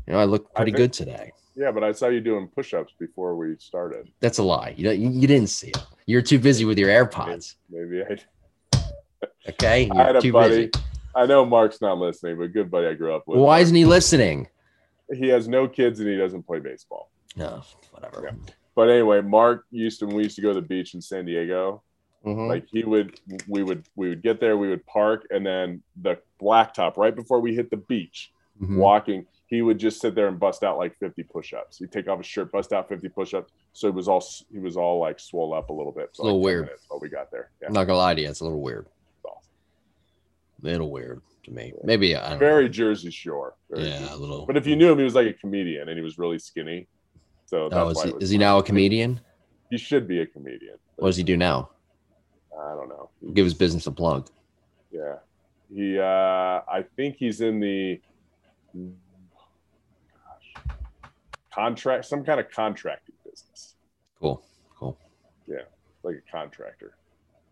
you 0.08 0.14
know, 0.14 0.20
I 0.20 0.24
look 0.26 0.50
I 0.56 0.58
pretty 0.58 0.72
think- 0.72 0.78
good 0.78 0.94
today. 0.94 1.32
yeah 1.56 1.72
but 1.72 1.84
i 1.84 1.92
saw 1.92 2.08
you 2.08 2.20
doing 2.20 2.48
push-ups 2.48 2.94
before 2.98 3.36
we 3.36 3.56
started 3.60 4.10
That's 4.22 4.40
a 4.40 4.44
lie. 4.44 4.74
You 4.76 4.86
don't- 4.86 5.00
you, 5.00 5.10
you 5.12 5.28
didn't 5.28 5.50
see 5.50 5.68
it. 5.68 5.78
You're 6.08 6.22
too 6.24 6.40
busy 6.40 6.66
with 6.66 6.80
your 6.80 6.90
AirPods. 6.90 7.56
maybe 7.70 8.02
i 8.04 8.18
Okay, 9.50 9.90
I 9.94 10.04
had 10.04 10.16
a 10.16 10.22
too 10.22 10.32
buddy. 10.32 10.68
busy. 10.68 10.72
I 11.16 11.26
know 11.26 11.46
Mark's 11.46 11.80
not 11.82 11.98
listening, 11.98 12.38
but 12.38 12.52
good 12.54 12.70
buddy 12.70 12.88
I 12.88 12.94
grew 12.94 13.16
up 13.16 13.28
with. 13.28 13.40
Why 13.40 13.60
isn't 13.60 13.76
he 13.76 13.86
listening? 13.86 14.48
he 15.14 15.28
has 15.30 15.48
no 15.48 15.68
kids 15.70 16.00
and 16.02 16.10
he 16.10 16.18
doesn't 16.18 16.44
play 16.44 16.60
baseball. 16.60 17.10
No, 17.38 17.62
whatever. 17.92 18.22
Yeah. 18.26 18.32
But 18.76 18.90
anyway, 18.90 19.22
Mark 19.22 19.66
used 19.72 20.00
to 20.00 20.06
when 20.08 20.16
we 20.16 20.24
used 20.24 20.36
to 20.36 20.42
go 20.42 20.50
to 20.54 20.62
the 20.62 20.68
beach 20.68 20.94
in 20.94 21.02
San 21.02 21.26
Diego. 21.26 21.82
Mhm. 22.26 22.48
Like 22.50 22.68
he 22.68 22.84
would, 22.84 23.20
we 23.48 23.64
would, 23.64 23.86
we 23.96 24.10
would 24.10 24.22
get 24.22 24.40
there, 24.40 24.58
we 24.58 24.68
would 24.70 24.86
park, 24.86 25.26
and 25.30 25.46
then 25.46 25.82
the 26.02 26.18
blacktop 26.42 26.98
right 26.98 27.16
before 27.16 27.40
we 27.40 27.56
hit 27.56 27.70
the 27.70 27.78
beach, 27.78 28.32
Mhm. 28.62 28.78
walking, 28.78 29.26
he 29.46 29.62
would 29.62 29.78
just 29.78 30.02
sit 30.02 30.14
there 30.16 30.28
and 30.28 30.40
bust 30.40 30.64
out 30.64 30.78
like 30.78 30.98
50 30.98 31.24
push-ups. 31.24 31.78
He'd 31.78 31.92
take 31.92 32.10
off 32.10 32.18
his 32.18 32.26
shirt, 32.28 32.52
bust 32.52 32.74
out 32.74 32.90
50 32.90 33.08
push-ups. 33.08 33.52
So 33.74 33.88
he 33.88 33.96
was 33.96 34.08
all 34.08 34.22
he 34.52 34.60
was 34.60 34.76
all 34.76 35.00
like 35.00 35.20
swole 35.20 35.54
up 35.54 35.70
a 35.70 35.74
little 35.74 35.92
bit. 35.92 36.06
It's 36.10 36.20
a 36.20 36.24
little 36.24 36.40
like 36.40 36.46
weird. 36.46 36.66
minutes 36.66 36.86
while 36.90 37.00
we 37.00 37.08
got 37.10 37.32
there. 37.32 37.52
Yeah, 37.62 37.68
I'm 37.68 37.74
not 37.74 37.86
gonna 37.86 38.00
lie 38.00 38.16
to 38.16 38.22
you. 38.22 38.30
It's 38.30 38.40
a 38.42 38.44
little 38.44 38.62
weird. 38.62 38.88
it's 39.16 39.26
awesome. 39.26 39.52
Little 40.62 40.92
weird 40.92 41.22
to 41.44 41.52
me. 41.52 41.74
Maybe 41.84 42.16
I 42.16 42.32
don't 42.32 42.40
Very 42.40 42.68
Jersey 42.68 43.12
Shore. 43.12 43.56
Very 43.70 43.88
Yeah, 43.88 44.00
Jersey- 44.00 44.14
a 44.14 44.18
little. 44.18 44.46
But 44.46 44.58
if 44.58 44.66
you 44.68 44.76
knew 44.76 44.92
him, 44.92 44.98
he 44.98 45.04
was 45.04 45.16
like 45.16 45.28
a 45.28 45.34
comedian, 45.34 45.88
and 45.88 45.98
he 45.98 46.04
was 46.04 46.18
really 46.18 46.40
skinny. 46.40 46.88
So 47.48 47.70
oh, 47.72 47.90
is 47.90 48.04
he, 48.04 48.10
is 48.20 48.30
he 48.30 48.38
now 48.38 48.60
a 48.60 48.64
comedian? 48.64 49.22
He 49.70 49.78
should 49.78 50.08
be 50.08 50.20
a 50.20 50.26
comedian. 50.26 50.76
What 50.98 51.08
does 51.08 51.18
he 51.18 51.24
do 51.24 51.38
now? 51.38 51.70
I 52.54 52.76
don't 52.76 52.90
know. 52.90 53.10
Give 53.34 53.46
his 53.46 53.54
business 53.54 53.88
a 53.88 53.92
plug. 53.92 54.30
Yeah. 54.92 55.16
He 55.74 55.98
uh 55.98 56.04
I 56.04 56.86
think 56.98 57.16
he's 57.18 57.40
in 57.42 57.60
the 57.60 58.02
gosh, 58.74 60.64
contract 61.54 62.06
some 62.06 62.24
kind 62.26 62.40
of 62.40 62.50
contracting 62.52 63.16
business. 63.24 63.76
Cool, 64.20 64.44
cool. 64.78 64.98
Yeah, 65.48 65.58
like 66.04 66.16
a 66.16 66.32
contractor. 66.32 66.96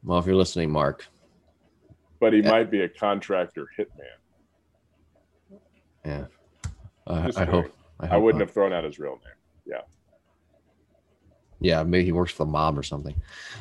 Well, 0.03 0.19
if 0.19 0.25
you're 0.25 0.35
listening, 0.35 0.71
Mark, 0.71 1.07
But 2.19 2.33
he 2.33 2.39
Yeah. 2.39 2.51
might 2.51 2.69
be 2.71 2.81
a 2.81 2.89
contractor 2.89 3.67
hitman. 3.77 5.59
yeah, 6.05 6.25
I, 7.07 7.25
Just 7.27 7.37
I 7.37 7.45
hope. 7.45 7.71
I, 7.99 8.07
I 8.07 8.17
wouldn't 8.17 8.39
not. 8.39 8.47
have 8.47 8.53
thrown 8.53 8.73
out 8.73 8.83
his 8.83 8.99
real 8.99 9.13
name. 9.23 9.34
Yeah, 9.65 9.81
Yeah, 11.59 11.83
maybe 11.83 12.05
he 12.05 12.11
works 12.11 12.31
for 12.31 12.45
the 12.45 12.51
mob 12.51 12.77
or 12.77 12.83
something. 12.83 13.15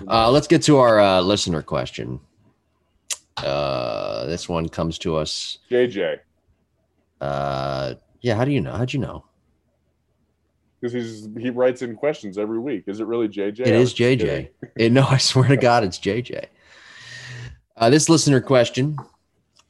Uh, 0.07 0.31
let's 0.31 0.47
get 0.47 0.63
to 0.65 0.79
our 0.79 1.01
uh, 1.01 1.21
listener 1.21 1.63
question. 1.63 2.21
Uh, 3.37 4.27
this 4.27 4.49
one 4.49 4.69
comes 4.69 4.99
to 4.99 5.17
us. 5.17 5.59
JJ, 5.71 6.19
Uh, 7.21 7.95
yeah, 8.21 8.35
how 8.37 8.45
do 8.45 8.53
you 8.53 8.61
know? 8.61 8.73
How'd 8.73 8.93
you 8.93 9.01
know? 9.01 9.25
because 10.85 10.93
he's 10.93 11.29
he 11.39 11.49
writes 11.49 11.81
in 11.81 11.97
questions 11.97 12.37
every 12.37 12.59
week. 12.59 12.85
Is 12.87 13.01
it 13.01 13.07
really 13.07 13.27
JJ? 13.27 13.61
It 13.61 13.69
is. 13.69 13.95
JJ. 13.95 14.51
It, 14.77 14.93
no, 14.93 15.07
I 15.09 15.17
swear 15.17 15.49
to 15.49 15.57
God, 15.69 15.83
it's 15.83 15.99
JJ. 15.99 16.45
Uh, 17.77 17.89
this 17.91 18.11
listener 18.11 18.41
question 18.43 18.99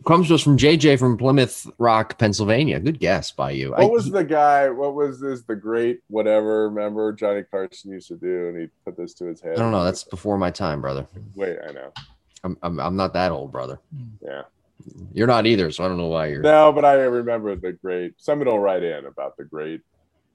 comes 0.04 0.28
to 0.28 0.34
us 0.34 0.42
from 0.42 0.56
JJ 0.56 0.98
from 0.98 1.16
Plymouth 1.16 1.70
Rock, 1.78 2.18
Pennsylvania. 2.18 2.78
Good 2.80 2.98
guess 3.00 3.30
by 3.30 3.50
you. 3.52 3.70
What 3.70 3.80
I- 3.80 3.86
was 3.86 4.10
the 4.10 4.24
guy? 4.24 4.70
What 4.70 4.94
was 4.94 5.20
this? 5.20 5.42
The 5.42 5.56
great 5.56 6.00
whatever. 6.08 6.68
Remember 6.68 7.12
Johnny 7.12 7.42
Carson 7.42 7.92
used 7.92 8.08
to 8.08 8.16
do, 8.16 8.48
and 8.48 8.58
he 8.60 8.68
put 8.84 8.96
this 8.96 9.14
to 9.14 9.26
his 9.26 9.40
head. 9.40 9.54
I 9.56 9.58
don't 9.60 9.72
know. 9.72 9.84
That's 9.84 10.04
before 10.04 10.38
my 10.38 10.50
time, 10.50 10.80
brother. 10.80 11.06
wait. 11.34 11.56
I 11.68 11.72
know. 11.72 11.92
I'm, 12.44 12.58
I'm, 12.62 12.78
I'm 12.78 12.96
not 12.96 13.12
that 13.14 13.32
old, 13.32 13.50
brother. 13.52 13.78
Yeah. 14.22 14.42
You're 15.14 15.26
not 15.26 15.46
either, 15.46 15.70
so 15.70 15.84
I 15.84 15.88
don't 15.88 15.96
know 15.96 16.08
why 16.08 16.26
you're. 16.26 16.42
No, 16.42 16.72
but 16.72 16.84
I 16.84 16.94
remember 16.94 17.54
the 17.56 17.72
great. 17.72 18.14
Someone 18.18 18.48
will 18.48 18.58
write 18.58 18.82
in 18.82 19.06
about 19.06 19.36
the 19.36 19.44
great 19.44 19.80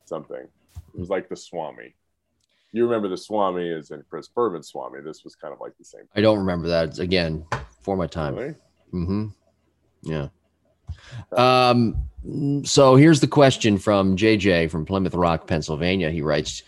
something. 0.06 0.38
It 0.42 1.00
was 1.00 1.10
like 1.10 1.30
the 1.30 1.36
Swami. 1.36 1.94
You 2.72 2.86
remember 2.86 3.08
the 3.10 3.18
Swami 3.18 3.68
is 3.70 3.92
in 3.92 4.04
Chris 4.10 4.28
Bourbon 4.28 4.64
Swami. 4.64 5.02
This 5.02 5.24
was 5.24 5.36
kind 5.36 5.54
of 5.54 5.60
like 5.60 5.78
the 5.78 5.86
same. 5.86 6.04
I 6.16 6.22
don't 6.22 6.40
remember 6.40 6.68
that. 6.70 6.90
It's, 6.90 7.00
again, 7.00 7.46
for 7.82 7.96
my 7.96 8.08
time. 8.08 8.36
Really? 8.36 8.56
Mm-hmm. 8.94 9.28
Yeah. 10.02 10.28
Um, 11.36 11.96
so 12.64 12.96
here's 12.96 13.20
the 13.20 13.28
question 13.28 13.78
from 13.78 14.16
JJ 14.16 14.70
from 14.70 14.86
Plymouth 14.86 15.14
Rock, 15.14 15.48
Pennsylvania. 15.48 16.10
He 16.10 16.22
writes, 16.22 16.64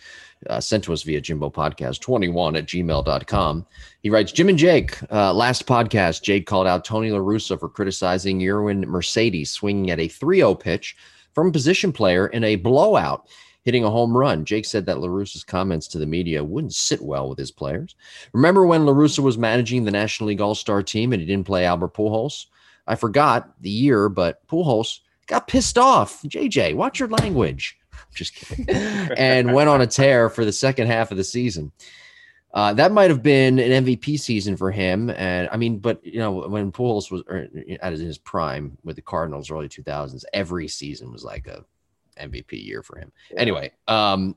uh, 0.48 0.60
sent 0.60 0.84
to 0.84 0.92
us 0.92 1.02
via 1.02 1.20
Jimbo 1.20 1.50
Podcast 1.50 2.00
21 2.00 2.56
at 2.56 2.66
gmail.com. 2.66 3.66
He 4.02 4.10
writes, 4.10 4.32
Jim 4.32 4.48
and 4.48 4.58
Jake, 4.58 4.98
uh, 5.12 5.32
last 5.32 5.66
podcast, 5.66 6.22
Jake 6.22 6.46
called 6.46 6.66
out 6.66 6.84
Tony 6.84 7.10
LaRussa 7.10 7.58
for 7.58 7.68
criticizing 7.68 8.40
Yermin 8.40 8.84
Mercedes 8.86 9.50
swinging 9.50 9.90
at 9.90 10.00
a 10.00 10.08
3 10.08 10.38
0 10.38 10.54
pitch 10.54 10.96
from 11.34 11.48
a 11.48 11.52
position 11.52 11.92
player 11.92 12.26
in 12.28 12.44
a 12.44 12.56
blowout, 12.56 13.28
hitting 13.64 13.84
a 13.84 13.90
home 13.90 14.16
run. 14.16 14.44
Jake 14.44 14.64
said 14.64 14.86
that 14.86 14.96
LaRussa's 14.96 15.44
comments 15.44 15.86
to 15.88 15.98
the 15.98 16.06
media 16.06 16.42
wouldn't 16.42 16.74
sit 16.74 17.00
well 17.00 17.28
with 17.28 17.38
his 17.38 17.50
players. 17.50 17.94
Remember 18.32 18.66
when 18.66 18.82
LaRussa 18.82 19.20
was 19.20 19.38
managing 19.38 19.84
the 19.84 19.90
National 19.90 20.28
League 20.28 20.40
All 20.40 20.54
Star 20.54 20.82
team 20.82 21.12
and 21.12 21.20
he 21.20 21.26
didn't 21.26 21.46
play 21.46 21.64
Albert 21.64 21.94
Pujols? 21.94 22.46
I 22.86 22.96
forgot 22.96 23.54
the 23.60 23.70
year, 23.70 24.08
but 24.08 24.46
Pujols 24.48 25.00
got 25.26 25.48
pissed 25.48 25.78
off. 25.78 26.22
JJ, 26.22 26.74
watch 26.74 26.98
your 26.98 27.08
language. 27.08 27.78
Just 28.14 28.34
kidding. 28.34 28.68
and 29.16 29.52
went 29.52 29.68
on 29.68 29.80
a 29.80 29.86
tear 29.86 30.28
for 30.28 30.44
the 30.44 30.52
second 30.52 30.88
half 30.88 31.10
of 31.10 31.16
the 31.16 31.24
season. 31.24 31.72
Uh, 32.54 32.74
that 32.74 32.92
might 32.92 33.08
have 33.08 33.22
been 33.22 33.58
an 33.58 33.84
MVP 33.84 34.20
season 34.20 34.58
for 34.58 34.70
him, 34.70 35.08
and 35.10 35.48
I 35.50 35.56
mean, 35.56 35.78
but 35.78 36.04
you 36.04 36.18
know, 36.18 36.46
when 36.48 36.70
Pujols 36.70 37.10
was 37.10 37.22
at 37.80 37.94
his 37.94 38.18
prime 38.18 38.76
with 38.84 38.96
the 38.96 39.02
Cardinals, 39.02 39.50
early 39.50 39.70
two 39.70 39.82
thousands, 39.82 40.26
every 40.34 40.68
season 40.68 41.10
was 41.10 41.24
like 41.24 41.46
a 41.46 41.64
MVP 42.20 42.62
year 42.62 42.82
for 42.82 42.98
him. 42.98 43.10
Anyway, 43.38 43.72
um, 43.88 44.36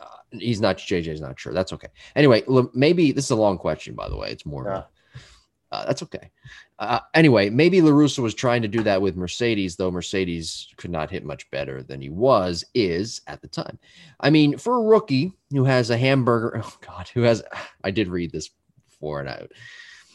uh, 0.00 0.16
he's 0.30 0.62
not 0.62 0.78
JJ's 0.78 1.20
not 1.20 1.38
sure. 1.38 1.52
That's 1.52 1.74
okay. 1.74 1.88
Anyway, 2.16 2.42
maybe 2.72 3.12
this 3.12 3.26
is 3.26 3.32
a 3.32 3.36
long 3.36 3.58
question, 3.58 3.94
by 3.94 4.08
the 4.08 4.16
way. 4.16 4.30
It's 4.30 4.46
more. 4.46 4.64
Yeah. 4.66 4.82
Uh, 5.70 5.86
that's 5.86 6.02
okay. 6.02 6.30
Uh, 6.82 6.98
anyway, 7.14 7.48
maybe 7.48 7.80
La 7.80 7.92
Russa 7.92 8.18
was 8.18 8.34
trying 8.34 8.60
to 8.60 8.66
do 8.66 8.82
that 8.82 9.00
with 9.00 9.14
Mercedes, 9.14 9.76
though 9.76 9.92
Mercedes 9.92 10.66
could 10.76 10.90
not 10.90 11.12
hit 11.12 11.24
much 11.24 11.48
better 11.52 11.84
than 11.84 12.00
he 12.00 12.10
was 12.10 12.64
is 12.74 13.20
at 13.28 13.40
the 13.40 13.46
time. 13.46 13.78
I 14.18 14.30
mean, 14.30 14.58
for 14.58 14.76
a 14.76 14.82
rookie 14.82 15.32
who 15.52 15.62
has 15.62 15.90
a 15.90 15.96
hamburger, 15.96 16.60
oh 16.64 16.76
God, 16.80 17.08
who 17.14 17.22
has 17.22 17.40
I 17.84 17.92
did 17.92 18.08
read 18.08 18.32
this 18.32 18.50
before 18.88 19.20
and 19.20 19.28
I 19.28 19.46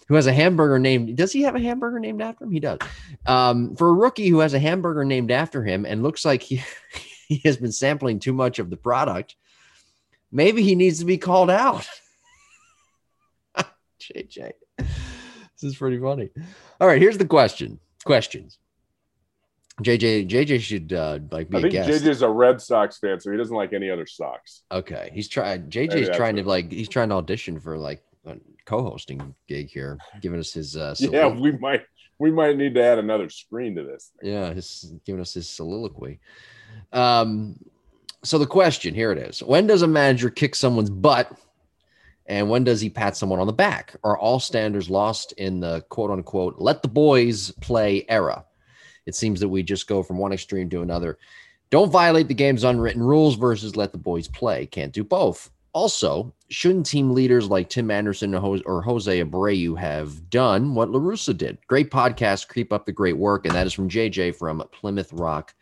who 0.10 0.16
has 0.16 0.28
a 0.28 0.34
hamburger 0.34 0.78
named 0.78 1.16
does 1.16 1.32
he 1.32 1.44
have 1.44 1.56
a 1.56 1.60
hamburger 1.62 2.00
named 2.00 2.22
after 2.22 2.44
him? 2.44 2.52
He 2.52 2.60
does. 2.60 2.80
Um, 3.26 3.78
for 3.78 3.88
a 3.88 3.94
rookie 3.94 4.28
who 4.28 4.40
has 4.40 4.54
a 4.54 4.60
hamburger 4.60 5.06
named 5.06 5.32
after 5.32 5.64
him 5.64 5.86
and 5.86 6.04
looks 6.04 6.26
like 6.26 6.42
he 6.42 6.62
he 7.30 7.42
has 7.46 7.56
been 7.56 7.72
sampling 7.72 8.20
too 8.20 8.34
much 8.34 8.60
of 8.60 8.70
the 8.70 8.76
product, 8.76 9.38
maybe 10.34 10.64
he 10.64 10.76
needs 10.76 11.00
to 11.00 11.06
be 11.06 11.18
called 11.18 11.50
out. 11.50 11.88
JJ. 14.02 14.52
This 15.62 15.72
is 15.72 15.78
pretty 15.78 16.00
funny. 16.00 16.30
All 16.80 16.88
right, 16.88 17.02
here's 17.02 17.18
the 17.18 17.26
question. 17.26 17.80
Questions. 18.06 18.60
JJ 19.84 20.28
JJ 20.28 20.60
should 20.60 20.94
uh 20.94 21.20
like 21.32 21.50
be 21.50 21.58
I 21.58 21.62
think 21.62 21.74
JJ's 21.74 22.24
a 22.24 22.30
Red 22.30 22.60
Sox 22.60 22.98
fan, 22.98 23.20
so 23.20 23.32
he 23.32 23.38
doesn't 23.38 23.56
like 23.56 23.74
any 23.74 23.92
other 23.92 24.08
Sox. 24.08 24.64
Okay, 24.72 25.12
he's 25.14 25.28
trying. 25.28 25.70
JJ's 25.70 26.16
trying 26.16 26.36
to 26.38 26.44
like 26.44 26.72
he's 26.72 26.90
trying 26.90 27.10
to 27.10 27.16
audition 27.16 27.60
for 27.60 27.78
like 27.78 28.02
a 28.26 28.38
co-hosting 28.66 29.36
gig 29.48 29.70
here, 29.70 30.00
giving 30.22 30.40
us 30.40 30.54
his. 30.54 30.76
uh 30.76 30.96
Yeah, 31.00 31.28
we 31.28 31.52
might 31.52 31.84
we 32.18 32.32
might 32.32 32.58
need 32.58 32.74
to 32.74 32.84
add 32.84 32.98
another 32.98 33.30
screen 33.30 33.76
to 33.76 33.84
this. 33.84 34.12
Thing. 34.20 34.32
Yeah, 34.32 34.54
he's 34.54 34.94
giving 35.06 35.22
us 35.22 35.34
his 35.36 35.48
soliloquy. 35.48 36.20
Um, 36.92 37.60
so 38.24 38.40
the 38.40 38.48
question 38.48 38.96
here 38.96 39.12
it 39.12 39.20
is: 39.20 39.44
When 39.44 39.68
does 39.68 39.84
a 39.84 39.88
manager 39.88 40.32
kick 40.32 40.56
someone's 40.56 40.90
butt 40.90 41.32
and 42.28 42.50
when 42.50 42.64
does 42.64 42.82
he 42.82 42.90
pat 42.90 43.16
someone 43.16 43.40
on 43.40 43.48
the 43.48 43.54
back? 43.54 43.96
Are 44.04 44.18
all 44.18 44.40
standards 44.40 44.90
lost 44.90 45.32
in 45.34 45.60
the 45.60 45.82
quote 45.90 46.12
unquote 46.12 46.56
let 46.58 46.82
the 46.82 46.88
boys 46.88 47.52
play 47.62 48.06
era? 48.10 48.46
It 49.06 49.16
seems 49.16 49.40
that 49.40 49.50
we 49.50 49.64
just 49.64 49.88
go 49.88 50.04
from 50.04 50.18
one 50.18 50.34
extreme 50.34 50.70
to 50.72 50.82
another. 50.82 51.18
Don't 51.70 51.92
violate 51.92 52.28
the 52.28 52.34
game's 52.34 52.64
unwritten 52.64 53.02
rules 53.02 53.36
versus 53.36 53.76
let 53.76 53.92
the 53.92 53.98
boys 53.98 54.28
play. 54.28 54.66
Can't 54.66 54.94
do 54.94 55.04
both. 55.04 55.50
Also, 55.74 56.34
shouldn't 56.50 56.86
team 56.86 57.14
leaders 57.14 57.50
like 57.50 57.70
Tim 57.70 57.92
Anderson 57.92 58.34
or 58.34 58.82
Jose 58.82 59.24
Abreu 59.24 59.78
have 59.78 60.30
done 60.30 60.74
what 60.74 60.90
La 60.90 61.00
Russa 61.00 61.38
did? 61.38 61.58
Great 61.68 61.92
podcast, 61.92 62.48
creep 62.48 62.74
up 62.74 62.86
the 62.86 62.92
great 62.92 63.18
work. 63.18 63.46
And 63.46 63.54
that 63.54 63.68
is 63.68 63.74
from 63.74 63.90
JJ 63.90 64.36
from 64.36 64.64
Plymouth 64.72 65.14
Rock, 65.14 65.54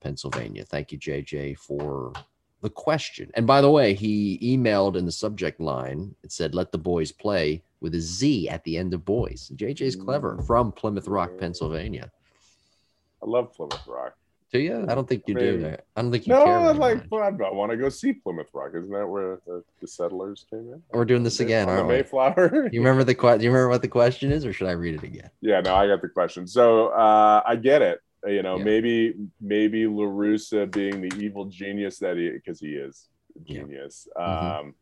Pennsylvania. 0.00 0.64
Thank 0.64 0.92
you, 0.92 0.98
JJ, 0.98 1.58
for 1.58 2.12
the 2.60 2.70
question. 2.70 3.30
And 3.34 3.46
by 3.46 3.60
the 3.60 3.70
way, 3.70 3.94
he 3.94 4.38
emailed 4.42 4.96
in 4.96 5.06
the 5.06 5.12
subject 5.12 5.60
line, 5.60 6.14
it 6.22 6.32
said, 6.32 6.54
let 6.54 6.72
the 6.72 6.78
boys 6.78 7.12
play 7.12 7.62
with 7.80 7.94
a 7.94 8.00
Z 8.00 8.48
at 8.48 8.64
the 8.64 8.76
end 8.76 8.94
of 8.94 9.04
boys. 9.04 9.52
JJ's 9.54 9.96
clever 9.96 10.36
mm. 10.36 10.46
from 10.46 10.72
Plymouth 10.72 11.08
Rock, 11.08 11.30
Pennsylvania. 11.38 12.10
I 13.22 13.26
love 13.26 13.52
Plymouth 13.52 13.86
Rock. 13.86 14.14
Do 14.50 14.60
you? 14.60 14.86
I 14.88 14.94
don't 14.94 15.06
think 15.06 15.24
you 15.26 15.36
I 15.36 15.42
mean, 15.42 15.60
do. 15.60 15.76
I 15.94 16.02
don't 16.02 16.10
think 16.10 16.26
you 16.26 16.32
no, 16.32 16.44
care. 16.44 16.60
No, 16.60 16.72
like 16.72 17.04
I 17.12 17.30
want 17.50 17.70
to 17.70 17.76
go 17.76 17.90
see 17.90 18.14
Plymouth 18.14 18.48
Rock. 18.54 18.70
Isn't 18.74 18.90
that 18.90 19.06
where 19.06 19.40
the, 19.46 19.62
the 19.80 19.86
settlers 19.86 20.46
came 20.48 20.72
in? 20.72 20.82
We're 20.90 21.04
doing 21.04 21.22
this 21.22 21.40
again, 21.40 21.68
aren't 21.68 21.86
we? 21.86 21.96
Mayflower. 21.96 22.68
you 22.72 22.80
remember 22.80 23.04
the 23.04 23.14
question? 23.14 23.40
Do 23.40 23.44
you 23.44 23.50
remember 23.50 23.68
what 23.68 23.82
the 23.82 23.88
question 23.88 24.32
is, 24.32 24.46
or 24.46 24.54
should 24.54 24.68
I 24.68 24.72
read 24.72 24.94
it 24.94 25.02
again? 25.02 25.28
Yeah, 25.42 25.60
no, 25.60 25.74
I 25.74 25.86
got 25.86 26.00
the 26.00 26.08
question. 26.08 26.46
So 26.46 26.88
uh, 26.88 27.42
I 27.44 27.56
get 27.56 27.82
it. 27.82 28.00
You 28.26 28.42
know, 28.42 28.58
yeah. 28.58 28.64
maybe 28.64 29.14
maybe 29.40 29.86
La 29.86 30.04
Russa 30.04 30.70
being 30.70 31.00
the 31.00 31.14
evil 31.16 31.44
genius 31.46 31.98
that 31.98 32.16
he 32.16 32.30
because 32.30 32.60
he 32.60 32.70
is 32.70 33.08
genius. 33.44 34.08
Yeah. 34.16 34.22
Mm-hmm. 34.22 34.66
Um, 34.66 34.74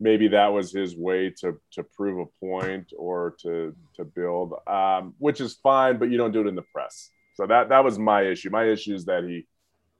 maybe 0.00 0.28
that 0.28 0.48
was 0.48 0.72
his 0.72 0.96
way 0.96 1.30
to 1.40 1.60
to 1.72 1.82
prove 1.84 2.26
a 2.26 2.44
point 2.44 2.92
or 2.98 3.36
to 3.42 3.74
to 3.96 4.04
build, 4.04 4.54
um, 4.66 5.14
which 5.18 5.40
is 5.40 5.54
fine, 5.62 5.98
but 5.98 6.10
you 6.10 6.16
don't 6.16 6.32
do 6.32 6.40
it 6.40 6.46
in 6.46 6.56
the 6.56 6.64
press. 6.74 7.10
So 7.34 7.46
that 7.46 7.68
that 7.68 7.84
was 7.84 7.98
my 7.98 8.22
issue. 8.22 8.50
My 8.50 8.64
issue 8.64 8.94
is 8.94 9.04
that 9.04 9.24
he 9.24 9.46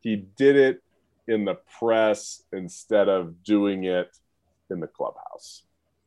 he 0.01 0.17
did 0.17 0.57
it 0.57 0.83
in 1.29 1.45
the 1.45 1.59
press 1.79 2.43
instead 2.53 3.09
of 3.09 3.45
doing 3.45 3.85
it 3.85 4.09
in 4.71 4.81
the 4.81 4.87
clubhouse. 4.87 5.63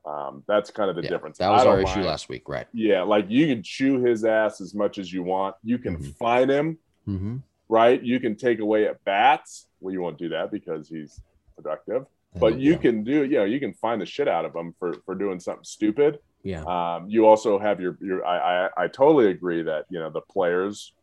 Um, 0.05 0.43
that's 0.47 0.69
kind 0.69 0.89
of 0.89 0.95
the 0.95 1.03
yeah, 1.03 1.09
difference. 1.09 1.37
That 1.37 1.49
was 1.49 1.65
our 1.65 1.79
issue 1.79 1.95
mind. 1.95 2.07
last 2.07 2.29
week, 2.29 2.49
right? 2.49 2.67
Yeah, 2.73 3.03
like 3.03 3.25
you 3.29 3.47
can 3.47 3.63
chew 3.63 4.03
his 4.03 4.25
ass 4.25 4.59
as 4.59 4.73
much 4.73 4.97
as 4.97 5.11
you 5.11 5.23
want. 5.23 5.55
You 5.63 5.77
can 5.77 5.97
mm-hmm. 5.97 6.11
fine 6.11 6.49
him, 6.49 6.77
mm-hmm. 7.07 7.37
right? 7.69 8.01
You 8.01 8.19
can 8.19 8.35
take 8.35 8.59
away 8.59 8.87
at 8.87 9.03
bats. 9.05 9.67
Well, 9.79 9.93
you 9.93 10.01
won't 10.01 10.17
do 10.17 10.29
that 10.29 10.51
because 10.51 10.89
he's 10.89 11.21
productive. 11.55 12.05
But 12.35 12.57
you 12.59 12.77
can 12.77 13.03
do, 13.03 13.23
you 13.25 13.37
know, 13.37 13.43
you 13.43 13.59
can 13.59 13.73
find 13.73 14.01
the 14.01 14.05
shit 14.05 14.27
out 14.27 14.45
of 14.45 14.55
him 14.55 14.73
for 14.79 14.95
for 15.05 15.15
doing 15.15 15.39
something 15.39 15.63
stupid. 15.63 16.19
Yeah. 16.41 16.63
Um, 16.63 17.09
you 17.09 17.25
also 17.25 17.59
have 17.59 17.79
your 17.79 17.97
your. 18.01 18.25
I, 18.25 18.65
I 18.65 18.69
I 18.83 18.87
totally 18.87 19.27
agree 19.27 19.61
that 19.63 19.85
you 19.89 19.99
know 19.99 20.09
the 20.09 20.21
players 20.21 20.93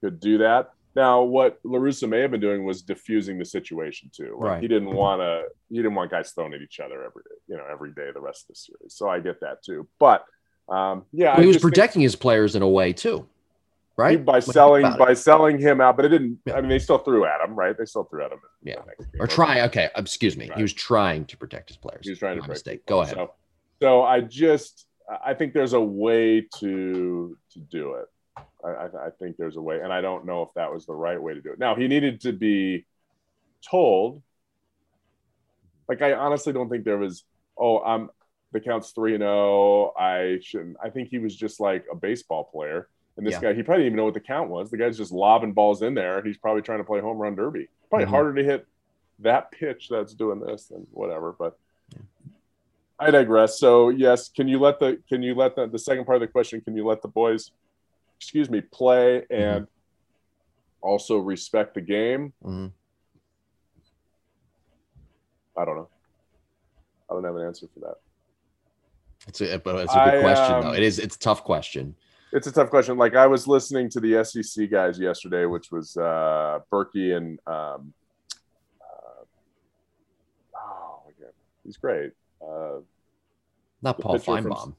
could 0.00 0.20
do 0.20 0.38
that. 0.38 0.70
Now, 0.96 1.22
what 1.24 1.58
La 1.62 1.78
Russa 1.78 2.08
may 2.08 2.20
have 2.20 2.30
been 2.30 2.40
doing 2.40 2.64
was 2.64 2.80
diffusing 2.80 3.38
the 3.38 3.44
situation 3.44 4.10
too. 4.10 4.34
Like 4.40 4.50
right. 4.50 4.62
He 4.62 4.66
didn't 4.66 4.94
want 4.94 5.20
to. 5.20 5.42
He 5.68 5.76
didn't 5.76 5.94
want 5.94 6.10
guys 6.10 6.30
throwing 6.30 6.54
at 6.54 6.62
each 6.62 6.80
other 6.80 7.04
every 7.04 7.22
You 7.48 7.58
know, 7.58 7.66
every 7.70 7.92
day 7.92 8.08
the 8.14 8.20
rest 8.20 8.44
of 8.44 8.48
the 8.48 8.54
series. 8.54 8.94
So 8.94 9.06
I 9.06 9.20
get 9.20 9.38
that 9.40 9.62
too. 9.62 9.86
But 9.98 10.24
um, 10.70 11.04
yeah, 11.12 11.34
well, 11.34 11.42
he 11.42 11.48
was 11.48 11.58
protecting 11.58 12.00
his 12.00 12.16
players 12.16 12.56
in 12.56 12.62
a 12.62 12.68
way 12.68 12.94
too, 12.94 13.28
right? 13.98 14.24
By 14.24 14.40
selling 14.40 14.84
by 14.96 15.10
it. 15.10 15.18
selling 15.18 15.58
him 15.58 15.82
out, 15.82 15.96
but 15.96 16.06
it 16.06 16.08
didn't. 16.08 16.38
Yeah. 16.46 16.54
I 16.54 16.62
mean, 16.62 16.70
they 16.70 16.78
still 16.78 16.98
threw 16.98 17.26
at 17.26 17.46
him, 17.46 17.54
right? 17.54 17.76
They 17.76 17.84
still 17.84 18.04
threw 18.04 18.24
at 18.24 18.32
him. 18.32 18.38
Yeah, 18.62 18.76
or 19.20 19.26
try. 19.26 19.60
Okay, 19.66 19.90
excuse 19.96 20.34
me. 20.34 20.48
Right. 20.48 20.56
He 20.56 20.62
was 20.62 20.72
trying 20.72 21.26
to 21.26 21.36
protect 21.36 21.68
his 21.68 21.76
players. 21.76 22.04
He 22.04 22.10
was 22.10 22.18
trying 22.18 22.40
to 22.40 22.48
mistake. 22.48 22.86
Go 22.86 23.02
ahead. 23.02 23.16
So, 23.16 23.34
so 23.82 24.02
I 24.02 24.22
just 24.22 24.86
I 25.22 25.34
think 25.34 25.52
there's 25.52 25.74
a 25.74 25.80
way 25.80 26.40
to 26.58 27.36
to 27.52 27.58
do 27.58 27.96
it. 27.96 28.06
I, 28.70 29.06
I, 29.06 29.10
think 29.18 29.36
there's 29.36 29.56
a 29.56 29.60
way, 29.60 29.80
and 29.80 29.92
I 29.92 30.00
don't 30.00 30.24
know 30.24 30.42
if 30.42 30.48
that 30.54 30.72
was 30.72 30.86
the 30.86 30.94
right 30.94 31.20
way 31.20 31.34
to 31.34 31.40
do 31.40 31.52
it. 31.52 31.58
Now 31.58 31.74
he 31.74 31.88
needed 31.88 32.20
to 32.22 32.32
be 32.32 32.84
told. 33.68 34.22
Like 35.88 36.02
I 36.02 36.14
honestly 36.14 36.52
don't 36.52 36.68
think 36.68 36.84
there 36.84 36.98
was. 36.98 37.24
Oh, 37.58 37.80
I'm 37.80 38.10
the 38.52 38.60
count's 38.60 38.90
three 38.90 39.14
and 39.14 39.22
zero. 39.22 39.32
Oh, 39.32 39.92
I 39.98 40.40
shouldn't. 40.42 40.76
I 40.82 40.90
think 40.90 41.08
he 41.08 41.18
was 41.18 41.34
just 41.36 41.60
like 41.60 41.84
a 41.90 41.94
baseball 41.94 42.44
player. 42.44 42.88
And 43.16 43.26
this 43.26 43.34
yeah. 43.34 43.40
guy, 43.40 43.54
he 43.54 43.62
probably 43.62 43.84
didn't 43.84 43.92
even 43.92 43.96
know 43.96 44.04
what 44.04 44.14
the 44.14 44.20
count 44.20 44.50
was. 44.50 44.70
The 44.70 44.76
guy's 44.76 44.98
just 44.98 45.12
lobbing 45.12 45.52
balls 45.52 45.80
in 45.80 45.94
there. 45.94 46.22
He's 46.22 46.36
probably 46.36 46.62
trying 46.62 46.78
to 46.78 46.84
play 46.84 47.00
home 47.00 47.16
run 47.16 47.34
derby. 47.34 47.68
Probably 47.88 48.04
mm-hmm. 48.04 48.14
harder 48.14 48.34
to 48.34 48.44
hit 48.44 48.66
that 49.20 49.50
pitch 49.52 49.88
that's 49.88 50.12
doing 50.12 50.40
this 50.40 50.66
than 50.66 50.86
whatever. 50.92 51.32
But 51.32 51.58
I 52.98 53.10
digress. 53.10 53.58
So 53.58 53.90
yes, 53.90 54.28
can 54.28 54.48
you 54.48 54.58
let 54.58 54.80
the 54.80 55.00
can 55.08 55.22
you 55.22 55.34
let 55.34 55.56
the 55.56 55.66
the 55.66 55.78
second 55.78 56.04
part 56.04 56.16
of 56.16 56.20
the 56.20 56.26
question? 56.26 56.60
Can 56.60 56.76
you 56.76 56.86
let 56.86 57.02
the 57.02 57.08
boys 57.08 57.50
excuse 58.18 58.50
me, 58.50 58.60
play 58.60 59.20
mm-hmm. 59.20 59.34
and 59.34 59.64
mm-hmm. 59.64 60.86
also 60.86 61.18
respect 61.18 61.74
the 61.74 61.80
game. 61.80 62.32
Mm-hmm. 62.44 62.66
I 65.58 65.64
don't 65.64 65.76
know. 65.76 65.88
I 67.10 67.14
don't 67.14 67.24
have 67.24 67.36
an 67.36 67.46
answer 67.46 67.66
for 67.72 67.80
that. 67.80 67.96
It's 69.28 69.40
a, 69.40 69.54
it's 69.54 69.54
a 69.54 69.58
good 69.58 69.88
I, 69.88 70.20
question 70.20 70.54
um, 70.54 70.62
though. 70.62 70.72
It 70.74 70.82
is. 70.82 70.98
It's 70.98 71.16
a 71.16 71.18
tough 71.18 71.42
question. 71.44 71.96
It's 72.32 72.46
a 72.46 72.52
tough 72.52 72.70
question. 72.70 72.98
Like 72.98 73.14
I 73.14 73.26
was 73.26 73.46
listening 73.46 73.88
to 73.90 74.00
the 74.00 74.24
SEC 74.24 74.70
guys 74.70 74.98
yesterday, 74.98 75.46
which 75.46 75.70
was 75.70 75.96
uh, 75.96 76.60
Berkey 76.70 77.16
and 77.16 77.38
um, 77.46 77.92
uh, 78.80 79.24
oh, 80.56 81.02
again, 81.08 81.32
he's 81.64 81.76
great. 81.76 82.12
Uh, 82.42 82.80
Not 83.82 84.00
Paul 84.00 84.18
Finebaum. 84.18 84.62
From, 84.62 84.76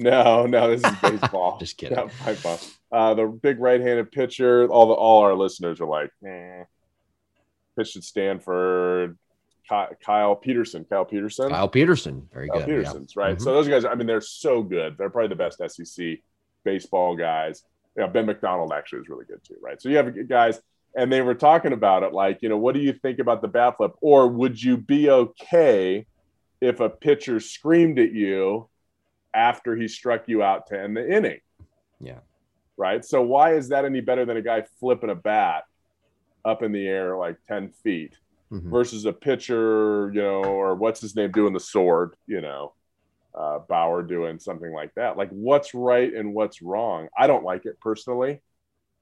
no, 0.00 0.46
no, 0.46 0.74
this 0.74 0.82
is 0.82 0.98
baseball. 0.98 1.58
Just 1.60 1.76
kidding. 1.76 1.98
Uh, 1.98 3.14
the 3.14 3.26
big 3.26 3.60
right-handed 3.60 4.10
pitcher. 4.10 4.66
All 4.68 4.88
the 4.88 4.94
all 4.94 5.22
our 5.22 5.34
listeners 5.34 5.80
are 5.80 5.86
like, 5.86 6.10
eh. 6.26 6.64
Pitched 7.76 7.96
at 7.96 8.04
Stanford. 8.04 9.18
Kyle 9.68 10.34
Peterson. 10.34 10.84
Kyle 10.84 11.04
Peterson. 11.04 11.50
Kyle 11.50 11.68
Peterson. 11.68 12.28
Very 12.32 12.48
Kyle 12.48 12.58
good. 12.58 12.66
Peterson's 12.66 13.14
yeah. 13.16 13.22
right. 13.22 13.34
Mm-hmm. 13.36 13.44
So 13.44 13.52
those 13.52 13.68
guys. 13.68 13.84
I 13.84 13.94
mean, 13.94 14.06
they're 14.06 14.20
so 14.20 14.62
good. 14.62 14.96
They're 14.98 15.10
probably 15.10 15.28
the 15.28 15.36
best 15.36 15.62
SEC 15.84 16.18
baseball 16.64 17.14
guys. 17.14 17.62
Yeah, 17.96 18.06
Ben 18.06 18.26
McDonald 18.26 18.72
actually 18.72 19.02
is 19.02 19.08
really 19.08 19.26
good 19.26 19.44
too, 19.44 19.56
right? 19.60 19.80
So 19.80 19.88
you 19.88 19.96
have 19.98 20.28
guys, 20.28 20.60
and 20.96 21.12
they 21.12 21.20
were 21.20 21.34
talking 21.34 21.72
about 21.72 22.02
it 22.02 22.12
like, 22.12 22.38
you 22.42 22.48
know, 22.48 22.56
what 22.56 22.74
do 22.74 22.80
you 22.80 22.92
think 22.94 23.18
about 23.18 23.42
the 23.42 23.48
bat 23.48 23.76
flip, 23.76 23.92
or 24.00 24.28
would 24.28 24.60
you 24.60 24.76
be 24.76 25.10
okay 25.10 26.06
if 26.60 26.80
a 26.80 26.88
pitcher 26.88 27.38
screamed 27.38 27.98
at 27.98 28.12
you 28.12 28.68
after 29.34 29.76
he 29.76 29.88
struck 29.88 30.28
you 30.28 30.42
out 30.42 30.66
to 30.68 30.80
end 30.80 30.96
the 30.96 31.08
inning. 31.08 31.40
Yeah. 32.00 32.18
Right. 32.76 33.04
So 33.04 33.22
why 33.22 33.54
is 33.54 33.68
that 33.68 33.84
any 33.84 34.00
better 34.00 34.24
than 34.24 34.36
a 34.36 34.42
guy 34.42 34.64
flipping 34.78 35.10
a 35.10 35.14
bat 35.14 35.64
up 36.44 36.62
in 36.62 36.72
the 36.72 36.86
air 36.86 37.16
like 37.16 37.36
10 37.48 37.70
feet 37.82 38.16
mm-hmm. 38.50 38.70
versus 38.70 39.04
a 39.04 39.12
pitcher, 39.12 40.10
you 40.14 40.22
know, 40.22 40.42
or 40.42 40.74
what's 40.74 41.00
his 41.00 41.14
name 41.14 41.30
doing 41.30 41.52
the 41.52 41.60
sword, 41.60 42.14
you 42.26 42.40
know, 42.40 42.72
uh, 43.34 43.58
Bauer 43.60 44.02
doing 44.02 44.38
something 44.38 44.72
like 44.72 44.94
that. 44.94 45.16
Like, 45.16 45.30
what's 45.30 45.74
right 45.74 46.12
and 46.12 46.34
what's 46.34 46.62
wrong? 46.62 47.08
I 47.16 47.26
don't 47.26 47.44
like 47.44 47.66
it 47.66 47.78
personally. 47.80 48.40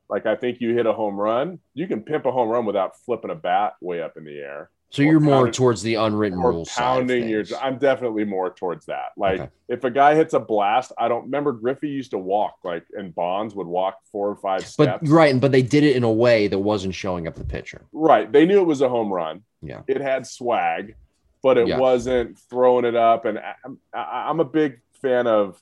Like, 0.09 0.27
I 0.27 0.37
think 0.37 0.61
you 0.61 0.75
hit 0.75 0.87
a 0.87 0.93
home 0.93 1.17
run, 1.17 1.61
you 1.75 1.87
can 1.87 2.03
pimp 2.03 2.27
a 2.27 2.33
home 2.33 2.49
run 2.49 2.65
without 2.65 2.99
flipping 3.05 3.31
a 3.31 3.35
bat 3.35 3.75
way 3.81 4.03
up 4.03 4.17
in 4.17 4.25
the 4.25 4.39
air. 4.39 4.71
So 4.91 5.03
you're 5.03 5.21
more 5.21 5.35
pounding, 5.35 5.53
towards 5.53 5.83
the 5.83 5.97
unwritten 5.97 6.41
rules. 6.41 6.71
Pounding 6.71 7.29
your, 7.29 7.45
I'm 7.61 7.77
definitely 7.77 8.25
more 8.25 8.51
towards 8.51 8.87
that. 8.87 9.11
Like 9.19 9.41
okay. 9.41 9.51
if 9.69 9.85
a 9.85 9.91
guy 9.91 10.15
hits 10.15 10.33
a 10.33 10.41
blast, 10.41 10.93
I 10.97 11.09
don't 11.09 11.25
remember 11.25 11.53
Griffey 11.53 11.91
used 11.91 12.13
to 12.13 12.19
walk 12.19 12.59
like, 12.65 12.85
and 12.95 13.15
Bonds 13.15 13.55
would 13.55 13.67
walk 13.67 13.99
four 14.11 14.31
or 14.31 14.37
five 14.37 14.67
steps. 14.67 15.01
But 15.03 15.09
right, 15.09 15.39
but 15.39 15.53
they 15.53 15.61
did 15.61 15.85
it 15.85 15.95
in 15.95 16.05
a 16.05 16.11
way 16.11 16.49
that 16.49 16.59
wasn't 16.59 16.95
showing 16.95 17.27
up 17.29 17.35
the 17.35 17.45
pitcher. 17.45 17.83
Right, 17.93 18.31
they 18.33 18.47
knew 18.47 18.61
it 18.61 18.67
was 18.67 18.81
a 18.81 18.89
home 18.89 19.13
run. 19.13 19.43
Yeah, 19.61 19.83
it 19.87 20.01
had 20.01 20.27
swag, 20.27 20.95
but 21.43 21.59
it 21.59 21.69
yeah. 21.69 21.79
wasn't 21.79 22.39
throwing 22.39 22.87
it 22.87 22.97
up. 22.97 23.27
And 23.27 23.41
I'm, 23.65 23.79
I'm 23.93 24.41
a 24.41 24.45
big 24.45 24.81
fan 25.03 25.27
of 25.27 25.61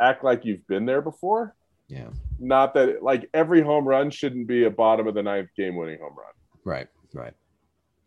act 0.00 0.24
like 0.24 0.44
you've 0.44 0.66
been 0.66 0.84
there 0.84 1.02
before. 1.02 1.54
Yeah, 1.86 2.08
not 2.40 2.74
that 2.74 3.04
like 3.04 3.30
every 3.32 3.60
home 3.60 3.86
run 3.86 4.10
shouldn't 4.10 4.48
be 4.48 4.64
a 4.64 4.70
bottom 4.70 5.06
of 5.06 5.14
the 5.14 5.22
ninth 5.22 5.50
game 5.56 5.76
winning 5.76 6.00
home 6.00 6.14
run. 6.16 6.32
Right, 6.64 6.88
right. 7.14 7.34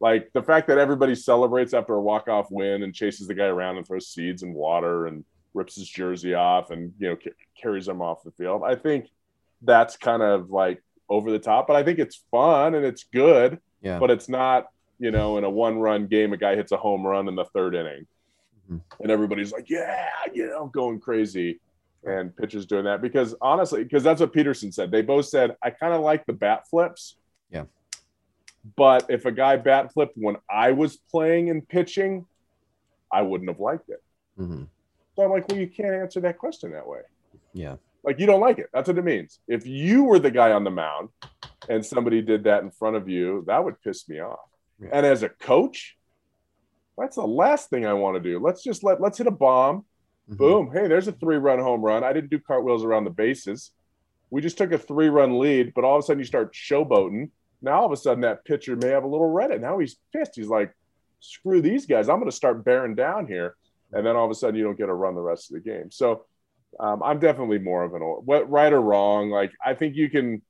Like 0.01 0.31
the 0.33 0.41
fact 0.41 0.67
that 0.67 0.79
everybody 0.79 1.13
celebrates 1.13 1.75
after 1.75 1.93
a 1.93 2.01
walk 2.01 2.27
off 2.27 2.47
win 2.49 2.81
and 2.81 2.93
chases 2.93 3.27
the 3.27 3.35
guy 3.35 3.45
around 3.45 3.77
and 3.77 3.85
throws 3.85 4.07
seeds 4.07 4.41
and 4.41 4.53
water 4.53 5.05
and 5.05 5.23
rips 5.53 5.75
his 5.75 5.87
jersey 5.87 6.33
off 6.33 6.71
and 6.71 6.91
you 6.97 7.09
know 7.09 7.17
c- 7.23 7.31
carries 7.61 7.87
him 7.87 8.01
off 8.01 8.23
the 8.23 8.31
field. 8.31 8.63
I 8.65 8.73
think 8.75 9.09
that's 9.61 9.95
kind 9.97 10.23
of 10.23 10.49
like 10.49 10.81
over 11.07 11.29
the 11.31 11.37
top, 11.37 11.67
but 11.67 11.75
I 11.75 11.83
think 11.83 11.99
it's 11.99 12.23
fun 12.31 12.73
and 12.73 12.83
it's 12.83 13.03
good. 13.03 13.59
Yeah. 13.83 13.99
But 13.99 14.09
it's 14.09 14.27
not, 14.27 14.69
you 14.97 15.11
know, 15.11 15.37
in 15.37 15.43
a 15.43 15.49
one 15.49 15.77
run 15.77 16.07
game, 16.07 16.33
a 16.33 16.37
guy 16.37 16.55
hits 16.55 16.71
a 16.71 16.77
home 16.77 17.05
run 17.05 17.27
in 17.27 17.35
the 17.35 17.45
third 17.45 17.75
inning, 17.75 18.07
mm-hmm. 18.65 18.77
and 19.03 19.11
everybody's 19.11 19.51
like, 19.51 19.69
yeah, 19.69 20.07
you 20.33 20.47
know, 20.47 20.65
going 20.65 20.99
crazy. 20.99 21.59
And 22.03 22.35
pitchers 22.35 22.65
doing 22.65 22.85
that 22.85 22.99
because 22.99 23.35
honestly, 23.41 23.83
because 23.83 24.01
that's 24.01 24.19
what 24.19 24.33
Peterson 24.33 24.71
said. 24.71 24.89
They 24.89 25.03
both 25.03 25.27
said, 25.27 25.55
I 25.61 25.69
kind 25.69 25.93
of 25.93 26.01
like 26.01 26.25
the 26.25 26.33
bat 26.33 26.67
flips. 26.67 27.17
Yeah. 27.51 27.65
But 28.75 29.05
if 29.09 29.25
a 29.25 29.31
guy 29.31 29.57
bat 29.57 29.93
flipped 29.93 30.17
when 30.17 30.37
I 30.49 30.71
was 30.71 30.97
playing 30.97 31.49
and 31.49 31.67
pitching, 31.67 32.25
I 33.11 33.23
wouldn't 33.23 33.49
have 33.49 33.59
liked 33.59 33.89
it. 33.89 34.03
Mm-hmm. 34.39 34.63
So 35.15 35.23
I'm 35.23 35.31
like, 35.31 35.47
well, 35.49 35.59
you 35.59 35.67
can't 35.67 35.93
answer 35.93 36.19
that 36.21 36.37
question 36.37 36.71
that 36.71 36.87
way. 36.87 37.01
Yeah. 37.53 37.75
Like 38.03 38.19
you 38.19 38.25
don't 38.25 38.39
like 38.39 38.59
it. 38.59 38.69
That's 38.73 38.87
what 38.87 38.97
it 38.97 39.03
means. 39.03 39.39
If 39.47 39.67
you 39.67 40.03
were 40.03 40.19
the 40.19 40.31
guy 40.31 40.51
on 40.51 40.63
the 40.63 40.71
mound 40.71 41.09
and 41.69 41.85
somebody 41.85 42.21
did 42.21 42.45
that 42.45 42.63
in 42.63 42.71
front 42.71 42.95
of 42.95 43.09
you, 43.09 43.43
that 43.47 43.63
would 43.63 43.81
piss 43.81 44.07
me 44.07 44.19
off. 44.19 44.39
Yeah. 44.79 44.89
And 44.93 45.05
as 45.05 45.23
a 45.23 45.29
coach, 45.29 45.97
that's 46.97 47.15
the 47.15 47.27
last 47.27 47.69
thing 47.69 47.85
I 47.85 47.93
want 47.93 48.15
to 48.15 48.19
do. 48.21 48.39
Let's 48.39 48.63
just 48.63 48.83
let 48.83 49.01
let's 49.01 49.17
hit 49.17 49.27
a 49.27 49.31
bomb. 49.31 49.85
Mm-hmm. 50.29 50.35
Boom. 50.35 50.71
Hey, 50.71 50.87
there's 50.87 51.07
a 51.07 51.11
three-run 51.11 51.59
home 51.59 51.81
run. 51.81 52.03
I 52.03 52.13
didn't 52.13 52.29
do 52.29 52.39
cartwheels 52.39 52.83
around 52.83 53.03
the 53.03 53.11
bases. 53.11 53.71
We 54.29 54.41
just 54.41 54.57
took 54.57 54.71
a 54.71 54.77
three-run 54.77 55.39
lead, 55.39 55.73
but 55.73 55.83
all 55.83 55.97
of 55.97 56.03
a 56.03 56.05
sudden 56.05 56.19
you 56.19 56.25
start 56.25 56.53
showboating 56.53 57.29
now 57.61 57.81
all 57.81 57.85
of 57.85 57.91
a 57.91 57.97
sudden 57.97 58.21
that 58.21 58.45
pitcher 58.45 58.75
may 58.75 58.89
have 58.89 59.03
a 59.03 59.07
little 59.07 59.31
Reddit. 59.31 59.61
Now 59.61 59.79
he's 59.79 59.97
pissed. 60.13 60.35
He's 60.35 60.47
like, 60.47 60.73
screw 61.19 61.61
these 61.61 61.85
guys. 61.85 62.09
I'm 62.09 62.17
going 62.17 62.29
to 62.29 62.35
start 62.35 62.65
bearing 62.65 62.95
down 62.95 63.27
here. 63.27 63.55
And 63.93 64.05
then 64.05 64.15
all 64.15 64.25
of 64.25 64.31
a 64.31 64.35
sudden 64.35 64.55
you 64.55 64.63
don't 64.63 64.77
get 64.77 64.87
to 64.87 64.93
run 64.93 65.15
the 65.15 65.21
rest 65.21 65.51
of 65.51 65.55
the 65.55 65.69
game. 65.69 65.91
So 65.91 66.25
um, 66.79 67.03
I'm 67.03 67.19
definitely 67.19 67.59
more 67.59 67.83
of 67.83 67.93
an 67.93 68.01
what 68.01 68.49
right 68.49 68.71
or 68.71 68.81
wrong. 68.81 69.29
Like 69.29 69.51
I 69.63 69.73
think 69.73 69.95
you 69.95 70.09
can 70.09 70.41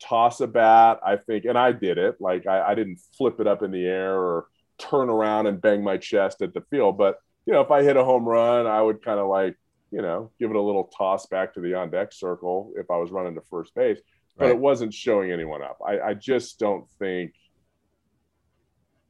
toss 0.00 0.40
a 0.40 0.46
bat. 0.46 1.00
I 1.04 1.16
think, 1.16 1.44
and 1.46 1.58
I 1.58 1.72
did 1.72 1.98
it. 1.98 2.20
Like 2.20 2.46
I, 2.46 2.70
I 2.70 2.74
didn't 2.74 3.00
flip 3.16 3.40
it 3.40 3.46
up 3.46 3.62
in 3.62 3.70
the 3.70 3.86
air 3.86 4.14
or 4.14 4.46
turn 4.78 5.08
around 5.08 5.46
and 5.46 5.60
bang 5.60 5.82
my 5.82 5.96
chest 5.96 6.42
at 6.42 6.52
the 6.54 6.60
field. 6.70 6.98
But 6.98 7.18
you 7.46 7.52
know, 7.52 7.62
if 7.62 7.70
I 7.70 7.82
hit 7.82 7.96
a 7.96 8.04
home 8.04 8.28
run, 8.28 8.66
I 8.66 8.82
would 8.82 9.02
kind 9.02 9.18
of 9.18 9.28
like 9.28 9.56
you 9.90 10.02
know 10.02 10.30
give 10.38 10.50
it 10.50 10.56
a 10.56 10.60
little 10.60 10.84
toss 10.84 11.26
back 11.26 11.54
to 11.54 11.60
the 11.60 11.74
on 11.74 11.90
deck 11.90 12.12
circle 12.12 12.72
if 12.76 12.90
I 12.90 12.96
was 12.98 13.10
running 13.10 13.34
to 13.34 13.40
first 13.50 13.74
base 13.74 13.98
but 14.36 14.46
right. 14.46 14.50
it 14.52 14.58
wasn't 14.58 14.94
showing 14.94 15.30
anyone 15.30 15.62
up. 15.62 15.78
I, 15.86 16.00
I 16.00 16.14
just 16.14 16.58
don't 16.58 16.88
think. 16.98 17.34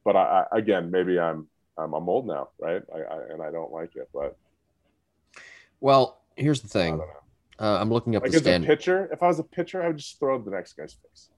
But 0.03 0.15
I, 0.15 0.45
I, 0.51 0.57
again, 0.57 0.91
maybe 0.91 1.19
I'm 1.19 1.47
I'm, 1.77 1.93
I'm 1.93 2.09
old 2.09 2.27
now, 2.27 2.49
right? 2.59 2.81
I, 2.93 2.97
I, 2.97 3.19
and 3.31 3.41
I 3.41 3.51
don't 3.51 3.71
like 3.71 3.95
it. 3.95 4.09
But 4.13 4.37
well, 5.79 6.21
here's 6.35 6.61
the 6.61 6.67
thing. 6.67 7.01
Uh, 7.59 7.77
I'm 7.79 7.91
looking 7.91 8.15
up 8.15 8.23
like 8.23 8.31
the 8.31 8.39
stand. 8.39 8.63
a 8.65 8.67
pitcher, 8.67 9.09
if 9.11 9.23
I 9.23 9.27
was 9.27 9.39
a 9.39 9.43
pitcher, 9.43 9.81
I 9.83 9.87
would 9.87 9.97
just 9.97 10.19
throw 10.19 10.41
the 10.41 10.51
next 10.51 10.73
guy's 10.73 10.93
face. 10.93 11.29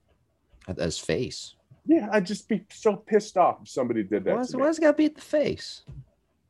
At 0.68 0.78
his 0.78 0.98
face. 0.98 1.56
Yeah, 1.86 2.08
I'd 2.12 2.26
just 2.26 2.50
be 2.50 2.66
so 2.72 2.96
pissed 2.96 3.38
off 3.38 3.60
if 3.62 3.70
somebody 3.70 4.02
did 4.02 4.24
that. 4.24 4.36
Why, 4.36 4.44
why 4.60 4.66
does 4.68 4.80
it 4.80 4.82
got 4.82 4.92
to 4.92 4.98
be 4.98 5.06
at 5.06 5.16
the 5.16 5.22
face? 5.22 5.84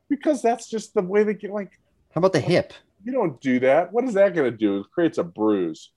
Because 0.08 0.40
that's 0.40 0.70
just 0.70 0.94
the 0.94 1.02
way 1.02 1.24
they 1.24 1.34
get. 1.34 1.50
Like, 1.50 1.78
how 2.14 2.20
about 2.20 2.32
the 2.32 2.40
hip? 2.40 2.72
You 3.04 3.12
don't 3.12 3.38
do 3.40 3.60
that. 3.60 3.92
What 3.92 4.04
is 4.04 4.14
that 4.14 4.34
going 4.34 4.50
to 4.50 4.56
do? 4.56 4.80
It 4.80 4.86
creates 4.90 5.18
a 5.18 5.24
bruise 5.24 5.90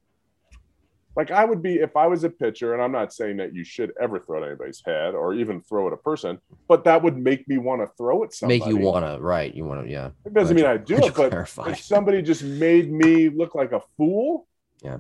like 1.20 1.32
I 1.32 1.44
would 1.44 1.62
be 1.62 1.76
if 1.76 1.98
I 1.98 2.08
was 2.08 2.24
a 2.24 2.30
pitcher, 2.30 2.74
and 2.74 2.82
I'm 2.82 2.94
not 2.94 3.12
saying 3.12 3.36
that 3.38 3.54
you 3.54 3.66
should 3.66 3.92
ever 4.02 4.22
throw 4.22 4.42
at 4.42 4.48
anybody's 4.48 4.82
head 4.86 5.16
or 5.16 5.34
even 5.34 5.60
throw 5.62 5.86
at 5.88 5.92
a 5.92 5.98
person, 5.98 6.40
but 6.70 6.86
that 6.86 7.04
would 7.04 7.18
make 7.18 7.46
me 7.46 7.58
want 7.58 7.82
to 7.82 7.88
throw 7.98 8.24
at 8.24 8.34
somebody. 8.34 8.60
Make 8.60 8.70
you 8.70 8.78
want 8.78 9.06
to, 9.06 9.22
right? 9.22 9.54
You 9.54 9.66
want 9.66 9.86
to, 9.86 9.92
yeah. 9.92 10.12
It 10.26 10.34
doesn't 10.34 10.56
mean 10.56 10.66
I 10.66 10.78
do 10.78 10.96
it, 10.96 11.02
but 11.14 11.14
clarify. 11.32 11.72
if 11.72 11.82
somebody 11.82 12.22
just 12.22 12.42
made 12.42 12.90
me 12.90 13.28
look 13.28 13.54
like 13.54 13.74
a 13.74 13.82
fool, 13.98 14.48
yeah, 14.82 15.00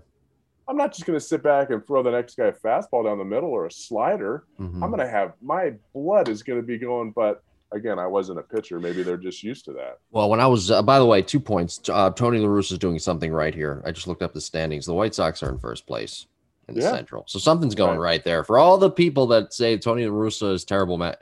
I'm 0.67 0.75
not 0.75 0.91
just 0.91 1.05
going 1.05 1.17
to 1.17 1.25
sit 1.25 1.41
back 1.41 1.69
and 1.69 1.87
throw 1.87 2.03
the 2.03 2.11
next 2.11 2.35
guy 2.35 2.47
a 2.47 2.51
fastball 2.51 3.05
down 3.05 3.17
the 3.17 3.23
middle 3.23 3.51
or 3.51 3.67
a 3.67 3.71
slider. 3.71 4.43
Mm-hmm. 4.59 4.83
I'm 4.83 4.91
going 4.91 4.99
to 4.99 5.09
have 5.09 5.35
my 5.41 5.75
blood 5.93 6.27
is 6.27 6.43
going 6.43 6.59
to 6.59 6.67
be 6.67 6.77
going, 6.77 7.13
but 7.15 7.41
again, 7.71 7.99
I 7.99 8.07
wasn't 8.07 8.39
a 8.39 8.43
pitcher. 8.43 8.79
Maybe 8.79 9.03
they're 9.03 9.17
just 9.17 9.43
used 9.43 9.65
to 9.65 9.73
that. 9.73 9.99
Well, 10.11 10.29
when 10.29 10.39
I 10.39 10.47
was, 10.47 10.71
uh, 10.71 10.81
by 10.81 10.99
the 10.99 11.05
way, 11.05 11.21
two 11.21 11.39
points. 11.39 11.81
Uh, 11.89 12.09
Tony 12.11 12.39
La 12.39 12.47
Russa 12.47 12.73
is 12.73 12.77
doing 12.77 12.99
something 12.99 13.31
right 13.31 13.53
here. 13.53 13.81
I 13.85 13.91
just 13.91 14.07
looked 14.07 14.21
up 14.21 14.33
the 14.33 14.41
standings. 14.41 14.85
The 14.85 14.93
White 14.93 15.15
Sox 15.15 15.43
are 15.43 15.49
in 15.49 15.59
first 15.59 15.85
place 15.85 16.27
in 16.67 16.75
the 16.75 16.81
yeah. 16.81 16.91
Central, 16.91 17.23
so 17.27 17.39
something's 17.39 17.75
going 17.75 17.97
right. 17.97 18.11
right. 18.11 18.23
there. 18.23 18.43
For 18.43 18.57
all 18.57 18.77
the 18.77 18.91
people 18.91 19.27
that 19.27 19.53
say 19.53 19.77
Tony 19.77 20.05
La 20.05 20.13
Russa 20.13 20.53
is 20.53 20.63
terrible, 20.63 20.97
Matt, 20.97 21.21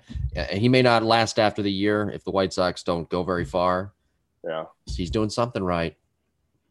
he 0.52 0.70
may 0.70 0.82
not 0.82 1.04
last 1.04 1.40
after 1.40 1.62
the 1.62 1.72
year 1.72 2.10
if 2.14 2.24
the 2.24 2.32
White 2.32 2.54
Sox 2.54 2.84
don't 2.84 3.10
go 3.10 3.24
very 3.24 3.46
far. 3.46 3.94
Yeah, 4.46 4.66
he's 4.86 5.10
doing 5.10 5.30
something 5.30 5.64
right. 5.64 5.96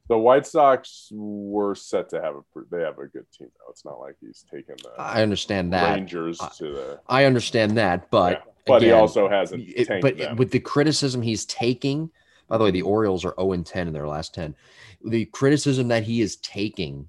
The 0.08 0.18
White 0.18 0.46
Sox 0.46 1.08
were 1.10 1.74
set 1.74 2.08
to 2.10 2.22
have 2.22 2.36
a 2.36 2.42
they 2.70 2.82
have 2.82 2.98
a 2.98 3.06
good 3.06 3.26
team 3.36 3.48
though. 3.58 3.70
It's 3.70 3.84
not 3.84 3.98
like 3.98 4.14
he's 4.20 4.44
taken 4.50 4.76
the 4.82 4.90
I 5.00 5.22
understand 5.22 5.72
that 5.72 5.94
Rangers 5.94 6.38
to 6.38 6.64
the 6.64 7.00
I 7.08 7.24
understand 7.24 7.76
that, 7.78 8.10
but 8.10 8.44
yeah 8.46 8.52
but 8.66 8.82
Again, 8.82 8.88
he 8.88 8.92
also 8.92 9.28
hasn't. 9.28 9.64
It, 9.68 9.88
but 10.02 10.18
them. 10.18 10.36
with 10.36 10.50
the 10.50 10.60
criticism 10.60 11.22
he's 11.22 11.44
taking, 11.44 12.10
by 12.48 12.58
the 12.58 12.64
way, 12.64 12.70
the 12.70 12.82
Orioles 12.82 13.24
are 13.24 13.34
0 13.38 13.62
10 13.62 13.88
in 13.88 13.94
their 13.94 14.08
last 14.08 14.34
10. 14.34 14.54
The 15.04 15.24
criticism 15.26 15.88
that 15.88 16.02
he 16.02 16.20
is 16.20 16.36
taking, 16.36 17.08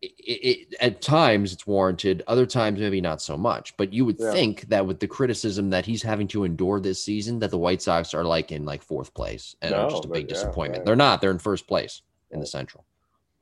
it, 0.00 0.06
it, 0.08 0.74
at 0.80 1.02
times 1.02 1.52
it's 1.52 1.66
warranted, 1.66 2.22
other 2.26 2.46
times 2.46 2.80
maybe 2.80 3.02
not 3.02 3.20
so 3.20 3.36
much. 3.36 3.76
But 3.76 3.92
you 3.92 4.06
would 4.06 4.16
yeah. 4.18 4.32
think 4.32 4.62
that 4.68 4.86
with 4.86 4.98
the 4.98 5.06
criticism 5.06 5.70
that 5.70 5.84
he's 5.84 6.02
having 6.02 6.28
to 6.28 6.44
endure 6.44 6.80
this 6.80 7.02
season, 7.02 7.38
that 7.40 7.50
the 7.50 7.58
White 7.58 7.82
Sox 7.82 8.14
are 8.14 8.24
like 8.24 8.50
in 8.50 8.64
like 8.64 8.82
fourth 8.82 9.12
place 9.12 9.56
and 9.60 9.72
no, 9.72 9.90
just 9.90 10.06
a 10.06 10.08
big 10.08 10.28
disappointment. 10.28 10.82
Yeah. 10.82 10.84
They're 10.86 10.96
not. 10.96 11.20
They're 11.20 11.30
in 11.30 11.38
first 11.38 11.66
place 11.66 12.02
in 12.30 12.40
the 12.40 12.46
Central. 12.46 12.84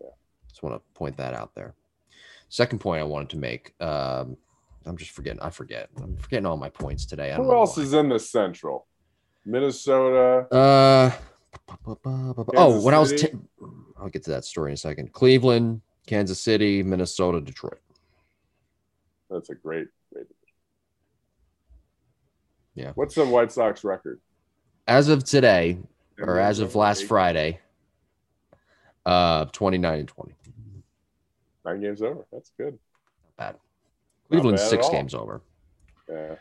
Yeah. 0.00 0.10
Just 0.48 0.62
want 0.62 0.74
to 0.74 0.98
point 0.98 1.16
that 1.18 1.34
out 1.34 1.54
there. 1.54 1.74
Second 2.48 2.80
point 2.80 3.00
I 3.00 3.04
wanted 3.04 3.30
to 3.30 3.36
make. 3.38 3.72
Um, 3.80 4.36
I'm 4.86 4.96
just 4.96 5.12
forgetting. 5.12 5.40
I 5.40 5.50
forget. 5.50 5.88
I'm 6.02 6.16
forgetting 6.16 6.46
all 6.46 6.56
my 6.56 6.68
points 6.68 7.06
today. 7.06 7.32
Who 7.36 7.52
else 7.52 7.76
why. 7.76 7.82
is 7.84 7.92
in 7.92 8.09
the 8.09 8.18
Central? 8.18 8.86
Minnesota. 9.44 10.46
Uh. 10.54 11.10
oh, 12.56 12.80
when 12.80 12.82
City? 12.82 12.94
I 12.94 12.98
was, 12.98 13.12
t- 13.12 13.32
I'll 13.98 14.09
get 14.09 14.24
to 14.24 14.30
that 14.30 14.44
story 14.44 14.70
in 14.70 14.74
a 14.74 14.76
second. 14.76 15.12
Cleveland, 15.12 15.80
Kansas 16.06 16.40
City, 16.40 16.82
Minnesota, 16.82 17.40
Detroit. 17.40 17.78
That's 19.30 19.50
a 19.50 19.54
great, 19.54 19.88
great. 20.12 20.26
Yeah. 22.74 22.92
What's 22.94 23.14
the 23.14 23.24
White 23.24 23.52
Sox 23.52 23.84
record? 23.84 24.20
As 24.86 25.09
of 25.09 25.24
today, 25.24 25.78
or 26.18 26.38
as 26.38 26.59
of 26.59 26.74
last 26.74 27.04
Friday, 27.04 27.60
uh, 29.06 29.46
29 29.46 30.00
and 30.00 30.09
20. 30.09 30.34
Nine 31.64 31.80
games 31.80 32.02
over. 32.02 32.26
That's 32.32 32.50
good. 32.56 32.78
Not 33.24 33.36
bad. 33.36 33.56
Cleveland's 34.32 34.62
six 34.62 34.88
games 34.88 35.14
over. 35.14 35.42
Yeah. 36.09 36.34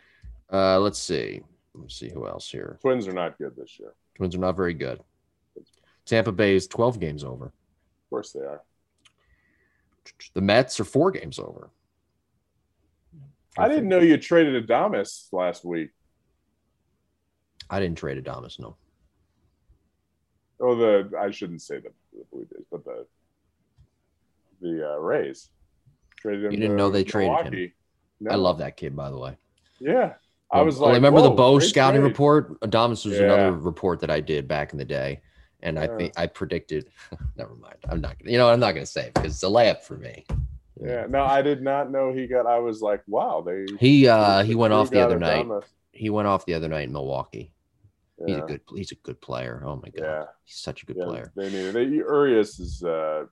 Uh, 0.52 0.80
let's 0.80 1.00
see. 1.00 1.42
Let's 1.76 1.96
see 1.96 2.10
who 2.10 2.28
else 2.28 2.50
here. 2.50 2.78
Twins 2.82 3.08
are 3.08 3.14
not 3.14 3.38
good 3.38 3.56
this 3.56 3.78
year. 3.80 3.94
Twins 4.16 4.36
are 4.36 4.40
not 4.40 4.56
very 4.56 4.74
good. 4.74 5.02
Tampa 6.06 6.32
Bay 6.32 6.56
is 6.56 6.68
12 6.68 7.00
games 7.00 7.24
over. 7.24 7.46
Of 7.46 8.10
course 8.10 8.32
they 8.32 8.40
are. 8.42 8.62
The 10.34 10.42
Mets 10.42 10.80
are 10.80 10.84
four 10.86 11.12
games 11.12 11.38
over. 11.38 11.70
I 13.58 13.68
didn't 13.68 13.90
know 13.90 14.00
you 14.00 14.18
traded 14.18 14.68
Adames 14.68 15.32
last 15.34 15.66
week. 15.66 15.90
I 17.70 17.80
didn't 17.80 17.98
trade 17.98 18.24
Adames, 18.24 18.60
no. 18.60 18.76
Oh, 20.60 20.76
the 20.76 21.12
I 21.20 21.32
shouldn't 21.32 21.62
say 21.62 21.76
the, 21.80 21.90
the 22.14 22.24
Blue 22.32 22.46
Jays, 22.46 22.66
but 22.72 22.84
the 22.86 23.06
the 24.62 24.94
uh, 24.94 24.98
Rays 24.98 25.50
traded 26.18 26.46
him. 26.46 26.52
You 26.52 26.60
didn't 26.60 26.76
know 26.76 26.90
they 26.90 27.04
Milwaukee. 27.04 27.12
traded 27.12 27.54
him. 27.54 27.72
No. 28.22 28.32
I 28.32 28.36
love 28.36 28.60
that 28.60 28.78
kid, 28.78 28.96
by 28.96 29.10
the 29.10 29.18
way. 29.18 29.36
Yeah, 29.80 30.14
I 30.52 30.62
was 30.62 30.78
Well, 30.78 30.90
like, 30.90 30.96
remember 30.96 31.22
the 31.22 31.32
Bo 31.32 31.58
scouting 31.60 32.02
trade. 32.02 32.08
report? 32.12 32.60
Adames 32.62 33.04
was 33.06 33.18
Yeah. 33.18 33.24
another 33.24 33.52
report 33.54 34.00
that 34.02 34.12
I 34.12 34.20
did 34.20 34.48
back 34.48 34.72
in 34.74 34.78
the 34.78 34.86
day, 34.86 35.22
and 35.62 35.80
I 35.80 35.88
think 35.88 36.14
I 36.18 36.28
predicted. 36.28 36.90
never 37.36 37.56
mind. 37.56 37.78
I'm 37.90 38.00
not 38.00 38.20
gonna. 38.20 38.32
You 38.32 38.38
know, 38.38 38.48
I'm 38.50 38.60
not 38.60 38.74
gonna 38.74 38.86
say 38.86 39.08
it 39.08 39.16
because 39.16 39.34
it's 39.34 39.44
a 39.44 39.48
layup 39.48 39.82
for 39.82 39.98
me. 39.98 40.26
Yeah, 40.80 41.08
no, 41.10 41.24
I 41.24 41.42
did 41.42 41.64
not 41.64 41.92
know 41.92 42.14
he 42.14 42.28
got. 42.28 42.46
I 42.46 42.60
was 42.60 42.82
like, 42.82 43.02
wow, 43.08 43.42
they. 43.42 43.66
He 43.80 44.08
uh 44.08 44.44
he 44.44 44.54
went 44.54 44.74
off 44.74 44.92
the 44.92 45.02
other 45.02 45.18
night. 45.20 45.48
He 45.92 46.10
went 46.12 46.28
off 46.28 46.46
the 46.46 46.54
other 46.54 46.68
night 46.68 46.84
in 46.84 46.94
Milwaukee. 46.94 47.54
He's 48.24 48.38
a 48.38 48.42
good. 48.42 48.62
He's 48.76 48.92
a 48.92 48.96
good 48.96 49.20
player. 49.20 49.64
Oh 49.66 49.78
my 49.78 49.90
god, 49.90 50.04
Yeah. 50.04 50.26
he's 50.44 50.58
such 50.58 50.84
a 50.84 50.86
good 50.86 50.98
yeah, 50.98 51.06
player. 51.06 51.32
They 51.36 51.50
need 51.50 51.76
it. 51.76 51.90
Urias 51.90 52.60
is. 52.60 52.84
uh 52.84 53.26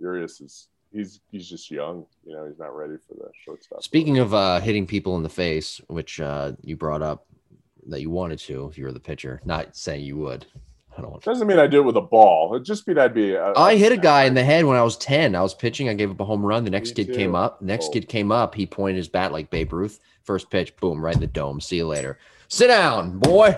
Urias 0.00 0.40
is. 0.40 0.68
He's 0.92 1.20
he's 1.30 1.48
just 1.48 1.70
young. 1.70 2.06
You 2.24 2.34
know, 2.34 2.46
he's 2.46 2.58
not 2.58 2.74
ready 2.74 2.94
for 3.06 3.14
the 3.14 3.30
shortstop. 3.44 3.82
Speaking 3.82 4.18
of 4.18 4.32
uh 4.34 4.60
hitting 4.60 4.86
people 4.86 5.16
in 5.16 5.22
the 5.22 5.28
face, 5.28 5.80
which 5.88 6.20
uh 6.20 6.52
you 6.62 6.76
brought 6.76 7.02
up 7.02 7.26
that 7.88 8.00
you 8.00 8.10
wanted 8.10 8.38
to 8.40 8.66
if 8.66 8.76
you 8.78 8.84
were 8.84 8.92
the 8.92 9.00
pitcher, 9.00 9.40
not 9.44 9.76
saying 9.76 10.04
you 10.04 10.16
would. 10.18 10.46
I 10.96 11.00
don't 11.00 11.12
want. 11.12 11.22
doesn't 11.22 11.46
mean 11.46 11.60
I 11.60 11.68
do 11.68 11.78
it 11.78 11.84
with 11.84 11.96
a 11.96 12.00
ball. 12.00 12.56
It 12.56 12.64
just 12.64 12.88
mean 12.88 12.98
I'd 12.98 13.14
be. 13.14 13.34
A, 13.34 13.52
I 13.54 13.76
hit 13.76 13.92
a 13.92 13.96
guy 13.96 14.24
in 14.24 14.34
the 14.34 14.42
head 14.42 14.64
when 14.64 14.76
I 14.76 14.82
was 14.82 14.96
10. 14.96 15.36
I 15.36 15.42
was 15.42 15.54
pitching. 15.54 15.88
I 15.88 15.94
gave 15.94 16.10
up 16.10 16.18
a 16.18 16.24
home 16.24 16.44
run. 16.44 16.64
The 16.64 16.70
next 16.70 16.96
kid 16.96 17.12
came 17.14 17.36
up. 17.36 17.60
The 17.60 17.66
next 17.66 17.86
Oh. 17.86 17.90
kid 17.92 18.08
came 18.08 18.32
up. 18.32 18.52
He 18.56 18.66
pointed 18.66 18.96
his 18.96 19.08
bat 19.08 19.30
like 19.30 19.48
Babe 19.48 19.72
Ruth. 19.72 20.00
First 20.24 20.50
pitch, 20.50 20.74
boom, 20.76 21.04
right 21.04 21.14
in 21.14 21.20
the 21.20 21.28
dome. 21.28 21.60
See 21.60 21.76
you 21.76 21.86
later. 21.86 22.18
Sit 22.48 22.66
down, 22.66 23.18
boy. 23.20 23.56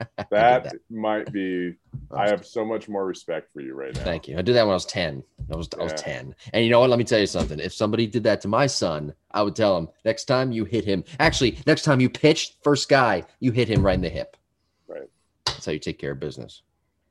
That, 0.30 0.64
that. 0.64 0.74
might 0.90 1.32
be. 1.32 1.74
I 2.12 2.28
have 2.28 2.46
so 2.46 2.64
much 2.64 2.88
more 2.88 3.06
respect 3.06 3.52
for 3.52 3.60
you 3.60 3.74
right 3.74 3.94
now. 3.94 4.04
Thank 4.04 4.28
you. 4.28 4.38
I 4.38 4.42
did 4.42 4.54
that 4.54 4.62
when 4.62 4.70
I 4.72 4.74
was 4.74 4.86
10. 4.86 5.22
I 5.52 5.56
was 5.56 5.68
I 5.78 5.82
was 5.82 5.92
10. 5.94 6.34
And 6.52 6.64
you 6.64 6.70
know 6.70 6.80
what? 6.80 6.90
Let 6.90 6.98
me 6.98 7.04
tell 7.04 7.18
you 7.18 7.26
something. 7.26 7.58
If 7.58 7.72
somebody 7.72 8.06
did 8.06 8.22
that 8.24 8.40
to 8.42 8.48
my 8.48 8.66
son, 8.66 9.14
I 9.32 9.42
would 9.42 9.56
tell 9.56 9.76
him 9.76 9.88
next 10.04 10.24
time 10.26 10.52
you 10.52 10.64
hit 10.64 10.84
him. 10.84 11.02
Actually, 11.18 11.58
next 11.66 11.82
time 11.82 12.00
you 12.00 12.08
pitch, 12.08 12.56
first 12.62 12.88
guy, 12.88 13.24
you 13.40 13.50
hit 13.52 13.68
him 13.68 13.84
right 13.84 13.94
in 13.94 14.00
the 14.00 14.08
hip. 14.08 14.36
Right. 14.86 15.08
That's 15.46 15.66
how 15.66 15.72
you 15.72 15.78
take 15.78 15.98
care 15.98 16.12
of 16.12 16.20
business. 16.20 16.62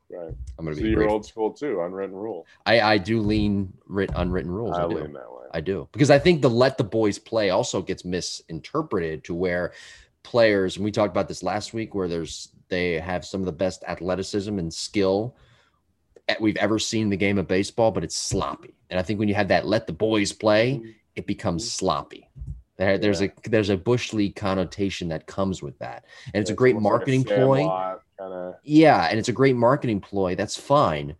Right. 0.09 0.33
I'm 0.57 0.65
gonna 0.65 0.77
So 0.77 0.83
be 0.83 0.89
you're 0.89 1.09
old 1.09 1.25
school 1.25 1.51
too, 1.51 1.81
unwritten 1.81 2.15
rule. 2.15 2.45
I, 2.65 2.79
I 2.79 2.97
do 2.97 3.19
lean 3.19 3.73
writ, 3.87 4.11
unwritten 4.15 4.51
rules. 4.51 4.77
I, 4.77 4.85
I 4.85 4.87
do. 4.87 4.95
lean 4.95 5.13
that 5.13 5.31
way. 5.31 5.45
I 5.53 5.61
do 5.61 5.87
because 5.91 6.09
I 6.09 6.19
think 6.19 6.41
the 6.41 6.49
let 6.49 6.77
the 6.77 6.83
boys 6.83 7.19
play 7.19 7.49
also 7.49 7.81
gets 7.81 8.05
misinterpreted 8.05 9.23
to 9.25 9.33
where 9.33 9.73
players 10.23 10.75
and 10.75 10.85
we 10.85 10.91
talked 10.91 11.11
about 11.11 11.27
this 11.27 11.41
last 11.43 11.73
week 11.73 11.95
where 11.95 12.07
there's 12.07 12.49
they 12.69 12.99
have 12.99 13.25
some 13.25 13.41
of 13.41 13.45
the 13.45 13.51
best 13.51 13.83
athleticism 13.87 14.57
and 14.57 14.73
skill 14.73 15.35
we've 16.39 16.57
ever 16.57 16.77
seen 16.77 17.03
in 17.03 17.09
the 17.09 17.17
game 17.17 17.37
of 17.37 17.47
baseball, 17.47 17.91
but 17.91 18.03
it's 18.03 18.17
sloppy. 18.17 18.75
And 18.89 18.99
I 18.99 19.03
think 19.03 19.19
when 19.19 19.29
you 19.29 19.35
have 19.35 19.47
that 19.47 19.65
let 19.65 19.87
the 19.87 19.93
boys 19.93 20.33
play, 20.33 20.81
it 21.15 21.25
becomes 21.25 21.69
sloppy. 21.71 22.29
There, 22.77 22.97
there's 22.97 23.21
a 23.21 23.31
there's 23.45 23.69
a 23.69 23.77
bush 23.77 24.13
league 24.13 24.35
connotation 24.35 25.07
that 25.07 25.25
comes 25.25 25.63
with 25.63 25.79
that, 25.79 26.05
and 26.33 26.41
it's 26.41 26.51
a 26.51 26.53
great 26.53 26.75
marketing 26.79 27.23
ploy. 27.23 27.67
Kind 28.19 28.33
of. 28.33 28.55
Yeah, 28.63 29.07
and 29.09 29.17
it's 29.17 29.29
a 29.29 29.33
great 29.33 29.55
marketing 29.55 29.99
ploy. 29.99 30.35
That's 30.35 30.57
fine. 30.57 31.15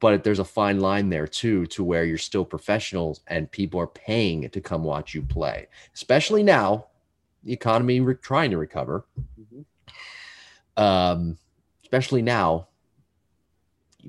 But 0.00 0.22
there's 0.22 0.38
a 0.38 0.44
fine 0.44 0.80
line 0.80 1.10
there 1.10 1.26
too, 1.26 1.66
to 1.66 1.82
where 1.84 2.04
you're 2.04 2.16
still 2.16 2.44
professionals 2.44 3.20
and 3.26 3.50
people 3.50 3.80
are 3.80 3.88
paying 3.88 4.48
to 4.48 4.60
come 4.60 4.84
watch 4.84 5.14
you 5.14 5.22
play. 5.22 5.66
Especially 5.94 6.42
now, 6.44 6.86
the 7.42 7.52
economy 7.52 8.00
re- 8.00 8.14
trying 8.14 8.50
to 8.52 8.56
recover. 8.56 9.04
Mhm. 9.38 9.64
Um, 10.80 11.36
especially 11.82 12.22
now, 12.22 12.68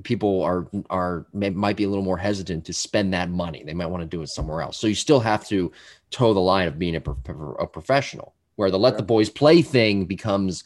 people 0.04 0.42
are 0.42 0.68
are 0.90 1.26
may, 1.34 1.50
might 1.50 1.76
be 1.76 1.84
a 1.84 1.90
little 1.90 2.04
more 2.04 2.18
hesitant 2.18 2.66
to 2.66 2.74
spend 2.74 3.14
that 3.14 3.30
money. 3.30 3.64
They 3.64 3.74
might 3.74 3.88
want 3.88 4.02
to 4.02 4.08
do 4.08 4.22
it 4.22 4.28
somewhere 4.30 4.62
else. 4.62 4.78
So 4.78 4.88
you 4.88 4.96
still 4.96 5.20
have 5.20 5.46
to 5.50 5.72
toe 6.12 6.34
the 6.34 6.40
line 6.40 6.68
of 6.68 6.80
being 6.80 6.96
a, 6.96 7.02
pro- 7.02 7.56
a 7.56 7.68
professional. 7.68 8.34
Where 8.56 8.70
the 8.72 8.78
let 8.80 8.98
the 8.98 9.04
boys 9.04 9.30
play 9.30 9.62
thing 9.62 10.06
becomes, 10.06 10.64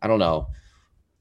I 0.00 0.06
don't 0.06 0.18
know. 0.20 0.48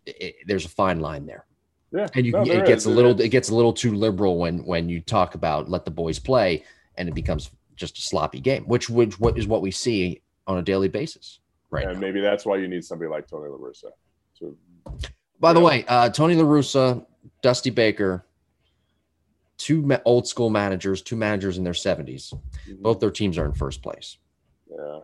It, 0.05 0.15
it- 0.21 0.35
there's 0.45 0.65
a 0.65 0.69
fine 0.69 0.99
line 0.99 1.25
there, 1.25 1.45
Yeah. 1.91 2.07
and 2.13 2.25
you 2.25 2.31
No, 2.31 2.41
it 2.43 2.65
gets 2.65 2.83
is. 2.83 2.85
a 2.85 2.89
little 2.91 3.19
it 3.19 3.29
gets 3.29 3.49
a 3.49 3.55
little 3.55 3.73
too 3.73 3.95
liberal 3.95 4.37
when 4.37 4.59
when 4.65 4.87
you 4.87 5.01
talk 5.01 5.35
about 5.35 5.69
let 5.69 5.83
the 5.85 5.91
boys 5.91 6.19
play, 6.19 6.63
and 6.95 7.09
it 7.09 7.15
becomes 7.15 7.49
just 7.75 7.97
a 7.97 8.01
sloppy 8.01 8.39
game, 8.39 8.63
which 8.65 8.89
which 8.89 9.19
what 9.19 9.37
is 9.37 9.47
what 9.47 9.61
we 9.61 9.71
see 9.71 10.21
on 10.47 10.57
a 10.57 10.61
daily 10.61 10.87
basis 10.89 11.39
right 11.71 11.85
and 11.85 11.93
now. 11.95 11.99
maybe 11.99 12.21
that's 12.21 12.45
why 12.45 12.57
you 12.57 12.67
need 12.67 12.83
somebody 12.83 13.09
like 13.09 13.27
Tony 13.27 13.49
La 13.49 13.57
Russa. 13.57 13.91
To, 14.39 14.57
By 15.39 15.53
the 15.53 15.59
Yeah. 15.59 15.65
way, 15.65 15.85
uh, 15.87 16.09
Tony 16.09 16.35
La 16.35 16.43
Russa, 16.43 17.05
Dusty 17.41 17.69
Baker, 17.69 18.25
two 19.57 19.89
old 20.05 20.27
school 20.27 20.49
managers, 20.49 21.01
two 21.01 21.15
managers 21.15 21.57
in 21.57 21.63
their 21.63 21.73
70s. 21.73 22.33
Both 22.81 22.99
their 22.99 23.11
teams 23.11 23.37
are 23.37 23.45
in 23.45 23.53
first 23.53 23.81
place. 23.81 24.17
Yeah. 24.69 24.99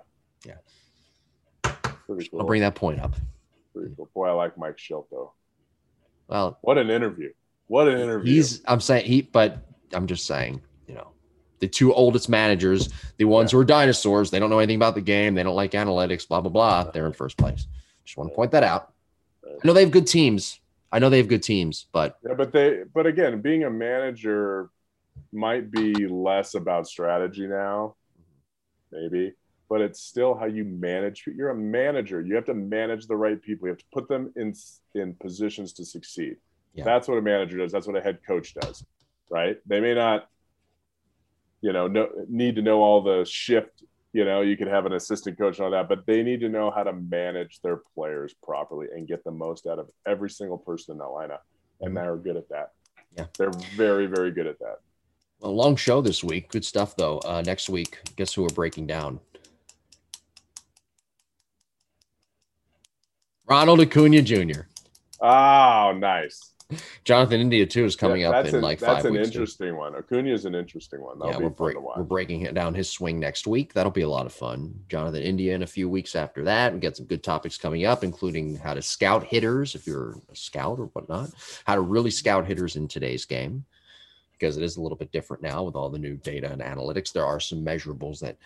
Yeah. 0.45 1.71
Pretty 2.07 2.29
cool. 2.29 2.41
I'll 2.41 2.45
bring 2.47 2.61
that 2.61 2.75
point 2.75 2.99
up. 3.01 3.15
Pretty 3.73 3.93
cool. 3.95 4.09
Boy, 4.13 4.27
I 4.27 4.31
like 4.31 4.57
Mike 4.57 4.77
Shildt 4.77 5.05
though. 5.11 5.33
Well, 6.27 6.57
What 6.61 6.77
an 6.77 6.89
interview. 6.89 7.31
What 7.67 7.87
an 7.87 7.99
interview. 7.99 8.33
he's, 8.33 8.61
I'm 8.67 8.79
saying, 8.79 9.05
he, 9.05 9.21
but 9.23 9.65
I'm 9.93 10.07
just 10.07 10.25
saying, 10.25 10.55
know, 10.55 10.61
the 11.59 11.67
two 11.67 11.93
oldest 11.93 12.29
managers, 12.29 12.89
the 13.17 13.25
ones 13.25 13.51
who 13.51 13.59
are 13.59 13.65
dinosaurs, 13.65 14.31
they 14.31 14.39
don't 14.39 14.49
know 14.49 14.59
anything 14.59 14.75
about 14.75 14.95
the 14.95 15.01
game, 15.01 15.35
they 15.35 15.43
don't 15.43 15.55
like 15.55 15.71
analytics, 15.71 16.27
blah, 16.27 16.41
blah, 16.41 16.51
blah. 16.51 16.91
They're 16.91 17.05
in 17.05 17.13
first 17.13 17.37
place. 17.37 17.67
Just 18.03 18.17
want 18.17 18.31
to 18.31 18.35
point 18.35 18.51
that 18.51 18.63
out. 18.63 18.93
I 19.45 19.65
know 19.65 19.73
they 19.73 19.81
have 19.81 19.91
good 19.91 20.07
teams. 20.07 20.59
I 20.91 20.99
know 20.99 21.09
they 21.09 21.17
have 21.17 21.27
good 21.27 21.43
teams, 21.43 21.87
but 21.91 22.17
Yeah, 22.25 22.35
but 22.35 22.51
they 22.51 22.83
but 22.93 23.05
again, 23.05 23.41
being 23.41 23.63
a 23.63 23.69
manager 23.69 24.69
might 25.31 25.71
be 25.71 26.07
less 26.07 26.55
about 26.55 26.87
strategy 26.87 27.47
now, 27.47 27.95
maybe, 28.91 29.33
but 29.69 29.81
it's 29.81 30.01
still 30.01 30.35
how 30.35 30.45
you 30.45 30.63
manage. 30.63 31.25
You're 31.27 31.49
a 31.49 31.55
manager. 31.55 32.21
You 32.21 32.35
have 32.35 32.45
to 32.45 32.53
manage 32.53 33.07
the 33.07 33.15
right 33.15 33.41
people. 33.41 33.67
You 33.67 33.71
have 33.71 33.79
to 33.79 33.85
put 33.93 34.07
them 34.07 34.31
in 34.35 34.53
in 34.93 35.15
positions 35.15 35.73
to 35.73 35.85
succeed. 35.85 36.37
Yeah. 36.73 36.83
That's 36.83 37.07
what 37.07 37.17
a 37.17 37.21
manager 37.21 37.57
does. 37.57 37.71
That's 37.71 37.87
what 37.87 37.95
a 37.95 38.01
head 38.01 38.19
coach 38.25 38.53
does, 38.53 38.85
right? 39.29 39.57
They 39.65 39.79
may 39.79 39.95
not, 39.95 40.29
you 41.65 41.73
know, 41.73 41.87
need 42.29 42.55
to 42.57 42.61
know 42.61 42.81
all 42.81 43.01
the 43.01 43.25
shift. 43.25 43.83
You 44.13 44.23
know, 44.23 44.41
you 44.41 44.55
could 44.55 44.67
have 44.67 44.85
an 44.85 44.93
assistant 44.93 45.37
coach 45.37 45.57
and 45.57 45.65
all 45.65 45.71
that, 45.71 45.89
but 45.89 46.05
they 46.05 46.21
need 46.21 46.39
to 46.41 46.49
know 46.49 46.69
how 46.69 46.83
to 46.83 46.93
manage 46.93 47.59
their 47.61 47.81
players 47.95 48.35
properly 48.43 48.87
and 48.95 49.07
get 49.07 49.23
the 49.23 49.31
most 49.31 49.65
out 49.65 49.79
of 49.79 49.89
every 50.05 50.29
single 50.29 50.59
person 50.59 50.93
in 50.93 50.99
that 50.99 51.05
lineup 51.05 51.39
and 51.81 51.97
they're 51.97 52.15
good 52.15 52.37
at 52.37 52.47
that. 52.49 52.71
Yeah. 53.17 53.25
they're 53.37 53.51
very, 53.75 54.05
very 54.05 54.31
good 54.31 54.47
at 54.47 54.59
that. 54.59 54.77
a 55.41 55.49
long 55.49 55.75
show 55.75 56.01
this 56.01 56.23
week. 56.23 56.51
Good 56.51 56.65
stuff, 56.65 56.95
though. 56.95 57.17
Uh, 57.19 57.41
next 57.45 57.67
week, 57.67 57.97
guess 58.15 58.33
who 58.33 58.43
we're 58.43 58.49
breaking 58.49 58.87
down? 58.87 59.19
Ronald 63.47 63.79
Acuna 63.81 64.21
Jr. 64.21 64.61
Oh, 65.19 65.95
nice. 65.97 66.54
Jonathan 67.03 67.39
India 67.41 67.65
too 67.65 67.85
is 67.85 67.95
coming 67.95 68.21
Yeah, 68.21 68.29
up 68.29 68.33
that's 68.43 68.49
in 68.49 68.55
an, 68.55 68.61
like 68.61 68.79
that's 68.79 69.03
five 69.03 69.05
an 69.05 69.13
weeks. 69.13 69.29
too. 69.29 69.33
interesting 69.41 69.77
one. 69.77 69.95
Acuna 69.95 70.33
is 70.33 70.45
an 70.45 70.55
interesting 70.55 71.01
one. 71.01 71.19
That'll 71.19 71.33
yeah, 71.33 71.37
be 71.39 71.43
we're, 71.45 71.49
break, 71.51 71.79
we're 71.79 72.03
breaking 72.03 72.41
it 72.41 72.55
down 72.55 72.73
his 72.73 72.89
swing 72.89 73.19
next 73.19 73.45
week. 73.45 73.73
That'll 73.73 73.91
be 73.91 74.01
a 74.01 74.09
lot 74.09 74.25
of 74.25 74.33
fun. 74.33 74.73
Jonathan 74.89 75.21
India 75.21 75.53
in 75.53 75.61
a 75.61 75.67
few 75.67 75.87
weeks 75.87 76.15
after 76.15 76.43
that. 76.45 76.73
We 76.73 76.79
got 76.79 76.97
some 76.97 77.05
good 77.05 77.23
topics 77.23 77.57
coming 77.57 77.85
up, 77.85 78.03
including 78.03 78.55
how 78.55 78.73
to 78.73 78.81
scout 78.81 79.23
hitters 79.25 79.75
if 79.75 79.85
you're 79.85 80.15
a 80.31 80.35
scout 80.35 80.79
or 80.79 80.85
whatnot, 80.87 81.29
how 81.65 81.75
to 81.75 81.81
really 81.81 82.11
scout 82.11 82.47
hitters 82.47 82.75
in 82.77 82.87
today's 82.87 83.25
game, 83.25 83.63
because 84.31 84.57
it 84.57 84.63
is 84.63 84.77
a 84.77 84.81
little 84.81 84.97
bit 84.97 85.11
different 85.11 85.43
now 85.43 85.63
with 85.63 85.75
all 85.75 85.89
the 85.89 85.99
new 85.99 86.15
data 86.17 86.51
and 86.51 86.61
analytics. 86.61 87.13
There 87.13 87.25
are 87.25 87.39
some 87.39 87.63
measurables 87.63 88.19
that 88.21 88.37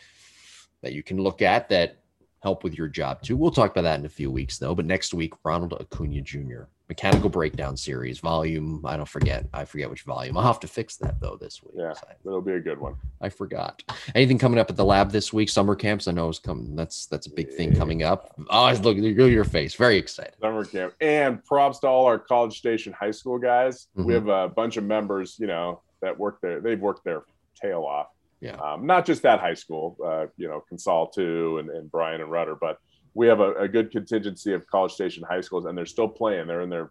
that 0.82 0.94
you 0.94 1.04
can 1.04 1.18
look 1.18 1.41
at 1.41 1.70
that 1.70 2.00
help 2.41 2.64
with 2.64 2.78
your 2.78 2.88
job 2.90 3.22
too. 3.22 3.36
We'll 3.38 3.52
talk 3.52 3.72
about 3.72 3.82
that 3.84 4.00
in 4.00 4.06
a 4.06 4.10
few 4.10 4.30
weeks 4.32 4.58
though. 4.58 4.76
But 4.76 4.86
next 4.86 5.14
week, 5.14 5.34
Ronald 5.44 5.74
Acuna 5.80 6.22
Jr. 6.22 6.64
Mechanical 6.90 7.30
Breakdown 7.30 7.78
Series, 7.78 8.20
volume. 8.20 8.82
I 8.84 8.98
don't 8.98 9.07
forget. 9.07 9.45
I 9.53 9.64
forget 9.64 9.91
which 9.91 10.02
volume. 10.02 10.36
I'll 10.38 10.44
have 10.44 10.60
to 10.61 10.68
fix 10.68 10.98
that 10.98 11.22
though 11.22 11.38
this 11.40 11.61
week. 11.61 11.76
Yeah. 11.78 11.94
It'll 12.26 12.41
be 12.41 12.53
a 12.53 12.60
good 12.60 12.80
one. 12.80 12.95
I 13.22 13.30
forgot. 13.30 13.84
Anything 14.16 14.40
coming 14.40 14.60
up 14.60 14.72
at 14.72 14.76
the 14.76 14.84
lab 14.84 15.11
this 15.11 15.32
week? 15.32 15.49
Summer 15.49 15.76
camps. 15.76 16.07
I 16.07 16.14
know 16.14 16.28
is 16.30 16.40
coming. 16.40 16.76
That's 16.76 17.06
that's 17.06 17.28
a 17.28 17.30
big 17.30 17.53
thing 17.53 17.76
coming 17.76 18.02
up. 18.02 18.34
Oh, 18.49 18.72
look 18.82 18.98
look 18.98 18.98
at 18.98 19.32
your 19.32 19.44
face. 19.44 19.76
Very 19.76 19.98
excited. 19.98 20.34
Summer 20.41 20.66
camp. 20.66 20.95
And 20.99 21.45
props 21.45 21.78
to 21.80 21.88
all 21.88 22.07
our 22.07 22.18
College 22.18 22.57
Station 22.57 22.91
high 22.91 23.11
school 23.11 23.38
guys. 23.38 23.88
Mhm. 23.95 24.06
We 24.06 24.14
have 24.16 24.28
a 24.28 24.49
bunch 24.49 24.78
of 24.78 24.84
members, 24.84 25.38
you 25.40 25.45
know, 25.48 25.82
that 26.02 26.18
work 26.18 26.40
there. 26.41 26.60
They've 26.60 26.80
worked 26.80 27.03
their 27.03 27.22
tail 27.61 27.84
off. 27.84 28.07
Yeah. 28.41 28.56
Um, 28.56 28.88
not 28.88 29.06
just 29.06 29.22
that 29.24 29.40
high 29.40 29.53
school, 29.53 29.95
uh, 30.03 30.26
you 30.38 30.48
know, 30.48 30.64
Consol 30.72 31.14
too, 31.14 31.60
and, 31.60 31.70
and 31.70 31.91
Bryan 31.91 32.22
and 32.22 32.32
Rudder, 32.32 32.56
but 32.56 32.80
we 33.20 33.28
have 33.28 33.41
a, 33.41 33.52
a 33.56 33.68
good 33.68 33.91
contingency 33.91 34.54
of 34.54 34.66
College 34.68 34.94
Station 34.94 35.26
high 35.30 35.41
schools, 35.41 35.66
and 35.66 35.78
they're 35.78 35.86
still 35.86 36.08
playing. 36.08 36.48
They're 36.48 36.62
in 36.62 36.70
their, 36.70 36.90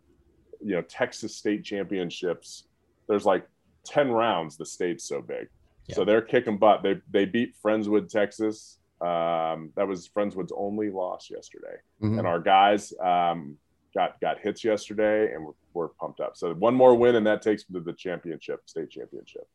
you 0.63 0.75
know, 0.75 0.83
Texas 0.83 1.35
state 1.35 1.65
championships. 1.65 2.65
There's 3.09 3.25
like 3.25 3.49
10 3.85 4.11
rounds. 4.11 4.59
The 4.59 4.67
state's 4.67 5.05
so 5.05 5.23
big. 5.23 5.49
So 5.95 6.05
they're 6.05 6.21
kicking 6.21 6.59
butt. 6.59 6.83
They, 6.83 7.01
they 7.11 7.25
beat 7.25 7.55
Friendswood, 7.65 8.11
Texas. 8.11 8.77
Um, 9.01 9.71
that 9.75 9.89
was 9.89 10.07
Friendswood's 10.07 10.53
only 10.55 10.91
loss 10.91 11.31
yesterday 11.31 11.77
Mhm. 12.03 12.19
and 12.19 12.27
our 12.27 12.41
guys 12.41 12.93
um, 13.03 13.57
got 13.95 14.21
got 14.21 14.39
hits 14.39 14.63
yesterday, 14.63 15.33
and 15.33 15.47
we're, 15.47 15.53
we're 15.73 15.89
pumped 15.89 16.21
up. 16.21 16.37
So 16.37 16.53
one 16.53 16.75
more 16.75 16.95
win, 16.95 17.15
and 17.15 17.27
that 17.27 17.41
takes 17.41 17.65
them 17.65 17.73
to 17.75 17.81
the 17.81 17.95
championship, 17.95 18.61
state 18.67 18.91
championship. 18.91 19.49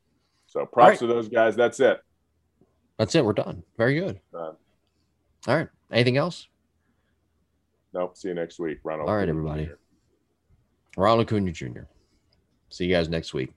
So 0.47 0.65
props 0.65 0.89
right. 0.89 0.99
to 1.01 1.07
those 1.07 1.29
guys. 1.29 1.55
That's 1.55 1.79
it. 1.79 2.01
That's 2.97 3.13
it. 3.13 3.23
We're 3.23 3.33
done. 3.33 3.61
Very 3.77 3.99
good. 3.99 4.19
Uh, 4.33 4.53
All 5.47 5.55
right. 5.55 5.67
Anything 5.91 6.17
else? 6.17 6.47
Nope. 7.93 8.17
See 8.17 8.29
you 8.29 8.33
next 8.33 8.59
week. 8.59 8.79
Ronald. 8.83 9.09
All 9.09 9.15
right, 9.15 9.29
everybody. 9.29 9.65
Jr. 9.65 9.73
Ronald 10.97 11.27
Acuna 11.27 11.51
Jr. 11.51 11.81
See 12.69 12.85
you 12.85 12.93
guys 12.93 13.09
next 13.09 13.33
week. 13.33 13.53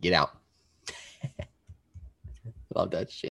Get 0.00 0.12
out. 0.12 0.30
Love 2.74 2.90
that 2.90 3.10
shit. 3.10 3.30